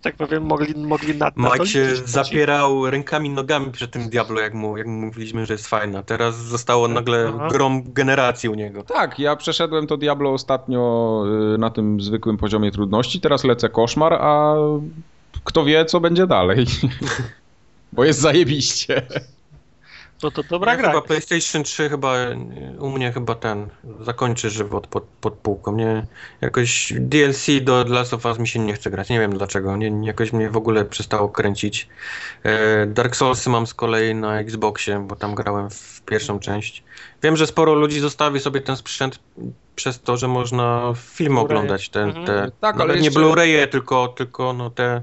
tak 0.01 0.15
powiem, 0.15 0.43
mogli, 0.43 0.75
mogli 0.75 1.15
na, 1.15 1.25
na 1.25 1.49
to 1.49 1.53
Mike 1.53 1.65
się 1.65 1.95
zapierał 2.05 2.89
rękami, 2.89 3.29
nogami 3.29 3.71
przed 3.71 3.91
tym 3.91 4.09
Diablo, 4.09 4.41
jak 4.41 4.53
mu, 4.53 4.77
jak 4.77 4.87
mu 4.87 5.05
mówiliśmy, 5.05 5.45
że 5.45 5.53
jest 5.53 5.67
fajna. 5.67 6.03
Teraz 6.03 6.37
zostało 6.37 6.87
nagle 6.87 7.33
Aha. 7.35 7.47
grom 7.51 7.93
generacji 7.93 8.49
u 8.49 8.53
niego. 8.55 8.83
Tak, 8.83 9.19
ja 9.19 9.35
przeszedłem 9.35 9.87
to 9.87 9.97
Diablo 9.97 10.33
ostatnio 10.33 11.23
y, 11.55 11.57
na 11.57 11.69
tym 11.69 12.01
zwykłym 12.01 12.37
poziomie 12.37 12.71
trudności, 12.71 13.21
teraz 13.21 13.43
lecę 13.43 13.69
koszmar, 13.69 14.13
a 14.13 14.55
kto 15.43 15.65
wie, 15.65 15.85
co 15.85 15.99
będzie 15.99 16.27
dalej. 16.27 16.65
Bo 17.93 18.03
jest 18.03 18.19
zajebiście. 18.19 19.01
No 20.23 20.31
to 20.31 20.43
dobra 20.43 20.71
Ja 20.71 20.77
gra. 20.77 20.89
Chyba 20.89 21.01
PlayStation 21.01 21.63
3 21.63 21.89
chyba 21.89 22.13
u 22.79 22.89
mnie 22.89 23.11
chyba 23.11 23.35
ten 23.35 23.69
zakończy 24.01 24.49
żywot 24.49 24.87
pod, 24.87 25.03
pod 25.03 25.33
półką. 25.33 25.75
Nie, 25.75 26.05
jakoś 26.41 26.93
DLC 26.99 27.45
do 27.61 27.85
Last 27.87 28.13
of 28.13 28.25
Us 28.25 28.39
mi 28.39 28.47
się 28.47 28.59
nie 28.59 28.73
chce 28.73 28.89
grać. 28.89 29.09
Nie 29.09 29.19
wiem 29.19 29.37
dlaczego. 29.37 29.77
Nie, 29.77 30.07
jakoś 30.07 30.33
mnie 30.33 30.49
w 30.49 30.57
ogóle 30.57 30.85
przestało 30.85 31.29
kręcić. 31.29 31.87
E, 32.43 32.85
Dark 32.87 33.15
Soulsy 33.15 33.49
mam 33.49 33.67
z 33.67 33.73
kolei 33.73 34.15
na 34.15 34.39
Xboxie, 34.39 34.99
bo 35.07 35.15
tam 35.15 35.35
grałem 35.35 35.69
w 35.69 36.01
pierwszą 36.01 36.39
część. 36.39 36.83
Wiem, 37.23 37.37
że 37.37 37.47
sporo 37.47 37.73
ludzi 37.73 37.99
zostawi 37.99 38.39
sobie 38.39 38.61
ten 38.61 38.75
sprzęt 38.77 39.19
przez 39.75 40.01
to, 40.01 40.17
że 40.17 40.27
można 40.27 40.93
film 40.97 41.37
oglądać. 41.37 41.89
Te, 41.89 42.01
Mhm. 42.03 42.25
te, 42.25 42.51
Tak, 42.61 42.81
ale 42.81 42.95
nie 42.95 43.05
jeszcze- 43.05 43.19
Blu-raye, 43.19 43.67
tylko, 43.67 44.07
tylko 44.07 44.53
no 44.53 44.69
te 44.69 45.01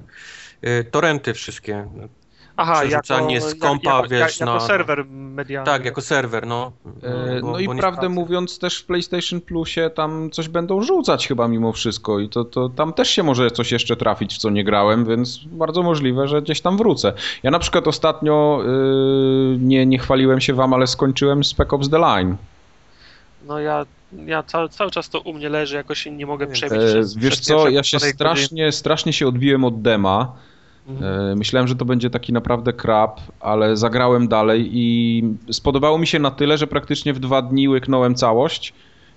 y, 0.65 0.85
torenty 0.91 1.35
wszystkie. 1.35 1.89
Aha, 2.61 2.81
przerzucanie 2.81 3.35
jako, 3.35 3.49
z 3.51 3.55
kompa, 3.55 3.97
jako, 3.97 4.09
wiesz, 4.09 4.41
jako 4.41 4.53
na- 4.55 4.61
serwer 4.61 5.05
medialny. 5.11 5.67
Tak, 5.67 5.85
jako 5.85 6.01
serwer, 6.01 6.47
no. 6.47 6.73
E, 7.03 7.41
bo- 7.41 7.51
No 7.51 7.59
i 7.59 7.69
prawdę 7.79 8.09
mówiąc, 8.09 8.59
też 8.59 8.79
w 8.79 8.85
PlayStation 8.87 9.41
Plusie 9.41 9.91
tam 9.95 10.31
coś 10.31 10.49
będą 10.49 10.83
rzucać 10.83 11.29
chyba 11.29 11.49
mimo 11.49 11.73
wszystko 11.73 12.19
i 12.21 12.29
to, 12.29 12.45
to 12.45 12.69
tam 12.69 12.93
też 12.93 13.11
się 13.11 13.23
może 13.23 13.51
coś 13.51 13.73
jeszcze 13.73 13.97
trafić, 13.97 14.35
w 14.35 14.39
co 14.39 14.51
nie 14.51 14.65
grałem, 14.65 15.05
więc 15.05 15.39
bardzo 15.45 15.83
możliwe, 15.83 16.29
że 16.29 16.43
gdzieś 16.43 16.61
tam 16.61 16.77
wrócę. 16.77 17.13
Ja 17.43 17.51
na 17.51 17.59
przykład 17.59 17.89
ostatnio 17.89 18.61
yy, 18.67 19.59
nie, 19.61 19.87
nie 19.87 19.99
chwaliłem 19.99 20.41
się 20.41 20.55
wam, 20.55 20.73
ale 20.75 20.87
skończyłem 20.87 21.45
Spec 21.45 21.73
Ops 21.73 21.91
The 21.91 21.99
Line. 21.99 22.37
No 23.47 23.59
ja, 23.59 23.87
ja 24.27 24.43
cały, 24.43 24.69
cały 24.69 24.91
czas 24.91 25.09
to 25.09 25.21
u 25.21 25.33
mnie 25.35 25.49
leży, 25.49 25.77
jakoś 25.77 26.07
nie 26.07 26.27
mogę 26.27 26.47
przebić. 26.47 26.79
E, 26.79 26.87
przez- 26.87 27.17
wiesz 27.17 27.33
przez 27.35 27.47
co, 27.47 27.69
ja 27.69 27.83
się 27.83 28.01
strasznie, 28.01 28.73
strasznie 28.73 29.13
się 29.13 29.27
odbiłem 29.29 29.65
od 29.65 29.83
dema. 29.83 30.33
Mhm. 30.89 31.33
E, 31.33 31.37
Myślałem, 31.37 31.69
że 31.69 31.77
to 31.77 31.85
będzie 31.85 32.11
taki 32.11 32.33
naprawdę 32.33 32.73
krap, 32.73 33.21
ale 33.41 33.77
zagrałem 33.77 34.29
dalej 34.29 34.71
i 34.73 35.25
spodobało 35.51 35.99
mi 35.99 36.07
się 36.07 36.19
na 36.19 36.31
tyle, 36.31 36.59
że 36.59 36.67
praktycznie 36.67 37.13
w 37.13 37.19
dwa 37.19 37.43
dni 37.43 37.69
łyknąłem 37.69 38.15
całość 38.15 38.75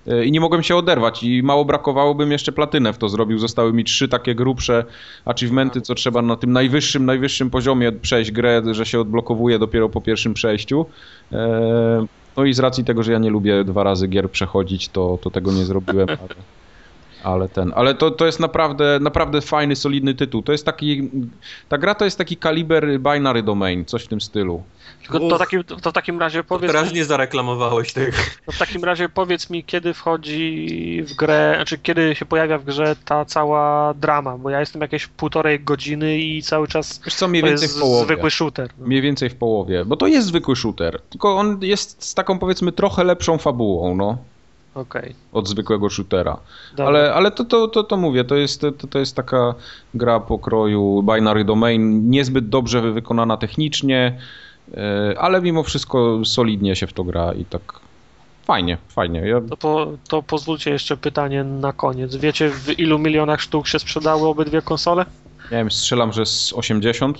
e, 0.07 0.26
i 0.26 0.31
nie 0.31 0.39
mogłem 0.39 0.64
się 0.64 0.76
oderwać 0.76 1.23
i 1.23 1.43
mało 1.43 1.65
brakowało, 1.65 2.15
bym 2.15 2.31
jeszcze 2.31 2.52
platynę 2.52 2.93
w 2.93 2.98
to 2.98 3.10
zrobił. 3.10 3.39
Zostały 3.39 3.73
mi 3.73 3.84
trzy 3.84 4.07
takie 4.07 4.35
grubsze 4.35 4.85
achievementy, 5.26 5.81
co 5.81 5.95
trzeba 5.95 6.22
na 6.22 6.35
tym 6.35 6.52
najwyższym, 6.52 7.06
najwyższym 7.06 7.49
poziomie 7.49 7.91
przejść 7.91 8.31
grę, 8.31 8.61
że 8.72 8.85
się 8.85 8.99
odblokowuje 8.99 9.60
dopiero 9.60 9.89
po 9.89 10.02
pierwszym 10.02 10.34
przejściu. 10.34 10.85
E, 11.31 12.06
No 12.38 12.45
i 12.45 12.53
z 12.53 12.60
racji 12.60 12.84
tego, 12.84 13.03
że 13.03 13.11
ja 13.11 13.19
nie 13.19 13.30
lubię 13.30 13.64
dwa 13.64 13.84
razy 13.84 14.07
gier 14.07 14.31
przechodzić, 14.31 14.89
to, 14.89 15.18
to 15.22 15.30
tego 15.31 15.52
nie 15.52 15.65
zrobiłem, 15.65 16.07
ale... 16.10 16.35
Ale 17.23 17.49
ten, 17.49 17.72
ale 17.76 17.95
to, 17.95 18.11
to 18.11 18.26
jest 18.26 18.39
naprawdę, 18.39 18.99
naprawdę 19.02 19.41
fajny, 19.41 19.76
solidny 19.76 20.14
tytuł. 20.15 20.41
To 20.41 20.52
jest 20.52 20.65
taki, 20.65 21.10
ta 21.69 21.77
gra 21.77 21.95
to 21.95 22.06
jest 22.06 22.18
taki 22.18 22.38
kaliber 22.38 22.99
binary 22.99 23.43
domain, 23.43 23.85
coś 23.85 24.03
w 24.03 24.07
tym 24.07 24.22
stylu. 24.22 24.64
Tylko 25.02 25.19
to, 25.19 25.26
Uff. 25.26 25.38
takim, 25.39 25.64
to 25.64 25.91
w 25.91 25.93
takim 25.93 26.19
razie 26.19 26.39
To 26.43 26.49
powiedz 26.49 26.72
teraz 26.72 26.93
nie 26.93 27.06
zareklamowałeś 27.06 27.93
tego. 27.93 28.18
to 28.45 28.52
w 28.52 28.57
takim 28.57 28.84
razie 28.84 29.10
powiedz 29.10 29.49
mi, 29.49 29.64
kiedy 29.64 29.93
wchodzi 29.93 31.03
w 31.07 31.14
grę, 31.14 31.53
znaczy 31.56 31.77
kiedy 31.77 32.15
się 32.15 32.26
pojawia 32.26 32.57
w 32.57 32.64
grze 32.65 32.95
ta 33.06 33.26
cała 33.26 33.93
drama, 33.93 34.38
bo 34.38 34.49
ja 34.49 34.60
jestem 34.60 34.81
jakieś 34.81 35.07
półtorej 35.07 35.60
godziny 35.60 36.19
i 36.19 36.41
cały 36.41 36.68
czas 36.68 37.02
Wiesz 37.06 37.15
co, 37.15 37.27
mniej 37.27 37.41
to 37.41 37.48
więcej 37.48 37.65
jest 37.65 37.77
w 37.77 37.81
połowie. 37.81 38.06
zwykły 38.06 38.31
shooter. 38.31 38.69
No. 38.80 38.88
Mniej 38.88 39.02
więcej 39.02 39.30
w 39.30 39.35
połowie, 39.35 39.85
bo 39.85 39.98
to 39.98 40.07
jest 40.07 40.27
zwykły 40.27 40.56
shooter, 40.56 41.02
tylko 41.10 41.35
on 41.38 41.57
jest 41.61 42.03
z 42.03 42.14
taką 42.14 42.39
powiedzmy 42.39 42.72
trochę 42.72 43.03
lepszą 43.03 43.38
fabułą, 43.38 43.95
no, 43.95 44.18
Okej. 44.76 45.15
od 45.31 45.48
zwykłego 45.48 45.89
shootera. 45.89 46.38
dobra. 46.69 46.85
Ale, 46.85 47.14
ale 47.14 47.31
to, 47.31 47.45
to, 47.45 47.68
to, 47.68 47.84
to 47.84 47.98
mówię, 47.98 48.23
to 48.23 48.35
jest, 48.35 48.61
to, 48.61 48.88
to 48.88 48.99
jest 48.99 49.15
taka 49.15 49.56
gra 49.93 50.19
pokroju 50.19 51.03
binary 51.03 51.45
domain, 51.45 52.10
niezbyt 52.10 52.49
dobrze 52.49 52.81
wykonana 52.81 53.38
technicznie, 53.38 54.19
e, 54.73 55.15
ale 55.19 55.41
mimo 55.41 55.64
wszystko 55.64 56.26
solidnie 56.26 56.76
się 56.76 56.88
w 56.88 56.93
to 56.93 57.03
gra 57.03 57.34
i 57.34 57.45
tak 57.45 57.61
fajnie, 58.43 58.77
fajnie. 58.88 59.19
Ja, 59.19 59.41
To, 59.41 59.57
po, 59.57 59.88
to 60.07 60.23
pozwólcie 60.23 60.72
jeszcze 60.72 60.98
pytanie 60.98 61.43
na 61.43 61.73
koniec. 61.73 62.15
Wiecie 62.15 62.49
w 62.49 62.80
ilu 62.80 62.99
milionach 62.99 63.41
sztuk 63.41 63.68
się 63.68 63.80
sprzedały 63.80 64.27
obydwie 64.27 64.61
konsole? 64.61 65.06
nie 65.52 65.57
wiem, 65.57 65.72
strzelam, 65.72 66.14
że 66.14 66.26
z 66.26 66.53
80, 66.53 67.18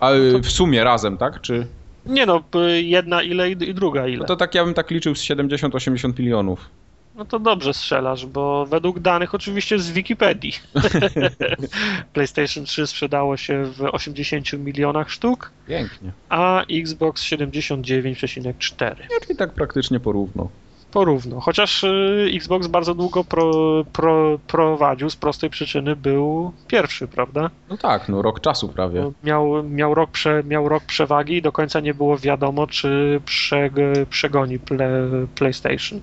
a 0.00 0.12
y, 0.12 0.38
w 0.38 0.50
sumie 0.50 0.84
razem, 0.84 1.18
tak? 1.18 1.40
Czy... 1.40 1.66
Nie 2.06 2.26
no, 2.26 2.40
p- 2.40 2.82
jedna 2.82 3.22
ile 3.22 3.50
i 3.50 3.52
i 3.68 3.74
druga 3.74 4.06
ile. 4.06 4.18
No 4.18 4.24
to 4.24 4.36
tak 4.36 4.54
ja 4.54 4.64
bym 4.64 4.74
tak 4.74 4.90
liczył 4.90 5.14
z 5.14 5.22
70-80 5.22 6.18
milionów. 6.20 6.68
No 7.14 7.24
to 7.24 7.38
dobrze 7.38 7.74
strzelasz, 7.74 8.26
bo 8.26 8.66
według 8.66 8.98
danych 9.00 9.34
oczywiście 9.34 9.78
z 9.78 9.90
Wikipedii 9.90 10.52
PlayStation 12.12 12.64
3 12.64 12.86
sprzedało 12.86 13.36
się 13.36 13.64
w 13.64 13.80
80 13.82 14.52
milionach 14.52 15.10
sztuk, 15.10 15.50
Pięknie. 15.68 16.12
a 16.28 16.64
Xbox 16.70 17.22
79,4. 17.22 18.84
Ja, 19.00 19.06
czyli 19.26 19.36
tak 19.38 19.52
praktycznie 19.52 20.00
porówno. 20.00 20.48
Porówno. 20.92 21.40
Chociaż 21.40 21.84
y, 21.84 22.30
Xbox 22.34 22.66
bardzo 22.66 22.94
długo 22.94 23.24
pro, 23.24 23.52
pro, 23.92 24.38
prowadził, 24.46 25.10
z 25.10 25.16
prostej 25.16 25.50
przyczyny 25.50 25.96
był 25.96 26.52
pierwszy, 26.68 27.08
prawda? 27.08 27.50
No 27.70 27.76
tak, 27.76 28.08
no 28.08 28.22
rok 28.22 28.40
czasu 28.40 28.68
prawie. 28.68 29.00
No, 29.00 29.12
Miał, 29.24 29.62
miał, 29.62 29.94
rok 29.94 30.10
prze, 30.10 30.42
miał 30.44 30.68
rok 30.68 30.84
przewagi 30.84 31.36
i 31.36 31.42
do 31.42 31.52
końca 31.52 31.80
nie 31.80 31.94
było 31.94 32.18
wiadomo, 32.18 32.66
czy 32.66 33.20
przeg, 33.24 33.72
przegoni 34.10 34.58
ple, 34.58 34.88
PlayStation. 35.34 36.00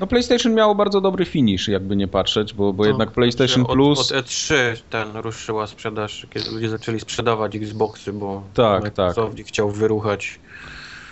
No 0.00 0.06
PlayStation 0.06 0.54
miało 0.54 0.74
bardzo 0.74 1.00
dobry 1.00 1.24
finish, 1.24 1.68
jakby 1.68 1.96
nie 1.96 2.08
patrzeć, 2.08 2.54
bo, 2.54 2.72
bo 2.72 2.82
No, 2.82 2.88
jednak 2.88 3.10
PlayStation 3.10 3.62
Od, 3.62 3.72
Plus... 3.72 4.12
od 4.12 4.18
E3 4.26 4.54
ten 4.90 5.16
ruszyła 5.16 5.66
sprzedaż, 5.66 6.26
kiedy 6.30 6.50
ludzie 6.50 6.68
zaczęli 6.68 7.00
sprzedawać 7.00 7.56
Xboxy, 7.56 8.12
bo 8.12 8.42
Tak, 8.54 8.82
Microsoft 8.82 9.38
ich 9.38 9.46
chciał 9.46 9.70
wyruchać. 9.70 10.40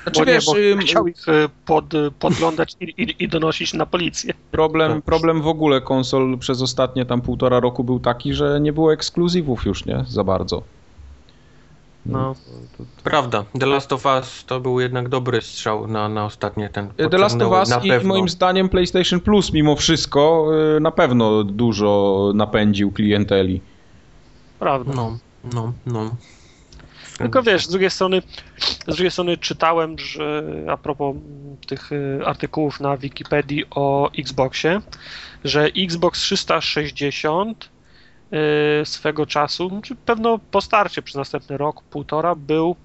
Znaczy, 0.03 0.21
Bo, 0.21 0.25
nie, 0.27 0.33
wiesz, 0.33 0.47
bo 0.47 0.53
chciał 0.81 1.07
ich 1.09 1.29
y, 1.29 1.49
pod, 1.67 1.85
podglądać 2.19 2.77
i, 2.81 2.85
i, 2.85 3.25
i 3.25 3.29
donosić 3.29 3.75
na 3.75 3.87
policję. 3.87 4.35
problem, 4.51 4.93
Tak. 4.93 5.05
problem 5.05 5.43
w 5.43 5.47
ogóle 5.47 5.81
konsol 5.81 6.39
przez 6.39 6.63
ostatnie 6.63 7.07
tam 7.07 7.21
półtora 7.21 7.61
roku 7.61 7.85
był 7.85 8.01
taki, 8.01 8.35
że 8.35 8.61
nie 8.61 8.73
było 8.73 8.93
ekskluzywów 8.93 9.65
już, 9.65 9.87
nie? 9.87 10.05
Za 10.09 10.25
bardzo. 10.25 10.63
No. 12.07 12.35
Prawda, 13.05 13.45
The 13.61 13.67
Last 13.67 13.93
of 13.93 14.07
Us 14.07 14.45
to 14.47 14.61
był 14.61 14.81
jednak 14.81 15.09
dobry 15.09 15.41
strzał 15.41 15.87
na, 15.87 16.09
na 16.09 16.25
ostatnie 16.25 16.69
ten. 16.69 16.89
The 17.11 17.19
Last 17.19 17.43
of 17.43 17.53
Us 17.53 17.85
i 17.85 17.89
pewno. 17.89 18.09
moim 18.09 18.29
zdaniem 18.29 18.69
PlayStation 18.69 19.21
Plus 19.21 19.53
mimo 19.53 19.77
wszystko 19.77 20.49
y, 20.77 20.81
na 20.81 20.91
pewno 20.91 21.45
dużo 21.45 22.33
napędził 22.35 22.93
klienteli. 22.93 23.61
Prawda. 24.59 24.93
No, 24.97 25.19
no, 25.55 25.73
no. 25.87 26.11
Tylko 27.19 27.43
wiesz, 27.43 27.67
z 27.67 27.71
drugiej 27.71 27.91
strony, 27.91 28.23
z 28.89 28.95
drugiej 28.97 29.11
strony 29.11 29.37
czytałem, 29.37 29.99
że 29.99 30.43
a 30.69 30.77
propos 30.77 31.17
tych 31.67 31.93
y, 31.93 32.21
artykułów 32.27 32.81
na 32.81 32.97
Wikipedii 32.97 33.65
o 33.71 34.11
Xboxie, 34.19 34.81
że 35.45 35.65
Xbox 35.65 36.21
360 36.21 37.69
y, 38.33 38.87
swego 38.87 39.27
czasu, 39.27 39.81
czy 39.85 39.95
pewno 39.95 40.39
po 40.51 40.61
starcie 40.61 41.03
przez 41.03 41.17
następny 41.17 41.57
rok, 41.57 41.83
półtora, 41.83 42.35
był 42.35 42.77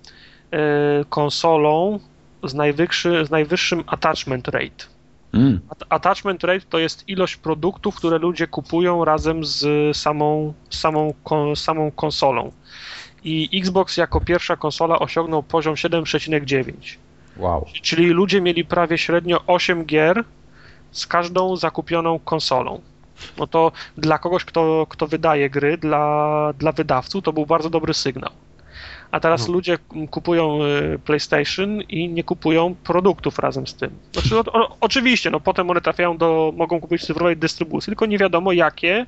y, 1.02 1.06
konsolą 1.10 2.00
z, 2.44 2.54
najwyższy, 2.54 3.26
z 3.26 3.30
najwyższym 3.32 3.84
attachment 3.88 4.48
rate. 4.48 4.86
Mm. 5.34 5.60
At- 5.70 5.84
Attachment 5.90 6.44
rate 6.44 6.66
to 6.70 6.80
jest 6.80 7.10
ilość 7.10 7.36
produktów, 7.36 7.96
które 7.96 8.18
ludzie 8.18 8.48
kupują 8.48 9.06
razem 9.06 9.46
z 9.46 9.98
samą, 9.98 10.54
samą, 10.70 11.14
samą 11.56 11.92
konsolą. 11.92 12.52
I 13.24 13.60
Xbox 13.60 13.98
jako 13.98 14.22
pierwsza 14.22 14.56
konsola 14.56 15.00
osiągnął 15.00 15.44
poziom 15.44 15.76
7,9. 15.76 16.74
Wow. 17.38 17.66
Czyli 17.82 18.06
ludzie 18.06 18.42
mieli 18.42 18.66
prawie 18.66 18.98
średnio 18.98 19.42
8 19.48 19.86
gier 19.86 20.24
z 20.92 21.08
każdą 21.08 21.56
zakupioną 21.56 22.20
konsolą. 22.20 22.82
No 23.38 23.48
to 23.48 23.72
dla 23.98 24.18
kogoś, 24.18 24.46
kto, 24.46 24.86
kto 24.90 25.08
wydaje 25.08 25.50
gry, 25.50 25.78
dla, 25.78 26.54
dla 26.58 26.72
wydawców, 26.72 27.24
to 27.24 27.34
był 27.34 27.46
bardzo 27.46 27.70
dobry 27.70 27.94
sygnał. 27.94 28.32
A 29.12 29.20
teraz 29.20 29.48
No. 29.48 29.54
ludzie 29.54 29.78
kupują 30.12 30.60
y, 30.64 31.00
PlayStation 31.00 31.82
i 31.82 32.10
nie 32.10 32.24
kupują 32.24 32.76
produktów 32.84 33.40
razem 33.40 33.68
z 33.68 33.76
tym. 33.76 33.90
Znaczy, 34.14 34.40
o, 34.40 34.54
o, 34.54 34.78
oczywiście, 34.82 35.30
no 35.30 35.40
potem 35.40 35.70
one 35.70 35.82
trafiają 35.82 36.18
do, 36.18 36.54
mogą 36.58 36.80
kupić 36.80 37.06
cyfrowej 37.06 37.38
dystrybucji, 37.38 37.92
tylko 37.92 38.06
nie 38.06 38.18
wiadomo 38.18 38.52
jakie, 38.52 39.06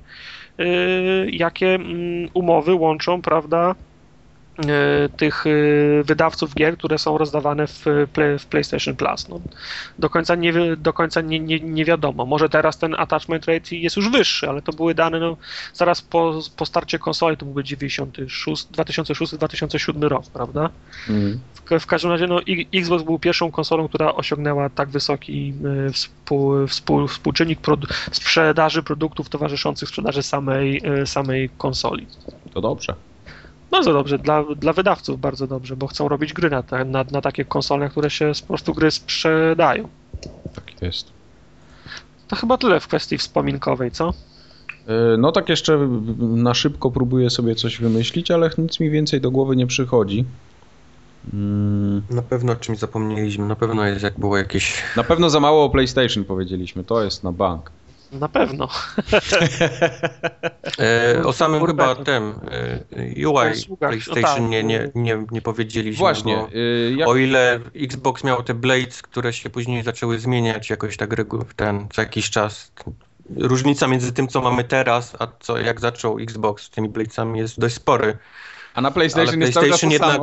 y, 0.60 1.30
jakie 1.32 1.76
mm, 1.76 2.30
umowy 2.34 2.74
łączą, 2.74 3.22
prawda, 3.22 3.76
tych 5.18 5.46
y, 5.46 6.04
wydawców 6.06 6.56
gier, 6.56 6.78
które 6.78 6.98
są 6.98 7.18
rozdawane 7.18 7.68
w, 7.68 7.86
play, 8.14 8.40
w 8.40 8.46
PlayStation 8.46 8.96
Plus. 8.96 9.30
No, 9.30 9.40
do 10.00 10.10
końca, 10.10 10.36
nie, 10.36 10.54
do 10.78 10.94
końca 10.94 11.22
nie, 11.22 11.40
nie, 11.40 11.60
nie 11.60 11.86
wiadomo. 11.86 12.26
Może 12.26 12.50
teraz 12.50 12.78
ten 12.78 12.96
attachment 12.98 13.46
rate 13.46 13.76
jest 13.76 13.96
już 13.96 14.10
wyższy, 14.10 14.50
ale 14.50 14.62
to 14.62 14.74
były 14.74 14.96
dane 14.96 15.20
no, 15.20 15.38
zaraz 15.74 16.02
po, 16.02 16.40
po 16.58 16.66
starcie 16.66 17.00
konsoli, 17.00 17.38
to 17.38 17.46
byłby 17.46 17.64
96, 17.64 18.68
2006-2007 18.68 20.08
rok, 20.08 20.24
prawda? 20.34 20.70
Mm. 21.10 21.40
W, 21.54 21.80
w 21.80 21.86
każdym 21.86 22.12
razie 22.12 22.28
no, 22.28 22.40
Xbox 22.74 23.04
był 23.04 23.20
pierwszą 23.20 23.52
konsolą, 23.52 23.88
która 23.88 24.16
osiągnęła 24.16 24.70
tak 24.70 24.90
wysoki 24.90 25.54
współ, 25.94 26.68
współ, 26.68 27.08
współczynnik 27.08 27.62
produ- 27.62 27.94
sprzedaży 28.12 28.84
produktów 28.84 29.30
towarzyszących 29.30 29.90
sprzedaży 29.90 30.24
samej, 30.24 30.82
samej 31.06 31.50
konsoli. 31.58 32.08
To 32.54 32.62
dobrze. 32.62 33.09
Bardzo 33.72 33.94
dobrze, 33.94 34.20
dla, 34.20 34.44
dla 34.56 34.74
wydawców 34.74 35.20
bardzo 35.20 35.48
dobrze, 35.48 35.76
bo 35.76 35.88
chcą 35.88 36.08
robić 36.08 36.34
gry 36.34 36.50
na, 36.50 36.64
na, 36.86 37.06
na 37.12 37.22
takie 37.22 37.46
konsole, 37.46 37.90
które 37.90 38.10
się 38.10 38.32
po 38.42 38.48
prostu 38.48 38.74
gry 38.74 38.92
sprzedają. 38.92 39.88
Tak 40.56 40.82
jest. 40.82 41.12
To 42.28 42.36
chyba 42.36 42.58
tyle 42.58 42.80
w 42.80 42.88
kwestii 42.88 43.18
wspominkowej, 43.18 43.92
co? 43.92 44.14
E, 44.88 45.18
no 45.18 45.32
tak 45.32 45.50
jeszcze 45.50 45.90
na 46.20 46.54
szybko 46.54 46.92
próbuję 46.92 47.30
sobie 47.30 47.56
coś 47.56 47.78
wymyślić, 47.78 48.32
ale 48.32 48.50
nic 48.58 48.80
mi 48.80 48.90
więcej 48.90 49.22
do 49.22 49.32
głowy 49.32 49.56
nie 49.56 49.68
przychodzi. 49.68 50.26
Mm. 51.34 52.02
Na 52.10 52.22
pewno 52.22 52.54
o 52.54 52.56
czymś 52.56 52.80
zapomnieliśmy, 52.80 53.48
na 53.48 53.56
pewno 53.56 53.86
jest 53.86 54.04
jak 54.04 54.20
było 54.20 54.38
jakieś... 54.38 54.84
Na 54.98 55.04
pewno 55.04 55.30
za 55.30 55.40
mało 55.40 55.64
o 55.66 55.70
PlayStation 55.70 56.24
powiedzieliśmy, 56.24 56.84
to 56.84 57.04
jest 57.04 57.24
na 57.24 57.32
bank. 57.32 57.72
Na 58.12 58.30
pewno. 58.30 58.68
e, 60.80 61.24
o 61.26 61.34
samym 61.34 61.66
chyba 61.66 61.96
tym 61.96 62.34
e, 62.52 63.28
UI 63.28 63.78
PlayStation 63.80 64.50
nie, 64.50 64.64
nie, 64.64 64.92
nie, 64.96 65.26
nie 65.32 65.42
powiedzieliśmy. 65.42 66.00
Właśnie. 66.00 66.48
Y, 66.56 66.94
jak... 66.98 67.10
O 67.10 67.16
ile 67.16 67.60
Xbox 67.76 68.24
miał 68.24 68.44
te 68.44 68.54
Blades, 68.54 69.02
które 69.02 69.34
się 69.34 69.50
później 69.50 69.84
zaczęły 69.84 70.20
zmieniać 70.20 70.70
jakoś 70.70 70.98
tak 70.98 71.16
ten, 71.56 71.88
co 71.94 72.02
jakiś 72.02 72.30
czas. 72.30 72.72
Różnica 73.38 73.88
między 73.88 74.14
tym, 74.14 74.28
co 74.28 74.42
mamy 74.42 74.64
teraz, 74.64 75.16
a 75.20 75.28
co 75.40 75.58
jak 75.58 75.80
zaczął 75.80 76.20
Xbox 76.20 76.64
z 76.64 76.70
tymi 76.70 76.90
Bladesami 76.90 77.40
jest 77.40 77.60
dość 77.60 77.76
spory. 77.76 78.18
A 78.74 78.82
na 78.82 78.92
PlayStation, 78.92 79.36
Ale 79.36 79.46
jest 79.46 79.60
PlayStation 79.60 79.92
jednak 79.92 80.22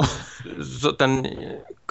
ten 0.98 1.22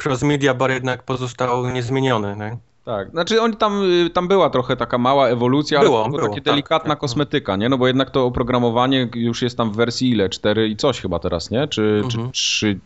cross-media 0.03 0.53
bar 0.53 0.71
jednak 0.71 1.03
pozostał 1.03 1.69
niezmieniony. 1.69 2.35
Nie? 2.35 2.57
Tak, 2.85 3.09
znaczy 3.09 3.41
oni 3.41 3.55
tam, 3.55 3.83
y, 4.05 4.09
tam 4.09 4.27
była 4.27 4.49
trochę 4.49 4.75
taka 4.75 4.97
mała 4.97 5.27
ewolucja, 5.27 5.79
było, 5.79 6.03
ale 6.03 6.11
to 6.11 6.17
było, 6.17 6.29
takie 6.29 6.41
tak, 6.41 6.53
delikatna 6.53 6.89
tak, 6.89 6.99
kosmetyka, 6.99 7.55
nie? 7.55 7.69
No 7.69 7.77
bo 7.77 7.87
jednak 7.87 8.11
to 8.11 8.25
oprogramowanie 8.25 9.09
już 9.15 9.41
jest 9.41 9.57
tam 9.57 9.71
w 9.71 9.75
wersji 9.75 10.09
ile? 10.09 10.29
4 10.29 10.69
i 10.69 10.75
coś 10.75 11.01
chyba 11.01 11.19
teraz, 11.19 11.51
nie? 11.51 11.67
Czy, 11.67 12.01
mhm. 12.03 12.31
czy 12.31 12.31
3? 12.31 12.79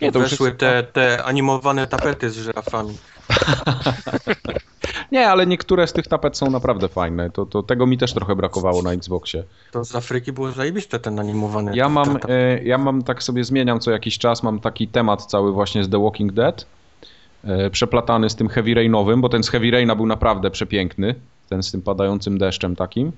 Nie, 0.00 0.12
to 0.12 0.20
Weszły 0.20 0.48
jest... 0.48 0.60
te, 0.60 0.82
te 0.82 1.24
animowane 1.24 1.86
tapety 1.86 2.30
z 2.30 2.36
żyrafami. 2.36 2.96
nie, 5.12 5.28
ale 5.28 5.46
niektóre 5.46 5.86
z 5.86 5.92
tych 5.92 6.06
tapet 6.06 6.36
są 6.36 6.50
naprawdę 6.50 6.88
fajne. 6.88 7.30
To, 7.30 7.46
to 7.46 7.62
tego 7.62 7.86
mi 7.86 7.98
też 7.98 8.14
trochę 8.14 8.36
brakowało 8.36 8.82
na 8.82 8.92
Xboxie. 8.92 9.44
To 9.70 9.84
z 9.84 9.94
Afryki 9.94 10.32
było 10.32 10.52
zajebiste 10.52 10.98
ten 10.98 11.20
animowany. 11.20 11.76
Ja 11.76 11.88
mam, 11.88 12.18
e, 12.28 12.62
ja 12.62 12.78
mam 12.78 13.02
tak 13.02 13.22
sobie 13.22 13.44
zmieniam 13.44 13.80
co 13.80 13.90
jakiś 13.90 14.18
czas, 14.18 14.42
mam 14.42 14.60
taki 14.60 14.88
temat 14.88 15.26
cały 15.26 15.52
właśnie 15.52 15.84
z 15.84 15.90
The 15.90 16.02
Walking 16.02 16.32
Dead 16.32 16.66
przeplatany 17.72 18.30
z 18.30 18.36
tym 18.36 18.48
Heavy 18.48 18.74
Rainowym, 18.74 19.20
bo 19.20 19.28
ten 19.28 19.42
z 19.42 19.48
Heavy 19.48 19.70
Raina 19.70 19.96
był 19.96 20.06
naprawdę 20.06 20.50
przepiękny, 20.50 21.14
ten 21.48 21.62
z 21.62 21.72
tym 21.72 21.82
padającym 21.82 22.38
deszczem 22.38 22.76
takim. 22.76 23.12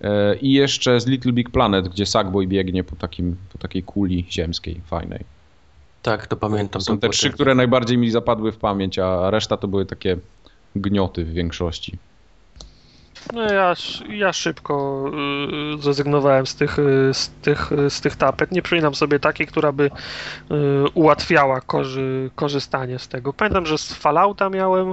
E, 0.00 0.36
I 0.36 0.52
jeszcze 0.52 1.00
z 1.00 1.06
Little 1.06 1.32
Big 1.32 1.50
Planet, 1.50 1.88
gdzie 1.88 2.06
Sackboy 2.06 2.46
biegnie 2.46 2.84
po, 2.84 2.96
takim, 2.96 3.36
po 3.52 3.58
takiej 3.58 3.82
kuli 3.82 4.26
ziemskiej, 4.30 4.80
fajnej. 4.86 5.24
Tak, 6.02 6.26
to 6.26 6.36
pamiętam. 6.36 6.80
To 6.80 6.80
są 6.80 6.98
te 6.98 7.08
trzy, 7.08 7.30
które 7.30 7.54
najbardziej 7.54 7.98
mi 7.98 8.10
zapadły 8.10 8.52
w 8.52 8.56
pamięć, 8.56 8.98
a 8.98 9.30
reszta 9.30 9.56
to 9.56 9.68
były 9.68 9.86
takie 9.86 10.16
gnioty 10.76 11.24
w 11.24 11.32
większości. 11.32 11.98
No 13.32 13.42
ja, 13.42 13.74
ja 14.08 14.32
szybko 14.32 15.04
y, 15.74 15.82
zrezygnowałem 15.82 16.46
z 16.46 16.54
tych, 16.54 16.78
y, 16.78 17.14
z, 17.14 17.30
tych, 17.42 17.72
y, 17.72 17.90
z 17.90 18.00
tych 18.00 18.16
tapet. 18.16 18.52
Nie 18.52 18.62
przypominam 18.62 18.94
sobie 18.94 19.20
takiej, 19.20 19.46
która 19.46 19.72
by 19.72 19.90
ułatwiała 20.94 21.60
korzy, 21.60 22.30
korzystanie 22.34 22.98
z 22.98 23.08
tego. 23.08 23.32
Pamiętam, 23.32 23.66
że 23.66 23.78
z 23.78 23.92
Fallouta 23.92 24.48
miałem. 24.48 24.88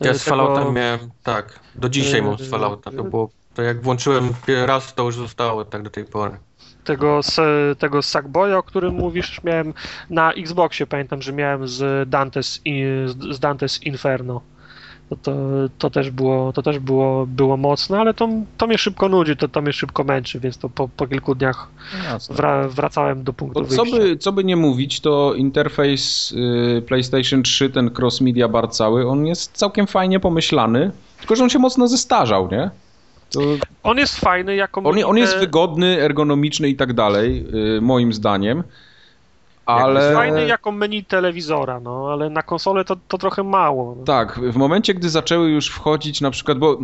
Ja 0.00 0.14
z 0.14 0.24
tego... 0.24 0.36
Fallouta 0.36 0.70
miałem, 0.70 1.00
tak. 1.22 1.60
Do 1.74 1.88
dzisiaj 1.88 2.22
mam 2.22 2.38
z 2.38 2.50
Fallouta. 2.50 2.90
To 2.90 3.04
było, 3.04 3.30
to 3.54 3.62
jak 3.62 3.82
włączyłem 3.82 4.28
raz, 4.66 4.94
to 4.94 5.02
już 5.02 5.16
zostało 5.16 5.64
tak 5.64 5.82
do 5.82 5.90
tej 5.90 6.04
pory 6.04 6.38
tego, 6.84 7.20
tego 7.78 8.02
Sackboya, 8.02 8.52
o 8.52 8.62
którym 8.62 8.94
mówisz, 8.94 9.40
miałem 9.44 9.74
na 10.10 10.32
Xboxie, 10.32 10.86
pamiętam, 10.86 11.22
że 11.22 11.32
miałem 11.32 11.68
z 11.68 12.08
Dantes, 12.08 12.60
z 13.30 13.38
Dantes 13.38 13.82
Inferno 13.82 14.40
to, 15.16 15.32
to, 15.32 15.32
to, 15.78 15.90
też, 15.90 16.10
było, 16.10 16.52
to 16.52 16.62
też 16.62 16.78
było, 16.78 17.26
było 17.26 17.56
mocne, 17.56 17.98
ale 18.00 18.14
to, 18.14 18.28
to 18.56 18.66
mnie 18.66 18.78
szybko 18.78 19.08
nudzi, 19.08 19.36
to, 19.36 19.48
to 19.48 19.62
mnie 19.62 19.72
szybko 19.72 20.04
męczy, 20.04 20.40
więc 20.40 20.58
to 20.58 20.68
po, 20.68 20.88
po 20.88 21.06
kilku 21.06 21.34
dniach 21.34 21.68
wra, 22.30 22.68
wracałem 22.68 23.24
do 23.24 23.32
punktu 23.32 23.64
co 23.64 23.84
by, 23.84 24.16
co 24.16 24.32
by 24.32 24.44
nie 24.44 24.56
mówić, 24.56 25.00
to 25.00 25.34
interfejs 25.34 26.32
y, 26.32 26.82
PlayStation 26.86 27.42
3, 27.42 27.70
ten 27.70 27.90
cross 27.98 28.20
media 28.20 28.48
bar 28.48 28.70
cały, 28.70 29.08
on 29.08 29.26
jest 29.26 29.56
całkiem 29.56 29.86
fajnie 29.86 30.20
pomyślany, 30.20 30.90
tylko 31.18 31.36
że 31.36 31.42
on 31.42 31.50
się 31.50 31.58
mocno 31.58 31.88
zestarzał, 31.88 32.48
nie? 32.50 32.70
To... 33.30 33.40
On 33.82 33.98
jest 33.98 34.20
fajny 34.20 34.56
jako... 34.56 34.82
On, 34.82 35.04
on 35.04 35.16
jest 35.16 35.38
wygodny, 35.38 36.00
ergonomiczny 36.00 36.68
i 36.68 36.76
tak 36.76 36.92
dalej, 36.92 37.46
y, 37.76 37.80
moim 37.80 38.12
zdaniem. 38.12 38.62
Ale... 39.74 40.14
Fajny 40.14 40.46
jako 40.46 40.72
menu 40.72 41.04
telewizora, 41.04 41.80
no, 41.80 42.08
ale 42.12 42.30
na 42.30 42.42
konsolę 42.42 42.84
to, 42.84 42.96
to 43.08 43.18
trochę 43.18 43.42
mało. 43.42 43.94
No. 43.98 44.04
Tak, 44.04 44.40
w 44.40 44.56
momencie, 44.56 44.94
gdy 44.94 45.10
zaczęły 45.10 45.50
już 45.50 45.68
wchodzić 45.68 46.20
na 46.20 46.30
przykład, 46.30 46.58
bo 46.58 46.78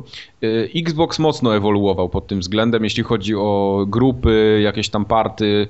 y, 0.45 0.71
Xbox 0.77 1.19
mocno 1.19 1.57
ewoluował 1.57 2.09
pod 2.09 2.27
tym 2.27 2.41
względem, 2.41 2.85
jeśli 2.85 3.03
chodzi 3.03 3.35
o 3.35 3.85
grupy, 3.89 4.61
jakieś 4.63 4.89
tam 4.89 5.05
party, 5.05 5.69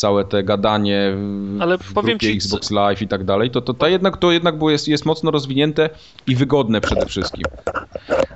całe 0.00 0.24
te 0.24 0.44
gadanie 0.44 1.16
Ale 1.60 1.78
w 1.78 1.92
powiem 1.92 2.18
grupie 2.18 2.26
ci, 2.26 2.36
Xbox 2.36 2.70
Live 2.70 3.02
i 3.02 3.08
tak 3.08 3.24
dalej, 3.24 3.50
to, 3.50 3.60
to, 3.60 3.74
to 3.74 3.88
jednak, 3.88 4.16
to 4.16 4.32
jednak 4.32 4.58
było, 4.58 4.70
jest, 4.70 4.88
jest 4.88 5.06
mocno 5.06 5.30
rozwinięte 5.30 5.90
i 6.26 6.36
wygodne 6.36 6.80
przede 6.80 7.06
wszystkim. 7.06 7.44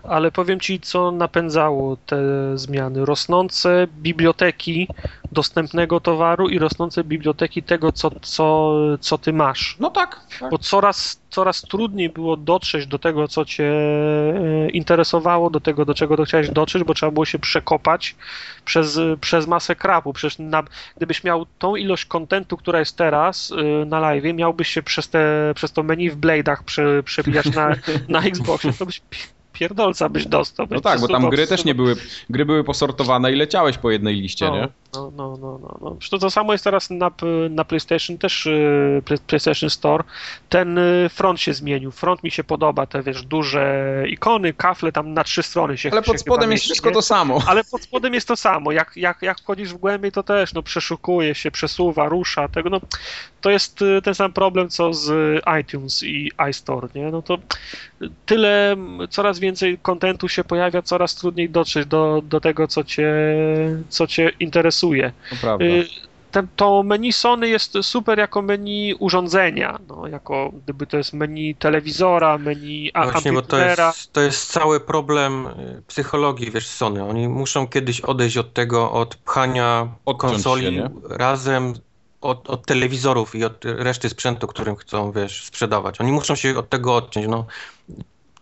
Ale 0.03 0.33
powiem 0.33 0.61
ci, 0.61 0.81
co 0.81 1.11
napędzało 1.11 1.97
te 2.07 2.19
zmiany. 2.59 3.05
Rosnące 3.05 3.87
biblioteki 4.03 4.89
dostępnego 5.35 6.01
towaru 6.01 6.49
i 6.49 6.59
rosnące 6.59 7.05
biblioteki 7.05 7.63
tego, 7.63 7.93
co, 7.93 8.11
co, 8.23 8.75
co 9.01 9.19
ty 9.19 9.33
masz. 9.33 9.77
No 9.81 9.91
tak. 9.91 10.21
tak. 10.41 10.51
Bo 10.51 10.59
coraz, 10.59 11.21
coraz 11.31 11.63
trudniej 11.63 12.09
było 12.09 12.37
dotrzeć 12.37 12.87
do 12.87 12.99
tego, 12.99 13.29
co 13.29 13.45
cię 13.45 13.65
e, 13.65 14.71
interesowało, 14.71 15.51
do 15.51 15.61
tego, 15.61 15.85
do 15.85 15.95
czego 15.95 16.25
chciałeś 16.25 16.51
dotrzeć, 16.51 16.85
bo 16.85 16.95
trzeba 16.95 17.13
było 17.13 17.25
się 17.25 17.39
przekopać 17.39 18.17
przez, 18.65 19.01
przez 19.21 19.47
masę 19.47 19.77
krapu. 19.77 20.13
Przecież 20.13 20.39
na, 20.39 20.63
gdybyś 20.97 21.25
miał 21.25 21.47
tą 21.59 21.77
ilość 21.77 22.05
kontentu, 22.05 22.57
która 22.57 22.79
jest 22.79 22.97
teraz 22.97 23.53
e, 23.53 23.85
na 23.85 24.01
live, 24.01 24.35
miałbyś 24.35 24.69
się 24.69 24.83
przez, 24.83 25.09
te, 25.09 25.53
przez 25.55 25.73
to 25.73 25.83
menu 25.83 26.11
w 26.11 26.17
Blade'ach 26.17 26.63
prze, 26.65 27.03
przebijać 27.03 27.47
na, 27.55 27.77
na 28.09 28.21
Xboxie, 28.23 28.73
to 28.73 28.87
byś 28.87 29.03
pierdolca 29.55 30.09
byś 30.09 30.27
dostał. 30.27 30.67
no 30.71 30.81
tak, 30.81 31.01
bo 31.01 31.09
tam 31.09 31.31
gry 31.31 31.47
też 31.47 31.65
nie 31.65 31.75
były, 31.75 31.97
gry 32.31 32.45
były 32.45 32.65
posortowane 32.65 33.33
i 33.33 33.37
leciałeś 33.37 33.79
po 33.79 33.91
jednej 33.91 34.15
liście, 34.15 34.49
no, 34.49 34.57
nie? 34.57 34.69
No, 34.95 35.13
no, 35.17 35.37
no, 35.41 35.59
no. 35.63 35.79
no. 35.81 35.97
To, 36.11 36.19
to 36.19 36.31
samo 36.31 36.53
jest 36.53 36.65
teraz 36.65 36.91
na, 36.91 37.11
na 37.51 37.65
PlayStation, 37.65 38.19
też 38.19 38.47
y, 38.47 39.03
PlayStation 39.27 39.71
Store. 39.71 40.05
Ten 40.49 40.79
y, 40.79 41.09
front 41.09 41.41
się 41.41 41.55
zmienił. 41.55 41.91
Front 41.91 42.23
mi 42.23 42.31
się 42.31 42.45
podoba, 42.45 42.87
te 42.87 43.03
wiesz, 43.03 43.23
duże 43.23 43.85
ikony, 44.09 44.53
kafle 44.53 44.93
tam 44.93 45.13
na 45.13 45.25
trzy 45.25 45.43
strony 45.43 45.79
się 45.79 45.91
Ale 45.93 46.03
pod 46.03 46.21
spodem 46.21 46.53
jest 46.53 46.65
wszystko 46.65 46.91
to 46.91 47.03
samo. 47.03 47.43
Ale 47.47 47.65
pod 47.65 47.83
spodem 47.83 48.15
jest 48.15 48.29
to 48.29 48.37
samo. 48.37 48.73
Jak, 48.73 48.97
jak, 48.97 49.23
jak 49.23 49.41
wchodzisz 49.41 49.75
w 49.75 49.77
głębiej, 49.77 50.13
to 50.13 50.23
też 50.23 50.55
no, 50.55 50.63
przeszukuje 50.63 51.35
się, 51.35 51.51
przesuwa, 51.51 52.09
rusza. 52.09 52.49
Tego, 52.49 52.71
no, 52.71 52.81
to 53.41 53.51
jest 53.51 53.83
y, 53.83 54.03
ten 54.03 54.15
sam 54.15 54.33
problem, 54.33 54.69
co 54.69 54.95
z 54.95 55.43
iTunes 55.61 56.03
i 56.03 56.31
iStore, 56.51 56.89
nie? 56.95 57.11
No 57.11 57.23
to 57.23 57.39
tyle, 58.27 58.77
coraz 59.11 59.39
więcej 59.39 59.79
kontentu 59.79 60.29
się 60.29 60.45
pojawia, 60.45 60.83
coraz 60.83 61.15
trudniej 61.15 61.51
dotrzeć 61.51 61.87
do, 61.87 62.23
do 62.25 62.41
tego, 62.41 62.69
co 62.69 62.85
cię, 62.85 63.13
co 63.89 64.07
cię 64.07 64.33
interesuje. 64.41 65.13
Y, 65.61 65.87
ten, 66.31 66.49
to 66.57 66.83
menu 66.83 67.13
Sony 67.13 67.49
jest 67.49 67.73
super 67.83 68.19
jako 68.19 68.43
menu 68.43 68.95
urządzenia, 68.99 69.79
no, 69.89 70.07
jako 70.07 70.53
gdyby 70.65 70.87
to 70.87 70.97
jest 70.97 71.13
menu 71.13 71.55
telewizora, 71.55 72.39
menu 72.39 72.91
a, 72.95 73.11
Właśnie, 73.11 73.33
bo 73.33 73.43
to 73.43 73.59
jest, 73.59 74.13
to 74.13 74.21
jest 74.21 74.53
cały 74.53 74.81
problem 74.81 75.47
y, 75.47 75.83
psychologii, 75.87 76.51
wiesz, 76.51 76.67
Sony. 76.67 77.05
Oni 77.05 77.29
muszą 77.29 77.67
kiedyś 77.67 78.01
odejść 78.01 78.37
od 78.37 78.53
tego, 78.53 78.93
od 78.93 79.15
pchania 79.17 79.89
Odciąć 80.05 80.33
konsoli 80.33 80.77
się, 80.77 80.91
razem 81.09 81.75
od, 82.25 82.51
od, 82.51 82.67
telewizorów 82.67 83.35
i 83.35 83.45
od 83.45 83.65
reszty 83.65 84.09
sprzętu, 84.09 84.47
którym 84.47 84.77
chcą, 84.77 85.13
wiesz, 85.13 85.45
sprzedawać. 85.45 86.01
Oni 86.01 86.13
muszą 86.13 86.35
się 86.35 86.59
od 86.59 86.69
tego 86.69 86.97
odciąć. 86.97 87.27
No, 87.29 87.47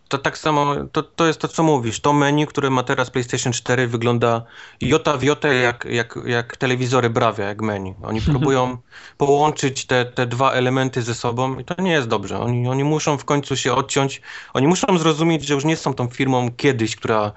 to 0.08 0.18
tak 0.18 0.38
samo, 0.38 0.74
to, 0.92 1.02
to 1.02 1.26
jest 1.26 1.40
to, 1.40 1.48
co 1.48 1.62
mówisz. 1.62 2.00
To 2.00 2.12
menu, 2.12 2.46
które 2.46 2.70
ma 2.70 2.82
teraz 2.82 3.10
PlayStation 3.10 3.52
4 3.52 3.86
wygląda 3.86 4.44
jota 4.80 5.16
w 5.16 5.22
jotę 5.22 5.54
jak, 5.54 5.84
jak, 5.90 6.18
jak 6.26 6.56
telewizory 6.56 7.10
Bravia, 7.10 7.44
jak 7.44 7.62
menu. 7.62 7.94
Oni 8.02 8.20
próbują 8.20 8.78
połączyć 9.18 9.86
te, 9.86 10.04
te 10.04 10.26
dwa 10.26 10.52
elementy 10.52 11.02
ze 11.02 11.14
sobą 11.14 11.58
i 11.58 11.64
to 11.64 11.82
nie 11.82 11.92
jest 11.92 12.08
dobrze. 12.08 12.40
Oni, 12.40 12.68
oni 12.68 12.84
muszą 12.84 13.18
w 13.18 13.24
końcu 13.24 13.56
się 13.56 13.74
odciąć. 13.74 14.20
Oni 14.54 14.66
muszą 14.66 14.98
zrozumieć, 14.98 15.44
że 15.44 15.54
już 15.54 15.64
nie 15.64 15.76
są 15.76 15.94
tą 15.94 16.08
firmą 16.08 16.50
kiedyś, 16.56 16.96
która 16.96 17.32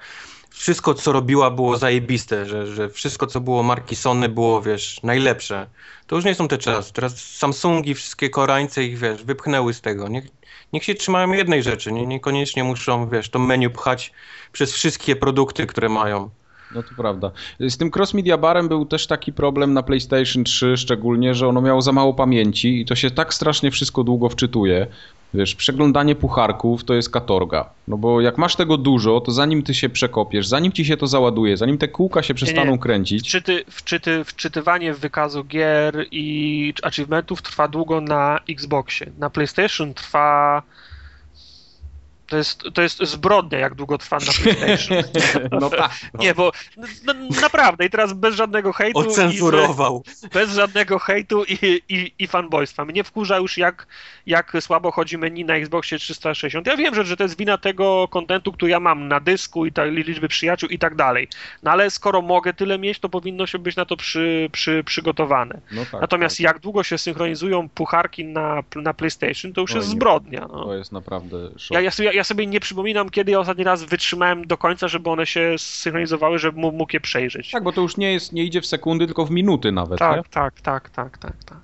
wszystko, 0.56 0.94
co 0.94 1.12
robiła, 1.12 1.50
było 1.50 1.78
zajebiste, 1.78 2.46
że, 2.46 2.66
że 2.66 2.88
wszystko, 2.88 3.26
co 3.26 3.40
było 3.40 3.62
marki 3.62 3.96
Sony, 3.96 4.28
było, 4.28 4.62
wiesz, 4.62 5.02
najlepsze. 5.02 5.66
To 6.06 6.16
już 6.16 6.24
nie 6.24 6.34
są 6.34 6.48
te 6.48 6.58
czasy. 6.58 6.92
Teraz 6.92 7.36
Samsungi, 7.36 7.94
wszystkie 7.94 8.30
Koreańce 8.30 8.84
ich, 8.84 8.98
wiesz, 8.98 9.24
wypchnęły 9.24 9.74
z 9.74 9.80
tego. 9.80 10.08
Niech, 10.08 10.24
niech 10.72 10.84
się 10.84 10.94
trzymają 10.94 11.32
jednej 11.32 11.62
rzeczy. 11.62 11.92
Nie, 11.92 12.06
niekoniecznie 12.06 12.64
muszą, 12.64 13.08
wiesz, 13.08 13.28
to 13.28 13.38
menu 13.38 13.70
pchać 13.70 14.12
przez 14.52 14.72
wszystkie 14.72 15.16
produkty, 15.16 15.66
które 15.66 15.88
mają. 15.88 16.30
No 16.74 16.82
to 16.82 16.88
prawda. 16.96 17.30
Z 17.60 17.76
tym 17.76 17.90
cross 17.96 18.14
media 18.14 18.38
barem 18.38 18.68
był 18.68 18.86
też 18.86 19.06
taki 19.06 19.32
problem 19.32 19.72
na 19.72 19.82
PlayStation 19.82 20.44
3 20.44 20.76
szczególnie, 20.76 21.34
że 21.34 21.48
ono 21.48 21.60
miało 21.60 21.82
za 21.82 21.92
mało 21.92 22.14
pamięci 22.14 22.80
i 22.80 22.84
to 22.84 22.94
się 22.94 23.10
tak 23.10 23.34
strasznie 23.34 23.70
wszystko 23.70 24.04
długo 24.04 24.28
wczytuje. 24.28 24.86
Wiesz, 25.36 25.54
przeglądanie 25.54 26.14
pucharków 26.14 26.84
to 26.84 26.94
jest 26.94 27.10
katorga. 27.10 27.70
No 27.88 27.96
bo 27.96 28.20
jak 28.20 28.38
masz 28.38 28.56
tego 28.56 28.76
dużo, 28.76 29.20
to 29.20 29.32
zanim 29.32 29.62
ty 29.62 29.74
się 29.74 29.88
przekopiesz, 29.88 30.46
zanim 30.46 30.72
ci 30.72 30.84
się 30.84 30.96
to 30.96 31.06
załaduje, 31.06 31.56
zanim 31.56 31.78
te 31.78 31.88
kółka 31.88 32.22
się 32.22 32.34
przestaną 32.34 32.72
nie. 32.72 32.78
kręcić. 32.78 33.28
Wczyty, 33.28 33.64
wczyty, 33.70 34.24
wczytywanie 34.24 34.94
wykazu 34.94 35.44
gier 35.44 36.06
i 36.10 36.74
achievementów 36.82 37.42
trwa 37.42 37.68
długo 37.68 38.00
na 38.00 38.40
Xboxie. 38.48 39.12
Na 39.18 39.30
PlayStation 39.30 39.94
trwa 39.94 40.62
to 42.26 42.36
jest, 42.36 42.62
to 42.74 42.82
jest 42.82 42.98
zbrodnia, 43.02 43.58
jak 43.58 43.74
długo 43.74 43.98
trwa 43.98 44.18
na 44.18 44.32
PlayStation. 44.42 44.96
No 45.60 45.70
tak. 45.70 45.90
No. 46.14 46.20
Nie, 46.20 46.34
bo 46.34 46.52
no, 47.06 47.14
naprawdę 47.40 47.86
i 47.86 47.90
teraz 47.90 48.12
bez 48.12 48.34
żadnego 48.34 48.72
hejtu. 48.72 48.98
Ocenzurował. 48.98 50.02
I, 50.24 50.28
bez 50.28 50.50
żadnego 50.50 50.98
hejtu 50.98 51.44
i, 51.44 51.82
i, 51.88 52.12
i 52.18 52.26
fanboystwa. 52.26 52.84
Mnie 52.84 53.04
wkurza 53.04 53.36
już 53.36 53.58
jak, 53.58 53.86
jak 54.26 54.52
słabo 54.60 54.90
chodzi 54.90 55.18
menu 55.18 55.44
na 55.44 55.54
Xboxie 55.54 55.98
360. 55.98 56.66
Ja 56.66 56.76
wiem, 56.76 56.94
że, 56.94 57.04
że 57.04 57.16
to 57.16 57.22
jest 57.22 57.38
wina 57.38 57.58
tego 57.58 58.08
kontentu, 58.08 58.52
który 58.52 58.70
ja 58.70 58.80
mam 58.80 59.08
na 59.08 59.20
dysku 59.20 59.66
i 59.66 59.72
ta, 59.72 59.84
liczby 59.84 60.28
przyjaciół 60.28 60.68
i 60.68 60.78
tak 60.78 60.94
dalej. 60.94 61.28
No 61.62 61.70
ale 61.70 61.90
skoro 61.90 62.22
mogę 62.22 62.52
tyle 62.52 62.78
mieć, 62.78 62.98
to 62.98 63.08
powinno 63.08 63.46
się 63.46 63.58
być 63.58 63.76
na 63.76 63.84
to 63.84 63.96
przy, 63.96 64.48
przy, 64.52 64.84
przygotowane. 64.84 65.60
No 65.72 65.82
tak, 65.92 66.00
Natomiast 66.00 66.36
tak. 66.36 66.44
jak 66.44 66.58
długo 66.58 66.82
się 66.82 66.98
synchronizują 66.98 67.68
pucharki 67.68 68.24
na, 68.24 68.62
na 68.76 68.94
PlayStation, 68.94 69.52
to 69.52 69.60
już 69.60 69.74
jest 69.74 69.88
zbrodnia. 69.88 70.40
No. 70.52 70.64
To 70.64 70.74
jest 70.74 70.92
naprawdę 70.92 71.36
szok. 71.56 71.74
Ja, 71.74 71.80
ja, 71.80 72.12
ja 72.12 72.15
sobie 72.24 72.46
nie 72.46 72.60
przypominam, 72.60 73.10
kiedy 73.10 73.32
ja 73.32 73.40
ostatni 73.40 73.64
raz 73.64 73.84
wytrzymałem 73.84 74.46
do 74.46 74.58
końca, 74.58 74.88
żeby 74.88 75.10
one 75.10 75.26
się 75.26 75.54
synchronizowały, 75.58 76.38
żeby 76.38 76.58
mógł 76.60 76.92
je 76.92 77.00
przejrzeć. 77.00 77.50
Tak, 77.50 77.62
bo 77.62 77.72
to 77.72 77.80
już 77.80 77.96
nie 77.96 78.12
jest, 78.12 78.32
nie 78.32 78.44
idzie 78.44 78.60
w 78.60 78.66
sekundy, 78.66 79.06
tylko 79.06 79.26
w 79.26 79.30
minuty 79.30 79.72
nawet, 79.72 79.98
Tak, 79.98 80.16
nie? 80.16 80.22
tak, 80.30 80.60
tak, 80.60 80.90
tak, 80.90 81.18
tak, 81.18 81.44
tak. 81.44 81.58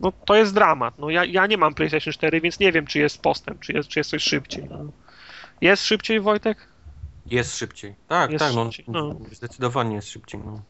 No 0.00 0.12
to 0.24 0.34
jest 0.34 0.54
dramat. 0.54 0.98
No 0.98 1.10
ja, 1.10 1.24
ja 1.24 1.46
nie 1.46 1.56
mam 1.58 1.74
PlayStation 1.74 2.12
4, 2.12 2.40
więc 2.40 2.58
nie 2.58 2.72
wiem, 2.72 2.86
czy 2.86 2.98
jest 2.98 3.22
postęp, 3.22 3.60
czy 3.60 3.72
jest, 3.72 3.88
czy 3.88 4.00
jest 4.00 4.10
coś 4.10 4.22
szybciej. 4.22 4.64
No. 4.70 4.78
Jest 5.60 5.84
szybciej, 5.86 6.20
Wojtek? 6.20 6.68
Jest 7.26 7.56
szybciej. 7.58 7.94
Tak, 8.08 8.30
jest 8.30 8.44
tak, 8.44 8.54
no, 8.54 8.72
szybciej. 8.72 8.84
no, 8.94 9.16
Zdecydowanie 9.32 9.94
jest 9.94 10.08
szybciej, 10.08 10.40
no. 10.46 10.62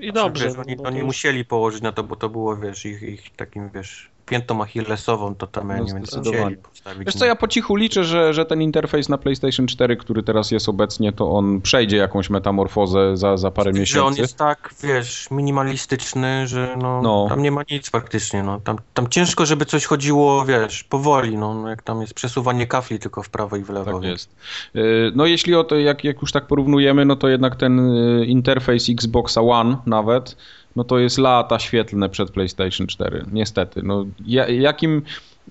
I 0.00 0.12
dobrze. 0.12 0.44
Wiesz, 0.48 0.58
oni, 0.58 0.76
no, 0.76 0.82
oni 0.82 1.02
musieli 1.02 1.44
położyć 1.44 1.82
na 1.82 1.92
to, 1.92 2.04
bo 2.04 2.16
to 2.16 2.28
było, 2.28 2.56
wiesz, 2.56 2.86
ich, 2.86 3.02
ich 3.02 3.30
takim, 3.36 3.70
wiesz, 3.70 4.10
piętą 4.28 4.62
achillesową 4.62 5.34
to 5.34 5.46
tam, 5.46 5.68
ja 5.68 5.76
no, 5.76 5.84
nie 5.84 5.92
wiem, 5.92 6.02
musieli 6.24 6.56
postawić. 6.56 7.06
Wiesz 7.06 7.14
co, 7.14 7.24
ja 7.24 7.36
po 7.36 7.48
cichu 7.48 7.76
liczę, 7.76 8.04
że, 8.04 8.34
że 8.34 8.44
ten 8.44 8.62
interfejs 8.62 9.08
na 9.08 9.18
PlayStation 9.18 9.66
4, 9.66 9.96
który 9.96 10.22
teraz 10.22 10.50
jest 10.50 10.68
obecnie, 10.68 11.12
to 11.12 11.30
on 11.30 11.60
przejdzie 11.60 11.96
jakąś 11.96 12.30
metamorfozę 12.30 13.16
za, 13.16 13.36
za 13.36 13.50
parę 13.50 13.72
miesięcy. 13.72 13.92
Że 13.92 14.04
on 14.04 14.14
jest 14.16 14.36
tak, 14.36 14.74
wiesz, 14.82 15.30
minimalistyczny, 15.30 16.46
że 16.46 16.76
no, 16.82 17.02
no. 17.02 17.26
tam 17.28 17.42
nie 17.42 17.50
ma 17.50 17.62
nic 17.70 17.90
praktycznie, 17.90 18.42
no. 18.42 18.60
Tam, 18.60 18.76
tam 18.94 19.08
ciężko, 19.08 19.46
żeby 19.46 19.64
coś 19.64 19.84
chodziło, 19.84 20.44
wiesz, 20.44 20.84
powoli, 20.84 21.36
no, 21.36 21.54
no 21.54 21.68
jak 21.68 21.82
tam 21.82 22.00
jest 22.00 22.14
przesuwanie 22.14 22.66
kafli 22.66 22.98
tylko 22.98 23.22
w 23.22 23.30
prawo 23.30 23.56
i 23.56 23.62
w 23.62 23.70
lewo. 23.70 24.00
Tak 24.00 24.10
jest. 24.10 24.30
Y, 24.76 25.12
no 25.14 25.26
jeśli 25.26 25.54
o 25.54 25.64
to, 25.64 25.76
jak, 25.76 26.04
jak 26.04 26.20
już 26.20 26.32
tak 26.32 26.46
porównujemy, 26.46 27.04
no 27.04 27.16
to 27.16 27.28
jednak 27.28 27.56
ten 27.56 27.96
y, 27.96 28.26
interfejs 28.26 28.90
Xboxa 28.90 29.40
One 29.40 29.76
nawet, 29.86 30.36
no 30.76 30.84
to 30.84 30.98
jest 30.98 31.18
lata 31.18 31.58
świetlne 31.58 32.08
przed 32.08 32.30
PlayStation 32.30 32.86
4. 32.86 33.24
Niestety. 33.32 33.82
No, 33.82 34.06
jakim 34.48 35.02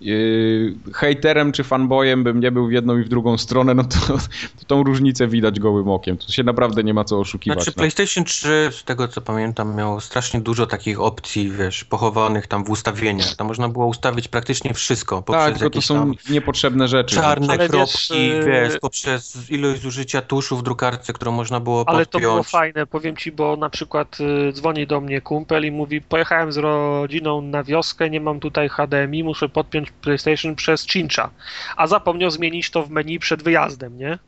yy, 0.01 0.75
hejterem 0.93 1.51
czy 1.51 1.63
fanboyem 1.63 2.23
bym 2.23 2.39
nie 2.39 2.51
był 2.51 2.67
w 2.67 2.71
jedną 2.71 2.97
i 2.97 3.03
w 3.03 3.09
drugą 3.09 3.37
stronę, 3.37 3.73
no 3.73 3.83
to, 3.83 4.17
to 4.59 4.65
tą 4.67 4.83
różnicę 4.83 5.27
widać 5.27 5.59
gołym 5.59 5.89
okiem. 5.89 6.17
Tu 6.17 6.31
się 6.31 6.43
naprawdę 6.43 6.83
nie 6.83 6.93
ma 6.93 7.03
co 7.03 7.19
oszukiwać. 7.19 7.57
Znaczy 7.57 7.71
no. 7.75 7.79
PlayStation 7.79 8.23
3, 8.23 8.69
z 8.71 8.83
tego 8.83 9.07
co 9.07 9.21
pamiętam, 9.21 9.75
miało 9.75 10.01
strasznie 10.01 10.41
dużo 10.41 10.67
takich 10.67 11.01
opcji, 11.01 11.51
wiesz, 11.51 11.83
pochowanych 11.83 12.47
tam 12.47 12.63
w 12.63 12.69
ustawieniach. 12.69 13.35
Tam 13.35 13.47
można 13.47 13.69
było 13.69 13.85
ustawić 13.85 14.27
praktycznie 14.27 14.73
wszystko. 14.73 15.21
Tak, 15.21 15.53
tylko 15.53 15.69
to 15.69 15.81
są 15.81 16.11
niepotrzebne 16.29 16.87
rzeczy. 16.87 17.15
Czarne 17.15 17.53
ale 17.53 17.69
kropki, 17.69 18.29
wiesz, 18.29 18.45
wiesz, 18.45 18.79
poprzez 18.79 19.51
ilość 19.51 19.81
zużycia 19.81 20.21
tuszu 20.21 20.57
w 20.57 20.63
drukarce, 20.63 21.13
którą 21.13 21.31
można 21.31 21.59
było 21.59 21.85
podpiąć. 21.85 21.95
Ale 21.95 22.05
to 22.05 22.19
było 22.19 22.43
fajne, 22.43 22.87
powiem 22.87 23.17
ci, 23.17 23.31
bo 23.31 23.55
na 23.55 23.69
przykład 23.69 24.17
y, 24.49 24.53
dzwoni 24.53 24.87
do 24.87 25.01
mnie 25.01 25.21
kumpel 25.21 25.65
i 25.65 25.71
mówi, 25.71 26.01
pojechałem 26.01 26.51
z 26.51 26.57
rodziną 26.57 27.41
na 27.41 27.63
wioskę, 27.63 28.09
nie 28.09 28.21
mam 28.21 28.39
tutaj 28.39 28.69
HDMI, 28.69 29.23
muszę 29.23 29.49
podpiąć 29.49 29.86
PlayStation 29.91 30.55
przez 30.55 30.85
Cincha, 30.85 31.29
a 31.75 31.87
zapomniał 31.87 32.31
zmienić 32.31 32.69
to 32.69 32.83
w 32.83 32.89
menu 32.89 33.19
przed 33.19 33.43
wyjazdem, 33.43 33.97
nie? 33.97 34.19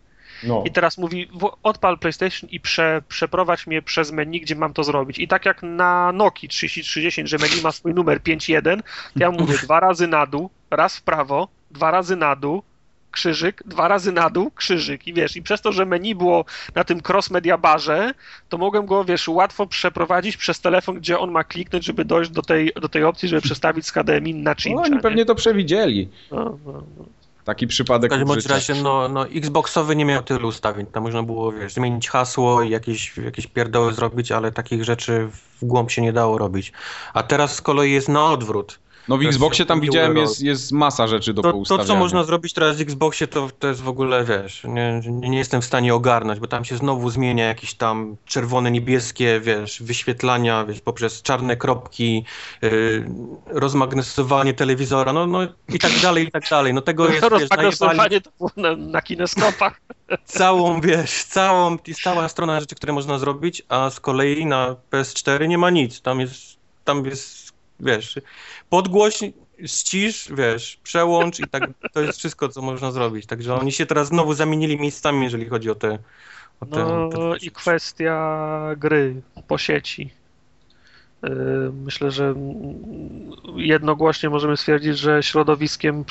No. 0.43 0.63
I 0.65 0.71
teraz 0.71 0.97
mówi, 0.97 1.29
odpal 1.63 1.99
PlayStation 1.99 2.49
i 2.49 2.59
prze, 2.59 3.01
przeprowadź 3.07 3.67
mnie 3.67 3.81
przez 3.81 4.11
menu, 4.11 4.41
gdzie 4.41 4.55
mam 4.55 4.73
to 4.73 4.83
zrobić. 4.83 5.19
I 5.19 5.27
tak 5.27 5.45
jak 5.45 5.63
na 5.63 6.11
Nokii 6.11 6.49
3310, 6.49 7.29
że 7.29 7.37
menu 7.37 7.61
ma 7.61 7.71
swój 7.71 7.93
numer 7.93 8.21
5.1, 8.21 8.77
to 8.77 8.83
ja 9.15 9.31
mówię 9.31 9.57
dwa 9.63 9.79
razy 9.79 10.07
na 10.07 10.25
dół, 10.25 10.49
raz 10.71 10.97
w 10.97 11.01
prawo, 11.01 11.47
dwa 11.71 11.91
razy 11.91 12.15
na 12.15 12.35
dół, 12.35 12.63
krzyżyk, 13.11 13.63
dwa 13.65 13.87
razy 13.87 14.11
na 14.11 14.29
dół, 14.29 14.51
krzyżyk 14.51 15.07
i 15.07 15.13
wiesz, 15.13 15.35
i 15.35 15.41
przez 15.41 15.61
to, 15.61 15.71
że 15.71 15.85
menu 15.85 16.15
było 16.15 16.45
na 16.75 16.83
tym 16.83 17.01
cross 17.07 17.31
media 17.31 17.57
barze, 17.57 18.13
to 18.49 18.57
mogłem 18.57 18.85
go, 18.85 19.05
wiesz, 19.05 19.27
łatwo 19.27 19.67
przeprowadzić 19.67 20.37
przez 20.37 20.59
telefon, 20.59 20.95
gdzie 20.95 21.19
on 21.19 21.31
ma 21.31 21.43
kliknąć, 21.43 21.85
żeby 21.85 22.05
dojść 22.05 22.31
do 22.31 22.41
tej, 22.41 22.73
do 22.81 22.89
tej 22.89 23.03
opcji, 23.03 23.29
żeby 23.29 23.41
przestawić 23.41 23.85
z 23.85 23.91
HDMI 23.91 24.33
na 24.33 24.55
czymś. 24.55 24.75
No, 24.75 24.81
oni 24.81 24.99
pewnie 24.99 25.25
to 25.25 25.35
przewidzieli. 25.35 26.09
No, 26.31 26.57
no, 26.65 26.73
no. 26.97 27.05
Taki 27.43 27.67
przypadek. 27.67 28.13
W 28.13 28.27
każdym 28.27 28.51
razie, 28.51 28.75
no, 28.75 29.09
no, 29.09 29.27
Xboxowy 29.27 29.95
nie 29.95 30.05
miał 30.05 30.23
tylu 30.23 30.47
ustawień. 30.47 30.85
Tam 30.85 31.03
można 31.03 31.23
było, 31.23 31.51
wiesz, 31.51 31.73
zmienić 31.73 32.09
hasło 32.09 32.63
i 32.63 32.69
jakieś, 32.69 33.17
jakieś 33.17 33.47
pierdoły 33.47 33.93
zrobić, 33.93 34.31
ale 34.31 34.51
takich 34.51 34.83
rzeczy 34.83 35.27
w 35.61 35.65
głąb 35.65 35.91
się 35.91 36.01
nie 36.01 36.13
dało 36.13 36.37
robić. 36.37 36.71
A 37.13 37.23
teraz 37.23 37.55
z 37.55 37.61
kolei 37.61 37.91
jest 37.91 38.09
na 38.09 38.25
odwrót 38.25 38.79
no 39.09 39.17
w 39.17 39.25
Xboxie 39.25 39.65
tam 39.65 39.81
widziałem 39.81 40.17
jest, 40.17 40.41
jest 40.41 40.71
masa 40.71 41.07
rzeczy 41.07 41.33
do 41.33 41.41
to, 41.41 41.51
poustawiania. 41.51 41.87
To, 41.87 41.93
co 41.93 41.99
można 41.99 42.23
zrobić 42.23 42.53
teraz 42.53 42.77
w 42.77 42.81
Xboxie, 42.81 43.27
to, 43.27 43.49
to 43.59 43.67
jest 43.67 43.81
w 43.81 43.89
ogóle, 43.89 44.25
wiesz, 44.25 44.63
nie, 44.63 45.01
nie 45.05 45.37
jestem 45.37 45.61
w 45.61 45.65
stanie 45.65 45.95
ogarnąć, 45.95 46.39
bo 46.39 46.47
tam 46.47 46.65
się 46.65 46.77
znowu 46.77 47.09
zmienia 47.09 47.45
jakieś 47.45 47.73
tam 47.73 48.17
czerwone, 48.25 48.71
niebieskie, 48.71 49.39
wiesz, 49.39 49.83
wyświetlania, 49.83 50.65
wiesz, 50.65 50.81
poprzez 50.81 51.21
czarne 51.21 51.57
kropki, 51.57 52.25
yy, 52.61 53.09
rozmagnetyzowanie 53.45 54.53
telewizora, 54.53 55.13
no, 55.13 55.27
no 55.27 55.43
i 55.69 55.79
tak 55.79 55.91
dalej, 56.01 56.27
i 56.27 56.31
tak 56.31 56.49
dalej. 56.49 56.73
No 56.73 56.81
tego 56.81 57.09
jest, 57.09 57.23
Rozmagnetyzowanie 57.23 58.21
to 58.21 58.31
było 58.37 58.51
na, 58.57 58.75
na 58.75 59.01
kineskopach. 59.01 59.81
Całą, 60.25 60.81
wiesz, 60.81 61.23
całą, 61.23 61.77
jest 61.87 62.01
cała 62.01 62.29
strona 62.29 62.59
rzeczy, 62.59 62.75
które 62.75 62.93
można 62.93 63.19
zrobić, 63.19 63.61
a 63.69 63.89
z 63.89 63.99
kolei 63.99 64.45
na 64.45 64.75
PS4 64.91 65.47
nie 65.47 65.57
ma 65.57 65.69
nic. 65.69 66.01
Tam 66.01 66.19
jest, 66.19 66.57
tam 66.83 67.05
jest 67.05 67.48
wiesz, 67.79 68.19
podgłoś, 68.69 69.19
ścisz, 69.65 70.31
wiesz, 70.37 70.79
przełącz 70.83 71.39
i 71.39 71.43
tak, 71.43 71.69
to 71.93 72.01
jest 72.01 72.19
wszystko, 72.19 72.49
co 72.49 72.61
można 72.61 72.91
zrobić. 72.91 73.25
Także 73.25 73.55
oni 73.55 73.71
się 73.71 73.85
teraz 73.85 74.07
znowu 74.07 74.33
zamienili 74.33 74.79
miejscami, 74.79 75.23
jeżeli 75.23 75.45
chodzi 75.45 75.69
o 75.69 75.75
te... 75.75 75.99
O 76.59 76.65
te 76.65 76.79
no 76.79 77.09
te... 77.09 77.45
i 77.45 77.51
kwestia 77.51 78.75
gry 78.77 79.21
po 79.47 79.57
sieci. 79.57 80.11
Y, 81.25 81.29
myślę, 81.73 82.11
że 82.11 82.35
jednogłośnie 83.55 84.29
możemy 84.29 84.57
stwierdzić, 84.57 84.97
że 84.97 85.23
środowiskiem 85.23 86.05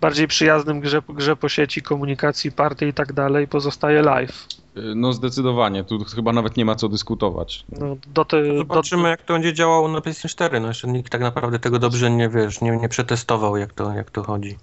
bardziej 0.00 0.28
przyjaznym 0.28 0.80
grze, 0.80 1.02
grze 1.08 1.36
po 1.36 1.48
sieci, 1.48 1.82
komunikacji, 1.82 2.52
partii 2.52 2.86
i 2.86 2.92
tak 2.92 3.12
dalej 3.12 3.48
pozostaje 3.48 4.02
live. 4.02 4.46
No 4.94 5.12
zdecydowanie, 5.12 5.84
tu 5.84 6.04
chyba 6.04 6.32
nawet 6.32 6.56
nie 6.56 6.64
ma 6.64 6.74
co 6.74 6.88
dyskutować. 6.88 7.64
No, 7.80 7.96
do 8.06 8.24
te, 8.24 8.40
no 8.40 8.58
Zobaczymy 8.58 9.02
do... 9.02 9.08
jak 9.08 9.22
to 9.22 9.32
będzie 9.32 9.54
działało 9.54 9.88
na 9.88 10.00
PlayStation 10.00 10.28
4, 10.28 10.60
no 10.60 10.68
jeszcze 10.68 10.88
nikt 10.88 11.12
tak 11.12 11.20
naprawdę 11.20 11.58
tego 11.58 11.78
dobrze 11.78 12.10
nie, 12.10 12.28
wiesz, 12.28 12.60
nie, 12.60 12.76
nie 12.76 12.88
przetestował 12.88 13.56
jak 13.56 13.72
to, 13.72 13.92
jak 13.92 14.10
to 14.10 14.22
chodzi. 14.22 14.56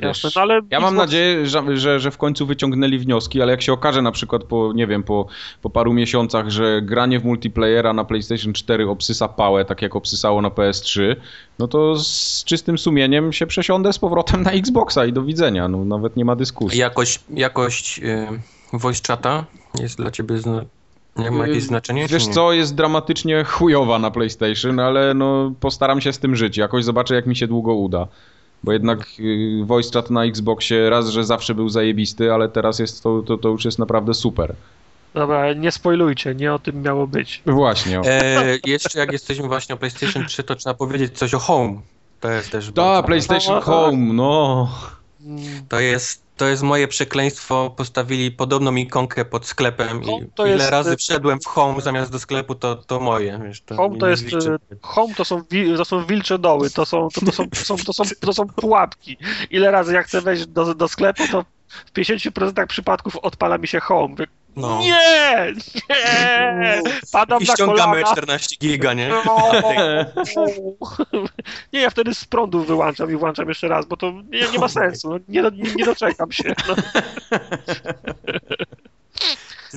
Jasne, 0.00 0.30
no 0.36 0.42
ale 0.42 0.60
ja 0.70 0.80
mam 0.80 0.96
nadzieję, 0.96 1.46
że, 1.46 1.76
że, 1.76 2.00
że 2.00 2.10
w 2.10 2.18
końcu 2.18 2.46
wyciągnęli 2.46 2.98
wnioski, 2.98 3.42
ale 3.42 3.52
jak 3.52 3.62
się 3.62 3.72
okaże 3.72 4.02
na 4.02 4.12
przykład 4.12 4.44
po, 4.44 4.72
nie 4.72 4.86
wiem, 4.86 5.02
po, 5.02 5.26
po 5.62 5.70
paru 5.70 5.92
miesiącach, 5.92 6.50
że 6.50 6.82
granie 6.82 7.20
w 7.20 7.24
multiplayera 7.24 7.92
na 7.92 8.04
PlayStation 8.04 8.52
4 8.52 8.88
obsysa 8.88 9.28
pałę, 9.28 9.64
tak 9.64 9.82
jak 9.82 9.96
obsysało 9.96 10.42
na 10.42 10.48
PS3, 10.48 11.16
no 11.58 11.68
to 11.68 11.96
z 11.96 12.44
czystym 12.44 12.78
sumieniem 12.78 13.32
się 13.32 13.46
przesiądę 13.46 13.92
z 13.92 13.98
powrotem 13.98 14.42
na 14.42 14.50
Xboxa 14.50 15.06
i 15.06 15.12
do 15.12 15.22
widzenia, 15.22 15.68
no 15.68 15.84
nawet 15.84 16.16
nie 16.16 16.24
ma 16.24 16.36
dyskusji. 16.36 16.78
Jakość, 16.78 17.20
jakość 17.30 17.98
yy, 17.98 18.40
voice 18.78 19.02
chata 19.06 19.44
jest 19.80 19.96
dla 19.96 20.10
ciebie 20.10 20.38
zna... 20.38 20.64
Nie 21.16 21.30
ma 21.30 21.46
jakieś 21.46 21.62
znaczenie? 21.62 22.06
Wiesz 22.08 22.26
co, 22.26 22.52
jest 22.52 22.74
dramatycznie 22.74 23.44
chujowa 23.44 23.98
na 23.98 24.10
PlayStation, 24.10 24.80
ale 24.80 25.14
no 25.14 25.52
postaram 25.60 26.00
się 26.00 26.12
z 26.12 26.18
tym 26.18 26.36
żyć. 26.36 26.56
Jakoś 26.56 26.84
zobaczę, 26.84 27.14
jak 27.14 27.26
mi 27.26 27.36
się 27.36 27.46
długo 27.46 27.74
uda. 27.74 28.06
Bo 28.62 28.72
jednak 28.72 29.06
y, 29.20 29.64
voice 29.64 29.90
chat 29.92 30.10
na 30.10 30.24
Xboxie 30.24 30.90
raz, 30.90 31.08
że 31.08 31.24
zawsze 31.24 31.54
był 31.54 31.68
zajebisty, 31.68 32.32
ale 32.32 32.48
teraz 32.48 32.78
jest 32.78 33.02
to, 33.02 33.22
to, 33.22 33.38
to 33.38 33.48
już 33.48 33.64
jest 33.64 33.78
naprawdę 33.78 34.14
super. 34.14 34.54
Dobra, 35.14 35.52
nie 35.52 35.72
spoilujcie, 35.72 36.34
nie 36.34 36.54
o 36.54 36.58
tym 36.58 36.82
miało 36.82 37.06
być. 37.06 37.42
Właśnie. 37.46 38.00
E, 38.04 38.58
jeszcze 38.66 38.98
jak 38.98 39.12
jesteśmy 39.12 39.48
właśnie 39.48 39.74
o 39.74 39.78
PlayStation 39.78 40.26
3, 40.26 40.42
to 40.42 40.54
trzeba 40.54 40.74
powiedzieć 40.74 41.18
coś 41.18 41.34
o 41.34 41.38
Home. 41.38 41.80
To 42.20 42.30
jest 42.30 42.50
też... 42.50 42.72
Da, 42.72 43.02
PlayStation 43.02 43.62
Home, 43.62 44.12
no. 44.12 44.68
To 45.68 45.80
jest 45.80 46.25
to 46.36 46.46
jest 46.46 46.62
moje 46.62 46.88
przekleństwo. 46.88 47.74
Postawili 47.76 48.30
podobną 48.30 48.74
ikonkę 48.74 49.24
pod 49.24 49.46
sklepem 49.46 50.02
i 50.02 50.40
ile 50.40 50.48
jest... 50.48 50.70
razy 50.70 50.96
wszedłem 50.96 51.40
w 51.40 51.46
home 51.46 51.80
zamiast 51.80 52.12
do 52.12 52.18
sklepu, 52.18 52.54
to, 52.54 52.76
to 52.76 53.00
moje. 53.00 53.40
Wiesz, 53.44 53.60
to 53.60 53.76
home 53.76 53.98
to 53.98 54.08
jest. 54.08 54.24
Home 54.82 55.14
to 55.14 55.24
są, 55.24 55.42
to 55.76 55.84
są 55.84 56.06
wilcze 56.06 56.38
doły, 56.38 56.70
to 56.70 56.86
są, 56.86 57.08
to, 57.14 57.20
to, 57.20 57.32
są, 57.32 57.48
to, 57.50 57.56
są, 57.64 57.76
to, 57.76 57.92
są, 57.92 58.04
to 58.20 58.32
są 58.32 58.46
pułapki. 58.46 59.16
Ile 59.50 59.70
razy 59.70 59.94
jak 59.94 60.06
chcę 60.06 60.20
wejść 60.20 60.46
do, 60.46 60.74
do 60.74 60.88
sklepu, 60.88 61.22
to 61.32 61.44
w 61.68 61.92
50% 61.92 62.66
przypadków 62.66 63.16
odpala 63.16 63.58
mi 63.58 63.68
się 63.68 63.80
home. 63.80 64.14
No. 64.56 64.80
Nie! 64.80 65.52
Nie! 65.90 66.82
Padam 67.12 67.42
I 67.42 67.46
ściągamy 67.46 68.00
na 68.00 68.12
14 68.12 68.56
giga, 68.56 68.92
nie? 68.92 69.08
No. 69.08 69.22
Nie, 71.72 71.80
ja 71.80 71.90
wtedy 71.90 72.14
z 72.14 72.24
prądu 72.24 72.64
wyłączam 72.64 73.10
i 73.10 73.16
włączam 73.16 73.48
jeszcze 73.48 73.68
raz, 73.68 73.86
bo 73.86 73.96
to 73.96 74.10
nie, 74.10 74.48
nie 74.52 74.58
ma 74.58 74.68
sensu. 74.68 75.10
No, 75.10 75.18
nie, 75.28 75.42
nie, 75.42 75.74
nie 75.74 75.84
doczekam 75.84 76.32
się. 76.32 76.54
No. 76.68 76.74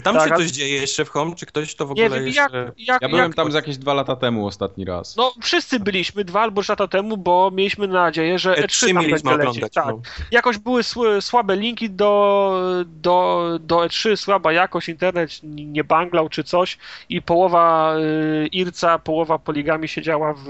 Tam 0.04 0.16
tak, 0.16 0.30
się 0.30 0.36
coś 0.36 0.52
dzieje 0.52 0.76
jeszcze 0.76 1.06
w 1.06 1.10
Home? 1.10 1.36
Czy 1.36 1.46
ktoś 1.46 1.76
to 1.76 1.86
w 1.86 1.92
ogóle 1.92 2.10
nie, 2.10 2.28
jeszcze... 2.28 2.42
Jak, 2.42 2.74
jak, 2.78 3.02
ja 3.02 3.10
byłem 3.10 3.26
jak... 3.26 3.36
tam 3.36 3.52
z 3.52 3.56
jakieś 3.56 3.78
dwa 3.78 3.94
lata 3.94 4.16
temu 4.16 4.48
ostatni 4.48 4.86
raz. 4.86 5.16
No, 5.16 5.34
wszyscy 5.42 5.80
byliśmy 5.80 6.24
dwa 6.26 6.42
albo 6.42 6.62
trzy 6.62 6.72
lata 6.72 6.88
temu, 6.88 7.18
bo 7.18 7.52
mieliśmy 7.54 7.88
nadzieję, 7.88 8.40
że 8.40 8.54
E3, 8.54 8.64
E3 8.64 8.94
mieliśmy 8.94 9.32
oglądać. 9.32 9.74
Tak. 9.74 9.86
No. 9.88 10.02
Jakoś 10.32 10.58
były 10.58 10.84
słabe 11.22 11.56
linki 11.56 11.90
do, 11.90 12.84
do, 12.86 13.50
do 13.62 13.78
E3, 13.78 14.16
słaba 14.16 14.54
jakość, 14.54 14.90
internet 14.90 15.32
nie 15.44 15.84
banglał 15.84 16.30
czy 16.30 16.44
coś 16.44 16.78
i 17.10 17.22
połowa 17.22 17.96
y, 17.98 18.48
Irca, 18.48 19.00
połowa 19.00 19.40
poligami 19.40 19.88
siedziała 19.88 20.34
w, 20.34 20.46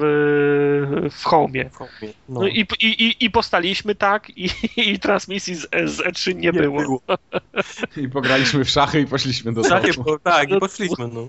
w 1.11 1.23
Home'ie. 1.25 1.69
No. 2.29 2.39
no 2.39 2.47
i, 2.47 2.67
i, 2.81 3.25
i 3.25 3.31
postaliśmy 3.31 3.95
tak 3.95 4.29
i, 4.29 4.49
i 4.91 4.99
transmisji 4.99 5.55
z, 5.55 5.61
z 5.85 5.99
E3 5.99 6.35
nie, 6.35 6.41
nie 6.41 6.53
było. 6.53 6.81
było. 6.81 7.01
I 8.03 8.09
pograliśmy 8.09 8.65
w 8.65 8.69
szachy 8.69 9.01
i 9.01 9.05
poszliśmy 9.05 9.38
do 9.43 9.51
domu. 9.51 9.69
Tak, 9.69 10.21
tak, 10.23 10.51
i 10.51 10.59
poszliśmy, 10.59 11.07
no. 11.07 11.27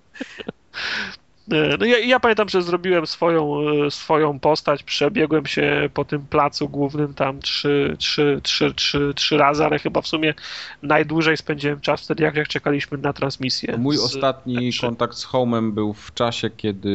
No 1.79 1.87
ja, 1.87 1.99
ja, 1.99 2.21
pamiętam, 2.21 2.49
że 2.49 2.63
zrobiłem 2.63 3.07
swoją, 3.07 3.61
e, 3.87 3.91
swoją 3.91 4.39
postać, 4.39 4.83
przebiegłem 4.83 5.47
się 5.47 5.91
po 5.95 6.05
tym 6.05 6.27
placu 6.27 6.69
głównym 6.69 7.15
tam 7.15 7.41
trzy, 7.41 7.97
trzy, 7.99 8.41
trzy, 8.43 8.75
trzy, 8.75 9.13
trzy 9.15 9.39
razy, 9.39 9.65
ale 9.65 9.79
chyba 9.79 10.01
w 10.01 10.07
sumie 10.07 10.35
najdłużej 10.83 11.37
spędziłem 11.37 11.81
czas 11.81 12.05
wtedy, 12.05 12.23
jak, 12.23 12.37
jak 12.37 12.49
czekaliśmy 12.49 12.99
na 12.99 13.13
transmisję. 13.13 13.77
Mój 13.79 13.97
z... 13.97 14.01
ostatni 14.01 14.71
kontakt 14.81 15.15
z 15.15 15.25
Homem 15.25 15.73
był 15.73 15.93
w 15.93 16.15
czasie, 16.15 16.51
kiedy 16.51 16.91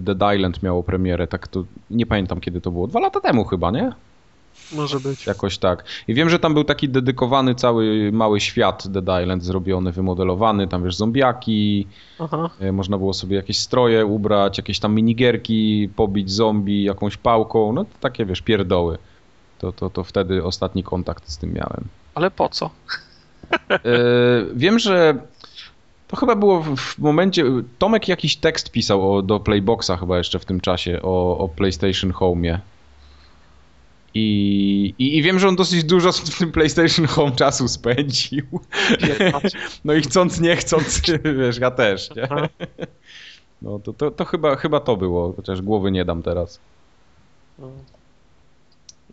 Dead 0.00 0.34
Island 0.36 0.62
miało 0.62 0.82
premierę, 0.82 1.26
tak 1.26 1.48
to 1.48 1.64
nie 1.90 2.06
pamiętam 2.06 2.40
kiedy 2.40 2.60
to 2.60 2.70
było, 2.70 2.86
dwa 2.86 3.00
lata 3.00 3.20
temu 3.20 3.44
chyba, 3.44 3.70
nie? 3.70 3.92
Może 4.72 5.00
być. 5.00 5.26
Jakoś 5.26 5.58
tak. 5.58 5.84
I 6.08 6.14
wiem, 6.14 6.30
że 6.30 6.38
tam 6.38 6.54
był 6.54 6.64
taki 6.64 6.88
dedykowany 6.88 7.54
cały 7.54 8.12
mały 8.12 8.40
świat 8.40 8.88
Dead 8.88 9.22
Island 9.22 9.44
zrobiony, 9.44 9.92
wymodelowany, 9.92 10.68
tam 10.68 10.84
wiesz, 10.84 10.96
zombiaki, 10.96 11.86
Aha. 12.18 12.50
E, 12.60 12.72
można 12.72 12.98
było 12.98 13.14
sobie 13.14 13.36
jakieś 13.36 13.58
stroje 13.58 14.06
ubrać, 14.06 14.58
jakieś 14.58 14.80
tam 14.80 14.94
minigierki, 14.94 15.88
pobić 15.96 16.30
zombie 16.30 16.84
jakąś 16.84 17.16
pałką, 17.16 17.72
no 17.72 17.84
takie 18.00 18.26
wiesz, 18.26 18.42
pierdoły. 18.42 18.98
To, 19.58 19.72
to, 19.72 19.90
to 19.90 20.04
wtedy 20.04 20.44
ostatni 20.44 20.82
kontakt 20.82 21.28
z 21.28 21.38
tym 21.38 21.52
miałem. 21.52 21.84
Ale 22.14 22.30
po 22.30 22.48
co? 22.48 22.70
E, 23.70 23.78
wiem, 24.54 24.78
że 24.78 25.14
to 26.08 26.16
chyba 26.16 26.36
było 26.36 26.62
w 26.62 26.98
momencie. 26.98 27.44
Tomek 27.78 28.08
jakiś 28.08 28.36
tekst 28.36 28.70
pisał 28.70 29.14
o, 29.14 29.22
do 29.22 29.40
Playboxa 29.40 29.90
chyba 30.00 30.18
jeszcze 30.18 30.38
w 30.38 30.44
tym 30.44 30.60
czasie 30.60 31.02
o, 31.02 31.38
o 31.38 31.48
PlayStation 31.48 32.12
Home'ie. 32.12 32.58
I, 34.14 34.94
i, 34.98 35.18
I, 35.18 35.22
wiem, 35.22 35.38
że 35.38 35.48
on 35.48 35.56
dosyć 35.56 35.84
dużo 35.84 36.12
w 36.12 36.38
tym 36.38 36.52
PlayStation 36.52 37.06
Home 37.06 37.32
czasu 37.32 37.68
spędził. 37.68 38.44
No 39.84 39.94
i 39.94 40.00
chcąc, 40.00 40.40
nie 40.40 40.56
chcąc, 40.56 41.02
wiesz, 41.40 41.58
ja 41.58 41.70
też, 41.70 42.10
nie? 42.16 42.28
No 43.62 43.78
to, 43.78 43.92
to, 43.92 44.10
to 44.10 44.24
chyba, 44.24 44.56
chyba 44.56 44.80
to 44.80 44.96
było, 44.96 45.32
chociaż 45.32 45.62
głowy 45.62 45.90
nie 45.90 46.04
dam 46.04 46.22
teraz. 46.22 46.60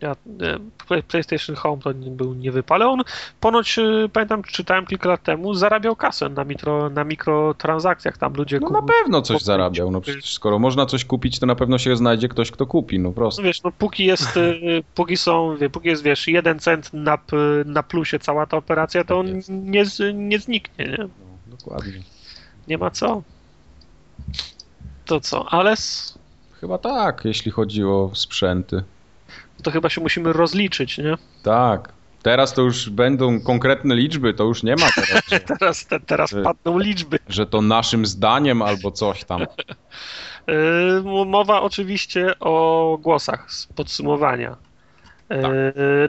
Ja, 0.02 0.16
PlayStation 1.08 1.56
Home 1.56 1.82
to 1.82 1.92
nie 1.92 2.10
był 2.10 2.34
niewypale. 2.34 2.88
On 2.88 3.02
ponoć, 3.40 3.78
y, 3.78 4.08
pamiętam, 4.12 4.42
czytałem 4.42 4.86
kilka 4.86 5.08
lat 5.08 5.22
temu, 5.22 5.54
zarabiał 5.54 5.96
kasę 5.96 6.28
na, 6.28 6.44
mikro, 6.44 6.90
na 6.90 7.04
mikrotransakcjach. 7.04 8.18
Tam 8.18 8.34
ludzie 8.34 8.60
No 8.60 8.70
na 8.70 8.82
pewno 8.82 9.22
coś 9.22 9.42
zarabiał. 9.42 9.90
No 9.90 10.00
przecież 10.00 10.32
skoro 10.34 10.58
można 10.58 10.86
coś 10.86 11.04
kupić, 11.04 11.38
to 11.38 11.46
na 11.46 11.54
pewno 11.54 11.78
się 11.78 11.96
znajdzie 11.96 12.28
ktoś, 12.28 12.50
kto 12.50 12.66
kupi. 12.66 12.98
No 12.98 13.12
prosto. 13.12 13.42
No 13.42 13.46
wiesz, 13.46 13.62
no 13.62 13.72
póki 13.72 14.04
jest, 14.04 14.36
y, 14.36 14.60
póki 14.94 15.16
są, 15.16 15.56
póki 15.72 15.88
jest, 15.88 16.02
wiesz, 16.02 16.28
jeden 16.28 16.58
cent 16.58 16.90
na, 16.92 17.18
na 17.64 17.82
plusie 17.82 18.18
cała 18.18 18.46
ta 18.46 18.56
operacja, 18.56 19.04
to 19.04 19.06
tak 19.06 19.16
on 19.16 19.40
nie, 19.48 19.84
nie 20.14 20.38
zniknie, 20.38 20.84
nie? 20.84 20.98
No, 20.98 21.08
dokładnie. 21.46 22.02
Nie 22.68 22.78
ma 22.78 22.90
co. 22.90 23.22
To 25.06 25.20
co, 25.20 25.48
ale... 25.48 25.74
Chyba 26.60 26.78
tak, 26.78 27.24
jeśli 27.24 27.50
chodzi 27.50 27.84
o 27.84 28.10
sprzęty 28.14 28.82
to 29.62 29.70
chyba 29.70 29.88
się 29.88 30.00
musimy 30.00 30.32
rozliczyć, 30.32 30.98
nie? 30.98 31.14
Tak. 31.42 31.92
Teraz 32.22 32.54
to 32.54 32.62
już 32.62 32.90
będą 32.90 33.40
konkretne 33.40 33.94
liczby, 33.94 34.34
to 34.34 34.44
już 34.44 34.62
nie 34.62 34.76
ma 34.76 34.86
teraz. 34.94 35.22
Że, 35.30 35.40
teraz, 35.40 35.86
te, 35.86 36.00
teraz 36.00 36.30
że, 36.30 36.42
padną 36.42 36.78
liczby. 36.78 37.18
Że 37.28 37.46
to 37.46 37.62
naszym 37.62 38.06
zdaniem 38.06 38.62
albo 38.62 38.90
coś 38.90 39.24
tam. 39.24 39.40
Yy, 40.48 41.26
mowa 41.26 41.62
oczywiście 41.62 42.38
o 42.40 42.98
głosach 43.02 43.52
z 43.52 43.66
podsumowania. 43.66 44.56
Yy, 45.30 45.42
tak. 45.42 45.52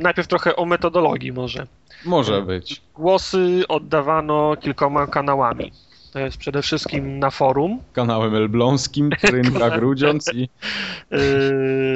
Najpierw 0.01 0.27
trochę 0.27 0.55
o 0.55 0.65
metodologii 0.65 1.31
może. 1.31 1.67
Może 2.05 2.34
yy, 2.34 2.41
być. 2.41 2.81
Głosy 2.95 3.63
oddawano 3.67 4.55
kilkoma 4.61 5.07
kanałami. 5.07 5.71
To 6.13 6.19
jest 6.19 6.38
przede 6.38 6.61
wszystkim 6.61 7.19
na 7.19 7.30
forum. 7.30 7.80
Kanałem 7.93 8.35
elbląskim, 8.35 9.09
Rynka 9.31 9.69
Grudziąc 9.69 10.34
i... 10.34 10.49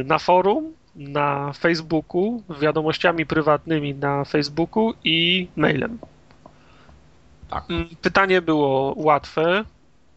Na 0.05 0.19
forum, 0.19 0.73
na 0.95 1.53
Facebooku, 1.53 2.43
wiadomościami 2.61 3.25
prywatnymi 3.25 3.93
na 3.93 4.25
Facebooku 4.25 4.93
i 5.03 5.47
mailem. 5.55 5.99
Tak. 7.49 7.69
Mm, 7.69 7.89
pytanie 8.01 8.41
było 8.41 8.93
łatwe. 8.97 9.65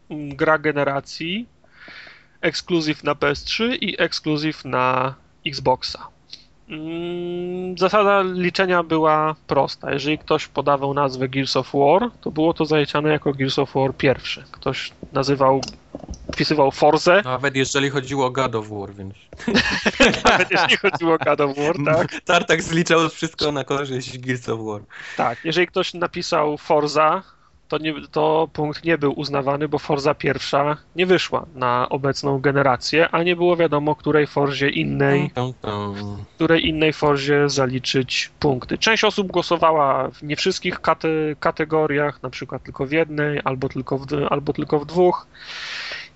Mm, 0.09 0.35
gra 0.35 0.57
generacji, 0.57 1.45
ekskluzyw 2.41 3.03
na 3.03 3.13
PS3 3.13 3.77
i 3.81 4.01
ekskluzyw 4.01 4.65
na 4.65 5.15
Xboxa. 5.45 6.07
Mm, 6.69 7.77
zasada 7.77 8.21
liczenia 8.21 8.83
była 8.83 9.35
prosta. 9.47 9.93
Jeżeli 9.93 10.17
ktoś 10.17 10.47
podawał 10.47 10.93
nazwę 10.93 11.29
Gears 11.29 11.57
of 11.57 11.71
War, 11.73 12.11
to 12.21 12.31
było 12.31 12.53
to 12.53 12.65
zaliczane 12.65 13.09
jako 13.09 13.33
Gears 13.33 13.59
of 13.59 13.73
War 13.73 13.95
pierwszy. 13.95 14.43
Ktoś 14.51 14.91
nazywał, 15.13 15.61
wpisywał 16.33 16.71
Forze. 16.71 17.21
Nawet 17.25 17.55
jeżeli 17.55 17.89
chodziło 17.89 18.25
o 18.25 18.31
God 18.31 18.55
of 18.55 18.69
War, 18.69 18.93
więc... 18.95 19.13
Nawet 20.25 20.51
jeżeli 20.51 20.77
chodziło 20.77 21.13
o 21.13 21.17
God 21.17 21.41
of 21.41 21.57
War, 21.57 21.75
tak. 21.95 22.21
Tartak 22.25 22.61
zliczał 22.61 23.09
wszystko 23.09 23.51
na 23.51 23.63
korzyść 23.63 24.19
Gears 24.19 24.49
of 24.49 24.59
War. 24.63 24.81
Tak, 25.17 25.45
jeżeli 25.45 25.67
ktoś 25.67 25.93
napisał 25.93 26.57
Forza, 26.57 27.23
to, 27.67 27.77
nie, 27.77 27.93
to 28.11 28.49
punkt 28.53 28.83
nie 28.83 28.97
był 28.97 29.19
uznawany, 29.19 29.67
bo 29.67 29.79
Forza 29.79 30.13
pierwsza 30.13 30.77
nie 30.95 31.05
wyszła 31.05 31.45
na 31.55 31.89
obecną 31.89 32.39
generację, 32.39 33.09
a 33.09 33.23
nie 33.23 33.35
było 33.35 33.55
wiadomo, 33.55 33.95
której 33.95 34.27
Forzie 34.27 34.69
innej, 34.69 35.31
której 36.35 36.67
innej 36.67 36.93
Forzie 36.93 37.49
zaliczyć 37.49 38.31
punkty. 38.39 38.77
Część 38.77 39.03
osób 39.03 39.27
głosowała 39.27 40.09
w 40.11 40.23
nie 40.23 40.35
wszystkich 40.35 40.81
kate, 40.81 41.07
kategoriach, 41.39 42.23
na 42.23 42.29
przykład 42.29 42.63
tylko 42.63 42.85
w 42.85 42.91
jednej, 42.91 43.39
albo 43.43 43.69
tylko 43.69 43.97
w, 43.97 44.05
albo 44.29 44.53
tylko 44.53 44.79
w 44.79 44.85
dwóch 44.85 45.27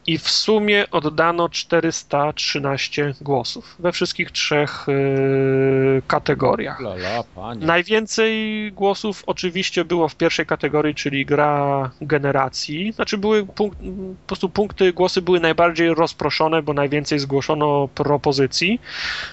i 0.07 0.17
w 0.17 0.29
sumie 0.29 0.85
oddano 0.91 1.49
413 1.49 3.13
głosów 3.21 3.75
we 3.79 3.91
wszystkich 3.91 4.31
trzech 4.31 4.85
yy, 4.87 6.01
kategoriach. 6.07 6.79
Lala, 6.79 7.23
Najwięcej 7.55 8.71
głosów 8.71 9.23
oczywiście 9.27 9.85
było 9.85 10.09
w 10.09 10.15
pierwszej 10.15 10.45
kategorii, 10.45 10.95
czyli 10.95 11.25
gra 11.25 11.91
generacji. 12.01 12.91
Znaczy 12.91 13.17
były 13.17 13.45
punk 13.45 13.75
po 13.75 14.27
prostu 14.27 14.49
punkty, 14.49 14.93
głosy 14.93 15.21
były 15.21 15.39
najbardziej 15.39 15.93
rozproszone, 15.93 16.63
bo 16.63 16.73
najwięcej 16.73 17.19
zgłoszono 17.19 17.87
propozycji. 17.87 18.79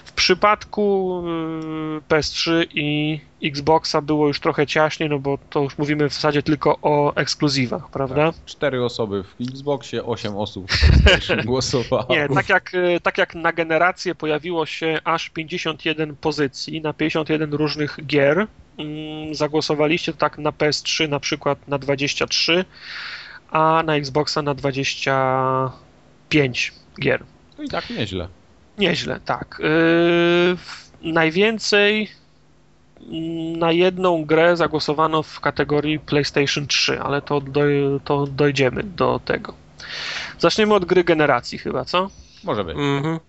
W 0.05 0.11
przypadku 0.11 1.23
yy, 1.25 2.01
PS3 2.09 2.67
i 2.73 3.19
Xboxa 3.43 4.01
było 4.01 4.27
już 4.27 4.39
trochę 4.39 4.67
ciaśniej, 4.67 5.09
no 5.09 5.19
bo 5.19 5.37
to 5.49 5.61
już 5.61 5.77
mówimy 5.77 6.09
w 6.09 6.13
zasadzie 6.13 6.43
tylko 6.43 6.77
o 6.81 7.15
ekskluzywach, 7.15 7.89
prawda? 7.89 8.31
Tak, 8.31 8.45
cztery 8.45 8.85
osoby 8.85 9.23
w 9.23 9.35
Xboxie, 9.41 10.05
osiem 10.05 10.37
osób 10.37 10.71
głosowało. 11.45 12.05
Nie, 12.09 12.29
tak 12.29 12.49
jak, 12.49 12.71
tak 13.03 13.17
jak 13.17 13.35
na 13.35 13.53
generację 13.53 14.15
pojawiło 14.15 14.65
się 14.65 14.99
aż 15.03 15.29
51 15.29 16.15
pozycji 16.15 16.81
na 16.81 16.93
51 16.93 17.53
różnych 17.53 17.97
gier, 18.05 18.47
mm, 18.77 19.35
zagłosowaliście 19.35 20.13
tak 20.13 20.37
na 20.37 20.51
PS3 20.51 21.09
na 21.09 21.19
przykład 21.19 21.67
na 21.67 21.77
23, 21.77 22.65
a 23.51 23.83
na 23.85 23.95
Xboxa 23.95 24.41
na 24.41 24.53
25 24.53 26.73
gier. 27.01 27.23
No 27.57 27.63
i 27.63 27.69
tak 27.69 27.89
nieźle. 27.89 28.27
Nieźle, 28.77 29.19
tak. 29.25 29.61
Yy, 31.03 31.11
najwięcej 31.11 32.09
na 33.57 33.71
jedną 33.71 34.25
grę 34.25 34.57
zagłosowano 34.57 35.23
w 35.23 35.39
kategorii 35.39 35.99
PlayStation 35.99 36.67
3, 36.67 36.99
ale 37.01 37.21
to, 37.21 37.41
do, 37.41 37.61
to 38.03 38.27
dojdziemy 38.27 38.83
do 38.83 39.19
tego. 39.25 39.53
Zaczniemy 40.39 40.73
od 40.73 40.85
gry 40.85 41.03
generacji 41.03 41.57
chyba, 41.57 41.85
co? 41.85 42.09
Może 42.43 42.63
być. 42.63 42.77
Mhm. 42.77 43.19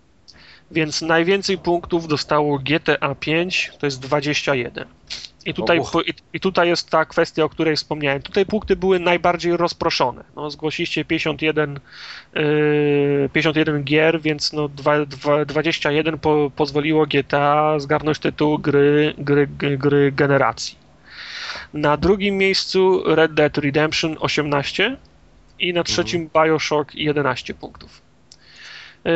Więc 0.71 1.01
najwięcej 1.01 1.57
punktów 1.57 2.07
dostało 2.07 2.59
GTA 2.59 3.15
5, 3.15 3.71
to 3.79 3.85
jest 3.85 3.99
21. 3.99 4.85
I 5.45 5.53
tutaj, 5.53 5.81
i, 6.33 6.39
tutaj 6.39 6.67
jest 6.67 6.89
ta 6.89 7.05
kwestia, 7.05 7.43
o 7.43 7.49
której 7.49 7.75
wspomniałem. 7.75 8.21
Tutaj 8.21 8.45
punkty 8.45 8.75
były 8.75 8.99
najbardziej 8.99 9.57
rozproszone. 9.57 10.23
No, 10.35 10.51
zgłosiliście 10.51 11.05
51, 11.05 11.79
yy, 12.33 13.29
51 13.33 13.83
gier, 13.83 14.21
więc 14.21 14.53
no, 14.53 14.67
dwa, 14.67 15.05
dwa, 15.05 15.45
21 15.45 16.19
po, 16.19 16.51
pozwoliło 16.55 17.05
GTA 17.05 17.79
zgarnąć 17.79 18.19
tytuł 18.19 18.59
gry, 18.59 19.13
gry, 19.17 19.47
gry, 19.77 20.11
generacji. 20.11 20.75
Na 21.73 21.97
drugim 21.97 22.37
miejscu 22.37 23.03
Red 23.15 23.33
Dead 23.33 23.57
Redemption 23.57 24.17
18 24.19 24.97
i 25.59 25.73
na 25.73 25.83
trzecim 25.83 26.29
Bioshock 26.33 26.95
11 26.95 27.53
punktów. 27.53 28.01
Yy, 29.05 29.11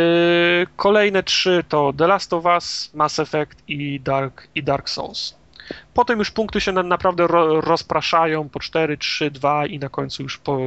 Kolejne 0.75 1.23
trzy 1.23 1.63
to 1.69 1.93
The 1.97 2.07
Last 2.07 2.33
of 2.33 2.45
Us, 2.45 2.91
Mass 2.93 3.19
Effect 3.19 3.63
i 3.67 3.99
Dark, 3.99 4.47
i 4.55 4.63
Dark 4.63 4.89
Souls. 4.89 5.44
Potem 5.93 6.19
już 6.19 6.31
punkty 6.31 6.61
się 6.61 6.71
na, 6.71 6.83
naprawdę 6.83 7.27
ro, 7.27 7.61
rozpraszają 7.61 8.49
po 8.49 8.59
4, 8.59 8.97
3, 8.97 9.31
2 9.31 9.65
i 9.65 9.79
na 9.79 9.89
końcu 9.89 10.23
już 10.23 10.37
po, 10.37 10.59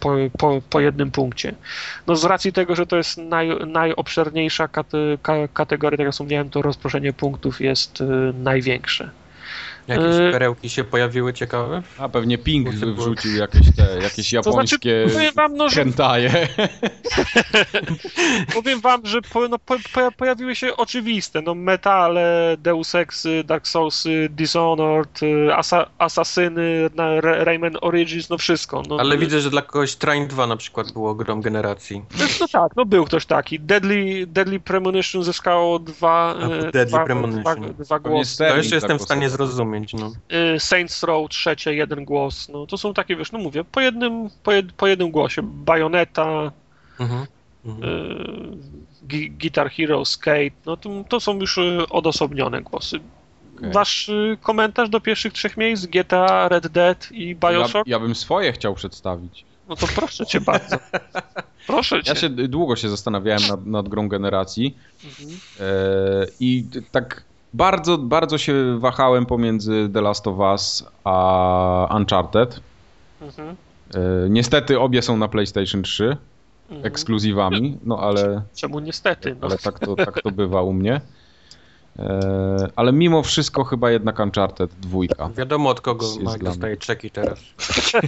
po, 0.00 0.16
po, 0.38 0.60
po 0.70 0.80
jednym 0.80 1.10
punkcie. 1.10 1.54
No 2.06 2.16
z 2.16 2.24
racji 2.24 2.52
tego, 2.52 2.74
że 2.76 2.86
to 2.86 2.96
jest 2.96 3.18
naj, 3.18 3.48
najobszerniejsza 3.66 4.68
kate, 4.68 4.98
ka, 5.22 5.48
kategoria, 5.48 5.96
tak 5.96 6.04
jak 6.04 6.12
wspomniałem, 6.12 6.50
to 6.50 6.62
rozproszenie 6.62 7.12
punktów 7.12 7.60
jest 7.60 8.00
y, 8.00 8.04
największe. 8.34 9.10
Jakieś 9.88 10.18
Yy. 10.18 10.32
perełki 10.32 10.70
się 10.70 10.84
pojawiły 10.84 11.32
ciekawe? 11.32 11.82
A 11.98 12.08
pewnie 12.08 12.38
Ping 12.38 12.74
było- 12.74 12.94
wrzucił 12.94 13.36
jakieś 13.36 13.76
te, 13.76 13.82
jakieś 14.02 14.16
To 14.16 14.22
znaczy, 14.22 14.36
japońskie 14.36 15.06
powiem 15.12 15.34
wam, 15.34 15.56
no, 15.56 15.68
że. 15.68 15.84
Powiem 18.54 18.80
wam, 18.80 19.06
że 19.06 19.22
po, 19.22 19.48
no, 19.48 19.58
po, 19.58 19.76
po, 19.94 20.12
pojawiły 20.12 20.56
się 20.56 20.76
oczywiste, 20.76 21.42
no 21.42 21.54
Metale, 21.54 22.56
Deus 22.58 22.94
Ex, 22.94 23.26
Dark 23.44 23.66
Souls, 23.68 24.04
Dishonored, 24.30 25.22
y, 25.22 25.54
Asa, 25.54 25.86
Asasyny, 25.98 26.90
Rayman 27.20 27.76
Origins, 27.80 28.30
no 28.30 28.38
wszystko. 28.38 28.82
No, 28.88 28.96
Ale 29.00 29.14
no, 29.14 29.20
widzę, 29.20 29.40
że 29.40 29.50
dla 29.50 29.62
kogoś 29.62 29.94
Train 29.96 30.28
2 30.28 30.46
na 30.46 30.56
przykład 30.56 30.92
było 30.92 31.14
grom 31.14 31.40
generacji. 31.40 32.04
No, 32.40 32.46
tak, 32.52 32.72
no 32.76 32.84
był 32.84 33.04
ktoś 33.04 33.26
taki. 33.26 33.60
Deadly, 33.60 34.26
Deadly 34.26 34.60
Premonition 34.60 35.24
zyskało 35.24 35.78
dwa, 35.78 36.34
A, 36.40 36.46
y, 36.46 36.48
Deadly 36.72 36.86
dwa, 36.86 37.04
Premonition. 37.04 37.60
dwa, 37.60 37.84
dwa 37.84 37.98
głosy. 37.98 38.44
To 38.48 38.56
jeszcze 38.56 38.74
jestem 38.74 38.98
w 38.98 39.02
stanie 39.02 39.30
zagłosował. 39.30 39.66
No. 39.98 40.12
Y, 40.56 40.60
Saints 40.60 41.02
Row 41.02 41.28
trzecie, 41.30 41.74
jeden 41.74 42.04
głos. 42.04 42.48
No 42.48 42.66
to 42.66 42.78
są 42.78 42.94
takie, 42.94 43.16
wiesz, 43.16 43.32
no 43.32 43.38
mówię, 43.38 43.64
po 43.64 43.80
jednym, 43.80 44.30
po, 44.42 44.52
jed, 44.52 44.72
po 44.72 44.86
jednym 44.86 45.10
głosie. 45.10 45.42
Bayonetta, 45.42 46.52
Mhm. 47.00 47.26
Mhm. 47.64 47.84
y, 49.12 49.28
Guitar 49.38 49.70
Hero, 49.70 50.04
Skate, 50.04 50.50
no 50.66 50.76
to, 50.76 51.04
to 51.08 51.20
są 51.20 51.38
już 51.40 51.58
y, 51.58 51.78
odosobnione 51.90 52.62
głosy. 52.62 53.00
Okej. 53.58 53.72
Wasz 53.72 54.10
komentarz 54.42 54.88
do 54.88 55.00
pierwszych 55.00 55.32
trzech 55.32 55.56
miejsc? 55.56 55.86
GTA, 55.86 56.48
Red 56.48 56.66
Dead 56.68 57.08
i 57.12 57.28
Ja, 57.28 57.34
Bioshock? 57.50 57.86
ja 57.88 57.98
bym 58.00 58.14
swoje 58.14 58.52
chciał 58.52 58.74
przedstawić. 58.74 59.44
No 59.68 59.76
to 59.76 59.86
proszę 59.86 60.26
cię 60.26 60.40
bardzo. 60.40 60.76
Proszę 61.66 62.02
cię. 62.02 62.10
Ja 62.10 62.14
się 62.20 62.28
długo 62.28 62.76
się 62.76 62.88
zastanawiałem 62.88 63.42
nad, 63.48 63.66
nad 63.66 63.88
grą 63.88 64.08
generacji 64.08 64.76
Mhm. 65.04 65.40
e, 65.60 66.26
i 66.40 66.64
tak 66.92 67.22
bardzo, 67.54 67.98
bardzo 67.98 68.38
się 68.38 68.78
wahałem 68.78 69.26
pomiędzy 69.26 69.90
The 69.94 70.00
Last 70.00 70.26
of 70.26 70.38
Us 70.38 70.84
a 71.04 71.96
Uncharted. 71.96 72.60
Mhm. 73.22 73.48
E, 73.94 74.00
niestety 74.30 74.80
obie 74.80 75.02
są 75.02 75.16
na 75.16 75.28
PlayStation 75.28 75.82
3 75.82 76.16
Mhm. 76.70 76.86
ekskluzywami, 76.86 77.78
no 77.84 77.98
ale, 77.98 78.42
Czemu 78.54 78.80
niestety? 78.80 79.36
No. 79.40 79.46
ale 79.46 79.58
tak, 79.58 79.78
to, 79.78 79.96
tak 79.96 80.22
to 80.22 80.30
bywa 80.30 80.62
u 80.62 80.72
mnie. 80.72 81.00
E, 81.98 82.68
ale 82.76 82.92
mimo 82.92 83.22
wszystko 83.22 83.64
chyba 83.64 83.90
jednak 83.90 84.18
Uncharted 84.18 84.74
dwójka 84.74 85.28
Wiadomo 85.36 85.70
od 85.70 85.80
kogo 85.80 86.06
Jest 86.06 86.18
Mike 86.20 86.38
dla 86.38 86.50
dostaje 86.50 86.76
czeki 86.76 87.10
teraz. 87.10 87.40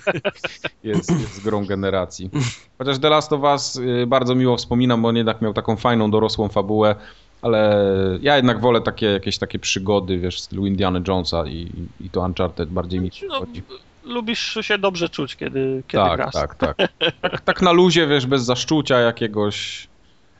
jest, 0.85 1.20
jest 1.20 1.44
grą 1.44 1.66
generacji. 1.66 2.31
Chociaż 2.78 2.98
The 2.98 3.09
Last 3.09 3.32
of 3.32 3.43
Us 3.43 3.77
y, 3.77 4.06
bardzo 4.06 4.35
miło 4.35 4.56
wspominam, 4.56 5.02
bo 5.02 5.09
on 5.09 5.16
jednak 5.16 5.43
miał 5.43 5.52
taką 5.52 5.77
fajną, 5.77 6.10
dorosłą 6.10 6.48
fabułę, 6.48 6.94
ale 7.47 7.86
ja 8.23 8.36
jednak 8.36 8.60
wolę 8.60 8.81
takie 8.81 9.06
jakieś 9.06 9.39
takie 9.39 9.59
przygody, 9.59 10.18
wiesz, 10.18 10.36
w 10.36 10.40
stylu 10.40 10.66
Indiana 10.66 11.01
Jonesa 11.09 11.47
i, 11.47 11.70
i 12.01 12.10
to 12.10 12.20
Uncharted 12.20 12.68
bardziej 12.68 13.01
mi 13.01 13.10
No, 13.28 13.35
chodzi. 13.39 13.62
lubisz 14.05 14.59
się 14.60 14.78
dobrze 14.78 15.09
czuć, 15.09 15.36
kiedy, 15.36 15.82
kiedy 15.89 16.05
Tak, 16.05 16.16
grasz. 16.16 16.32
tak, 16.35 16.55
tak, 16.55 16.77
tak. 17.20 17.40
Tak 17.40 17.62
na 17.62 17.73
luzie, 17.73 18.06
wiesz, 18.06 18.27
bez 18.27 18.43
zaszczucia 18.43 18.98
jakiegoś, 18.98 19.89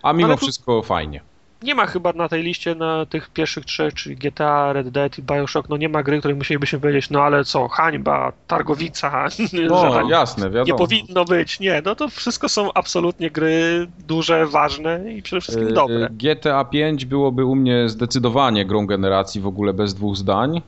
a 0.02 0.12
mimo 0.12 0.28
Ale 0.28 0.36
wszystko 0.36 0.82
fajnie. 0.82 1.20
Nie 1.62 1.74
ma 1.74 1.86
chyba 1.86 2.12
na 2.12 2.28
tej 2.28 2.42
liście 2.42 2.74
na 2.74 3.06
tych 3.06 3.30
pierwszych 3.30 3.64
trzech, 3.64 3.94
czyli 3.94 4.16
GTA, 4.16 4.72
Red 4.72 4.88
Dead 4.88 5.18
i 5.18 5.22
Bioshock, 5.22 5.68
no 5.68 5.76
nie 5.76 5.88
ma 5.88 6.02
gry, 6.02 6.18
której 6.18 6.36
musielibyśmy 6.36 6.80
powiedzieć, 6.80 7.10
no 7.10 7.22
ale 7.22 7.44
co, 7.44 7.68
hańba, 7.68 8.32
targowica, 8.46 9.28
No, 9.68 9.92
że 9.92 10.02
jasne, 10.10 10.44
nie 10.46 10.50
wiadomo. 10.50 10.78
powinno 10.78 11.24
być. 11.24 11.60
Nie, 11.60 11.82
no 11.84 11.94
to 11.94 12.08
wszystko 12.08 12.48
są 12.48 12.72
absolutnie 12.72 13.30
gry 13.30 13.86
duże, 14.08 14.46
ważne 14.46 15.12
i 15.12 15.22
przede 15.22 15.40
wszystkim 15.40 15.68
Y, 15.68 15.72
dobre. 15.72 16.08
GTA 16.10 16.64
5 16.64 17.04
byłoby 17.04 17.44
u 17.44 17.54
mnie 17.54 17.88
zdecydowanie 17.88 18.64
grą 18.66 18.86
generacji 18.86 19.40
w 19.40 19.46
ogóle 19.46 19.72
bez 19.74 19.94
dwóch 19.94 20.16
zdań, 20.16 20.56
y, 20.56 20.62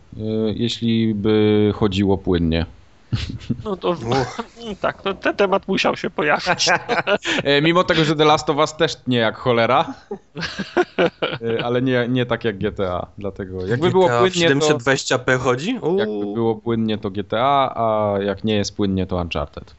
jeśli 0.56 1.14
by 1.14 1.70
chodziło 1.74 2.18
płynnie. 2.18 2.66
No 3.64 3.76
to 3.76 3.96
tak, 4.80 5.04
no, 5.04 5.14
ten 5.14 5.36
temat 5.36 5.68
musiał 5.68 5.96
się 5.96 6.10
pojawić. 6.10 6.68
E, 7.44 7.62
Mimo 7.62 7.84
tego, 7.84 8.04
że 8.04 8.16
The 8.16 8.24
Last 8.24 8.50
of 8.50 8.56
Us 8.56 8.76
też 8.76 8.96
nie 9.06 9.18
jak 9.18 9.36
cholera, 9.36 9.94
e, 11.58 11.64
ale 11.64 11.82
nie, 11.82 12.08
nie 12.08 12.26
tak 12.26 12.44
jak 12.44 12.58
GTA, 12.58 13.06
dlatego 13.18 13.66
jakby 13.66 13.90
było 13.90 14.06
GTA 14.06 14.18
w 14.18 14.20
płynnie 14.20 14.60
to, 14.60 14.78
720p 14.78 15.38
chodzi? 15.38 15.78
Uuu. 15.82 15.98
jakby 15.98 16.34
było 16.34 16.54
płynnie 16.54 16.98
to 16.98 17.10
GTA, 17.10 17.72
a 17.74 18.14
jak 18.22 18.44
nie 18.44 18.54
jest 18.54 18.76
płynnie 18.76 19.06
to 19.06 19.16
Uncharted. 19.16 19.74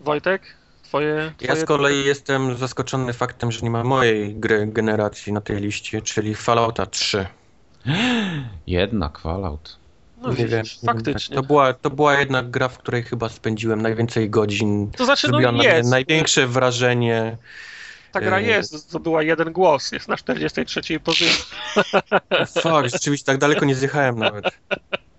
Wojtek, 0.00 0.42
twoje... 0.82 1.32
Ja 1.40 1.46
twoje... 1.46 1.60
z 1.60 1.64
kolei 1.64 2.04
jestem 2.04 2.56
zaskoczony 2.56 3.12
faktem, 3.12 3.52
że 3.52 3.60
nie 3.60 3.70
ma 3.70 3.84
mojej 3.84 4.34
gry 4.34 4.66
generacji 4.66 5.32
na 5.32 5.40
tej 5.40 5.56
liście, 5.56 6.02
czyli 6.02 6.34
Fallouta 6.34 6.86
3. 6.86 7.26
Jednak 8.66 9.18
Fallout. 9.18 9.78
No 10.22 10.28
nie 10.28 10.34
widzisz, 10.36 10.50
wiem, 10.50 10.62
nie 10.62 10.70
wiem, 10.82 10.94
faktycznie. 10.96 11.36
tak. 11.36 11.42
To 11.44 11.46
była, 11.46 11.72
to 11.72 11.90
była 11.90 12.18
jednak 12.18 12.50
gra, 12.50 12.68
w 12.68 12.78
której 12.78 13.02
chyba 13.02 13.28
spędziłem 13.28 13.82
najwięcej 13.82 14.30
godzin. 14.30 14.90
To 14.90 15.04
znaczy, 15.04 15.26
no 15.26 15.30
Zrobiła 15.30 15.52
na 15.52 15.58
mnie 15.58 15.68
jest. 15.68 15.90
największe 15.90 16.46
wrażenie. 16.46 17.36
Ta 18.12 18.20
gra 18.20 18.40
Yy. 18.40 18.46
jest, 18.48 18.72
zdobyła 18.72 19.22
jeden 19.22 19.52
głos, 19.52 19.92
jest 19.92 20.08
na 20.08 20.16
43 20.16 21.00
pozycji. 21.00 21.44
Fuck, 22.62 22.92
rzeczywiście 22.92 23.26
tak 23.26 23.38
daleko 23.38 23.64
nie 23.64 23.74
zjechałem 23.74 24.18
nawet. 24.18 24.44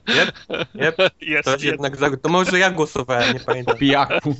Yep, 0.09 0.31
yep, 0.75 0.95
Jest 1.21 1.45
to 1.45 1.51
jeden. 1.51 1.65
jednak, 1.67 1.95
za- 1.97 2.17
to 2.17 2.29
może 2.29 2.59
ja 2.59 2.71
głosowałem, 2.71 3.33
nie 3.33 3.39
pamiętam. 3.39 3.77
Pijaku. 3.77 4.35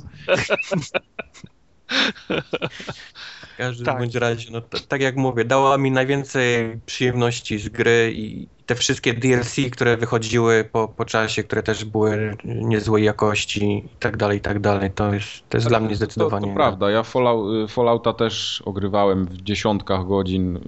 W 3.60 3.62
każdym 3.62 3.86
Tak. 3.86 3.98
bądź 3.98 4.14
razie, 4.14 4.50
no 4.52 4.60
t- 4.60 4.78
tak 4.88 5.00
jak 5.00 5.16
mówię, 5.16 5.44
dała 5.44 5.78
mi 5.78 5.90
najwięcej 5.90 6.80
przyjemności 6.86 7.58
z 7.58 7.68
gry 7.68 8.12
i 8.16 8.46
te 8.66 8.74
wszystkie 8.74 9.14
DLC, 9.14 9.56
które 9.72 9.96
wychodziły 9.96 10.68
po, 10.72 10.88
po 10.88 11.04
czasie, 11.04 11.42
które 11.42 11.62
też 11.62 11.84
były 11.84 12.36
niezłej 12.44 13.04
jakości 13.04 13.64
i 13.86 13.88
tak 13.98 14.16
dalej, 14.16 14.38
i 14.38 14.40
tak 14.40 14.60
dalej, 14.60 14.90
to 14.90 15.14
jest, 15.14 15.28
to 15.48 15.56
jest 15.56 15.68
dla 15.68 15.80
mnie 15.80 15.96
zdecydowanie. 15.96 16.46
To, 16.46 16.52
to 16.52 16.56
prawda, 16.56 16.90
ja 16.90 17.02
Fallout, 17.02 17.70
Fallouta 17.70 18.12
też 18.12 18.62
ogrywałem 18.66 19.26
w 19.26 19.42
dziesiątkach 19.42 20.06
godzin, 20.06 20.58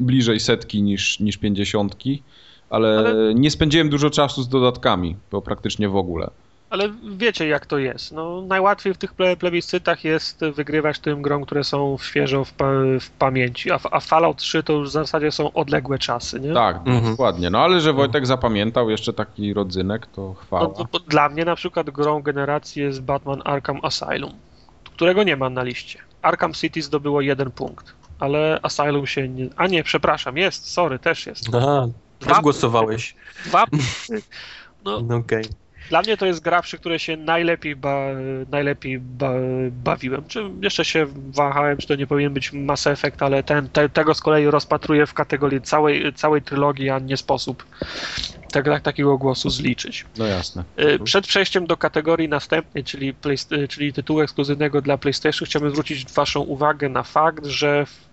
bliżej 0.00 0.40
setki 0.40 0.82
niż, 0.82 1.20
niż 1.20 1.36
pięćdziesiątki, 1.36 2.22
ale, 2.70 2.98
Ale- 2.98 3.34
nie 3.34 3.50
spędziłem 3.50 3.88
dużo 3.88 4.10
czasu 4.10 4.42
z 4.42 4.48
dodatkami, 4.48 5.16
bo 5.30 5.42
praktycznie 5.42 5.88
w 5.88 5.96
ogóle. 5.96 6.30
Ale 6.70 6.88
wiecie 7.16 7.46
jak 7.48 7.66
to 7.66 7.78
jest. 7.78 8.12
No, 8.12 8.42
najłatwiej 8.42 8.94
w 8.94 8.98
tych 8.98 9.14
ple 9.14 9.36
plebiscytach 9.36 10.04
jest 10.04 10.40
wygrywać 10.54 10.98
tym 10.98 11.22
grom, 11.22 11.44
które 11.44 11.64
są 11.64 11.96
świeżo 12.02 12.44
w, 12.44 12.52
pa 12.52 12.66
w 13.00 13.10
pamięci, 13.18 13.70
a, 13.70 13.78
a 13.90 14.00
Fallout 14.00 14.36
3 14.36 14.62
to 14.62 14.72
już 14.72 14.88
w 14.88 14.92
zasadzie 14.92 15.32
są 15.32 15.52
odległe 15.52 15.98
czasy, 15.98 16.40
nie? 16.40 16.54
Tak, 16.54 16.76
Mhm. 16.76 17.04
dokładnie. 17.10 17.50
No 17.50 17.58
ale 17.58 17.80
że 17.80 17.92
Wojtek 17.92 18.26
zapamiętał 18.26 18.90
jeszcze 18.90 19.12
taki 19.12 19.54
rodzynek, 19.54 20.06
to 20.06 20.22
No, 20.22 20.34
chwała. 20.34 20.68
bo 20.92 20.98
dla 20.98 21.28
mnie 21.28 21.44
na 21.44 21.56
przykład 21.56 21.90
grą 21.90 22.22
generacji 22.22 22.82
jest 22.82 23.02
Batman 23.02 23.42
Arkham 23.44 23.80
Asylum, 23.82 24.32
którego 24.84 25.22
nie 25.22 25.36
ma 25.36 25.50
na 25.50 25.62
liście. 25.62 25.98
Arkham 26.22 26.52
City 26.52 26.82
zdobyło 26.82 27.20
jeden 27.20 27.50
punkt, 27.50 27.94
ale 28.18 28.60
Asylum 28.62 29.06
się 29.06 29.28
nie... 29.28 29.48
A 29.56 29.66
nie, 29.66 29.82
przepraszam, 29.84 30.36
jest, 30.36 30.70
sorry, 30.72 30.98
też 30.98 31.26
jest. 31.26 31.44
Aha, 31.54 31.86
Dwa 32.20 32.32
też 32.34 32.42
głosowałeś. 32.42 33.14
Dwa 33.44 33.66
punkty. 33.66 34.22
No, 34.84 35.00
No 35.00 35.16
Okej. 35.22 35.44
Dla 35.88 36.02
mnie 36.02 36.16
to 36.16 36.26
jest 36.26 36.40
gra, 36.40 36.62
przy 36.62 36.78
której 36.78 36.98
się 36.98 37.16
najlepiej, 37.16 37.76
ba, 37.76 38.06
najlepiej 38.50 38.98
ba, 38.98 39.30
bawiłem. 39.70 40.24
Czy 40.28 40.50
jeszcze 40.62 40.84
się 40.84 41.06
wahałem, 41.28 41.78
czy 41.78 41.86
to 41.86 41.94
nie 41.94 42.06
powinien 42.06 42.34
być 42.34 42.52
Mass 42.52 42.86
Effect, 42.86 43.22
ale 43.22 43.42
ten, 43.42 43.68
te, 43.68 43.88
tego 43.88 44.14
z 44.14 44.20
kolei 44.20 44.46
rozpatruję 44.46 45.06
w 45.06 45.14
kategorii 45.14 45.60
całej, 45.60 46.12
całej 46.12 46.42
trylogii, 46.42 46.90
a 46.90 46.98
nie 46.98 47.16
sposób 47.16 47.64
tak, 48.64 48.82
takiego 48.82 49.18
głosu 49.18 49.50
zliczyć. 49.50 50.04
No 50.18 50.26
jasne. 50.26 50.64
Y, 50.80 50.98
przed 51.04 51.26
przejściem 51.26 51.66
do 51.66 51.76
kategorii 51.76 52.28
następnej, 52.28 52.84
czyli, 52.84 53.14
play, 53.14 53.36
czyli 53.68 53.92
tytułu 53.92 54.20
ekskluzywnego 54.20 54.82
dla 54.82 54.98
PlayStation, 54.98 55.46
chciałbym 55.46 55.70
zwrócić 55.70 56.12
Waszą 56.12 56.40
uwagę 56.40 56.88
na 56.88 57.02
fakt, 57.02 57.46
że 57.46 57.86
w, 57.86 58.06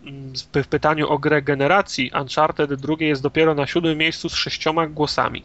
w 0.63 0.67
pytaniu 0.67 1.09
o 1.09 1.19
grę 1.19 1.41
generacji 1.41 2.11
Uncharted 2.21 2.73
drugie 2.73 3.07
jest 3.07 3.21
dopiero 3.21 3.55
na 3.55 3.67
siódmym 3.67 3.97
miejscu 3.97 4.29
z 4.29 4.33
sześcioma 4.33 4.87
głosami. 4.87 5.43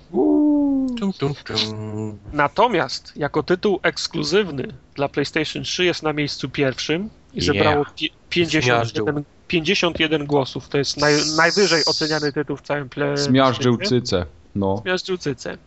Tum, 1.00 1.12
tum, 1.12 1.34
tum. 1.44 2.18
Natomiast 2.32 3.12
jako 3.16 3.42
tytuł 3.42 3.80
ekskluzywny 3.82 4.68
dla 4.94 5.08
PlayStation 5.08 5.62
3 5.62 5.84
jest 5.84 6.02
na 6.02 6.12
miejscu 6.12 6.48
pierwszym 6.48 7.10
i 7.34 7.40
zebrało 7.40 7.84
yeah. 8.00 8.16
51, 8.28 9.24
51 9.48 10.26
głosów. 10.26 10.68
To 10.68 10.78
jest 10.78 10.96
naj, 10.96 11.14
najwyżej 11.36 11.82
oceniany 11.86 12.32
tytuł 12.32 12.56
w 12.56 12.62
całym 12.62 12.88
play. 12.88 13.16
Zmiażdżył 13.16 13.76
cycę. 13.76 14.26
No. 14.54 14.76
Zmiażdżył 14.82 15.18
cycę. 15.18 15.58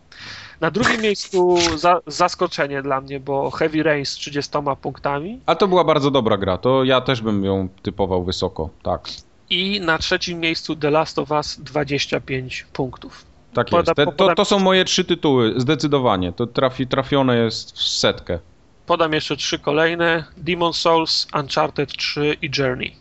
Na 0.61 0.71
drugim 0.71 1.01
miejscu 1.07 1.57
za, 1.77 2.01
zaskoczenie 2.07 2.81
dla 2.81 3.01
mnie, 3.01 3.19
bo 3.19 3.51
Heavy 3.51 3.83
Rain 3.83 4.05
z 4.05 4.11
30 4.11 4.51
punktami. 4.81 5.39
A 5.45 5.55
to 5.55 5.67
była 5.67 5.83
bardzo 5.83 6.11
dobra 6.11 6.37
gra, 6.37 6.57
to 6.57 6.83
ja 6.83 7.01
też 7.01 7.21
bym 7.21 7.45
ją 7.45 7.69
typował 7.81 8.23
wysoko, 8.23 8.69
tak. 8.83 9.09
I 9.49 9.81
na 9.81 9.97
trzecim 9.97 10.39
miejscu 10.39 10.75
The 10.75 10.89
Last 10.89 11.19
of 11.19 11.31
Us 11.31 11.59
25 11.59 12.65
punktów. 12.73 13.30
Tak 13.53 13.67
Poda, 13.69 13.93
jest. 13.97 14.11
Te, 14.11 14.17
to, 14.17 14.35
to 14.35 14.45
są 14.45 14.59
moje 14.59 14.85
trzy 14.85 15.05
tytuły, 15.05 15.53
zdecydowanie. 15.57 16.33
To 16.33 16.47
trafi, 16.47 16.87
trafione 16.87 17.37
jest 17.37 17.71
w 17.71 17.81
setkę. 17.81 18.39
Podam 18.85 19.13
jeszcze 19.13 19.37
trzy 19.37 19.59
kolejne: 19.59 20.23
Demon 20.37 20.73
Souls, 20.73 21.27
Uncharted 21.33 21.97
3 21.97 22.37
i 22.41 22.49
Journey. 22.57 22.95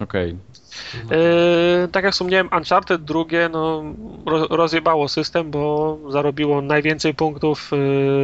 Okej. 0.00 0.36
Okay. 1.06 1.18
E, 1.18 1.88
tak 1.88 2.04
jak 2.04 2.12
wspomniałem, 2.12 2.48
Uncharted 2.56 3.04
drugie 3.04 3.48
no, 3.52 3.84
rozjebało 4.50 5.08
system, 5.08 5.50
bo 5.50 5.98
zarobiło 6.08 6.62
najwięcej 6.62 7.14
punktów, 7.14 7.70
e, 7.72 7.76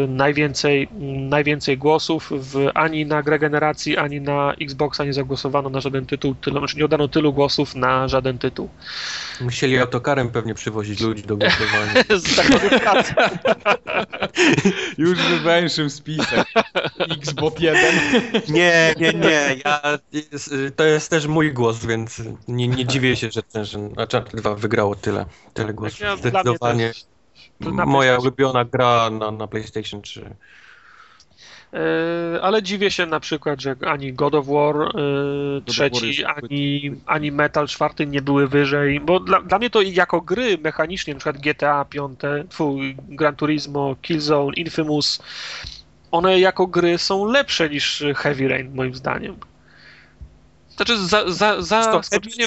najwięcej, 0.07 0.89
najwięcej 1.29 1.79
głosów. 1.79 2.31
W, 2.33 2.71
ani 2.75 3.07
na 3.07 3.23
grę 3.23 3.39
generacji, 3.39 3.97
ani 3.97 4.21
na 4.21 4.55
Xboxa 4.61 5.05
nie 5.05 5.13
zagłosowano 5.13 5.71
na 5.71 5.81
żaden 5.81 6.07
tytuł, 6.07 6.35
tylu, 6.35 6.59
znaczy 6.59 6.77
nie 6.77 6.85
oddano 6.85 7.09
tylu 7.09 7.33
głosów 7.33 7.75
na 7.75 8.09
żaden 8.09 8.39
tytuł. 8.39 8.69
Musieli 9.41 9.79
autokarem 9.79 10.31
pewnie 10.31 10.55
przywozić 10.55 11.01
ludzi 11.01 11.23
do 11.23 11.37
głosowania. 11.37 11.93
Z 12.19 12.41
Już 14.99 15.19
wywęszył 15.19 15.91
spisek. 15.91 16.47
Xbox 16.99 17.61
1. 17.61 17.95
Nie, 18.49 18.95
nie, 19.01 19.13
nie. 19.13 19.57
Ja, 19.65 19.83
to 20.77 20.85
jest 20.85 21.11
też 21.11 21.27
mój 21.27 21.53
głos, 21.53 21.87
więc 21.87 22.23
nie, 22.49 22.69
nie 22.69 22.87
dziwię 22.87 23.17
się, 23.17 23.31
że 23.31 23.43
ten 23.43 23.65
Uncharted 23.99 24.41
2 24.41 24.55
wygrało 24.55 24.95
tyle, 24.95 25.27
tyle 25.55 25.75
głosów. 25.75 26.01
Ja, 26.01 26.17
Zdecydowanie 26.17 26.93
moja 27.87 28.19
ulubiona 28.19 28.65
gra 28.65 29.11
na, 29.11 29.31
na 29.31 29.47
PlayStation 29.47 30.03
3. 30.03 30.37
E, 31.73 32.43
ale 32.43 32.63
dziwię 32.63 32.91
się 32.91 33.07
na 33.07 33.21
przykład, 33.21 33.61
że 33.61 33.77
ani 33.87 34.13
God 34.13 34.35
of 34.35 34.47
War 34.47 34.77
e, 34.77 34.91
trzeci, 35.65 36.25
ani, 36.25 36.93
ani 37.07 37.33
Metal 37.33 37.69
czwarty 37.69 38.07
nie 38.07 38.23
były 38.23 38.49
wyżej, 38.49 39.01
bo 39.01 39.21
dla, 39.21 39.43
dla 39.43 39.59
mnie 39.59 39.71
to 39.71 39.83
jako 39.83 40.21
gry 40.21 40.59
mechanicznie, 40.59 41.15
na 41.15 41.21
przykład 41.21 41.43
GTA 41.43 41.85
5, 41.85 42.21
twój, 42.49 42.97
Gran 43.09 43.37
Turismo, 43.37 43.97
Killzone, 44.03 44.55
Infamous, 44.55 45.23
one 46.11 46.41
jako 46.41 46.67
gry 46.67 46.99
są 46.99 47.25
lepsze 47.25 47.71
niż 47.71 48.05
Heavy 48.17 48.49
Rain 48.49 48.75
moim 48.75 48.95
zdaniem. 48.95 49.37
Znaczy 50.77 50.99
za, 50.99 51.31
za, 51.31 51.63
za 51.63 52.01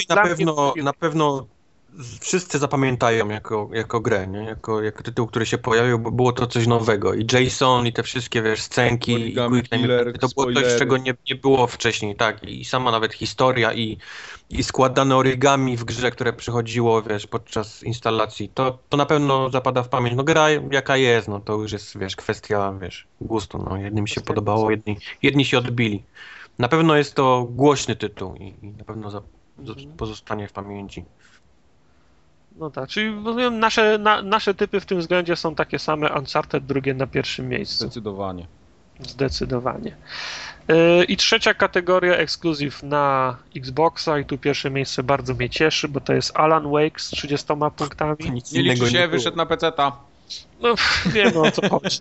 na 0.08 0.16
pewno, 0.16 0.74
na 0.76 0.92
pewno 0.92 1.46
wszyscy 2.20 2.58
zapamiętają 2.58 3.28
jako, 3.28 3.68
jako 3.72 4.00
grę, 4.00 4.26
nie? 4.26 4.38
Jako, 4.38 4.82
jako 4.82 5.02
tytuł, 5.02 5.26
który 5.26 5.46
się 5.46 5.58
pojawił, 5.58 5.98
bo 5.98 6.10
było 6.10 6.32
to 6.32 6.46
coś 6.46 6.66
nowego. 6.66 7.14
I 7.14 7.26
Jason, 7.32 7.86
i 7.86 7.92
te 7.92 8.02
wszystkie, 8.02 8.42
wiesz, 8.42 8.62
scenki, 8.62 9.12
i 9.12 9.36
Quick 9.48 9.68
Killer, 9.68 10.18
to 10.18 10.28
było 10.28 10.52
coś, 10.52 10.78
czego 10.78 10.96
nie, 10.96 11.14
nie 11.30 11.36
było 11.36 11.66
wcześniej, 11.66 12.16
tak. 12.16 12.44
I 12.44 12.64
sama 12.64 12.90
nawet 12.90 13.14
historia, 13.14 13.72
i, 13.72 13.98
i 14.50 14.64
składane 14.64 15.16
origami 15.16 15.76
w 15.76 15.84
grze, 15.84 16.10
które 16.10 16.32
przychodziło, 16.32 17.02
wiesz, 17.02 17.26
podczas 17.26 17.82
instalacji, 17.82 18.48
to, 18.48 18.78
to 18.88 18.96
na 18.96 19.06
pewno 19.06 19.50
zapada 19.50 19.82
w 19.82 19.88
pamięć. 19.88 20.16
No 20.16 20.24
gra 20.24 20.50
jaka 20.50 20.96
jest, 20.96 21.28
no 21.28 21.40
to 21.40 21.52
już 21.52 21.72
jest, 21.72 21.98
wiesz, 21.98 22.16
kwestia, 22.16 22.74
wiesz, 22.80 23.06
gustu, 23.20 23.58
no. 23.70 23.76
Jednym 23.76 24.06
się 24.06 24.20
podobało, 24.20 24.70
jedni, 24.70 24.96
jedni 25.22 25.44
się 25.44 25.58
odbili. 25.58 26.02
Na 26.58 26.68
pewno 26.68 26.96
jest 26.96 27.14
to 27.14 27.46
głośny 27.50 27.96
tytuł 27.96 28.34
i, 28.34 28.54
i 28.62 28.68
na 28.78 28.84
pewno 28.84 29.10
za, 29.10 29.22
mhm. 29.58 29.92
pozostanie 29.96 30.48
w 30.48 30.52
pamięci. 30.52 31.04
No 32.56 32.70
tak, 32.70 32.88
czyli 32.88 33.14
rozumiem, 33.24 33.58
nasze, 33.58 33.98
na, 33.98 34.22
nasze 34.22 34.54
typy 34.54 34.80
w 34.80 34.86
tym 34.86 34.98
względzie 34.98 35.36
są 35.36 35.54
takie 35.54 35.78
same, 35.78 36.12
Uncharted 36.12 36.66
drugie 36.66 36.94
na 36.94 37.06
pierwszym 37.06 37.48
miejscu. 37.48 37.84
Zdecydowanie. 37.84 38.46
Zdecydowanie. 39.00 39.96
Yy, 40.68 41.04
I 41.04 41.16
trzecia 41.16 41.54
kategoria, 41.54 42.16
ekskluzyw 42.16 42.82
na 42.82 43.36
Xboxa 43.56 44.18
i 44.18 44.24
tu 44.24 44.38
pierwsze 44.38 44.70
miejsce 44.70 45.02
bardzo 45.02 45.34
mnie 45.34 45.50
cieszy, 45.50 45.88
bo 45.88 46.00
to 46.00 46.12
jest 46.12 46.36
Alan 46.36 46.70
Wake 46.70 47.00
z 47.00 47.08
30 47.08 47.46
punktami. 47.76 48.30
Nic 48.30 48.52
nie 48.52 48.62
liczy 48.62 48.90
się, 48.90 48.98
nie 48.98 49.08
wyszedł 49.08 49.36
na 49.36 49.46
PC-ta. 49.46 49.92
No, 50.60 50.74
wiem 51.06 51.36
o 51.36 51.50
co 51.50 51.68
chodzi. 51.68 51.98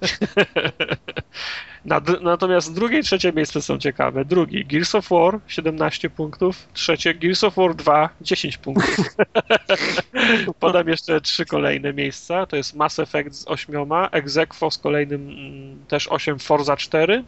Natomiast 2.22 2.74
drugie 2.74 3.00
i 3.00 3.04
trzecie 3.04 3.34
miejsce 3.34 3.62
są 3.62 3.78
ciekawe. 3.78 4.26
Drugi 4.26 4.66
Gears 4.66 4.96
of 4.96 5.10
War 5.10 5.40
17 5.48 6.10
punktów, 6.10 6.68
trzecie 6.74 7.14
Gears 7.14 7.44
of 7.44 7.56
War 7.56 7.76
2 7.76 8.10
10 8.22 8.58
punktów. 8.58 9.06
Podam 10.60 10.88
jeszcze 10.88 11.22
trzy 11.22 11.46
kolejne 11.46 11.94
miejsca. 11.94 12.46
To 12.46 12.56
jest 12.56 12.76
Mass 12.76 13.00
Effect 13.00 13.36
z 13.36 13.48
8, 13.48 13.76
Exequo 14.12 14.72
z 14.72 14.78
kolejnym 14.78 15.30
mm, 15.30 15.86
też 15.86 16.08
8 16.08 16.40
Forza 16.40 16.78
4 16.78 17.24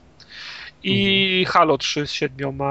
i 0.83 1.37
mhm. 1.39 1.53
Halo 1.53 1.77
3 1.77 2.07
z 2.07 2.11
7 2.11 2.61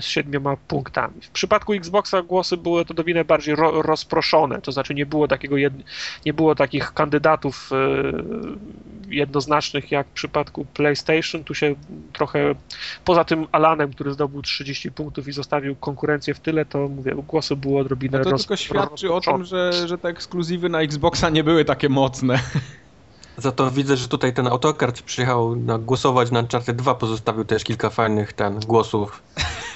z 0.00 0.04
siedmioma 0.04 0.56
punktami. 0.56 1.14
W 1.22 1.30
przypadku 1.30 1.72
Xboxa 1.72 2.22
głosy 2.22 2.56
były 2.56 2.84
to 2.84 2.94
dowinę 2.94 3.24
bardziej 3.24 3.56
ro, 3.56 3.82
rozproszone, 3.82 4.60
to 4.60 4.72
znaczy 4.72 4.94
nie 4.94 5.06
było 5.06 5.28
takiego 5.28 5.56
jed, 5.56 5.72
nie 6.26 6.32
było 6.32 6.54
takich 6.54 6.92
kandydatów 6.92 7.70
e, 7.72 7.76
jednoznacznych 9.14 9.90
jak 9.90 10.06
w 10.06 10.10
przypadku 10.12 10.66
PlayStation. 10.74 11.44
Tu 11.44 11.54
się 11.54 11.74
trochę 12.12 12.54
poza 13.04 13.24
tym 13.24 13.46
Alanem, 13.52 13.92
który 13.92 14.12
zdobył 14.12 14.42
30 14.42 14.92
punktów 14.92 15.28
i 15.28 15.32
zostawił 15.32 15.76
konkurencję 15.76 16.34
w 16.34 16.40
tyle, 16.40 16.64
to 16.64 16.88
mówię, 16.88 17.14
głosy 17.28 17.56
było 17.56 17.80
odrobinę 17.80 18.18
no 18.18 18.24
to 18.24 18.30
roz, 18.30 18.40
tylko 18.40 18.56
świadczy 18.56 19.12
o 19.12 19.20
tym, 19.20 19.44
że, 19.44 19.88
że 19.88 19.98
te 19.98 20.08
ekskluzywy 20.08 20.68
na 20.68 20.80
Xboxa 20.80 21.30
nie 21.30 21.44
były 21.44 21.64
takie 21.64 21.88
mocne. 21.88 22.38
Za 23.36 23.52
to 23.52 23.70
widzę, 23.70 23.96
że 23.96 24.08
tutaj 24.08 24.34
ten 24.34 24.46
autokart 24.46 25.02
przyjechał 25.02 25.56
na 25.56 25.78
głosować 25.78 26.30
na 26.30 26.40
Uncharted 26.40 26.76
2, 26.76 26.94
pozostawił 26.94 27.44
też 27.44 27.64
kilka 27.64 27.90
fajnych 27.90 28.32
ten 28.32 28.60
głosów 28.60 29.22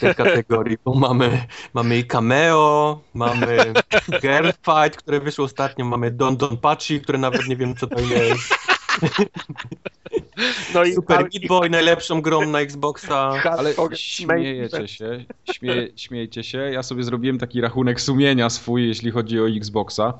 tej 0.00 0.14
kategorii, 0.14 0.76
bo 0.84 0.94
mamy, 0.94 1.46
mamy 1.74 1.98
i 1.98 2.04
cameo, 2.04 3.00
mamy 3.14 3.72
Girl 4.22 4.50
Fight, 4.50 4.96
które 4.96 5.20
wyszło 5.20 5.44
ostatnio, 5.44 5.84
mamy 5.84 6.10
Don 6.10 6.36
Don 6.36 6.56
Pachi, 6.56 7.00
które 7.00 7.18
nawet 7.18 7.48
nie 7.48 7.56
wiem 7.56 7.76
co 7.76 7.86
to 7.86 8.00
jest. 8.00 8.54
No 10.74 10.84
i 10.84 10.92
Super 10.92 11.20
Meat 11.20 11.46
Boy, 11.48 11.70
najlepszą 11.70 12.20
grą 12.20 12.50
na 12.50 12.60
Xboxa. 12.60 13.32
Ale 13.58 13.74
śmiejecie 13.94 14.88
się, 14.88 15.24
śmie, 15.52 15.88
śmiejcie 15.96 16.44
się. 16.44 16.58
Ja 16.58 16.82
sobie 16.82 17.02
zrobiłem 17.02 17.38
taki 17.38 17.60
rachunek 17.60 18.00
sumienia 18.00 18.50
swój, 18.50 18.88
jeśli 18.88 19.10
chodzi 19.10 19.40
o 19.40 19.48
Xboxa 19.48 20.12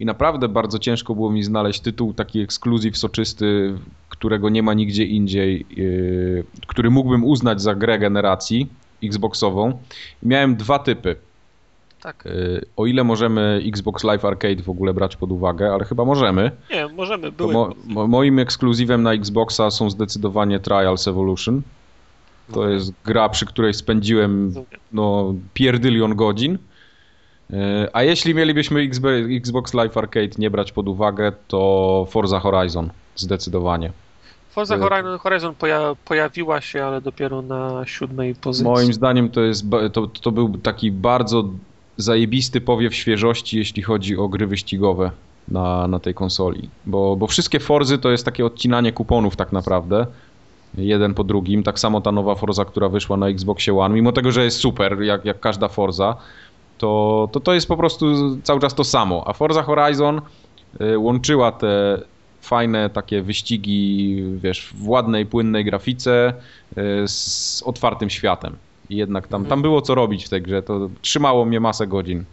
i 0.00 0.04
naprawdę 0.04 0.48
bardzo 0.48 0.78
ciężko 0.78 1.14
było 1.14 1.30
mi 1.30 1.42
znaleźć 1.42 1.80
tytuł 1.80 2.14
taki 2.14 2.40
ekskluzyw 2.40 2.98
soczysty, 2.98 3.74
którego 4.08 4.48
nie 4.48 4.62
ma 4.62 4.74
nigdzie 4.74 5.04
indziej, 5.04 5.66
yy, 5.70 6.44
który 6.66 6.90
mógłbym 6.90 7.24
uznać 7.24 7.62
za 7.62 7.74
grę 7.74 7.98
generacji 7.98 8.68
Xboxową. 9.02 9.78
miałem 10.22 10.56
dwa 10.56 10.78
typy. 10.78 11.16
Tak. 12.02 12.26
Y, 12.26 12.64
o 12.76 12.86
ile 12.86 13.04
możemy 13.04 13.62
Xbox 13.66 14.04
Live 14.04 14.24
Arcade 14.24 14.62
w 14.62 14.68
ogóle 14.68 14.94
brać 14.94 15.16
pod 15.16 15.32
uwagę, 15.32 15.72
ale 15.72 15.84
chyba 15.84 16.04
możemy. 16.04 16.50
Nie, 16.70 16.88
możemy. 16.88 17.32
Były. 17.32 17.52
Mo, 17.52 17.70
mo, 17.84 18.06
moim 18.06 18.38
ekskluzywem 18.38 19.02
na 19.02 19.12
Xboxa 19.12 19.70
są 19.70 19.90
zdecydowanie 19.90 20.60
Trials 20.60 21.08
Evolution. 21.08 21.62
To 22.52 22.68
jest 22.68 22.92
gra, 23.04 23.28
przy 23.28 23.46
której 23.46 23.74
spędziłem 23.74 24.54
no, 24.92 25.34
pierdylion 25.54 26.16
godzin. 26.16 26.58
Y, 27.50 27.56
a 27.92 28.02
jeśli 28.02 28.34
mielibyśmy 28.34 28.88
Xbox 29.36 29.74
Live 29.74 29.96
Arcade 29.96 30.30
nie 30.38 30.50
brać 30.50 30.72
pod 30.72 30.88
uwagę, 30.88 31.32
to 31.48 32.06
Forza 32.10 32.40
Horizon 32.40 32.90
zdecydowanie. 33.16 33.92
Forza 34.52 34.78
Horizon, 35.18 35.54
poja 35.54 35.96
pojawiła 36.04 36.60
się, 36.60 36.84
ale 36.84 37.00
dopiero 37.00 37.42
na 37.42 37.86
siódmej 37.86 38.34
pozycji. 38.34 38.70
Moim 38.70 38.92
zdaniem 38.92 39.30
to, 39.30 39.40
jest, 39.40 39.64
to, 39.92 40.06
to 40.06 40.32
był 40.32 40.58
taki 40.58 40.90
bardzo 40.92 41.44
zajebisty 41.96 42.60
powiew 42.60 42.94
świeżości, 42.94 43.58
jeśli 43.58 43.82
chodzi 43.82 44.16
o 44.16 44.28
gry 44.28 44.46
wyścigowe. 44.46 45.10
na, 45.48 45.88
na 45.88 45.98
tej 45.98 46.14
konsoli. 46.14 46.68
Bo, 46.86 47.16
bo 47.16 47.26
wszystkie 47.26 47.60
Forzy 47.60 47.98
to 47.98 48.10
jest 48.10 48.24
takie 48.24 48.46
odcinanie 48.46 48.92
kuponów 48.92 49.36
tak 49.36 49.52
naprawdę. 49.52 50.06
Jeden 50.74 51.14
po 51.14 51.24
drugim. 51.24 51.62
Tak 51.62 51.78
samo 51.78 52.00
ta 52.00 52.12
nowa 52.12 52.34
Forza, 52.34 52.64
która 52.64 52.88
wyszła 52.88 53.16
na 53.16 53.28
Xboxie 53.28 53.78
One, 53.78 53.94
mimo 53.94 54.12
tego, 54.12 54.32
że 54.32 54.44
jest 54.44 54.58
super, 54.58 55.02
jak, 55.02 55.24
jak 55.24 55.40
każda 55.40 55.68
Forza, 55.68 56.16
to, 56.78 57.28
to 57.32 57.40
to 57.40 57.54
jest 57.54 57.68
po 57.68 57.76
prostu 57.76 58.06
cały 58.42 58.60
czas 58.60 58.74
to 58.74 58.84
samo. 58.84 59.24
A 59.26 59.32
Forza 59.32 59.62
Horizon 59.62 60.20
y, 60.80 60.98
łączyła 60.98 61.52
te 61.52 62.02
fajne 62.42 62.90
takie 62.90 63.22
wyścigi, 63.22 64.22
wiesz, 64.36 64.72
w 64.74 64.88
ładnej, 64.88 65.26
płynnej 65.26 65.64
grafice 65.64 66.34
y, 66.78 67.08
z 67.08 67.62
otwartym 67.66 68.10
światem. 68.10 68.56
I 68.90 68.96
jednak 68.96 69.28
tam, 69.28 69.46
tam 69.46 69.62
było 69.62 69.82
co 69.82 69.94
robić 69.94 70.26
w 70.26 70.28
tej 70.28 70.42
grze. 70.42 70.62
To 70.62 70.90
trzymało 71.02 71.44
mnie 71.44 71.60
masę 71.60 71.86
godzin. 71.86 72.24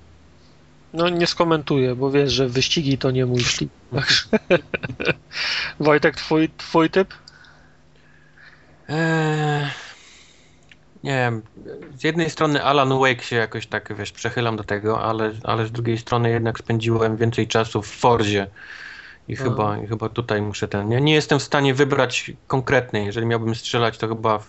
No 0.94 1.10
nie 1.10 1.28
skomentuję, 1.28 1.96
bo 1.96 2.12
wiesz, 2.12 2.32
że 2.32 2.48
wyścigi 2.48 2.98
to 2.98 3.12
nie 3.12 3.26
mój 3.26 3.40
szlip. 3.40 3.72
Wojtek, 5.80 6.16
twój, 6.16 6.50
twój 6.58 6.90
typ? 6.90 7.14
Eee, 8.90 9.66
nie 11.04 11.12
wiem, 11.12 11.42
z 11.98 12.04
jednej 12.04 12.30
strony 12.30 12.64
Alan 12.64 13.00
Wake 13.00 13.24
się 13.24 13.36
jakoś 13.36 13.68
tak, 13.68 13.96
wiesz, 13.98 14.12
przechylam 14.12 14.58
do 14.58 14.64
tego, 14.64 15.02
ale, 15.02 15.32
ale 15.44 15.66
z 15.66 15.72
drugiej 15.72 15.98
strony 15.98 16.30
jednak 16.30 16.60
spędziłem 16.60 17.18
więcej 17.18 17.48
czasu 17.48 17.82
w 17.82 17.88
Forzie 17.88 18.48
i 19.30 19.36
chyba, 19.36 19.78
i 19.78 19.88
chyba 19.88 20.10
tutaj 20.10 20.42
muszę 20.42 20.68
ten, 20.68 20.90
nie, 20.90 21.02
nie 21.02 21.14
jestem 21.14 21.40
w 21.40 21.44
stanie 21.44 21.74
wybrać 21.74 22.32
konkretnej, 22.48 23.06
jeżeli 23.06 23.28
miałbym 23.28 23.56
strzelać, 23.56 23.98
to 23.98 24.08
chyba 24.08 24.40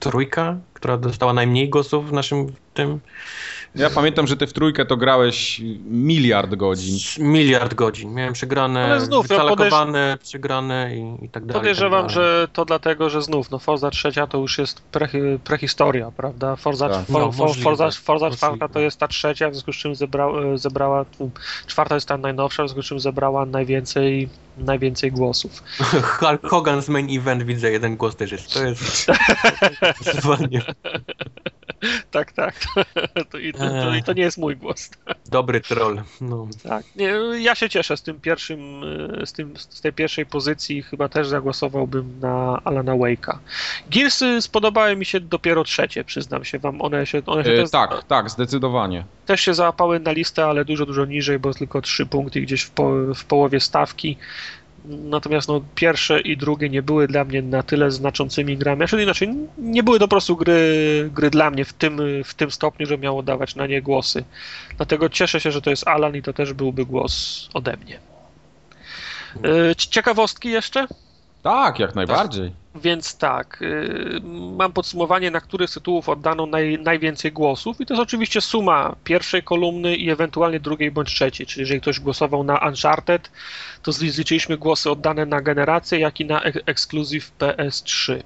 trójka, 0.00 0.56
która 0.74 0.96
dostała 0.96 1.32
najmniej 1.32 1.68
głosów 1.68 2.08
w 2.10 2.12
naszym 2.12 2.46
tym, 2.74 3.00
Ja 3.74 3.90
pamiętam, 3.90 4.26
że 4.26 4.36
ty 4.36 4.46
w 4.46 4.52
trójkę 4.52 4.86
to 4.86 4.96
grałeś 4.96 5.60
miliard 5.84 6.54
godzin. 6.54 6.98
miliard 7.18 7.74
godzin. 7.74 8.14
Miałem 8.14 8.32
przegrane, 8.32 8.84
Ale 8.84 9.00
znów, 9.00 9.26
ja 9.30 9.36
wytalakowane, 9.36 10.18
przegrane 10.22 10.96
i, 10.96 11.24
i 11.24 11.28
tak 11.28 11.46
dalej. 11.46 11.60
Podejrzewam, 11.60 12.06
tak 12.06 12.14
dalej. 12.14 12.30
że 12.30 12.48
to 12.52 12.64
dlatego, 12.64 13.10
że 13.10 13.22
znów, 13.22 13.50
no 13.50 13.58
Forza 13.58 13.90
trzecia 13.90 14.26
to 14.26 14.38
już 14.38 14.58
jest 14.58 14.80
pre, 14.82 15.08
prehistoria, 15.44 16.10
prawda? 16.16 16.56
Forza, 16.56 16.88
Tak. 16.88 17.06
for, 17.06 17.20
No, 17.20 17.32
for, 17.32 17.56
Forza, 17.56 17.90
Forza 17.90 18.26
możliwe. 18.26 18.36
czwarta 18.36 18.68
to 18.68 18.80
jest 18.80 18.98
ta 19.00 19.08
trzecia, 19.08 19.50
w 19.50 19.52
związku 19.54 19.72
z 19.72 19.76
czym 19.76 19.94
zebra, 19.94 20.28
zebrała, 20.54 21.04
czwarta 21.66 21.94
jest 21.94 22.08
ta 22.08 22.16
najnowsza, 22.16 22.62
w 22.64 22.66
związku 22.66 22.82
z 22.82 22.86
czym 22.86 23.00
zebrała 23.00 23.46
najwięcej, 23.46 24.28
najwięcej 24.58 25.12
głosów. 25.12 25.62
Hulk 26.18 26.46
Hogan 26.46 26.82
z 26.82 26.88
main 26.88 27.18
event 27.18 27.42
widzę, 27.42 27.70
jeden 27.70 27.96
głos 27.96 28.16
też 28.16 28.32
jest. 28.32 28.54
To 28.54 28.64
jest 28.64 29.10
Tak, 32.10 32.32
tak. 32.32 32.54
To, 33.30 33.38
i, 33.38 33.52
to, 33.52 33.58
to, 33.58 33.92
to 34.06 34.12
nie 34.12 34.22
jest 34.22 34.38
mój 34.38 34.56
głos. 34.56 34.90
dobry 35.30 35.60
troll. 35.60 36.02
No. 36.20 36.48
Tak. 36.62 36.84
Nie, 36.96 37.06
ja 37.40 37.54
się 37.54 37.68
cieszę 37.68 37.96
z 37.96 38.02
tym 38.02 38.20
pierwszym, 38.20 38.82
y, 39.22 39.26
z, 39.26 39.32
tym, 39.32 39.56
z 39.56 39.80
tej 39.80 39.92
pierwszej 39.92 40.26
pozycji. 40.26 40.82
Chyba 40.82 41.08
też 41.08 41.28
zagłosowałbym 41.28 42.20
na 42.20 42.60
Alana 42.64 42.92
Wake'a. 42.92 43.38
Gearsy 43.90 44.42
spodobały 44.42 44.96
mi 44.96 45.04
się 45.04 45.20
dopiero 45.20 45.64
trzecie, 45.64 46.04
przyznam 46.04 46.44
się 46.44 46.58
wam. 46.58 46.82
One 46.82 47.06
się, 47.06 47.22
one 47.26 47.44
się 47.44 47.52
E, 47.52 47.56
też, 47.56 47.70
tak, 47.70 48.04
tak, 48.04 48.30
zdecydowanie. 48.30 49.04
też 49.26 49.40
się 49.40 49.54
załapały 49.54 50.00
na 50.00 50.12
listę, 50.12 50.46
ale 50.46 50.64
dużo, 50.64 50.86
dużo 50.86 51.04
niżej, 51.04 51.38
bo 51.38 51.54
tylko 51.54 51.80
trzy 51.80 52.06
punkty 52.06 52.40
gdzieś 52.40 52.62
w, 52.62 52.70
po, 52.70 52.90
w 53.14 53.24
połowie 53.24 53.60
stawki. 53.60 54.16
Natomiast 54.88 55.48
no, 55.48 55.60
pierwsze 55.74 56.20
i 56.20 56.36
drugie 56.36 56.68
nie 56.68 56.82
były 56.82 57.08
dla 57.08 57.24
mnie 57.24 57.42
na 57.42 57.62
tyle 57.62 57.90
znaczącymi 57.90 58.56
grami. 58.56 58.78
Znaczy 58.78 59.02
inaczej, 59.02 59.34
nie 59.58 59.82
były 59.82 59.98
po 59.98 60.08
prostu 60.08 60.36
gry, 60.36 61.10
gry 61.14 61.30
dla 61.30 61.50
mnie 61.50 61.64
w 61.64 61.72
tym, 61.72 62.00
w 62.24 62.34
tym 62.34 62.50
stopniu, 62.50 62.86
że 62.86 62.98
miało 62.98 63.22
dawać 63.22 63.56
na 63.56 63.66
nie 63.66 63.82
głosy. 63.82 64.24
Dlatego 64.76 65.08
cieszę 65.08 65.40
się, 65.40 65.52
że 65.52 65.62
to 65.62 65.70
jest 65.70 65.88
Alan 65.88 66.16
i 66.16 66.22
to 66.22 66.32
też 66.32 66.52
byłby 66.52 66.86
głos 66.86 67.48
ode 67.54 67.76
mnie. 67.76 67.98
E, 69.44 69.76
Ciekawostki 69.76 70.48
jeszcze? 70.48 70.86
Tak, 71.42 71.78
jak 71.78 71.94
najbardziej. 71.94 72.52
Więc 72.74 73.16
tak, 73.18 73.62
y, 73.62 74.20
mam 74.56 74.72
podsumowanie, 74.72 75.30
na 75.30 75.40
których 75.40 75.70
z 75.70 75.74
tytułów 75.74 76.08
oddano 76.08 76.46
naj, 76.46 76.78
najwięcej 76.78 77.32
głosów 77.32 77.80
i 77.80 77.86
to 77.86 77.94
jest 77.94 78.02
oczywiście 78.02 78.40
suma 78.40 78.96
pierwszej 79.04 79.42
kolumny 79.42 79.96
i 79.96 80.10
ewentualnie 80.10 80.60
drugiej 80.60 80.90
bądź 80.90 81.08
trzeciej, 81.14 81.46
czyli 81.46 81.60
jeżeli 81.60 81.80
ktoś 81.80 82.00
głosował 82.00 82.44
na 82.44 82.58
Uncharted, 82.68 83.30
to 83.82 83.90
zli- 83.90 84.10
zliczyliśmy 84.10 84.56
głosy 84.58 84.90
oddane 84.90 85.26
na 85.26 85.40
generację, 85.40 85.98
jak 85.98 86.20
i 86.20 86.24
na 86.24 86.42
ek- 86.42 86.62
ekskluzyw 86.66 87.32
PS3. 87.38 88.22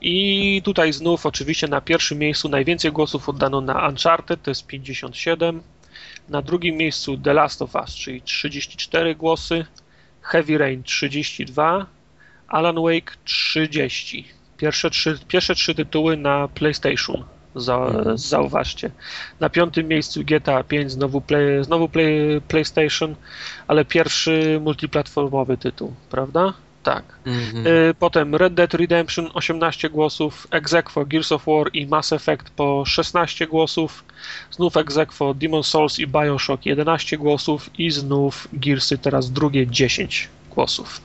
I 0.00 0.62
tutaj 0.64 0.92
znów 0.92 1.26
oczywiście 1.26 1.68
na 1.68 1.80
pierwszym 1.80 2.18
miejscu 2.18 2.48
najwięcej 2.48 2.92
głosów 2.92 3.28
oddano 3.28 3.60
na 3.60 3.88
Uncharted, 3.88 4.42
to 4.42 4.50
jest 4.50 4.66
57. 4.66 5.62
Na 6.28 6.42
drugim 6.42 6.76
miejscu 6.76 7.18
The 7.18 7.32
Last 7.34 7.62
of 7.62 7.74
Us, 7.74 7.94
czyli 7.94 8.22
34 8.22 9.14
głosy, 9.14 9.66
Heavy 10.22 10.58
Rain 10.58 10.82
32, 10.82 11.86
Alan 12.54 12.76
Wake 12.82 13.12
30. 13.24 14.24
Pierwsze 14.56 14.90
trzy, 14.90 15.18
pierwsze 15.28 15.54
trzy 15.54 15.74
tytuły 15.74 16.16
na 16.16 16.48
PlayStation. 16.48 17.24
Za, 17.56 17.76
Mhm. 17.76 18.18
Zauważcie. 18.18 18.90
Na 19.40 19.48
piątym 19.50 19.88
miejscu 19.88 20.20
GTA 20.24 20.64
5, 20.64 20.90
znowu, 20.92 21.20
play, 21.20 21.64
znowu 21.64 21.88
play, 21.88 22.40
PlayStation, 22.48 23.14
ale 23.66 23.84
pierwszy 23.84 24.60
multiplatformowy 24.62 25.56
tytuł, 25.56 25.94
prawda? 26.10 26.52
Tak. 26.82 27.04
Mhm. 27.26 27.66
Y, 27.66 27.94
Potem 27.98 28.34
Red 28.34 28.54
Dead 28.54 28.74
Redemption 28.74 29.30
18 29.34 29.90
głosów, 29.90 30.46
Exequo 30.50 31.04
Gears 31.06 31.32
of 31.32 31.46
War 31.46 31.66
i 31.72 31.86
Mass 31.86 32.12
Effect 32.12 32.50
po 32.56 32.84
16 32.86 33.46
głosów, 33.46 34.04
znów 34.50 34.76
Exequo 34.76 35.34
Demon 35.34 35.62
Souls 35.62 35.98
i 35.98 36.06
Bioshock 36.06 36.66
11 36.66 37.16
głosów 37.18 37.70
i 37.78 37.90
znów 37.90 38.48
Gearsy 38.52 38.98
teraz 38.98 39.30
drugie 39.30 39.66
10 39.66 40.28
głosów. 40.50 41.00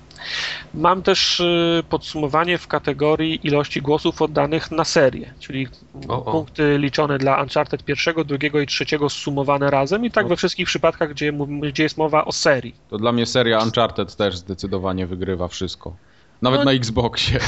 Mam 0.74 1.04
też 1.04 1.40
y, 1.40 1.84
podsumowanie 1.90 2.58
w 2.58 2.68
kategorii 2.68 3.40
ilości 3.48 3.82
głosów 3.82 4.22
oddanych 4.22 4.72
na 4.72 4.84
serię, 4.84 5.34
czyli 5.40 5.68
O, 6.08 6.26
o. 6.26 6.32
punkty 6.32 6.78
liczone 6.78 7.18
dla 7.18 7.42
Uncharted 7.42 7.84
pierwszego, 7.84 8.24
drugiego 8.24 8.60
i 8.62 8.68
trzeciego 8.68 9.10
sumowane 9.10 9.72
razem 9.72 10.06
i 10.06 10.12
tak 10.12 10.26
O. 10.26 10.30
we 10.30 10.36
wszystkich 10.36 10.68
przypadkach, 10.68 11.10
gdzie, 11.10 11.34
gdzie 11.62 11.84
jest 11.84 11.98
mowa 11.98 12.26
o 12.26 12.32
serii. 12.32 12.76
To 12.90 12.98
dla 12.98 13.12
mnie 13.12 13.26
seria 13.26 13.60
Uncharted 13.64 14.16
też 14.16 14.38
zdecydowanie 14.38 15.08
wygrywa 15.08 15.48
wszystko. 15.48 15.96
Nawet 16.42 16.60
No- 16.60 16.66
na 16.66 16.72
Xboxie. 16.72 17.40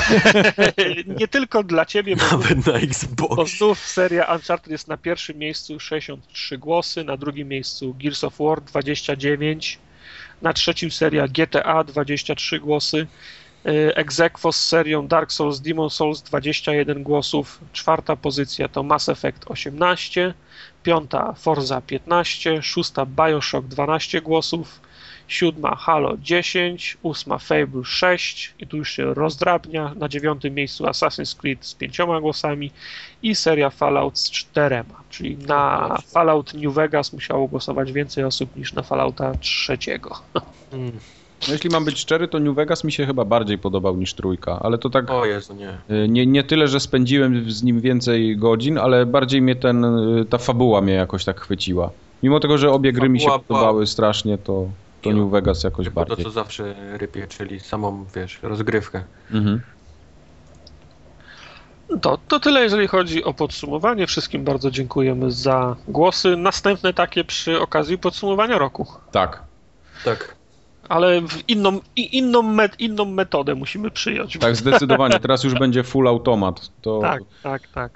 Nie 1.19 1.27
tylko 1.27 1.63
dla 1.63 1.85
ciebie, 1.85 2.15
bo 2.15 2.23
Nawet 2.37 2.65
na 2.67 2.73
Bo 2.73 2.77
Xbox. 2.79 3.57
znów 3.57 3.79
seria 3.79 4.33
Uncharted 4.35 4.71
jest 4.71 4.87
na 4.87 4.97
pierwszym 4.97 5.37
miejscu 5.37 5.79
63 5.79 6.57
głosy, 6.57 7.03
na 7.03 7.17
drugim 7.17 7.47
miejscu 7.47 7.95
Gears 7.99 8.23
of 8.23 8.33
War 8.39 8.61
29, 8.61 9.79
na 10.41 10.53
trzecim 10.53 10.91
seria 10.91 11.27
GTA 11.27 11.83
23 11.83 12.59
głosy, 12.59 13.07
y, 13.65 13.95
Exequo 13.95 14.51
z 14.51 14.67
serią 14.67 15.07
Dark 15.07 15.31
Souls, 15.31 15.59
Demon 15.59 15.89
Souls 15.89 16.21
21 16.21 17.03
głosów, 17.03 17.59
czwarta 17.73 18.15
pozycja 18.15 18.67
to 18.67 18.83
Mass 18.83 19.09
Effect 19.09 19.51
18, 19.51 20.33
piąta 20.83 21.33
Forza 21.33 21.81
15, 21.81 22.61
szósta 22.61 23.05
Bioshock 23.05 23.67
12 23.67 24.21
głosów, 24.21 24.81
siódma 25.27 25.75
Halo 25.75 26.17
10, 26.17 26.97
ósma 27.03 27.37
Fable 27.37 27.83
6 27.83 28.53
i 28.59 28.67
tu 28.67 28.77
już 28.77 28.91
się 28.91 29.13
rozdrabnia, 29.13 29.93
na 29.95 30.09
dziewiątym 30.09 30.53
miejscu 30.55 30.85
Assassin's 30.85 31.37
Creed 31.37 31.65
z 31.65 31.75
pięcioma 31.75 32.21
głosami 32.21 32.71
i 33.23 33.35
seria 33.35 33.69
Fallout 33.69 34.19
z 34.19 34.31
czterema, 34.31 35.01
czyli 35.09 35.37
na 35.37 35.97
Fallout 36.07 36.53
New 36.53 36.73
Vegas 36.73 37.13
musiało 37.13 37.47
głosować 37.47 37.91
więcej 37.91 38.23
osób 38.23 38.55
niż 38.55 38.73
na 38.73 38.81
Fallouta 38.81 39.35
trzeciego. 39.35 40.19
Mm. 40.73 40.91
No, 41.47 41.53
jeśli 41.53 41.69
mam 41.69 41.85
być 41.85 41.99
szczery, 41.99 42.27
to 42.27 42.39
New 42.39 42.55
Vegas 42.55 42.83
mi 42.83 42.91
się 42.91 43.05
chyba 43.05 43.25
bardziej 43.25 43.57
podobał 43.57 43.97
niż 43.97 44.13
trójka, 44.13 44.59
ale 44.61 44.77
to 44.77 44.89
tak 44.89 45.09
O 45.09 45.25
Jezu, 45.25 45.55
nie. 45.55 45.69
y, 46.03 46.07
nie, 46.09 46.25
nie 46.25 46.43
tyle, 46.43 46.67
że 46.67 46.79
spędziłem 46.79 47.51
z 47.51 47.63
nim 47.63 47.81
więcej 47.81 48.37
godzin, 48.37 48.77
ale 48.77 49.05
bardziej 49.05 49.41
mnie 49.41 49.55
ten, 49.55 49.85
y, 49.85 50.25
ta 50.25 50.37
fabuła 50.37 50.81
mnie 50.81 50.93
jakoś 50.93 51.25
tak 51.25 51.41
chwyciła. 51.41 51.89
Mimo 52.23 52.39
tego, 52.39 52.57
że 52.57 52.71
obie 52.71 52.93
gry 52.93 53.09
mi 53.09 53.19
się 53.19 53.25
Fabuła 53.25 53.39
podobały 53.47 53.87
strasznie, 53.87 54.37
to, 54.37 54.67
to 55.01 55.11
New 55.11 55.31
Vegas 55.31 55.63
jakoś 55.63 55.85
Tylko 55.85 56.01
to, 56.01 56.05
bardziej. 56.09 56.25
co 56.25 56.31
zawsze 56.31 56.75
rypie, 56.97 57.27
czyli 57.27 57.59
samą, 57.59 58.05
wiesz, 58.15 58.39
rozgrywkę. 58.41 59.03
Mhm. 59.31 59.61
To, 62.01 62.17
to 62.27 62.39
tyle, 62.39 62.61
jeżeli 62.63 62.87
chodzi 62.87 63.23
o 63.23 63.33
podsumowanie. 63.33 64.07
Wszystkim 64.07 64.43
bardzo 64.43 64.71
dziękujemy 64.71 65.31
za 65.31 65.75
głosy. 65.87 66.37
Następne 66.37 66.93
takie 66.93 67.23
przy 67.23 67.61
okazji 67.61 67.97
podsumowania 67.97 68.57
roku. 68.57 68.87
Tak, 69.11 69.43
Tak. 70.05 70.35
Ale 70.89 71.21
w 71.21 71.49
inną, 71.49 71.79
inną, 71.95 72.41
met, 72.41 72.79
inną 72.79 73.05
metodę 73.05 73.55
musimy 73.55 73.91
przyjąć. 73.91 74.37
tak 74.39 74.55
zdecydowanie. 74.55 75.19
Teraz 75.19 75.43
już 75.43 75.53
będzie 75.53 75.83
full 75.83 76.07
automat. 76.07 76.71
To 76.81 76.99
Tak, 77.01 77.21
tak, 77.43 77.61
tak. 77.67 77.91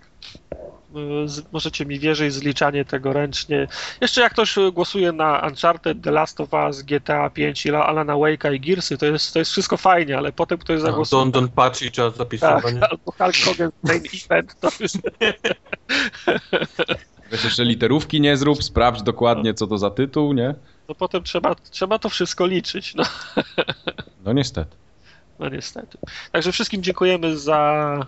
Y, 0.95 1.27
Z, 1.29 1.51
możecie 1.53 1.85
mi 1.85 1.99
wierzyć, 1.99 2.33
zliczanie 2.33 2.85
tego 2.85 3.13
ręcznie. 3.13 3.67
Jeszcze 4.01 4.21
jak 4.21 4.31
ktoś 4.33 4.57
y, 4.57 4.71
głosuje 4.71 5.11
na 5.11 5.39
Uncharted, 5.47 6.01
The 6.01 6.11
Last 6.11 6.41
of 6.41 6.53
Us, 6.53 6.81
GTA 6.81 7.29
5, 7.29 7.65
Ila- 7.65 7.85
Alana 7.85 8.13
Wake'a 8.13 8.53
i 8.53 8.59
Gearsy, 8.59 8.97
to 8.97 9.05
jest, 9.05 9.33
to 9.33 9.39
jest 9.39 9.51
wszystko 9.51 9.77
fajnie, 9.77 10.17
ale 10.17 10.31
potem 10.31 10.57
ktoś 10.57 10.79
zagłosuje 10.81 11.21
Don, 11.21 11.31
don 11.31 11.47
patch 11.49 11.81
i 11.81 11.91
czas 11.91 12.13
tak, 12.13 12.17
zapisywania. 12.17 12.87
albo 12.89 13.11
Hulk 13.11 13.35
Hogan 13.45 13.71
Main 13.83 14.03
Event, 14.25 14.59
to 14.59 14.69
już 14.79 14.91
Weź 17.31 17.43
jeszcze 17.43 17.63
literówki 17.65 18.21
nie 18.21 18.37
zrób, 18.37 18.63
sprawdź 18.63 19.01
dokładnie 19.01 19.53
co 19.53 19.67
to 19.67 19.77
za 19.77 19.89
tytuł, 19.89 20.33
nie? 20.33 20.55
to 20.87 20.95
potem 20.95 21.23
trzeba, 21.23 21.55
trzeba 21.55 21.99
to 21.99 22.09
wszystko 22.09 22.45
liczyć. 22.47 22.95
No. 22.95 23.03
No 24.25 24.33
niestety. 24.33 24.75
no 25.39 25.49
niestety. 25.49 25.97
Także 26.31 26.51
wszystkim 26.51 26.83
dziękujemy 26.83 27.37
za 27.37 27.99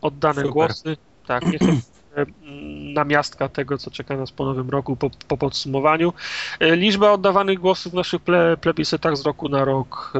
oddane 0.00 0.34
Super. 0.34 0.52
głosy. 0.52 0.96
Tak, 1.26 1.46
niech 1.46 1.60
namiastka 2.94 3.48
tego, 3.48 3.78
co 3.78 3.90
czeka 3.90 4.16
nas 4.16 4.32
po 4.32 4.44
nowym 4.44 4.70
roku, 4.70 4.96
po, 4.96 5.10
po 5.28 5.36
podsumowaniu. 5.36 6.12
E, 6.60 6.76
Liczba 6.76 7.12
oddawanych 7.12 7.58
głosów 7.58 7.92
w 7.92 7.94
naszych 7.94 8.22
ple, 8.22 8.56
plebiscytach 8.56 9.16
z 9.16 9.26
roku 9.26 9.48
na 9.48 9.64
rok, 9.64 10.12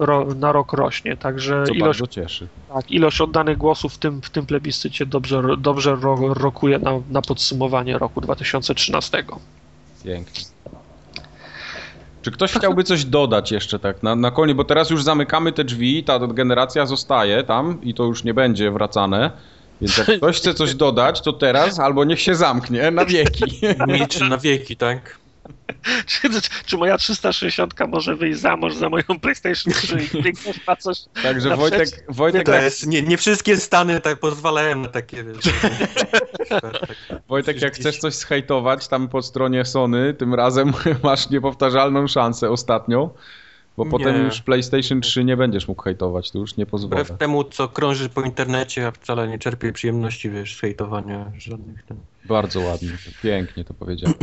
e, 0.00 0.04
ro, 0.04 0.26
na 0.34 0.52
rok 0.52 0.72
rośnie, 0.72 1.16
także 1.16 1.64
Co 1.66 1.72
ilość, 1.72 2.00
bardzo 2.00 2.06
cieszy. 2.06 2.48
tak, 2.74 2.90
ilość 2.90 3.20
oddanych 3.20 3.58
głosów 3.58 3.94
w 3.94 3.98
tym, 3.98 4.22
w 4.22 4.30
tym 4.30 4.46
plebiscycie 4.46 5.06
dobrze, 5.06 5.42
dobrze 5.58 5.96
ro, 5.96 6.34
rokuje 6.34 6.78
na, 6.78 6.90
na 7.10 7.22
podsumowanie 7.22 7.98
roku 7.98 8.20
2013. 8.20 9.24
Pięknie. 10.04 10.44
Czy 12.22 12.30
ktoś 12.30 12.52
chciałby 12.52 12.84
coś 12.84 13.04
dodać 13.04 13.52
jeszcze 13.52 13.78
tak 13.78 14.02
na, 14.02 14.16
na 14.16 14.30
koniec, 14.30 14.56
bo 14.56 14.64
teraz 14.64 14.90
już 14.90 15.02
zamykamy 15.02 15.52
te 15.52 15.64
drzwi, 15.64 16.04
ta 16.04 16.18
generacja 16.26 16.86
zostaje 16.86 17.42
tam 17.42 17.78
i 17.82 17.94
to 17.94 18.04
już 18.04 18.24
nie 18.24 18.34
będzie 18.34 18.70
wracane. 18.70 19.30
Więc 19.84 19.96
jak 19.96 20.16
ktoś 20.16 20.36
chce 20.36 20.54
coś 20.54 20.74
dodać, 20.74 21.20
to 21.20 21.32
teraz 21.32 21.80
albo 21.80 22.04
niech 22.04 22.20
się 22.20 22.34
zamknie 22.34 22.90
na 22.90 23.04
wieki. 23.04 23.44
Milczy 23.88 24.24
na 24.24 24.38
wieki, 24.38 24.76
tak? 24.76 25.18
Czy, 26.06 26.28
czy 26.66 26.76
moja 26.76 26.98
360 26.98 27.74
może 27.88 28.16
wyjść 28.16 28.40
za 28.40 28.56
mąż 28.56 28.74
za 28.74 28.88
moją 28.88 29.04
PlayStation 29.22 29.72
3 29.72 29.96
i 30.14 30.32
na 30.68 30.76
coś 30.76 30.98
Także 31.22 31.48
Na 31.48 31.56
Wojtek, 31.56 31.88
Wojtek, 32.08 32.46
To 32.46 32.52
jak, 32.52 32.62
jest, 32.62 32.86
nie, 32.86 33.02
nie 33.02 33.16
wszystkie 33.16 33.56
stany 33.56 34.00
tak 34.00 34.18
pozwalają 34.18 34.78
na 34.78 34.88
takie... 34.88 35.24
wiesz, 35.24 35.44
tak. 36.48 36.62
Wojtek, 37.28 37.62
jak 37.62 37.74
chcesz 37.74 37.98
coś 37.98 38.14
zhejtować 38.14 38.88
tam 38.88 39.08
po 39.08 39.22
stronie 39.22 39.64
Sony, 39.64 40.14
tym 40.14 40.34
razem 40.34 40.72
masz 41.02 41.30
niepowtarzalną 41.30 42.08
szansę 42.08 42.50
ostatnią, 42.50 43.10
bo 43.76 43.84
Nie. 43.84 43.90
potem 43.90 44.24
już 44.24 44.40
PlayStation 44.40 45.00
3 45.00 45.24
nie 45.24 45.36
będziesz 45.36 45.68
mógł 45.68 45.82
hejtować, 45.82 46.30
to 46.30 46.38
już 46.38 46.56
nie 46.56 46.66
pozwolę. 46.66 47.04
Wbrew 47.04 47.18
temu, 47.18 47.44
co 47.44 47.68
krąży 47.68 48.08
po 48.08 48.22
internecie, 48.22 48.80
ja 48.80 48.90
wcale 48.90 49.28
nie 49.28 49.38
czerpię 49.38 49.72
przyjemności, 49.72 50.30
wiesz, 50.30 50.56
z 50.56 50.60
hejtowania 50.60 51.32
żadnych 51.38 51.82
tam. 51.82 51.96
Bardzo 52.24 52.60
ładnie, 52.60 52.90
pięknie 53.22 53.64
to 53.64 53.74
powiedziałem. 53.74 54.14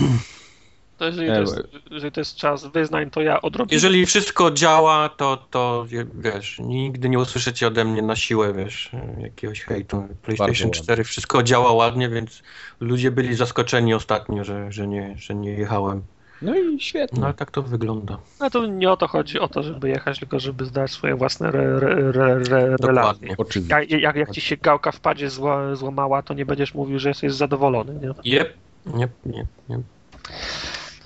To 0.97 1.05
jeżeli, 1.11 1.27
Nie, 1.27 1.33
to 1.33 1.41
jest, 1.41 1.55
jeżeli 1.91 2.11
to 2.11 2.21
jest 2.21 2.35
czas 2.35 2.65
wyznań, 2.65 3.09
to 3.09 3.21
ja 3.21 3.41
odrobię. 3.41 3.75
Jeżeli 3.75 4.05
wszystko 4.05 4.51
działa, 4.51 5.09
to, 5.09 5.37
to 5.49 5.85
wiesz, 6.15 6.59
nigdy 6.59 7.09
nie 7.09 7.19
usłyszycie 7.19 7.67
ode 7.67 7.85
mnie 7.85 8.01
na 8.01 8.15
siłę, 8.15 8.53
wiesz, 8.53 8.91
jakiegoś 9.21 9.61
hejtu. 9.61 10.07
PlayStation 10.21 10.67
ładnie. 10.67 10.83
4 10.83 11.03
wszystko 11.03 11.43
działa 11.43 11.71
ładnie, 11.71 12.09
więc 12.09 12.43
ludzie 12.79 13.11
byli 13.11 13.35
zaskoczeni 13.35 13.93
ostatnio, 13.93 14.43
że, 14.43 14.71
że, 14.71 14.87
nie, 14.87 15.15
że 15.17 15.35
nie 15.35 15.51
jechałem. 15.51 16.01
No 16.41 16.55
i 16.55 16.79
świetnie. 16.79 17.19
No 17.19 17.25
ale 17.25 17.33
tak 17.33 17.51
to 17.51 17.61
wygląda. 17.61 18.17
No 18.39 18.49
to 18.49 18.65
nie 18.65 18.91
o 18.91 18.97
to 18.97 19.07
chodzi, 19.07 19.39
o 19.39 19.47
to, 19.47 19.63
żeby 19.63 19.89
jechać, 19.89 20.19
tylko 20.19 20.39
żeby 20.39 20.65
zdać 20.65 20.91
swoje 20.91 21.15
własne 21.15 21.47
re, 21.47 21.59
re, 21.59 22.11
re, 22.11 22.33
re, 22.33 22.49
relacje. 22.49 22.77
Dokładnie. 22.77 23.35
Oczywiście. 23.37 23.75
Jak, 23.75 24.01
jak, 24.01 24.15
jak 24.15 24.31
ci 24.31 24.41
się 24.41 24.57
gałka 24.57 24.91
w 24.91 24.99
padzie 24.99 25.29
zła, 25.29 25.75
złamała, 25.75 26.21
to 26.21 26.33
nie 26.33 26.45
będziesz 26.45 26.73
mówił, 26.73 26.99
że 26.99 27.09
jesteś 27.09 27.33
zadowolony. 27.33 27.93
Nie? 27.93 28.31
Jep, 28.31 28.53
nie, 28.85 29.07
nie, 29.25 29.45
nie. 29.69 29.79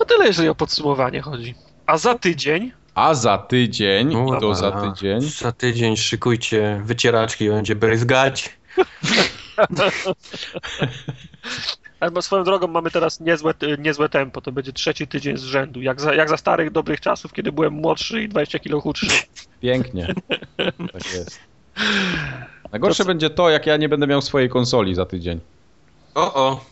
No 0.00 0.06
tyle, 0.06 0.26
jeżeli 0.26 0.48
o 0.48 0.54
podsumowanie 0.54 1.20
chodzi. 1.20 1.54
A 1.86 1.98
za 1.98 2.14
tydzień 2.14 2.72
A 2.94 3.14
za 3.14 3.38
tydzień, 3.38 4.12
No, 4.12 4.36
i 4.36 4.40
to 4.40 4.54
za 4.54 4.72
tydzień, 4.72 5.20
Za 5.20 5.52
tydzień 5.52 5.96
szykujcie 5.96 6.82
wycieraczki, 6.84 7.48
będzie 7.48 7.76
bryzgać. 7.76 8.56
Albo 12.00 12.22
swoją 12.22 12.44
drogą 12.44 12.66
mamy 12.66 12.90
teraz 12.90 13.20
niezłe, 13.20 13.54
niezłe 13.78 14.08
tempo, 14.08 14.40
to 14.40 14.52
będzie 14.52 14.72
trzeci 14.72 15.06
tydzień 15.06 15.36
z 15.36 15.42
rzędu, 15.42 15.82
jak 15.82 16.00
za, 16.00 16.14
jak 16.14 16.28
za 16.28 16.36
starych, 16.36 16.70
dobrych 16.70 17.00
czasów, 17.00 17.32
kiedy 17.32 17.52
byłem 17.52 17.72
młodszy 17.72 18.22
i 18.22 18.28
20 18.28 18.58
kilo 18.58 18.80
chudszy. 18.80 19.06
pięknie. 19.60 20.14
Tak 20.92 21.14
jest. 21.14 21.40
Najgorsze 22.72 23.04
będzie 23.04 23.30
to, 23.30 23.50
jak 23.50 23.66
ja 23.66 23.76
nie 23.76 23.88
będę 23.88 24.06
miał 24.06 24.22
swojej 24.22 24.48
konsoli 24.48 24.94
za 24.94 25.06
tydzień. 25.06 25.40
O, 26.14 26.34
o, 26.34 26.64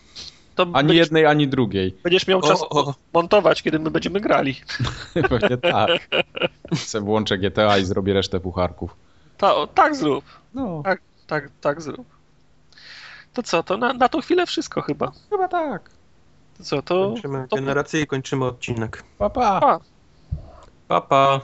To 0.55 0.63
Ani 0.63 0.73
będziesz, 0.73 0.97
jednej, 0.97 1.27
ani 1.27 1.49
drugiej. 1.49 1.95
będziesz 2.03 2.27
miał 2.27 2.41
czas 2.43 2.63
o, 2.63 2.69
o. 2.69 2.95
montować, 3.15 3.63
kiedy 3.63 3.79
my 3.79 3.91
będziemy 3.91 4.21
grali. 4.21 4.55
Pewnie 5.29 5.57
tak. 5.57 6.09
Se 6.75 7.01
włączę 7.01 7.39
GTA 7.39 7.79
i 7.79 7.85
zrobię 7.85 8.13
resztę 8.15 8.41
pucharków. 8.41 8.97
Ta, 9.39 9.55
o, 9.57 9.67
tak 9.67 9.97
zrób, 9.97 10.25
No, 10.55 10.83
tak, 10.85 11.01
tak, 11.27 11.49
tak 11.61 11.83
zrób. 11.83 12.07
To 13.35 13.43
co, 13.43 13.63
to 13.63 13.77
na, 13.77 13.93
na 13.93 14.09
tą 14.09 14.21
chwilę 14.21 14.47
wszystko 14.47 14.83
chyba. 14.83 15.13
chyba 15.31 15.49
tak. 15.49 15.91
To 16.59 16.65
co, 16.65 16.83
to... 16.83 17.11
Kończymy 17.13 17.49
to- 17.49 17.57
generację 17.57 18.01
i 18.01 18.07
kończymy 18.07 18.45
odcinek. 18.45 19.05
Pa, 19.19 19.31
pa. 19.31 19.61
Pa. 19.61 19.81
Pa, 20.89 21.01
pa. 21.01 21.41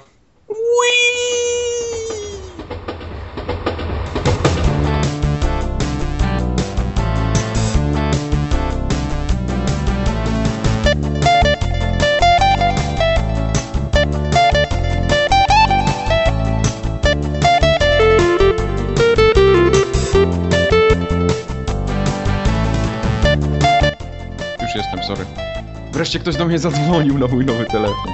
Wreszcie 26.10 26.20
ktoś 26.20 26.36
do 26.36 26.44
mnie 26.46 26.58
zadzwonił 26.58 27.18
na 27.18 27.26
mój 27.26 27.46
nowy 27.46 27.64
telefon. 27.64 28.12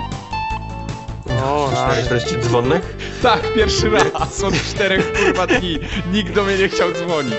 O, 1.45 1.67
Słyszałeś 1.69 2.05
wreszcie 2.09 2.39
dzwonek? 2.39 2.83
Tak, 3.23 3.53
pierwszy 3.55 3.91
raz 3.91 4.45
od 4.45 4.55
czterech 4.55 5.13
kurwa 5.13 5.47
dni. 5.47 5.79
Nikt 6.13 6.33
do 6.35 6.45
mnie 6.45 6.59
nie 6.59 6.69
chciał 6.69 6.93
dzwonić. 6.93 7.35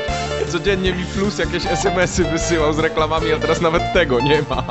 Codziennie 0.50 0.94
mi 0.94 1.04
plus 1.06 1.38
jakieś 1.40 1.66
SMS-y 1.66 2.24
wysyłał 2.24 2.74
z 2.74 2.80
reklamami, 2.80 3.32
a 3.32 3.40
teraz 3.40 3.62
nawet 3.62 3.94
tego 3.94 4.20
nie 4.20 4.42
ma. 4.50 4.64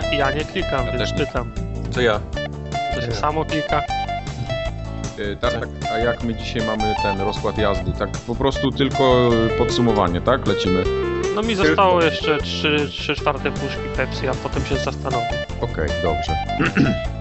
Ja, 0.00 0.10
nie- 0.10 0.18
ja, 0.18 0.30
ja 0.30 0.44
klikam, 0.44 0.86
więc 0.86 0.98
też 0.98 1.12
nie. 1.12 1.18
pytam. 1.26 1.52
To 1.94 2.00
ja. 2.00 2.20
To 2.94 3.00
się 3.00 3.08
Nie. 3.08 3.14
samo 3.14 3.44
klika. 3.44 3.82
Yy, 5.18 5.36
tak, 5.36 5.52
tak, 5.52 5.68
a 5.92 5.98
jak 5.98 6.22
my 6.24 6.34
dzisiaj 6.34 6.66
mamy 6.66 6.94
ten 7.02 7.20
rozkład 7.20 7.58
jazdy? 7.58 7.92
Tak 7.92 8.10
po 8.10 8.34
prostu 8.34 8.70
tylko 8.70 9.30
podsumowanie, 9.58 10.20
tak? 10.20 10.46
Lecimy. 10.48 10.84
No 11.34 11.42
mi 11.42 11.54
zostało 11.54 12.02
jeszcze 12.02 12.38
3, 12.38 12.86
3 12.90 13.14
czwarte 13.14 13.50
puszki 13.50 13.88
Pepsi, 13.96 14.28
a 14.28 14.34
potem 14.34 14.64
się 14.66 14.76
zastanowię. 14.76 15.46
Okej, 15.60 15.88
dobrze. 16.02 16.32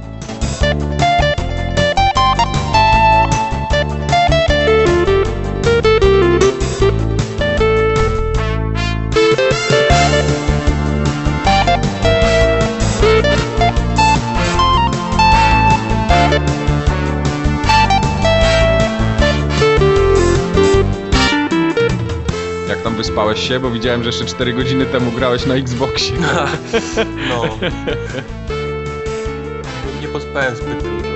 Wyspałeś 23.26 23.50
się? 23.50 23.60
Bo 23.60 23.72
widziałem, 23.72 24.04
że 24.04 24.10
jeszcze 24.10 24.26
4 24.26 24.54
godziny 24.54 24.86
temu 24.86 25.12
grałeś 25.12 25.46
na 25.46 25.56
Xboxie. 25.56 26.16
No. 27.30 27.44
Nie 30.02 30.08
pospałem 30.08 30.56
zbyt 30.56 30.84
dużo. 30.84 31.10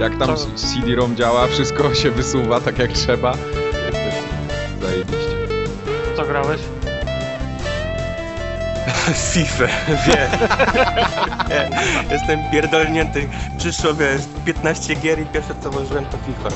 Jak 0.00 0.18
tam? 0.18 0.36
CD-ROM 0.54 1.16
działa, 1.16 1.46
wszystko 1.46 1.94
się 1.94 2.10
wysuwa 2.10 2.60
tak 2.60 2.78
jak 2.78 2.92
trzeba. 2.92 3.34
Zajebiście. 4.82 5.36
Co 6.16 6.24
grałeś? 6.24 6.60
FIFA, 9.32 9.66
wiem. 10.06 10.30
Jestem 12.10 12.40
pierdolnięty. 12.52 13.28
Przyszło, 13.58 13.94
wiesz, 13.94 14.22
15 14.44 14.94
gier 14.94 15.20
i 15.20 15.26
pierwsze 15.26 15.54
co 15.62 15.70
włożyłem 15.70 16.04
to 16.06 16.18
FIFA. 16.26 16.48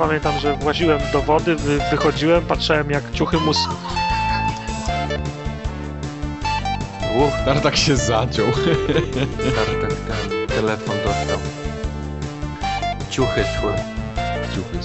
Pamiętam, 0.00 0.38
że 0.38 0.56
właziłem 0.56 1.00
do 1.12 1.22
wody, 1.22 1.56
wy, 1.56 1.78
wychodziłem, 1.90 2.42
patrzyłem 2.46 2.90
jak 2.90 3.12
ciuchy 3.12 3.36
mus... 3.38 3.58
Uch, 7.16 7.32
Tartak 7.44 7.76
się 7.76 7.96
zaciął. 7.96 8.46
Tartak 9.56 9.92
ten 9.92 10.46
telefon 10.46 10.96
dostał. 11.04 11.38
Ciuchy 13.10 13.44
szły. 13.44 13.72
Ciuchy. 14.54 14.78